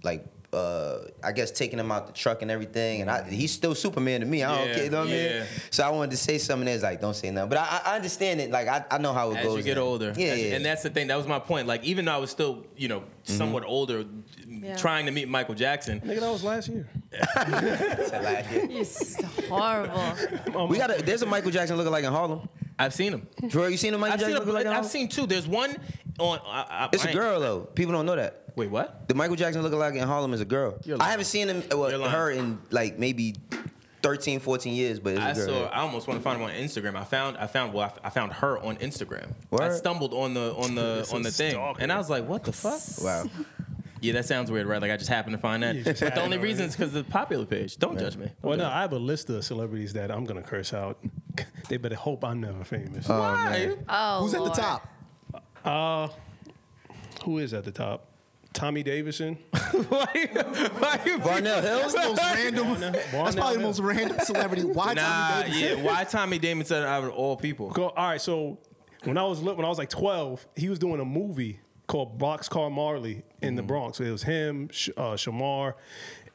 like. 0.03 0.25
Uh, 0.55 1.09
I 1.23 1.31
guess 1.33 1.51
taking 1.51 1.77
him 1.79 1.91
out 1.91 2.07
the 2.07 2.13
truck 2.13 2.41
and 2.41 2.49
everything, 2.49 3.01
and 3.01 3.11
I, 3.11 3.23
he's 3.29 3.51
still 3.51 3.75
Superman 3.75 4.21
to 4.21 4.25
me. 4.25 4.43
I 4.43 4.57
don't 4.57 4.67
Yeah, 4.69 4.73
care, 4.75 4.83
you 4.85 4.89
know 4.89 4.99
what 5.01 5.07
I 5.09 5.11
mean? 5.11 5.43
So 5.69 5.83
I 5.85 5.89
wanted 5.89 6.11
to 6.11 6.17
say 6.17 6.37
something 6.37 6.65
that's 6.65 6.81
like, 6.83 7.01
don't 7.01 7.13
say 7.13 7.29
nothing. 7.29 7.49
But 7.49 7.57
I, 7.59 7.81
I 7.85 7.95
understand 7.97 8.39
it. 8.41 8.49
Like 8.51 8.67
I, 8.67 8.85
I 8.89 8.97
know 8.97 9.11
how 9.13 9.31
it 9.31 9.37
as 9.37 9.43
goes. 9.45 9.59
As 9.59 9.65
you 9.65 9.73
get 9.73 9.77
now. 9.79 9.83
older. 9.85 10.13
yeah, 10.15 10.27
As- 10.29 10.41
yeah. 10.41 10.55
And 10.55 10.65
that's 10.65 10.83
the 10.83 10.89
thing. 10.89 11.07
That 11.07 11.17
was 11.17 11.27
my 11.27 11.39
point. 11.39 11.67
Like, 11.67 11.83
even 11.83 12.05
though 12.05 12.13
I 12.13 12.17
was 12.17 12.31
still, 12.31 12.65
you 12.77 12.87
know, 12.87 13.03
somewhat 13.23 13.63
older, 13.65 14.05
Yeah. 14.47 14.75
trying 14.77 15.05
to 15.07 15.11
meet 15.11 15.27
Michael 15.27 15.55
Jackson. 15.55 15.99
Nigga, 16.01 16.21
that 16.21 16.31
was 16.31 16.43
last 16.43 16.69
year. 16.69 16.87
You're 18.69 18.85
so 18.85 19.25
horrible. 19.49 20.67
we 20.67 20.77
got 20.77 20.97
a, 20.97 21.03
there's 21.03 21.21
a 21.21 21.25
Michael 21.25 21.51
Jackson 21.51 21.77
looking 21.77 21.91
like 21.91 22.03
in 22.03 22.11
Harlem. 22.11 22.47
I've 22.77 22.93
seen 22.93 23.13
him. 23.13 23.27
Joel, 23.47 23.69
you 23.69 23.77
seen 23.77 23.93
a 23.93 23.97
Michael 23.97 24.13
I've 24.15 24.19
seen, 24.19 24.29
Jackson 24.31 24.35
a, 24.35 24.39
looking 24.51 24.53
like 24.53 24.65
in 24.65 24.71
I've 24.73 24.85
seen 24.85 25.07
two. 25.07 25.25
There's 25.25 25.47
one 25.47 25.75
on. 26.19 26.39
I, 26.45 26.65
I, 26.69 26.89
It's 26.91 27.05
I 27.05 27.09
a 27.09 27.13
girl 27.13 27.39
though. 27.39 27.59
People 27.61 27.93
don't 27.93 28.05
know 28.05 28.15
that. 28.15 28.44
Wait, 28.55 28.69
what? 28.69 29.07
The 29.07 29.13
Michael 29.15 29.35
Jackson 29.35 29.61
look 29.61 29.73
like 29.73 29.95
in 29.95 30.07
Harlem 30.07 30.33
is 30.33 30.41
a 30.41 30.45
girl. 30.45 30.77
I 30.99 31.11
haven't 31.11 31.25
seen 31.25 31.49
him 31.49 31.63
uh, 31.71 31.77
well, 31.77 32.09
her 32.09 32.31
in 32.31 32.59
like 32.71 32.97
maybe 32.97 33.35
13, 34.01 34.39
14 34.39 34.73
years, 34.73 34.99
but 34.99 35.13
it's 35.13 35.21
a 35.21 35.25
I 35.25 35.33
girl. 35.33 35.47
saw. 35.47 35.65
I 35.65 35.79
almost 35.79 36.07
want 36.07 36.19
to 36.19 36.23
find 36.23 36.39
him 36.39 36.43
on 36.47 36.51
Instagram. 36.53 36.95
I 36.95 37.03
found. 37.03 37.37
I 37.37 37.47
found. 37.47 37.73
Well, 37.73 37.91
I, 38.03 38.07
I 38.07 38.09
found 38.11 38.33
her 38.33 38.57
on 38.59 38.77
Instagram. 38.77 39.33
What? 39.49 39.63
I 39.63 39.75
stumbled 39.75 40.13
on 40.13 40.33
the 40.33 40.53
on 40.55 40.75
the 40.75 41.09
on 41.13 41.21
the 41.23 41.31
thing, 41.31 41.51
stalker. 41.51 41.81
and 41.81 41.91
I 41.91 41.97
was 41.97 42.09
like, 42.09 42.27
"What 42.27 42.43
the 42.43 42.53
fuck?" 42.53 42.79
wow. 43.03 43.25
Yeah, 44.01 44.13
that 44.13 44.25
sounds 44.25 44.51
weird, 44.51 44.67
right? 44.67 44.79
Like 44.79 44.91
I 44.91 44.97
just 44.97 45.09
happened 45.09 45.35
to 45.35 45.41
find 45.41 45.63
that. 45.63 45.83
But 45.83 45.97
the 46.13 46.21
only 46.21 46.37
reason 46.37 46.65
is 46.67 46.75
because 46.75 46.95
of 46.95 47.05
the 47.05 47.11
popular 47.11 47.45
page. 47.45 47.77
Don't 47.77 47.97
judge 47.97 48.15
me. 48.17 48.25
Don't 48.27 48.35
Well, 48.43 48.57
no, 48.57 48.65
judge 48.65 48.73
I 48.73 48.81
have 48.81 48.93
a 48.93 48.99
list 48.99 49.29
of 49.31 49.43
celebrities 49.43 49.93
that 49.93 50.11
I'm 50.11 50.25
gonna 50.25 50.43
curse 50.43 50.73
out. 50.73 51.03
they 51.69 51.77
better 51.77 51.95
hope 51.95 52.23
I'm 52.23 52.39
never 52.39 52.63
famous. 52.63 53.09
Oh, 53.09 53.19
Why? 53.19 53.75
Oh, 53.89 54.21
Who's 54.21 54.33
at 54.35 54.37
the 54.37 54.43
Lord. 54.43 54.53
top? 54.53 54.87
Uh, 55.63 56.07
who 57.23 57.39
is 57.39 57.53
at 57.55 57.63
the 57.63 57.71
top? 57.71 58.11
Tommy 58.55 58.81
Davidson. 58.83 59.35
why, 59.89 60.07
you- 60.15 60.27
why 60.79 60.99
you 61.05 61.19
Barnell 61.19 61.61
Hill. 61.61 61.79
That's 61.81 61.93
the 61.93 61.99
most 61.99 62.21
random. 62.21 62.81
That's 63.11 63.35
probably 63.35 63.57
the 63.57 63.63
most 63.63 63.79
random 63.81 64.17
celebrity. 64.21 64.63
Why 64.63 64.93
Nah, 64.93 65.01
Tommy 65.41 65.43
Davidson? 65.51 65.77
yeah. 65.77 65.83
Why 65.83 66.03
Tommy 66.05 66.39
Davidson 66.39 66.83
out 66.83 67.03
of 67.03 67.11
all 67.11 67.37
people? 67.37 67.69
Go, 67.69 67.89
all 67.89 68.07
right, 68.09 68.19
so 68.21 68.57
when 69.03 69.17
I 69.17 69.23
was 69.23 69.41
when 69.41 69.63
I 69.63 69.69
was 69.69 69.77
like 69.77 69.89
12, 69.89 70.47
he 70.55 70.69
was 70.69 70.79
doing 70.79 70.99
a 70.99 71.05
movie 71.05 71.59
called 71.87 72.17
Boxcar 72.17 72.71
Marley 72.71 73.21
in 73.41 73.55
the 73.55 73.61
Mm-hmm. 73.61 73.67
Bronx. 73.67 73.99
It 73.99 74.09
was 74.09 74.23
him, 74.23 74.69
uh, 74.97 75.13
Shemar, 75.13 75.73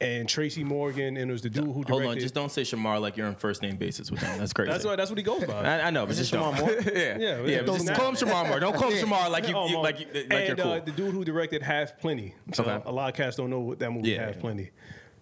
and 0.01 0.27
Tracy 0.27 0.63
Morgan, 0.63 1.15
and 1.15 1.29
it 1.29 1.31
was 1.31 1.41
the 1.43 1.49
dude 1.49 1.63
who 1.65 1.83
directed. 1.83 1.89
Hold 1.91 2.05
on, 2.05 2.19
just 2.19 2.33
don't 2.33 2.51
say 2.51 2.63
Shemar 2.63 2.99
like 2.99 3.15
you're 3.15 3.27
on 3.27 3.35
first 3.35 3.61
name 3.61 3.77
basis 3.77 4.09
with 4.11 4.19
him. 4.21 4.39
That's 4.39 4.51
crazy. 4.51 4.71
That's 4.71 4.83
what 4.83 4.97
that's 4.97 5.09
what 5.11 5.17
he 5.17 5.23
goes 5.23 5.45
by. 5.45 5.53
I, 5.63 5.87
I 5.87 5.89
know, 5.91 6.05
but 6.05 6.11
Is 6.13 6.17
just 6.17 6.33
it 6.33 6.37
don't. 6.37 6.53
Shemar 6.55 6.59
Moore? 6.59 6.71
yeah, 6.93 7.17
Yeah, 7.17 7.41
yeah. 7.45 7.61
but 7.61 7.73
just 7.73 7.85
don't- 7.87 7.95
call 7.95 8.09
him 8.09 8.15
Shemar 8.15 8.47
Moore. 8.49 8.59
Don't 8.59 8.75
call 8.75 8.89
him 8.89 9.07
Shemar 9.07 9.29
like 9.29 9.47
you, 9.47 9.55
you 9.69 9.79
like 9.79 9.99
you, 9.99 10.07
like 10.13 10.27
and 10.31 10.47
you're 10.47 10.55
cool. 10.57 10.71
uh, 10.73 10.79
the 10.79 10.91
dude 10.91 11.13
who 11.13 11.23
directed 11.23 11.61
Half 11.61 11.99
Plenty. 11.99 12.33
So 12.53 12.63
Okay. 12.63 12.81
a 12.85 12.91
lot 12.91 13.09
of 13.09 13.15
cats 13.15 13.37
don't 13.37 13.49
know 13.49 13.59
what 13.59 13.79
that 13.79 13.91
movie 13.91 14.09
Yeah, 14.09 14.25
Half 14.25 14.35
yeah. 14.35 14.41
Plenty. 14.41 14.71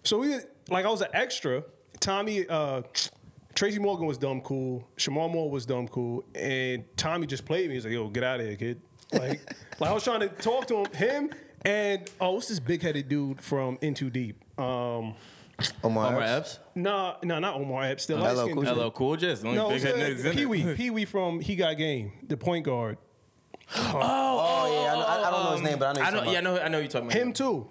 So 0.02 0.18
we 0.18 0.34
like 0.68 0.86
I 0.86 0.90
was 0.90 1.02
an 1.02 1.08
extra. 1.12 1.62
Tommy 2.00 2.46
uh, 2.48 2.82
Tracy 3.54 3.78
Morgan 3.78 4.06
was 4.06 4.16
dumb 4.16 4.40
cool. 4.40 4.88
Shemar 4.96 5.30
Moore 5.30 5.50
was 5.50 5.66
dumb 5.66 5.88
cool, 5.88 6.24
and 6.34 6.84
Tommy 6.96 7.26
just 7.26 7.44
played 7.44 7.68
me. 7.68 7.74
He's 7.74 7.84
like, 7.84 7.92
"Yo, 7.92 8.08
get 8.08 8.24
out 8.24 8.40
of 8.40 8.46
here, 8.46 8.56
kid." 8.56 8.80
Like, 9.12 9.40
like 9.80 9.90
I 9.90 9.92
was 9.92 10.04
trying 10.04 10.20
to 10.20 10.28
talk 10.28 10.66
to 10.68 10.78
him, 10.78 10.86
him 10.94 11.30
and 11.64 12.10
oh, 12.20 12.32
what's 12.32 12.48
this 12.48 12.60
big 12.60 12.82
headed 12.82 13.08
dude 13.08 13.40
from 13.40 13.78
Into 13.80 14.10
Deep? 14.10 14.42
Um, 14.58 15.14
Omar, 15.84 16.08
Omar 16.08 16.22
Epps. 16.22 16.54
Epps, 16.54 16.58
nah, 16.74 17.16
nah, 17.22 17.38
not 17.38 17.56
Omar 17.56 17.84
Epps. 17.84 18.06
The 18.06 18.16
LL 18.16 18.20
light-skinned 18.20 18.52
Cool 18.54 18.62
dude. 18.62 18.68
hello, 18.68 18.90
cool, 18.90 19.16
just 19.16 19.44
only 19.44 19.56
No, 19.58 19.68
big 19.68 19.76
it's, 19.76 19.84
head 19.84 19.94
uh, 19.94 19.98
niggas 19.98 20.24
in. 20.24 20.36
Pee 20.36 20.46
Wee, 20.46 20.74
Pee 20.76 20.90
Wee 20.90 21.04
from 21.04 21.40
He 21.40 21.56
Got 21.56 21.76
Game, 21.76 22.12
the 22.26 22.36
point 22.36 22.64
guard. 22.64 22.98
Oh 23.76 24.82
yeah, 24.82 24.92
I, 24.92 24.96
know- 24.96 25.04
I, 25.04 25.28
I 25.28 25.30
don't 25.30 25.44
know 25.44 25.52
his 25.52 25.62
name, 25.62 25.78
but 25.78 25.88
I 25.88 25.92
know. 25.92 26.00
I 26.00 26.10
know, 26.24 26.32
yeah, 26.32 26.38
I 26.38 26.40
know, 26.40 26.58
I 26.58 26.68
know 26.68 26.78
you're 26.78 26.88
talking 26.88 27.08
about 27.08 27.16
Him 27.20 27.32
too. 27.32 27.68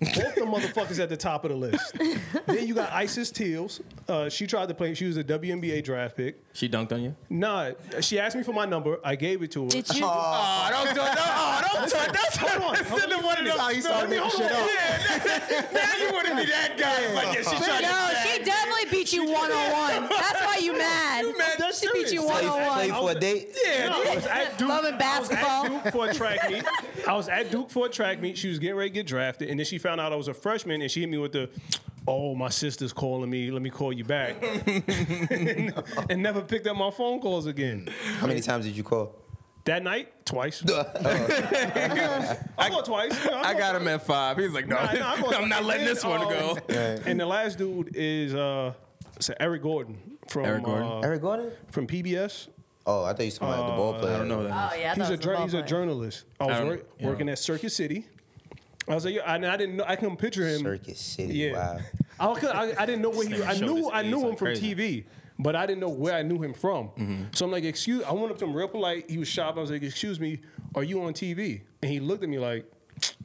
Both 0.00 0.34
the 0.34 0.42
motherfuckers 0.42 0.98
at 1.00 1.08
the 1.08 1.16
top 1.16 1.44
of 1.44 1.50
the 1.50 1.56
list. 1.56 1.96
then 2.46 2.66
you 2.66 2.74
got 2.74 2.90
Iciss 2.90 3.32
Tillis. 3.32 3.80
Uh, 4.08 4.28
she 4.28 4.46
tried 4.46 4.68
to 4.68 4.74
play. 4.74 4.92
She 4.94 5.06
was 5.06 5.16
a 5.16 5.24
WNBA 5.24 5.84
draft 5.84 6.16
pick. 6.16 6.42
She 6.56 6.70
dunked 6.70 6.90
on 6.90 7.02
you. 7.02 7.14
Nah, 7.28 7.72
she 8.00 8.18
asked 8.18 8.34
me 8.34 8.42
for 8.42 8.54
my 8.54 8.64
number. 8.64 8.98
I 9.04 9.14
gave 9.14 9.42
it 9.42 9.50
to 9.50 9.64
her. 9.64 9.68
Did 9.68 9.94
you? 9.94 10.06
Oh, 10.06 10.08
oh. 10.08 10.68
don't 10.70 10.94
do 10.94 11.02
it. 11.02 11.16
Oh, 11.18 11.60
don't 11.74 11.90
talk. 11.90 12.12
That's 12.14 12.36
Hold 12.38 12.62
on. 12.62 12.76
Send 12.98 13.12
him 13.12 13.22
one 13.22 13.36
of 13.36 13.44
That's 13.44 13.58
how 13.58 13.68
he 13.68 13.80
started 13.82 14.08
making 14.08 14.30
shit 14.30 14.50
up. 14.50 15.72
Now 15.74 15.96
you 15.98 16.12
want 16.14 16.26
to 16.28 16.34
be 16.34 16.46
that 16.46 16.76
guy. 16.78 17.12
Like, 17.12 17.36
yeah, 17.36 17.42
she 17.42 17.62
tried 17.62 17.80
to 17.80 17.86
no, 17.86 18.12
she 18.24 18.42
definitely 18.42 18.90
beat 18.90 19.12
you 19.12 19.30
one 19.30 19.52
on 19.52 19.70
one. 20.00 20.08
That's 20.08 20.40
why 20.46 20.56
you 20.62 20.72
mad. 20.78 21.24
You 21.26 21.36
mad? 21.36 21.56
That's 21.58 21.80
She 21.80 21.88
beat 21.92 22.12
you 22.12 22.24
one 22.24 22.40
Play, 22.40 22.46
on 22.48 22.72
play 22.72 22.90
one. 22.90 23.00
for 23.02 23.10
a 23.10 23.20
date. 23.20 23.48
Yeah, 23.64 23.88
No, 23.88 24.02
I 24.02 24.14
was 24.14 24.26
at 24.26 24.58
Duke. 24.58 24.68
Loving 24.68 24.94
I 25.00 25.18
was 25.20 25.30
at 25.30 25.68
Duke 25.68 25.92
for 25.92 26.08
a 26.08 26.14
track 26.14 26.50
meet. 26.50 26.64
I 27.06 27.14
was 27.14 27.28
at 27.28 27.50
Duke 27.50 27.70
for 27.70 27.86
a 27.86 27.88
track 27.90 28.20
meet. 28.22 28.38
She 28.38 28.48
was 28.48 28.58
getting 28.58 28.76
ready 28.76 28.90
to 28.90 28.94
get 28.94 29.06
drafted, 29.06 29.50
and 29.50 29.58
then 29.58 29.66
she 29.66 29.76
found 29.78 30.00
out 30.00 30.12
I 30.12 30.16
was 30.16 30.28
a 30.28 30.34
freshman, 30.34 30.80
and 30.80 30.90
she 30.90 31.00
hit 31.00 31.08
me 31.10 31.18
with 31.18 31.32
the, 31.32 31.50
"Oh, 32.06 32.34
my 32.34 32.48
sister's 32.48 32.92
calling 32.92 33.28
me. 33.30 33.50
Let 33.50 33.62
me 33.62 33.70
call 33.70 33.92
you 33.92 34.04
back," 34.04 34.36
and, 34.42 35.72
and 36.10 36.22
never 36.22 36.42
picked 36.42 36.66
up 36.66 36.76
my 36.76 36.90
phone 36.90 37.20
calls 37.20 37.46
again. 37.46 37.88
How 38.18 38.26
many 38.26 38.40
times 38.40 38.64
did 38.64 38.76
you 38.76 38.82
call? 38.82 39.14
That 39.64 39.82
night, 39.82 40.24
twice. 40.24 40.62
I 40.70 42.68
go 42.70 42.82
twice. 42.82 43.12
Yeah, 43.24 43.40
I 43.44 43.52
go 43.52 43.58
got 43.58 43.70
twice. 43.72 43.82
him 43.82 43.88
at 43.88 44.06
five. 44.06 44.36
He's 44.38 44.52
like, 44.52 44.68
no, 44.68 44.76
Nah, 44.76 44.92
nah, 44.92 45.12
I 45.14 45.20
go- 45.20 45.30
I'm 45.30 45.48
not 45.48 45.64
letting 45.64 45.86
this 45.86 46.04
one 46.04 46.20
then, 46.20 46.28
go. 46.28 46.50
um, 46.52 47.02
And 47.04 47.18
the 47.20 47.26
last 47.26 47.58
dude 47.58 47.90
is 47.94 48.34
uh, 48.34 48.72
it's 49.16 49.30
Eric 49.40 49.62
Gordon 49.62 49.98
from 50.28 50.44
Eric 50.44 50.62
Gordon? 50.64 50.86
Uh, 50.88 51.00
Eric 51.00 51.20
Gordon? 51.22 51.50
from 51.70 51.86
PBS. 51.86 52.48
Oh, 52.86 53.02
I 53.02 53.12
thought 53.14 53.20
you 53.22 53.26
were 53.26 53.30
talking 53.30 53.48
about 53.48 53.66
the 53.70 53.76
ball 53.76 53.94
player. 53.94 54.14
I 54.14 54.18
don't 54.18 54.28
know 54.28 54.44
that. 54.44 54.72
Oh 54.72 54.76
yeah, 54.76 54.92
I 54.92 54.94
He's 54.94 55.02
thought 55.08 55.10
a 55.26 55.30
it 55.32 55.40
was 55.42 55.52
he's 55.52 55.60
a 55.60 55.62
journalist. 55.66 56.24
I 56.38 56.44
was 56.46 56.56
don't- 56.58 56.68
work, 56.68 56.88
yeah. 57.00 57.06
working 57.08 57.28
at 57.28 57.38
Circuit 57.40 57.70
City. 57.72 58.06
I 58.88 58.94
was 58.94 59.04
like, 59.04 59.14
yeah, 59.14 59.34
and 59.34 59.44
I 59.44 59.56
didn't 59.56 59.76
know. 59.76 59.84
I 59.86 59.96
couldn't 59.96 60.16
picture 60.16 60.46
him. 60.46 60.60
Circuit 60.62 60.96
City. 60.96 61.34
Yeah, 61.34 61.52
Wow. 61.52 61.78
I, 62.34 62.40
could, 62.40 62.50
I, 62.50 62.82
I 62.82 62.86
didn't 62.86 63.02
know 63.02 63.10
where 63.10 63.26
he. 63.26 63.34
This 63.34 63.46
I 63.46 63.54
knew 63.64 63.90
I 63.90 64.02
knew 64.02 64.28
him 64.28 64.36
from. 64.36 64.48
TV, 64.48 65.04
but 65.38 65.56
I 65.56 65.66
didn't 65.66 65.80
know 65.80 65.88
where 65.88 66.14
I 66.14 66.22
knew 66.22 66.40
him 66.42 66.54
from. 66.54 66.88
Mm-hmm. 66.90 67.24
So 67.32 67.44
I'm 67.44 67.50
like, 67.50 67.64
excuse. 67.64 68.02
I 68.04 68.12
went 68.12 68.30
up 68.30 68.38
to 68.38 68.44
him 68.44 68.54
real 68.54 68.68
polite. 68.68 69.10
He 69.10 69.18
was 69.18 69.28
shocked. 69.28 69.58
I 69.58 69.60
was 69.60 69.70
like, 69.70 69.82
excuse 69.82 70.20
me, 70.20 70.40
are 70.74 70.84
you 70.84 71.02
on 71.02 71.12
TV? 71.12 71.62
And 71.82 71.90
he 71.90 72.00
looked 72.00 72.22
at 72.22 72.28
me 72.28 72.38
like, 72.38 72.70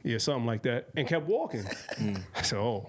yeah, 0.04 0.18
something 0.18 0.46
like 0.46 0.62
that, 0.62 0.88
and 0.96 1.06
kept 1.06 1.26
walking. 1.26 1.62
Mm. 1.62 2.20
I 2.34 2.42
said, 2.42 2.58
oh, 2.58 2.88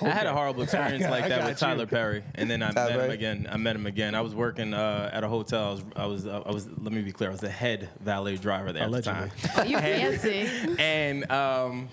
I 0.00 0.10
had 0.10 0.26
a 0.26 0.32
horrible 0.32 0.62
experience 0.62 1.04
I 1.06 1.10
like 1.10 1.28
that 1.28 1.40
with 1.40 1.50
you. 1.50 1.54
Tyler 1.54 1.86
Perry, 1.86 2.22
and 2.36 2.50
then 2.50 2.62
I 2.62 2.70
Tyler 2.70 2.98
met 2.98 3.04
him 3.04 3.10
again. 3.10 3.48
I 3.50 3.56
met 3.56 3.76
him 3.76 3.86
again. 3.86 4.14
I 4.14 4.20
was 4.20 4.34
working 4.34 4.72
uh, 4.72 5.10
at 5.12 5.24
a 5.24 5.28
hotel. 5.28 5.68
I 5.68 5.70
was, 5.70 5.82
I 5.96 6.06
was, 6.06 6.26
uh, 6.26 6.42
I 6.46 6.52
was. 6.52 6.68
Let 6.68 6.92
me 6.92 7.02
be 7.02 7.12
clear. 7.12 7.30
I 7.30 7.32
was 7.32 7.40
the 7.40 7.48
head 7.48 7.88
valet 8.00 8.36
driver 8.36 8.72
there 8.72 8.86
Allegedly. 8.86 9.22
at 9.22 9.36
the 9.36 9.48
time. 9.48 9.58
Oh, 9.58 9.62
you 9.64 9.78
fancy. 9.78 10.48
and 10.78 11.30
um, 11.30 11.88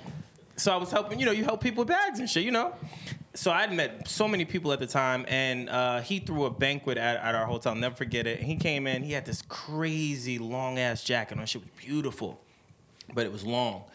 so 0.56 0.72
I 0.72 0.78
was 0.78 0.92
helping. 0.92 1.20
You 1.20 1.26
know, 1.26 1.32
you 1.32 1.44
help 1.44 1.62
people 1.62 1.82
with 1.82 1.90
bags 1.90 2.20
and 2.20 2.30
shit. 2.30 2.44
You 2.44 2.52
know. 2.52 2.76
So 3.36 3.50
I'd 3.50 3.74
met 3.74 4.08
so 4.08 4.28
many 4.28 4.46
people 4.46 4.72
at 4.74 4.80
the 4.80 4.86
time, 4.86 5.26
and 5.28 5.68
uh, 5.68 6.02
he 6.02 6.20
threw 6.20 6.46
a 6.46 6.52
banquet 6.52 7.00
at, 7.00 7.18
at 7.18 7.34
our 7.34 7.48
hotel. 7.48 7.74
I'll 7.74 7.80
never 7.80 7.96
forget 7.96 8.28
it. 8.28 8.40
He 8.40 8.56
came 8.58 8.86
in. 8.86 9.02
He 9.02 9.14
had 9.14 9.26
this 9.26 9.42
crazy 9.48 10.38
long 10.38 10.78
ass 10.78 11.04
jacket 11.04 11.40
on. 11.40 11.46
Shit 11.48 11.64
was 11.64 11.72
beautiful, 11.84 12.40
but 13.12 13.26
it 13.26 13.32
was 13.32 13.44
long. 13.44 13.86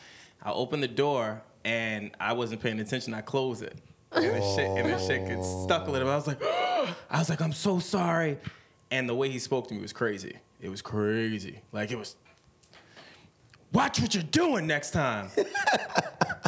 I 0.49 0.53
opened 0.53 0.83
the 0.83 0.89
door 0.89 1.43
and 1.63 2.11
I 2.19 2.33
wasn't 2.33 2.63
paying 2.63 2.81
attention. 2.81 3.13
I 3.13 3.21
closed 3.21 3.63
it, 3.63 3.77
and 4.13 4.25
the 4.25 4.41
shit 4.57 4.67
and 4.67 4.91
the 4.91 4.99
shit 4.99 5.29
gets 5.29 5.47
stuck 5.47 5.87
a 5.87 5.91
little. 5.91 6.09
bit. 6.09 6.13
I 6.13 6.17
was 6.17 6.27
like, 6.27 6.43
I 7.11 7.19
was 7.19 7.29
like, 7.29 7.43
I'm 7.43 7.53
so 7.53 7.79
sorry. 7.79 8.39
And 8.91 9.07
the 9.07 9.15
way 9.15 9.29
he 9.29 9.39
spoke 9.39 9.69
to 9.69 9.75
me 9.75 9.83
was 9.83 9.93
crazy. 9.93 10.39
It 10.63 10.71
was 10.71 10.81
crazy. 10.81 11.61
Like 11.71 11.91
it 11.91 11.99
was 11.99 12.17
watch 13.73 14.01
what 14.01 14.15
you're 14.15 14.23
doing 14.25 14.67
next 14.67 14.91
time. 14.93 15.31
and 15.37 15.47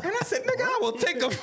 I 0.04 0.20
said, 0.24 0.42
nigga, 0.42 0.62
I 0.62 0.78
will 0.80 0.92
take 0.92 1.22
a 1.22 1.26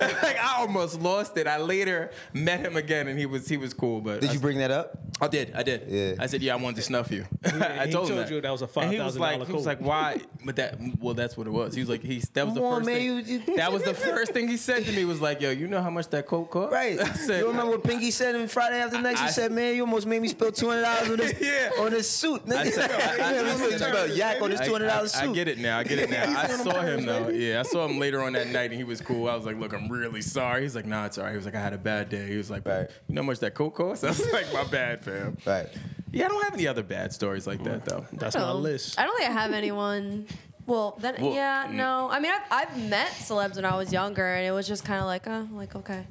like 0.00 0.38
I 0.38 0.56
almost 0.58 1.00
lost 1.00 1.36
it. 1.36 1.46
I 1.46 1.58
later 1.58 2.10
met 2.32 2.60
him 2.60 2.76
again 2.76 3.08
and 3.08 3.18
he 3.18 3.26
was 3.26 3.48
he 3.48 3.56
was 3.56 3.72
cool, 3.74 4.00
but 4.00 4.20
Did 4.20 4.30
I, 4.30 4.32
you 4.34 4.38
bring 4.40 4.58
that 4.58 4.70
up? 4.70 4.98
I 5.18 5.28
did, 5.28 5.54
I 5.54 5.62
did. 5.62 5.84
Yeah. 5.88 6.14
I 6.22 6.26
said, 6.26 6.42
yeah, 6.42 6.52
I 6.52 6.56
wanted 6.56 6.76
to 6.76 6.82
snuff 6.82 7.10
you. 7.10 7.24
I 7.42 7.86
he 7.86 7.92
told 7.92 8.10
him 8.10 8.16
that. 8.16 8.30
you 8.30 8.38
that 8.42 8.52
was 8.52 8.60
a 8.60 8.68
And 8.80 8.92
he 8.92 9.00
was 9.00 9.16
$5,000 9.16 9.18
like, 9.20 9.46
he 9.46 9.52
was 9.54 9.64
like, 9.64 9.80
why? 9.80 10.20
But 10.44 10.56
that, 10.56 10.78
well, 11.00 11.14
that's 11.14 11.38
what 11.38 11.46
it 11.46 11.50
was. 11.50 11.74
He 11.74 11.80
was 11.80 11.88
like, 11.88 12.02
he 12.02 12.18
that 12.34 12.44
was 12.44 12.54
the 12.54 12.60
Come 12.60 12.74
first 12.76 12.86
man, 12.86 12.96
thing. 12.96 13.04
you- 13.06 13.42
you- 13.46 13.56
that 13.56 13.72
was 13.72 13.82
the 13.82 13.94
first 13.94 14.32
thing 14.32 14.46
he 14.46 14.58
said 14.58 14.84
to 14.84 14.92
me. 14.92 15.06
Was 15.06 15.22
like, 15.22 15.40
yo, 15.40 15.50
you 15.50 15.68
know 15.68 15.80
how 15.80 15.88
much 15.88 16.08
that 16.08 16.26
coat 16.26 16.50
cost? 16.50 16.70
Right. 16.72 17.00
I 17.00 17.12
said, 17.14 17.40
you 17.40 17.48
remember 17.48 17.70
what 17.72 17.84
Pinky 17.84 18.10
said 18.10 18.32
to 18.32 18.38
me 18.40 18.46
Friday 18.46 18.78
after 18.78 19.00
next? 19.00 19.20
He 19.20 19.26
I- 19.26 19.30
said, 19.30 19.52
"Man, 19.52 19.74
you 19.74 19.82
almost 19.82 20.06
made 20.06 20.20
me 20.20 20.28
spill 20.28 20.52
two 20.52 20.68
hundred 20.68 20.82
dollars 20.82 21.08
on 21.10 21.16
this 21.16 21.34
Yeah. 21.40 21.82
on 21.82 21.90
this 21.90 22.10
suit." 22.10 22.44
Nigga. 22.44 22.56
I 22.56 22.70
said- 22.70 22.90
I- 22.90 22.94
I- 22.94 23.16
Yeah, 23.16 23.42
we 23.42 23.48
I 23.48 23.52
supposed 23.54 23.72
to 23.72 23.78
said- 23.78 23.88
spell 23.88 24.08
yak 24.16 24.42
on 24.56 24.58
this 24.58 24.60
I- 24.62 24.66
two 24.66 24.72
hundred 24.72 24.88
I, 24.88 24.94
dollars 24.96 25.14
I 25.16 25.32
get 25.32 25.48
it 25.48 25.58
now. 25.58 25.78
I 25.78 25.84
get 25.84 25.98
it 25.98 26.10
now. 26.18 26.24
I 26.40 26.46
saw 26.48 26.80
him 26.80 27.06
though. 27.06 27.28
Yeah, 27.28 27.60
I 27.60 27.62
saw 27.62 27.86
him 27.86 27.98
later 27.98 28.22
on 28.22 28.32
that 28.34 28.48
night, 28.48 28.70
and 28.70 28.74
he 28.74 28.84
was 28.84 29.00
cool. 29.00 29.28
I 29.28 29.34
was 29.36 29.44
like, 29.46 29.56
"Look, 29.58 29.72
I'm 29.72 29.88
really 29.88 30.22
sorry." 30.22 30.62
He's 30.62 30.74
like, 30.74 30.86
"Nah, 30.86 31.06
it's 31.06 31.18
alright." 31.18 31.32
He 31.32 31.36
was 31.36 31.46
like, 31.46 31.54
"I 31.54 31.60
had 31.60 31.72
a 31.72 31.78
bad 31.78 32.08
day." 32.08 32.28
He 32.28 32.36
was 32.36 32.50
like, 32.50 32.66
Right. 32.66 32.88
"You 33.08 33.14
know 33.14 33.22
how 33.22 33.26
much 33.26 33.40
that 33.40 33.54
coat 33.54 33.70
cost?" 33.70 34.04
I 34.04 34.08
was 34.08 34.32
like, 34.32 34.52
"My 34.52 34.64
bad, 34.64 35.02
fam." 35.04 35.36
Right. 35.46 35.66
Yeah, 36.12 36.26
I 36.26 36.28
don't 36.28 36.44
have 36.44 36.54
any 36.54 36.66
other 36.66 36.82
bad 36.82 37.12
stories 37.12 37.46
like 37.46 37.62
that 37.64 37.84
though. 37.84 38.06
that's 38.12 38.36
my 38.36 38.52
list. 38.52 38.98
I 38.98 39.04
don't 39.04 39.16
think 39.18 39.28
I 39.30 39.32
have 39.32 39.52
anyone. 39.52 40.26
Well, 40.66 40.96
then 41.00 41.14
Well, 41.20 41.32
yeah, 41.32 41.66
mm. 41.68 41.74
no. 41.74 42.08
I 42.10 42.18
mean, 42.18 42.32
I've, 42.32 42.68
I've 42.68 42.88
met 42.90 43.08
celebs 43.12 43.54
when 43.54 43.64
I 43.64 43.76
was 43.76 43.92
younger, 43.92 44.26
and 44.34 44.44
it 44.44 44.50
was 44.50 44.66
just 44.66 44.84
kind 44.84 44.98
of 44.98 45.06
like, 45.06 45.26
oh, 45.28 45.46
like 45.52 45.76
okay. 45.76 46.04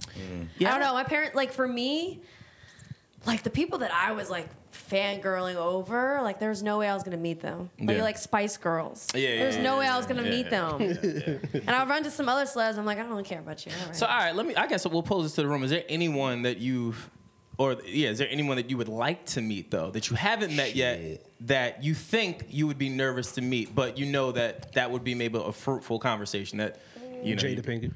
Yeah. 0.58 0.70
I 0.70 0.72
don't 0.72 0.80
know. 0.80 0.94
My 0.94 1.04
parents, 1.04 1.36
like 1.36 1.52
for 1.52 1.68
me, 1.68 2.22
like 3.26 3.44
the 3.44 3.50
people 3.50 3.80
that 3.80 3.92
I 3.94 4.12
was 4.14 4.30
like 4.30 4.48
fangirling 4.72 5.56
over, 5.56 6.20
like 6.22 6.40
there 6.40 6.50
was 6.50 6.62
no 6.64 6.78
way 6.78 6.88
I 6.88 6.94
was 6.94 7.04
gonna 7.04 7.18
meet 7.18 7.42
them. 7.42 7.70
Like 7.80 7.98
Yeah. 7.98 8.04
like 8.04 8.18
Spice 8.18 8.58
Girls. 8.58 9.08
Yeah, 9.14 9.20
yeah, 9.22 9.36
There's 9.40 9.56
yeah, 9.58 9.64
no 9.64 9.78
way 9.80 9.86
yeah, 9.86 9.94
I 9.94 9.98
was 9.98 10.06
gonna 10.06 10.24
yeah, 10.24 10.30
meet 10.30 10.46
yeah, 10.46 10.50
them. 10.50 11.40
And 11.54 11.70
I'll 11.72 11.88
run 11.88 12.04
to 12.04 12.12
some 12.12 12.30
other 12.30 12.44
celebs. 12.46 12.78
I'm 12.78 12.86
like, 12.86 12.98
I 12.98 13.02
don't 13.02 13.12
really 13.12 13.24
care 13.24 13.40
about 13.40 13.66
you. 13.66 13.72
All 13.80 13.86
right. 13.88 13.96
So 13.96 14.06
all 14.06 14.18
right, 14.18 14.36
let 14.36 14.46
me. 14.46 14.56
I 14.56 14.68
guess 14.68 14.86
we'll 14.88 15.04
pose 15.04 15.24
this 15.24 15.34
to 15.36 15.42
the 15.42 15.48
room. 15.48 15.64
Is 15.64 15.70
there 15.72 15.84
anyone 15.90 16.44
that 16.44 16.58
you've, 16.58 17.10
or 17.58 17.78
yeah, 17.86 18.10
is 18.10 18.18
there 18.20 18.30
anyone 18.30 18.58
that 18.58 18.70
you 18.70 18.78
would 18.78 18.90
like 18.90 19.26
to 19.28 19.42
meet 19.42 19.72
though 19.72 19.90
that 19.92 20.10
you 20.10 20.16
haven't 20.16 20.56
met 20.56 20.76
yet 20.76 21.00
Shit. 21.00 21.26
that 21.48 21.84
you 21.84 21.94
think 21.94 22.46
you 22.50 22.68
would 22.68 22.78
be 22.78 22.90
nervous 22.90 23.32
to 23.34 23.42
meet, 23.42 23.74
but 23.74 23.98
you 23.98 24.06
know 24.06 24.32
that 24.34 24.74
that 24.74 24.92
would 24.92 25.04
be 25.04 25.16
maybe 25.16 25.40
a 25.44 25.52
fruitful 25.52 26.00
conversation 26.00 26.58
that 26.60 26.78
you 27.24 27.36
know. 27.36 27.42
you- 27.44 27.56
Jada 27.58 27.62
Pinkett. 27.66 27.94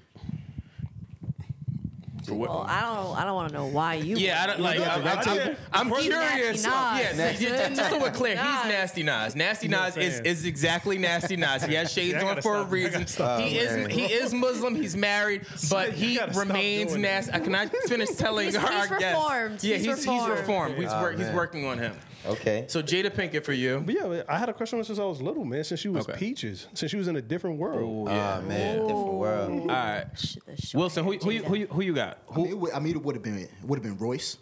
For 2.30 2.36
what- 2.36 2.50
well, 2.50 2.66
I 2.68 2.82
don't. 2.82 3.18
I 3.18 3.26
don't 3.26 3.36
want 3.36 3.50
to 3.50 3.54
know 3.56 3.66
why 3.66 3.96
you. 3.96 4.18
Yeah, 4.18 4.44
I 4.44 4.48
don't 4.48 4.60
like. 4.62 4.80
I'm, 4.80 5.06
I'm, 5.06 5.28
I'm, 5.74 5.94
I'm 5.94 6.02
curious. 6.02 6.64
Nasty 6.64 7.04
Yeah, 7.20 7.26
Nas. 7.32 7.40
just, 7.40 7.76
just 7.76 7.90
so 7.90 8.00
we're 8.00 8.12
clear, 8.12 8.36
he's 8.38 8.42
nasty 8.66 9.04
Nas. 9.04 9.36
Nasty 9.36 9.68
No 9.68 9.84
Nas 9.84 9.98
is, 9.98 10.20
is 10.22 10.46
exactly 10.46 10.98
nasty 10.98 11.36
Nas. 11.36 11.64
He 11.64 11.74
has 11.76 11.92
shades 11.94 12.16
I 12.24 12.28
on 12.28 12.42
for 12.42 12.56
a 12.56 12.60
stop. 12.60 12.68
I 12.68 12.70
reason. 12.72 13.08
stop. 13.08 13.40
He 13.42 13.60
Oh, 13.60 13.64
is 13.64 13.88
he 13.94 14.04
is 14.06 14.34
Muslim. 14.34 14.76
He's 14.76 14.96
married, 14.96 15.46
but 15.70 15.92
he 15.94 16.20
remains 16.36 16.96
nasty. 16.96 17.34
I 17.34 17.40
cannot 17.40 17.70
finish 17.88 18.10
telling 18.16 18.50
He's- 18.50 18.64
our 18.64 18.72
he's 18.72 18.88
guests? 19.00 19.04
reformed. 19.04 19.64
Yeah, 19.64 19.76
He's 19.78 19.86
he's, 19.86 19.98
he's 19.98 20.06
reformed. 20.08 20.30
reformed. 20.40 20.78
He's, 20.78 20.90
Oh, 20.92 21.02
work, 21.02 21.18
he's 21.18 21.26
man. 21.28 21.36
working 21.36 21.66
on 21.66 21.78
him. 21.78 21.94
Okay. 22.26 22.66
So 22.68 22.82
Jada 22.84 23.10
Pinkett 23.10 23.44
for 23.46 23.54
you. 23.54 23.82
But 23.86 23.96
yeah, 23.96 24.24
I 24.28 24.38
had 24.38 24.50
a 24.50 24.54
question 24.54 24.84
since 24.84 25.00
I 25.00 25.04
was 25.06 25.22
little, 25.22 25.46
man. 25.46 25.64
Since 25.64 25.80
she 25.80 25.88
was 25.88 26.08
Okay. 26.08 26.18
peaches, 26.20 26.68
since 26.74 26.92
she 26.92 26.98
was 26.98 27.08
in 27.08 27.16
a 27.16 27.22
different 27.22 27.58
world. 27.58 28.08
Oh, 28.10 28.12
yeah. 28.12 28.38
Ah 28.38 28.42
man, 28.42 28.80
different 28.82 29.14
world. 29.14 29.60
All 29.62 29.68
right, 29.68 30.06
Sh- 30.18 30.74
Wilson, 30.76 31.04
who, 31.06 31.14
who, 31.18 31.32
you- 31.32 31.44
who, 31.44 31.66
who 31.68 31.82
you 31.82 31.94
got? 31.94 32.20
I 32.32 32.38
mean, 32.38 32.48
it 32.48 32.58
would, 32.58 32.74
I 32.74 32.80
mean, 32.80 32.96
it 32.96 33.04
would 33.04 33.16
have 33.16 33.24
been 33.24 33.38
it 33.40 33.50
would 33.64 33.78
have 33.78 33.84
been 33.84 33.98
Royce. 33.98 34.38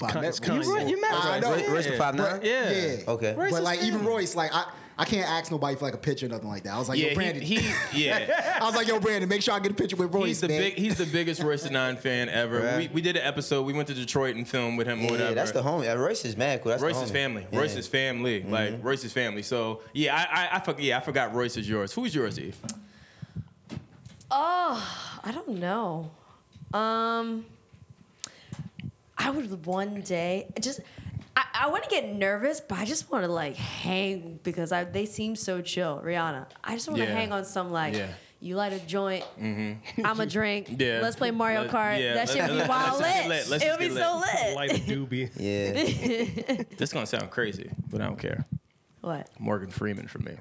But 0.00 0.02
I 0.02 0.12
kind- 0.12 0.20
met 0.22 0.28
it's 0.30 0.40
kind 0.40 0.58
Royce. 0.64 0.82
of- 0.82 0.88
You, 0.88 0.96
you 0.96 1.00
met 1.00 1.12
I 1.12 1.34
Royce. 1.34 1.42
know. 1.42 1.50
Royce, 1.52 1.68
Royce 1.68 1.86
the 1.86 1.96
five 1.96 2.14
nine. 2.14 2.40
Yeah. 2.42 2.70
Yeah. 2.70 2.96
Okay. 3.08 3.34
Royce 3.34 3.52
but 3.52 3.62
like 3.62 3.82
even. 3.82 4.04
Royce, 4.04 4.34
like 4.34 4.52
I, 4.54 4.70
I 4.98 5.04
can't 5.06 5.26
ask 5.28 5.50
nobody 5.50 5.74
for 5.76 5.86
like 5.86 5.94
a 5.94 5.98
picture 5.98 6.26
or 6.26 6.28
nothing 6.28 6.48
like 6.48 6.64
that. 6.64 6.74
I 6.74 6.78
was 6.78 6.88
like, 6.88 6.98
yo, 6.98 7.14
Brandon. 7.14 7.42
he, 7.42 7.56
he 7.92 8.06
yeah. 8.06 8.58
I 8.62 8.64
was 8.66 8.74
like, 8.74 8.86
yo, 8.86 9.00
Brandon, 9.00 9.28
make 9.28 9.40
sure 9.42 9.54
I 9.54 9.58
get 9.58 9.72
a 9.72 9.74
picture 9.74 9.96
with 9.96 10.12
Royce, 10.12 10.26
He's 10.26 10.40
the 10.42 10.48
man. 10.48 10.60
big. 10.60 10.74
He's 10.74 10.96
the 10.98 11.06
biggest 11.06 11.42
Royce 11.44 11.62
the 11.62 11.70
Nine 11.70 11.96
fan 11.96 12.28
ever. 12.28 12.60
Right. 12.60 12.76
We, 12.90 12.94
we 12.96 13.00
did 13.00 13.16
an 13.16 13.22
episode. 13.22 13.62
We 13.62 13.72
went 13.72 13.88
to 13.88 13.94
Detroit 13.94 14.36
and 14.36 14.46
filmed 14.46 14.76
with 14.76 14.86
him. 14.86 14.98
or 15.00 15.02
Yeah, 15.04 15.10
whatever. 15.12 15.34
that's 15.34 15.52
the 15.52 15.62
homie. 15.62 15.90
Uh, 15.92 15.96
Royce 15.98 16.24
is 16.26 16.36
mad 16.36 16.62
cool. 16.62 16.70
That's 16.70 16.82
the 16.82 16.88
Royce's 16.88 17.10
homie. 17.10 17.14
family. 17.14 17.46
Yeah. 17.50 17.58
Royce's 17.58 17.86
family. 17.88 18.42
Like 18.42 18.74
Royce's 18.84 19.12
family. 19.12 19.42
So 19.42 19.80
yeah, 19.94 20.14
I 20.14 20.44
I, 20.44 20.56
I 20.56 20.60
forgot. 20.60 20.82
Yeah, 20.82 20.98
I 20.98 21.00
forgot 21.00 21.34
Royce 21.34 21.56
is 21.56 21.68
yours. 21.68 21.92
Who's 21.94 22.14
yours, 22.14 22.38
Eve? 22.38 22.56
Oh, 24.30 25.18
I 25.24 25.32
don't 25.32 25.48
know. 25.58 26.10
Um, 26.72 27.44
I 29.18 29.30
would 29.30 29.64
one 29.66 30.00
day 30.02 30.46
just. 30.60 30.80
I, 31.36 31.44
I 31.62 31.68
want 31.70 31.84
to 31.84 31.90
get 31.90 32.06
nervous, 32.14 32.60
but 32.60 32.78
I 32.78 32.84
just 32.84 33.10
want 33.10 33.24
to 33.24 33.32
like 33.32 33.56
hang 33.56 34.38
because 34.42 34.72
I, 34.72 34.84
they 34.84 35.06
seem 35.06 35.34
so 35.36 35.60
chill. 35.62 36.00
Rihanna, 36.04 36.46
I 36.62 36.74
just 36.74 36.88
want 36.88 37.00
to 37.00 37.06
Yeah. 37.06 37.14
hang 37.14 37.32
on 37.32 37.44
some 37.44 37.70
like 37.72 37.94
Yeah. 37.94 38.08
you 38.40 38.56
light 38.56 38.72
a 38.72 38.78
joint, 38.80 39.24
mm-hmm. 39.40 40.04
I'm 40.06 40.20
a 40.20 40.26
drink. 40.26 40.68
Yeah. 40.78 41.00
Let's 41.02 41.16
play 41.16 41.30
Mario 41.30 41.62
Let- 41.62 41.70
Kart. 41.70 42.00
yeah, 42.00 42.14
that 42.14 42.28
should 42.28 42.46
be 42.46 42.52
let- 42.52 42.68
wild 42.68 43.00
let's 43.00 43.00
just 43.00 43.02
lit. 43.02 43.14
get 43.14 43.28
lit. 43.28 43.48
Let's 43.48 43.64
It'll 43.64 43.78
be 43.78 43.88
get 43.88 43.96
so 43.96 44.16
lit. 44.18 44.56
Light 44.56 44.72
lit. 44.72 44.80
a 44.80 44.90
doobie. 44.90 45.30
Yeah. 46.56 46.64
This 46.76 46.88
is 46.88 46.92
gonna 46.92 47.06
sound 47.06 47.30
crazy, 47.30 47.70
but 47.90 48.00
I 48.00 48.04
don't 48.06 48.18
care. 48.18 48.44
what? 49.00 49.28
Morgan 49.38 49.70
Freeman 49.70 50.08
for 50.08 50.18
me. 50.18 50.32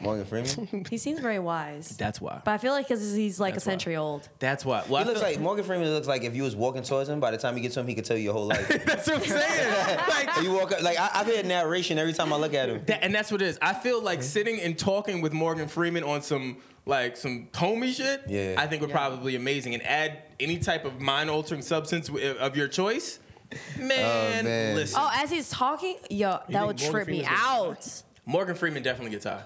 Morgan 0.00 0.24
Freeman. 0.24 0.84
He 0.90 0.96
seems 0.96 1.18
very 1.20 1.38
wise, 1.40 1.96
That's 1.96 2.20
why. 2.20 2.40
but 2.44 2.52
I 2.52 2.58
feel 2.58 2.72
like 2.72 2.86
because 2.88 3.14
he's 3.14 3.40
like 3.40 3.54
That's 3.54 3.66
a 3.66 3.68
why. 3.68 3.72
century 3.72 3.96
old. 3.96 4.28
That's 4.38 4.64
why. 4.64 4.84
Well, 4.88 5.02
He 5.02 5.04
I 5.04 5.06
looks 5.08 5.20
feel- 5.20 5.30
like 5.30 5.40
Morgan 5.40 5.64
Freeman 5.64 5.88
looks 5.90 6.06
like 6.06 6.22
if 6.22 6.36
you 6.36 6.44
was 6.44 6.54
walking 6.54 6.82
towards 6.82 7.08
him. 7.08 7.18
By 7.20 7.30
the 7.32 7.38
time 7.38 7.56
you 7.56 7.62
get 7.62 7.72
to 7.72 7.80
him, 7.80 7.86
he 7.88 7.94
could 7.94 8.04
tell 8.04 8.16
you 8.16 8.24
your 8.24 8.32
whole 8.32 8.46
life. 8.46 8.68
That's 8.86 9.08
what 9.08 9.16
I'm 9.18 9.24
saying. 9.24 9.98
like, 10.08 10.42
you 10.42 10.52
walk 10.52 10.72
up, 10.72 10.82
like 10.82 10.98
I, 10.98 11.10
I 11.14 11.24
hear 11.24 11.42
narration 11.42 11.98
every 11.98 12.12
time 12.12 12.32
I 12.32 12.36
look 12.36 12.54
at 12.54 12.68
him. 12.68 12.82
That, 12.86 13.02
and 13.02 13.14
that's 13.14 13.32
what 13.32 13.42
it 13.42 13.46
is. 13.46 13.58
I 13.60 13.74
feel 13.74 14.00
like 14.00 14.20
mm-hmm. 14.20 14.28
sitting 14.28 14.60
and 14.60 14.78
talking 14.78 15.20
with 15.20 15.32
Morgan 15.32 15.66
Freeman 15.68 16.04
on 16.04 16.22
some 16.22 16.58
like 16.86 17.16
some 17.16 17.48
homie 17.52 17.92
shit. 17.94 18.22
Yeah. 18.28 18.54
I 18.56 18.66
think 18.66 18.80
would 18.82 18.90
Yeah. 18.90 18.96
probably 18.96 19.32
be 19.32 19.36
amazing. 19.36 19.74
And 19.74 19.82
add 19.84 20.22
any 20.38 20.58
type 20.58 20.84
of 20.84 21.00
mind 21.00 21.28
altering 21.28 21.62
substance 21.62 22.08
of 22.08 22.56
your 22.56 22.68
choice. 22.68 23.18
Oh, 23.52 23.56
man, 23.80 24.44
man. 24.44 24.76
listen. 24.76 25.00
Oh, 25.02 25.10
as 25.14 25.30
he's 25.30 25.48
talking, 25.50 25.96
yo, 26.10 26.38
that 26.50 26.66
would 26.66 26.78
Morgan 26.80 26.90
trip 26.90 27.08
me 27.08 27.24
Freeman's 27.24 27.40
gonna- 27.40 27.62
out. 27.70 28.02
Morgan 28.26 28.54
Freeman 28.54 28.82
definitely 28.82 29.10
gets 29.10 29.24
high. 29.24 29.42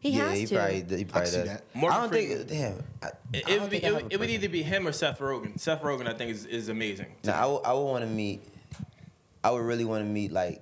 He 0.00 0.10
yeah, 0.10 0.28
has 0.30 0.38
he 0.38 0.46
to. 0.46 0.54
probably, 0.56 0.74
he 0.74 0.80
I 0.80 1.04
probably 1.04 1.04
can 1.04 1.26
see 1.26 1.36
does. 1.38 1.46
that. 1.48 1.62
Morgan 1.74 1.98
I 1.98 2.00
don't 2.00 2.08
Freeman. 2.10 2.36
think. 2.38 2.48
Damn. 2.48 2.84
I, 3.02 3.06
It, 3.32 3.44
I 3.46 3.50
don't 3.50 3.60
would, 3.62 3.70
be, 3.70 3.78
think 3.78 3.84
I 3.84 3.86
it, 3.88 3.92
have 3.92 4.02
would, 4.02 4.12
a 4.12 4.14
it 4.14 4.20
would 4.20 4.30
either 4.30 4.48
be 4.48 4.62
him 4.62 4.88
or 4.88 4.92
Seth 4.92 5.18
Rogen. 5.18 5.60
Seth 5.60 5.82
Rogen, 5.82 6.08
I 6.08 6.14
think, 6.14 6.30
is, 6.30 6.46
is 6.46 6.68
amazing. 6.70 7.06
Nah, 7.24 7.32
I 7.32 7.46
would, 7.46 7.60
I 7.66 7.72
would 7.74 7.84
want 7.84 8.04
to 8.04 8.10
meet. 8.10 8.40
I 9.44 9.50
would 9.50 9.62
really 9.62 9.84
want 9.84 10.02
to 10.04 10.08
meet 10.08 10.32
like 10.32 10.60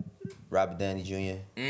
Robert 0.50 0.78
Downey 0.78 1.02
Jr. 1.02 1.60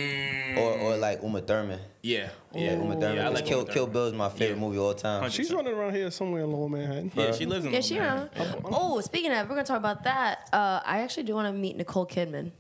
or 0.59 0.73
or 0.79 0.97
like 0.97 1.23
Uma 1.23 1.41
Thurman. 1.41 1.81
Yeah, 2.03 2.29
Yeah, 2.55 2.61
yeah, 2.61 2.73
Uma 2.75 2.95
Thurman. 2.95 3.17
Yeah, 3.17 3.23
I 3.23 3.25
'cause 3.27 3.35
like 3.35 3.45
Kill 3.47 3.59
Uma 3.61 3.73
Kill 3.73 3.85
Thurman. 3.87 3.93
Bill 3.93 4.07
is 4.07 4.13
my 4.15 4.29
favorite 4.31 4.57
Yeah. 4.57 4.61
movie 4.61 4.77
of 4.79 4.83
all 4.85 4.95
time. 4.95 5.21
Hundred- 5.21 5.33
She's 5.35 5.53
running 5.53 5.75
around 5.75 5.95
here 5.95 6.11
somewhere 6.11 6.45
in 6.45 6.51
Lower 6.53 6.69
Manhattan. 6.69 7.13
Yeah, 7.15 7.33
she 7.33 7.45
lives 7.47 7.65
in. 7.67 7.73
Yeah, 7.73 7.79
Long 7.79 7.83
she 7.83 7.95
Manhattan. 7.99 8.63
know. 8.63 8.69
Oh, 8.73 9.01
speaking 9.01 9.33
of, 9.33 9.49
we're 9.49 9.57
gonna 9.57 9.65
talk 9.67 9.79
about 9.79 10.05
that. 10.05 10.49
Uh, 10.53 10.81
I 10.85 11.01
actually 11.01 11.25
do 11.25 11.35
want 11.35 11.49
to 11.49 11.53
meet 11.53 11.77
Nicole 11.77 12.07
Kidman. 12.07 12.51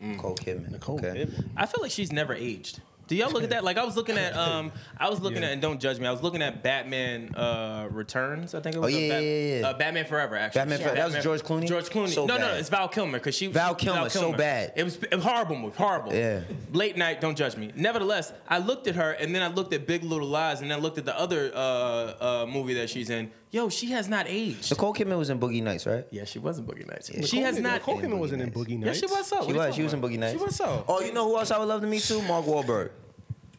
Nicole 0.00 0.34
Kidman. 0.36 0.70
Nicole 0.70 0.96
okay. 0.96 1.24
Kidman. 1.24 1.48
I 1.56 1.66
feel 1.66 1.82
like 1.82 1.90
she's 1.90 2.12
never 2.12 2.32
aged. 2.34 2.80
Do 3.08 3.16
y'all 3.16 3.30
look 3.30 3.42
at 3.42 3.50
that? 3.50 3.64
Like 3.68 3.76
I 3.76 3.84
was 3.84 3.96
looking 3.96 4.16
at, 4.16 4.34
um, 4.36 4.70
I 4.98 5.10
was 5.10 5.20
looking 5.20 5.42
Yeah. 5.42 5.48
at, 5.48 5.52
and 5.54 5.60
don't 5.62 5.80
judge 5.80 5.98
me. 5.98 6.06
I 6.06 6.10
was 6.12 6.22
looking 6.22 6.40
at 6.42 6.62
Batman 6.62 7.34
uh, 7.34 7.88
Returns. 7.90 8.54
I 8.54 8.60
think 8.60 8.76
it 8.76 8.78
was. 8.78 8.94
Oh, 8.94 8.96
yeah, 8.98 9.08
Bat- 9.08 9.22
yeah, 9.22 9.58
yeah. 9.60 9.66
Uh, 9.68 9.74
Batman 9.76 10.04
Forever. 10.06 10.36
Actually, 10.36 10.60
Batman 10.60 10.78
Forever. 10.78 10.96
That 10.96 11.14
was 11.14 11.24
George 11.24 11.42
Clooney? 11.42 11.66
George 11.66 11.86
Clooney. 11.90 12.08
So 12.08 12.24
no, 12.24 12.38
no, 12.38 12.52
it's 12.54 12.68
Val 12.68 12.88
Kilmer 12.88 13.18
because 13.18 13.34
she. 13.34 13.48
Val 13.48 13.74
Kilmer, 13.74 14.08
so 14.08 14.32
bad. 14.32 14.72
It 14.76 14.84
was 14.84 14.98
a 15.10 15.18
horrible 15.20 15.56
movie. 15.56 15.76
Horrible. 15.76 16.14
Yeah. 16.14 16.42
Late 16.72 16.96
night. 16.96 17.20
Don't 17.20 17.36
judge 17.36 17.56
me. 17.56 17.72
Nevertheless, 17.74 18.32
I 18.48 18.58
looked 18.58 18.86
at 18.86 18.94
her, 18.94 19.10
and 19.12 19.34
then 19.34 19.42
I 19.42 19.48
looked 19.48 19.72
at 19.74 19.86
Big 19.86 20.02
Little 20.04 20.28
Lies, 20.28 20.60
and 20.60 20.70
then 20.70 20.78
I 20.78 20.80
looked 20.80 20.98
at 20.98 21.04
the 21.04 21.18
other 21.18 21.50
uh, 21.54 21.58
uh, 21.58 22.46
movie 22.48 22.74
that 22.74 22.88
she's 22.90 23.10
in. 23.10 23.30
Yo, 23.50 23.68
she 23.70 23.90
has 23.92 24.08
not 24.08 24.26
aged. 24.28 24.70
Nicole 24.70 24.92
Kidman 24.92 25.16
was 25.18 25.30
in 25.30 25.38
Boogie 25.40 25.62
Nights, 25.62 25.86
right? 25.86 26.06
Yeah, 26.10 26.24
she 26.24 26.38
was 26.38 26.58
in 26.58 26.66
Boogie 26.66 26.86
Nights. 26.86 27.08
Yeah. 27.10 27.24
She 27.24 27.36
Nicole 27.38 27.46
has 27.46 27.56
Kidman- 27.58 27.62
not. 27.62 27.72
Nicole 27.74 27.98
Kidman 28.00 28.18
wasn't 28.18 28.42
in 28.42 28.50
Boogie 28.50 28.54
Nights. 28.54 28.68
Boogie 28.68 28.80
Yeah, 28.80 28.86
Nights. 28.86 28.98
she 28.98 29.06
was 29.06 29.26
so. 29.26 29.40
She 29.40 29.46
What 29.46 29.48
are 29.48 29.52
you 29.52 29.66
was. 29.68 29.74
She 29.76 29.82
was 29.84 29.92
in? 29.94 30.00
Boogie 30.02 30.18
Nights. 30.18 30.38
She 30.38 30.44
was 30.44 30.56
so. 30.56 30.84
Oh, 30.86 31.00
you 31.00 31.12
know 31.12 31.24
who 31.28 31.38
else 31.38 31.50
I 31.50 31.58
would 31.58 31.68
love 31.68 31.80
to 31.80 31.86
meet 31.86 32.02
too? 32.02 32.20
Mark 32.22 32.44
Wahlberg. 32.44 32.90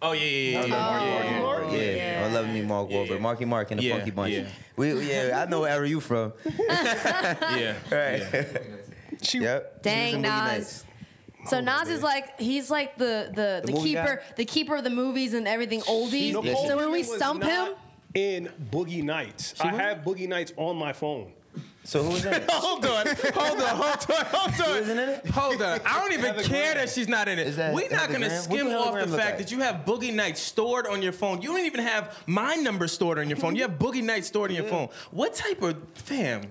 Oh 0.01 0.13
yeah, 0.13 0.21
yeah, 0.23 0.29
yeah. 0.29 0.65
yeah, 0.65 0.65
oh, 0.65 0.67
yeah, 0.69 1.11
Marky 1.11 1.27
yeah, 1.33 1.41
Mark? 1.41 1.63
yeah, 1.71 1.77
Yeah, 1.79 2.21
yeah. 2.21 2.27
I 2.29 2.31
love 2.33 2.47
me 2.47 2.53
meet 2.53 2.65
Mark 2.67 2.89
Yeah. 2.89 2.97
Wahlberg. 2.97 3.19
Marky 3.21 3.45
Mark 3.45 3.71
and 3.71 3.79
the 3.79 3.83
Yeah, 3.83 3.95
Funky 3.97 4.11
Bunch. 4.11 4.31
yeah. 4.33 4.43
We, 4.77 4.93
yeah, 5.09 5.43
I 5.45 5.49
know 5.49 5.61
where 5.61 5.83
you 5.85 5.99
from. 5.99 6.31
yeah. 6.59 7.73
Right. 7.91 8.23
She, 9.21 9.39
Yep. 9.39 9.81
Dang, 9.83 10.11
She 10.11 10.15
was 10.15 10.15
in 10.15 10.21
Boogie 10.21 10.21
Nas. 10.21 10.51
Nights. 10.53 10.85
So 11.47 11.57
oh, 11.57 11.61
Nas 11.61 11.89
is 11.89 12.03
like 12.03 12.39
he's 12.39 12.69
like 12.69 12.97
the 12.97 13.31
the, 13.33 13.61
the, 13.65 13.71
movie 13.73 13.89
keeper 13.89 14.21
guy? 14.25 14.33
the 14.37 14.45
keeper 14.45 14.75
of 14.75 14.83
the 14.83 14.89
movies 14.89 15.33
and 15.33 15.47
everything 15.47 15.81
oldies. 15.81 16.33
Nicole 16.33 16.67
so 16.67 16.77
when 16.77 16.91
we 16.91 17.01
Kidman 17.03 17.07
was 17.09 17.15
stump 17.17 17.43
him, 17.43 17.49
not 17.49 17.77
in 18.13 18.49
Boogie 18.71 19.03
Nights, 19.03 19.53
I 19.59 19.71
was? 19.71 19.81
have 19.81 19.97
Boogie 19.99 20.27
Nights 20.27 20.53
on 20.57 20.75
my 20.77 20.93
phone. 20.93 21.31
So 21.85 22.03
who 22.03 22.09
was 22.09 22.25
in 22.25 22.33
it? 22.33 22.43
Hold 22.51 22.85
on, 22.85 23.07
hold 23.07 23.61
on, 23.61 23.75
hold 23.75 24.05
on, 24.11 24.25
hold 24.25 24.69
on. 24.69 24.77
isn't 24.83 24.97
in 24.99 25.09
it? 25.09 25.25
Hold 25.27 25.61
on. 25.61 25.79
I 25.85 25.99
don't 25.99 26.11
even 26.13 26.25
Heather 26.25 26.43
care 26.43 26.73
Graham. 26.73 26.77
that 26.85 26.89
she's 26.89 27.07
not 27.07 27.27
in 27.27 27.39
it. 27.39 27.47
Is 27.47 27.55
that 27.55 27.73
We're 27.73 27.89
not 27.89 28.01
Heather 28.01 28.13
gonna 28.13 28.27
Graham? 28.27 28.41
What 28.41 28.43
skim 28.59 28.67
off 28.67 28.91
Graham 28.91 29.05
the 29.07 29.11
look 29.13 29.19
fact 29.21 29.39
like? 29.39 29.47
that 29.47 29.51
you 29.51 29.61
have 29.61 29.85
Boogie 29.85 30.13
Nights 30.13 30.39
stored 30.41 30.85
on 30.85 31.01
your 31.01 31.13
phone. 31.13 31.41
You 31.41 31.49
don't 31.49 31.65
even 31.65 31.79
have 31.81 32.21
my 32.27 32.55
number 32.55 32.87
stored 32.87 33.17
on 33.17 33.27
your 33.27 33.37
phone. 33.37 33.55
You 33.55 33.63
have 33.63 33.79
Boogie 33.79 34.03
Nights 34.03 34.27
stored 34.27 34.51
on 34.51 34.55
your 34.57 34.65
phone. 34.65 34.89
What 35.11 35.33
type 35.33 35.61
of 35.63 35.81
fam? 35.95 36.43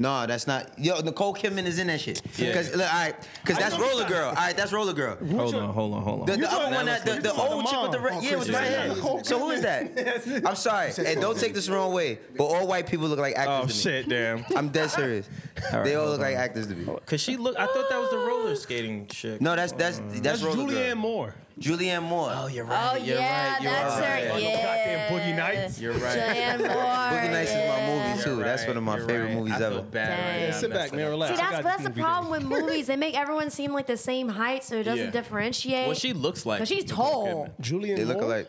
No, 0.00 0.26
that's 0.26 0.46
not. 0.46 0.78
Yo, 0.78 0.98
Nicole 1.00 1.34
Kidman 1.34 1.66
is 1.66 1.78
in 1.78 1.88
that 1.88 2.00
shit. 2.00 2.22
Yeah. 2.38 2.54
Cause 2.54 2.74
look, 2.74 2.90
all 2.90 3.00
right, 3.00 3.14
cause 3.44 3.58
that's 3.58 3.78
Roller. 3.78 4.08
Girl. 4.08 4.28
All 4.28 4.34
right, 4.34 4.56
that's 4.56 4.72
Roller 4.72 4.94
Girl. 4.94 5.16
Hold 5.16 5.54
on, 5.54 5.74
hold 5.74 5.92
on, 5.92 6.02
hold 6.02 6.20
on. 6.20 6.26
The, 6.26 6.36
the 6.38 6.50
other 6.50 6.74
one, 6.74 6.86
that, 6.86 7.04
the, 7.04 7.16
the 7.16 7.28
talking 7.28 7.52
old 7.52 7.66
chick 7.66 7.82
with 7.82 7.92
the 7.92 8.00
red, 8.00 8.22
yeah, 8.22 8.36
with 8.36 8.46
the 8.46 8.52
Chris 8.54 8.62
red 8.62 8.88
hair. 8.96 9.24
So 9.24 9.38
who 9.38 9.50
is 9.50 9.60
that? 9.60 10.42
I'm 10.46 10.56
sorry, 10.56 10.92
and 11.06 11.20
don't 11.20 11.38
take 11.38 11.52
this 11.52 11.66
the 11.66 11.72
wrong 11.74 11.92
way, 11.92 12.18
but 12.34 12.44
all 12.44 12.66
white 12.66 12.86
people 12.86 13.08
look 13.08 13.18
like 13.18 13.36
actors 13.36 13.82
Oh 13.82 13.82
to 13.82 13.88
me. 13.88 13.94
Oh, 13.94 14.00
shit, 14.00 14.08
damn. 14.08 14.44
I'm 14.56 14.70
dead 14.70 14.90
serious. 14.90 15.28
right, 15.70 15.84
they 15.84 15.94
all 15.96 16.06
hold 16.06 16.12
look 16.12 16.20
like 16.20 16.34
actors 16.34 16.68
to 16.68 16.74
me. 16.74 16.90
Cause 17.04 17.20
she 17.20 17.36
look. 17.36 17.58
I 17.58 17.66
thought 17.66 17.90
that 17.90 18.00
was 18.00 18.10
the 18.10 18.18
roller 18.18 18.56
skating 18.56 19.06
chick. 19.06 19.42
No, 19.42 19.54
that's 19.54 19.72
that's 19.72 19.98
that's, 19.98 20.40
That's 20.40 20.42
Julianne 20.42 20.96
Moore. 20.96 21.34
Julianne 21.60 22.02
Moore. 22.02 22.32
Oh, 22.34 22.46
you're 22.46 22.64
oh 22.64 22.68
right. 22.70 23.02
you're 23.02 23.16
yeah, 23.18 23.52
right. 23.52 23.62
You're 23.62 23.72
that's 23.72 24.00
right. 24.00 24.24
her. 24.24 24.30
Oh, 24.32 24.36
Yeah, 24.38 24.62
goddamn 24.62 25.12
Boogie 25.12 25.36
Nights. 25.36 25.78
You're 25.80 25.92
right. 25.92 26.18
Julianne 26.18 26.58
Moore. 26.68 26.68
Boogie 26.68 27.30
Nights 27.32 27.50
is 27.50 27.68
my 27.68 27.86
movie 27.86 28.22
too. 28.22 28.30
You're 28.36 28.44
That's 28.44 28.62
right, 28.62 28.68
one 28.68 28.76
of 28.78 28.82
my 28.82 28.96
you're 28.96 29.06
favorite 29.06 29.24
right. 29.26 29.34
movies 29.36 29.52
I 29.54 29.58
feel 29.58 29.66
ever. 29.66 29.82
bad 29.82 30.08
right 30.08 30.16
Dang. 30.16 30.40
now. 30.40 30.46
Yeah, 30.46 30.52
sit 30.52 30.70
back, 30.70 30.78
messed 30.80 30.94
man. 30.94 31.10
Relax. 31.10 31.38
See, 31.38 31.44
I 31.44 31.62
that's 31.62 31.82
the 31.84 31.90
problem 31.90 32.30
with 32.30 32.42
movies. 32.44 32.86
They 32.86 32.96
make 32.96 33.14
everyone 33.14 33.50
seem 33.50 33.72
like 33.74 33.86
the 33.86 33.96
same 33.98 34.28
height, 34.28 34.64
so 34.64 34.76
it 34.76 34.84
doesn't 34.84 35.04
Yeah. 35.06 35.10
differentiate. 35.10 35.86
Well, 35.86 35.94
she 35.96 36.12
looks 36.14 36.46
like. 36.46 36.60
But 36.60 36.68
she's 36.68 36.84
tall. 36.84 37.26
Kidman. 37.26 37.60
Julian 37.60 37.96
They 37.96 38.04
look 38.06 38.22
alike. 38.22 38.48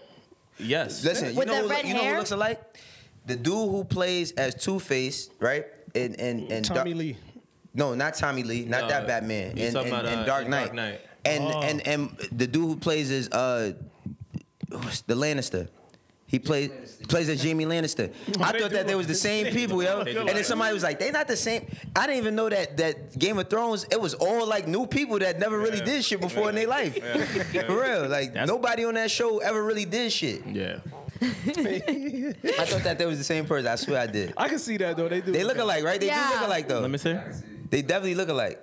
Yes. 0.57 1.03
Listen, 1.03 1.35
you 1.35 1.45
know, 1.45 1.67
who, 1.67 1.87
you 1.87 1.93
know 1.93 2.03
who 2.05 2.17
looks 2.17 2.31
alike? 2.31 2.61
The 3.25 3.35
dude 3.35 3.53
who 3.53 3.83
plays 3.83 4.31
as 4.33 4.55
Two 4.55 4.79
Face, 4.79 5.29
right? 5.39 5.65
And 5.93 6.17
and 6.19 6.49
and 6.51 6.63
Tommy 6.65 6.91
Dark- 6.93 6.97
Lee. 6.97 7.17
No, 7.73 7.93
not 7.93 8.15
Tommy 8.15 8.43
Lee, 8.43 8.63
not 8.65 8.83
No, 8.83 8.87
that 8.89 9.07
Batman. 9.07 9.55
he's 9.57 9.67
In, 9.67 9.73
talking 9.73 9.93
in, 9.93 9.99
about, 9.99 10.11
in 10.13 10.19
uh, 10.19 10.25
Dark 10.25 10.47
Knight. 10.47 11.01
Dark 11.23 11.39
Knight. 11.41 11.43
And 11.43 11.53
Oh. 11.55 11.61
and 11.61 11.87
and 11.87 12.29
the 12.31 12.47
dude 12.47 12.63
who 12.65 12.75
plays 12.75 13.11
is 13.11 13.29
uh 13.29 13.73
the 15.07 15.15
Lannister. 15.15 15.67
He 16.27 16.39
plays 16.39 16.69
plays 17.09 17.27
as 17.27 17.43
Jaime 17.43 17.65
Lannister. 17.65 18.13
I 18.39 18.53
they 18.53 18.59
thought 18.59 18.71
that 18.71 18.87
they 18.87 18.93
look 18.93 18.99
was 18.99 19.07
the 19.07 19.13
the 19.13 19.19
same 19.19 19.45
same. 19.45 19.53
people, 19.53 19.83
yo. 19.83 20.03
They 20.05 20.15
And 20.15 20.29
then 20.29 20.43
somebody 20.45 20.73
was 20.73 20.81
like, 20.81 20.97
they 20.97 21.11
not 21.11 21.27
the 21.27 21.35
same. 21.35 21.65
I 21.93 22.07
didn't 22.07 22.19
even 22.19 22.35
know 22.35 22.47
that 22.47 22.77
that 22.77 23.19
Game 23.19 23.37
of 23.37 23.49
Thrones, 23.49 23.85
it 23.91 23.99
was 23.99 24.13
all 24.13 24.47
like 24.47 24.65
new 24.65 24.87
people 24.87 25.19
that 25.19 25.39
never 25.39 25.59
really 25.59 25.79
Yeah. 25.79 25.85
did 25.85 26.05
shit 26.05 26.21
before 26.21 26.47
in 26.49 26.55
their 26.55 26.67
life. 26.67 26.97
Yeah. 27.53 27.65
For 27.67 27.81
real. 27.81 28.07
Like 28.07 28.29
That's- 28.31 28.47
nobody 28.47 28.85
on 28.85 28.93
that 28.93 29.11
show 29.11 29.39
ever 29.39 29.61
really 29.61 29.83
did 29.83 30.11
shit. 30.13 30.45
Yeah. 30.47 30.79
I 31.21 32.65
thought 32.65 32.83
that 32.83 32.95
they 32.97 33.05
was 33.05 33.17
the 33.17 33.23
same 33.25 33.45
person. 33.45 33.67
I 33.67 33.75
swear 33.75 33.99
I 34.01 34.07
did. 34.07 34.33
I 34.37 34.47
can 34.47 34.57
see 34.59 34.77
that 34.77 34.95
though. 34.95 35.09
They 35.09 35.19
do. 35.21 35.31
They 35.33 35.43
look 35.43 35.57
alike, 35.57 35.83
right? 35.83 35.99
They 35.99 36.07
Yeah. 36.07 36.27
do 36.29 36.33
look 36.35 36.47
alike 36.47 36.67
though. 36.69 36.79
Let 36.79 36.89
me 36.91 36.97
see. 36.97 37.15
They 37.69 37.81
definitely 37.81 38.15
look 38.15 38.29
alike. 38.29 38.59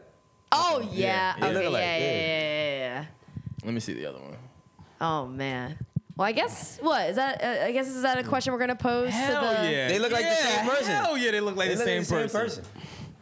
Oh 0.52 0.88
yeah. 0.92 1.34
They 1.38 1.46
Okay, 1.46 1.54
look 1.54 1.62
yeah, 1.62 1.68
alike, 1.68 1.82
yeah, 1.82 1.98
yeah. 1.98 2.06
yeah, 2.06 2.42
yeah, 2.42 2.78
yeah. 3.00 3.04
Let 3.64 3.74
me 3.74 3.80
see 3.80 3.92
the 3.94 4.06
other 4.06 4.18
one. 4.18 4.36
Oh 5.00 5.26
man. 5.26 5.76
Well, 6.16 6.26
I 6.26 6.32
guess 6.32 6.78
what 6.80 7.10
is 7.10 7.16
that? 7.16 7.42
Uh, 7.42 7.66
I 7.66 7.72
guess 7.72 7.86
is 7.86 8.02
that 8.02 8.18
a 8.18 8.24
question 8.24 8.52
we're 8.52 8.58
gonna 8.58 8.74
pose 8.74 9.10
Hell 9.12 9.54
to 9.54 9.62
the? 9.62 9.70
yeah. 9.70 9.88
They 9.88 9.98
look 9.98 10.10
like 10.12 10.24
the 10.24 10.34
same 10.34 10.68
person. 10.68 10.86
Hell 10.86 11.16
yeah, 11.18 11.30
they 11.30 11.40
look 11.40 11.54
like 11.56 11.68
They 11.68 11.74
the 11.74 11.84
look 11.84 12.04
same, 12.06 12.18
like 12.22 12.32
person. 12.32 12.64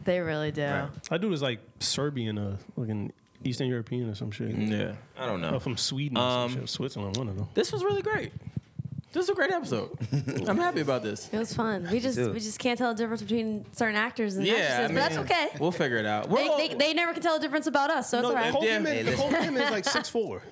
They 0.04 0.20
really 0.20 0.52
do. 0.52 0.62
That 0.62 1.20
dude 1.20 1.32
is 1.32 1.42
like 1.42 1.60
Serbian, 1.80 2.38
uh, 2.38 2.56
like 2.76 2.88
an 2.90 3.12
Eastern 3.44 3.66
European 3.68 4.08
or 4.08 4.14
some 4.14 4.30
shit. 4.30 4.50
Yeah. 4.56 4.94
I 5.18 5.26
don't 5.26 5.44
Or 5.44 5.50
know. 5.52 5.58
from 5.58 5.76
Sweden 5.76 6.16
or 6.16 6.20
Um, 6.22 6.50
some 6.52 6.60
shit. 6.60 6.68
Switzerland, 6.70 7.16
one 7.16 7.28
of 7.28 7.36
them. 7.36 7.48
This 7.54 7.72
was 7.72 7.82
really 7.84 8.02
great. 8.02 8.32
This 9.12 9.24
is 9.24 9.30
a 9.30 9.34
great 9.34 9.50
episode. 9.50 9.96
I'm 10.46 10.58
happy 10.58 10.80
about 10.80 11.02
this. 11.02 11.30
It 11.32 11.38
was 11.38 11.54
fun. 11.54 11.88
We 11.90 12.00
just 12.00 12.18
too. 12.18 12.32
we 12.32 12.38
just 12.40 12.58
can't 12.58 12.76
tell 12.76 12.92
the 12.92 12.98
difference 12.98 13.22
between 13.22 13.64
certain 13.72 13.96
actors 13.96 14.36
and 14.36 14.46
Yeah, 14.46 14.54
actresses, 14.56 14.78
I 14.78 14.86
but 14.88 14.94
that's 14.94 15.16
okay. 15.18 15.48
We'll 15.58 15.70
figure 15.72 15.96
it 15.96 16.04
out. 16.04 16.28
We're 16.28 16.38
They, 16.42 16.48
all- 16.48 16.58
they, 16.58 16.68
they 16.74 16.92
never 16.92 17.14
can 17.14 17.22
tell 17.22 17.34
the 17.36 17.40
difference 17.40 17.66
about 17.66 17.88
us, 17.88 18.10
so 18.10 18.18
it's 18.18 18.26
all 18.26 18.34
right. 18.34 18.46
Nicole 18.46 18.64
Yeah. 18.64 18.78
Kidman, 18.78 18.86
Hey, 18.92 19.02
Nicole 19.04 19.30
Kidman 19.30 19.64
is 19.64 19.70
like 19.70 19.84
six 19.86 20.08
four. 20.10 20.42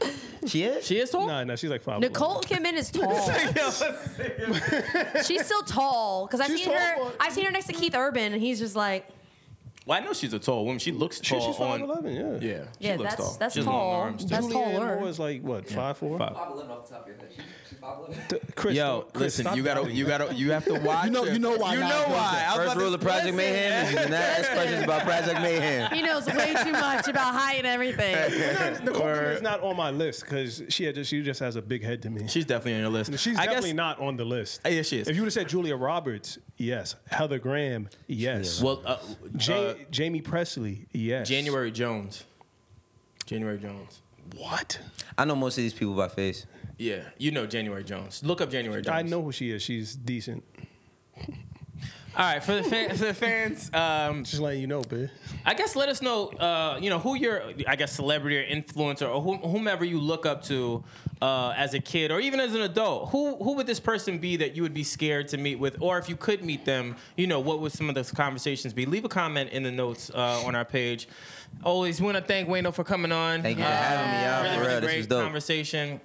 She 0.47 0.63
is. 0.63 0.87
she 0.87 0.99
is 0.99 1.11
tall. 1.11 1.27
Nah, 1.27 1.45
nah, 1.45 1.57
she's 1.57 1.69
like 1.69 1.83
five. 1.83 2.01
Nicole 2.01 2.41
Kidman 2.41 2.73
is 2.75 2.91
tall. 2.93 3.31
She's 5.25 5.45
still 5.45 5.63
tall 5.63 6.27
because 6.27 6.41
I've 6.41 6.47
She's 6.49 6.65
seen 6.65 6.73
her. 6.73 6.95
tall, 6.97 7.05
but- 7.11 7.17
I've 7.21 7.33
seen 7.35 7.45
her 7.45 7.51
next 7.51 7.67
to 7.67 7.75
Keith 7.75 7.95
Urban, 7.95 8.33
and 8.33 8.41
he's 8.41 8.59
just 8.61 8.77
like, 8.77 9.07
Well, 9.87 10.01
I 10.01 10.05
know 10.05 10.15
she's 10.15 10.33
a 10.33 10.39
tall 10.39 10.65
woman. 10.65 10.79
She 10.79 10.93
looks 10.93 11.21
She, 11.23 11.39
she's 11.39 11.57
five 11.57 11.61
on. 11.61 11.83
eleven. 11.83 12.15
Yeah. 12.15 12.23
Yeah, 12.41 12.65
she 12.81 12.87
Yeah, 12.89 12.97
looks 12.97 13.11
that's- 13.11 13.17
tall. 13.19 13.37
that's 13.39 13.53
She 13.55 13.61
has 13.61 13.67
long 13.67 13.75
tall. 13.81 13.91
arms, 13.93 14.23
too. 14.23 14.29
That's 14.31 14.47
Julianne 14.47 14.53
taller. 14.79 14.97
Moore 14.99 15.09
is 15.09 15.19
like 15.19 15.43
what 15.43 15.69
five 15.69 15.99
four. 15.99 16.19
Five. 16.19 16.35
Five 16.35 16.51
eleven 16.53 16.71
off 16.71 16.89
the 16.89 16.95
top 16.95 17.03
of 17.03 17.09
your 17.09 17.17
head. 17.19 17.29
She, 17.37 17.43
she's 17.69 17.79
five 17.79 17.99
eleven. 17.99 18.25
Chris, 18.57 18.77
Yo, 18.77 19.03
Chris, 19.13 19.23
listen, 19.25 19.45
stop 19.45 19.57
you 19.59 19.63
gotta, 19.63 19.93
you 19.93 20.07
gotta, 20.07 20.35
you 20.35 20.53
have 20.53 20.65
to 20.65 20.75
watch. 20.81 21.05
You 21.05 21.11
know- 21.11 21.25
you 21.25 21.39
know 21.39 21.57
why 21.59 21.75
You 21.75 21.81
know 21.81 21.89
does 21.89 22.07
why. 22.09 22.33
that. 22.33 22.49
I 22.49 22.57
was 22.57 22.67
First 22.69 22.77
rule 22.79 22.95
of 22.95 23.01
Project. 23.03 23.37
Mayhem 23.37 23.85
is 23.87 23.91
you 23.93 23.97
not 23.99 24.13
ask 24.13 24.53
questions 24.53 24.85
about 24.85 25.03
Project 25.03 25.41
Mayhem. 25.43 25.91
he 25.93 26.01
knows 26.01 26.27
way 26.29 26.55
too 26.65 26.73
much 26.73 27.09
about 27.09 27.35
height 27.35 27.59
and 27.59 27.67
everything. 27.67 28.15
Nicole 28.87 29.07
is 29.09 29.43
not 29.43 29.61
on 29.63 29.77
my 29.77 29.91
list 29.91 30.23
because 30.23 30.63
she 30.71 30.85
had 30.85 30.95
just 30.95 31.11
she 31.11 31.23
just 31.23 31.41
has 31.41 31.57
a 31.57 31.63
big 31.63 31.85
head 31.85 32.01
to 32.03 32.11
me. 32.11 32.27
She's 32.27 32.47
definitely 32.47 32.77
on 32.77 32.81
your 32.81 32.89
list. 32.91 33.19
She's 33.19 33.37
I 33.39 33.45
definitely 33.45 33.71
guess, 33.73 33.77
not 33.77 34.01
on 34.01 34.17
the 34.17 34.25
list. 34.25 34.63
Yeah, 34.67 34.81
she 34.81 35.01
is. 35.01 35.09
If 35.09 35.15
you 35.17 35.21
would 35.21 35.27
have 35.27 35.35
said 35.35 35.49
Julia 35.51 35.77
Roberts, 35.77 36.39
yes. 36.57 36.97
Heather 37.11 37.39
Graham, 37.39 37.89
yes. 38.07 38.63
Well, 38.63 38.83
uh, 38.85 38.99
Ja- 39.39 39.55
uh, 39.57 39.75
Jaime 39.97 40.21
Pressly, 40.23 40.87
yes. 40.93 41.29
January 41.29 41.71
Jones. 41.71 42.25
January 43.27 43.59
Jones. 43.59 44.01
What? 44.37 44.79
I 45.17 45.25
know 45.25 45.37
most 45.37 45.59
of 45.59 45.63
these 45.63 45.75
people 45.75 45.95
by 45.95 46.09
face. 46.09 46.47
Yeah, 46.79 47.03
you 47.19 47.31
know 47.31 47.47
January 47.47 47.85
Jones. 47.85 48.23
Look 48.25 48.41
up 48.41 48.51
January 48.51 48.83
Jones. 48.83 48.95
I 48.95 49.03
know 49.03 49.23
who 49.23 49.33
she 49.33 49.51
is. 49.51 49.63
She's 49.63 49.95
decent. 49.95 50.43
All 52.17 52.25
right, 52.25 52.43
for 52.45 52.55
the 52.55 52.63
fan, 52.63 52.91
for 52.91 53.07
the 53.07 53.15
fans, 53.15 53.71
um, 53.75 54.23
Just 54.23 54.41
letting 54.41 54.61
you 54.61 54.69
know, 54.69 54.83
bitch. 54.83 55.11
I 55.45 55.53
guess 55.55 55.75
let 55.75 55.89
us 55.89 56.01
know, 56.01 56.29
uh, 56.29 56.79
you 56.81 56.89
know, 56.89 57.01
who 57.01 57.17
your, 57.17 57.43
I 57.67 57.75
guess, 57.75 57.93
celebrity 57.93 58.39
or 58.39 58.45
influencer 58.45 59.13
or 59.13 59.21
whom, 59.21 59.39
whomever 59.39 59.85
you 59.85 59.99
look 59.99 60.25
up 60.25 60.45
to 60.45 60.85
uh, 61.21 61.53
as 61.57 61.75
a 61.75 61.81
kid 61.81 62.13
or 62.13 62.21
even 62.21 62.39
as 62.39 62.55
an 62.55 62.61
adult. 62.63 63.11
Who 63.11 63.35
who 63.43 63.55
would 63.55 63.67
this 63.67 63.81
person 63.81 64.19
be 64.19 64.37
that 64.37 64.55
you 64.55 64.63
would 64.63 64.75
be 64.75 64.85
scared 64.85 65.27
to 65.29 65.37
meet 65.39 65.57
with, 65.59 65.77
or 65.81 65.99
if 65.99 66.09
you 66.09 66.15
could 66.15 66.45
meet 66.45 66.65
them, 66.65 66.95
you 67.17 67.27
know, 67.27 67.41
what 67.41 67.59
would 67.59 67.73
some 67.73 67.89
of 67.89 67.97
those 67.97 68.13
conversations 68.13 68.73
be? 68.73 68.87
Leave 68.87 69.05
a 69.05 69.09
comment 69.09 69.51
in 69.51 69.65
the 69.65 69.73
notes 69.73 70.11
uh, 70.15 70.43
on 70.47 70.55
our 70.55 70.65
page. 70.65 71.09
Always 71.65 72.01
want 72.01 72.17
to 72.17 72.23
thank 72.23 72.49
Wayno 72.49 72.73
for 72.73 72.85
coming 72.85 73.11
on. 73.11 73.43
Thank 73.43 73.59
you 73.59 73.65
for 73.65 73.71
having 73.71 74.11
me 74.13 74.25
out. 74.25 74.43
Really, 74.43 74.55
For 74.55 74.61
really 74.61 74.73
real, 74.73 74.81
this 74.83 74.89
great 74.91 74.97
was 74.99 75.07
dope. 75.09 75.23
conversation. 75.25 76.01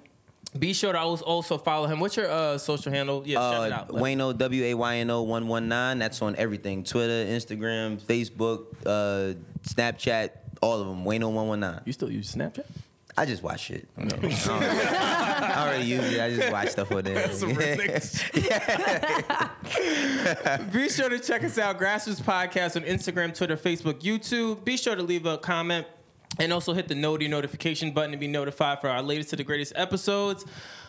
Be 0.58 0.72
sure 0.72 0.92
to 0.92 0.98
always 0.98 1.22
also 1.22 1.58
follow 1.58 1.86
him. 1.86 2.00
What's 2.00 2.16
your 2.16 2.28
uh, 2.30 2.58
social 2.58 2.90
handle? 2.92 3.22
Yeah, 3.24 3.36
shout 3.38 3.66
it 3.68 3.72
Uh, 3.72 3.76
out. 3.76 3.94
Let- 3.94 4.02
Wayno 4.02 4.36
W 4.36 4.64
A 4.64 4.74
Y 4.74 4.96
N 4.96 5.10
O 5.10 5.22
one 5.22 5.46
one 5.46 5.68
nine. 5.68 5.98
That's 6.00 6.20
on 6.22 6.34
everything: 6.36 6.82
Twitter, 6.82 7.24
Instagram, 7.30 8.00
Facebook, 8.00 8.66
uh, 8.84 9.34
Snapchat, 9.62 10.30
all 10.60 10.80
of 10.80 10.88
them. 10.88 11.04
Wayno 11.04 11.32
one 11.32 11.46
one 11.46 11.60
nine. 11.60 11.80
You 11.84 11.92
still 11.92 12.10
use 12.10 12.34
Snapchat? 12.34 12.66
I 13.16 13.26
just 13.26 13.42
watch 13.42 13.70
it. 13.70 13.88
I 13.98 14.04
don't, 14.04 14.24
I 14.24 15.72
don't 15.76 15.86
use 15.86 16.12
it. 16.12 16.20
I 16.20 16.30
just 16.34 16.50
watch 16.52 16.68
stuff 16.68 16.90
on 16.92 17.02
there. 17.04 17.28
Be 20.72 20.88
sure 20.88 21.08
to 21.08 21.18
check 21.18 21.44
us 21.44 21.58
out, 21.58 21.78
Grassroots 21.78 22.20
Podcast 22.22 22.76
on 22.76 22.82
Instagram, 22.82 23.36
Twitter, 23.36 23.56
Facebook, 23.56 24.00
YouTube. 24.00 24.64
Be 24.64 24.76
sure 24.76 24.94
to 24.96 25.02
leave 25.02 25.26
a 25.26 25.38
comment 25.38 25.86
and 26.38 26.52
also 26.52 26.72
hit 26.72 26.88
the 26.88 26.94
noti 26.94 27.28
notification 27.28 27.92
button 27.92 28.12
to 28.12 28.16
be 28.16 28.28
notified 28.28 28.80
for 28.80 28.88
our 28.88 29.02
latest 29.02 29.30
to 29.30 29.36
the 29.36 29.44
greatest 29.44 29.72
episodes. 29.76 30.44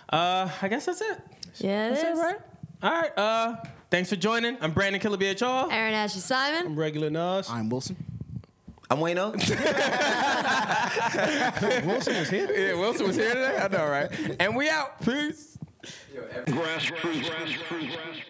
Uh, 0.10 0.50
I 0.62 0.68
guess 0.68 0.86
that's 0.86 1.02
it. 1.02 1.20
Yeah, 1.58 1.88
it 1.88 1.90
That's 1.92 2.04
it, 2.04 2.12
is. 2.14 2.20
right? 2.20 2.38
All 2.84 2.92
right. 2.92 3.18
Uh, 3.18 3.56
thanks 3.90 4.10
for 4.10 4.16
joining. 4.16 4.58
I'm 4.62 4.72
Brandon 4.72 5.02
Killer 5.02 5.18
BHR. 5.18 5.72
Aaron 5.72 5.94
Ashley 5.94 6.22
Simon. 6.22 6.66
I'm 6.66 6.80
regular 6.80 7.10
Nas. 7.10 7.50
I'm 7.50 7.70
Wilson. 7.70 7.96
I'm 8.90 8.98
Wayno. 9.00 9.32
Wilson 11.86 12.16
was 12.18 12.30
here. 12.30 12.52
Yeah, 12.52 12.80
Wilson 12.80 13.08
was 13.08 13.16
here 13.16 13.34
today. 13.34 13.58
I 13.58 13.68
know, 13.70 13.88
right? 13.88 14.10
And 14.40 14.56
we 14.56 14.70
out. 14.70 15.02
Peace. 15.04 15.58
Yo, 16.14 16.22
every- 16.34 16.54
Grassroots. 16.54 17.24
Grassroots. 17.24 18.22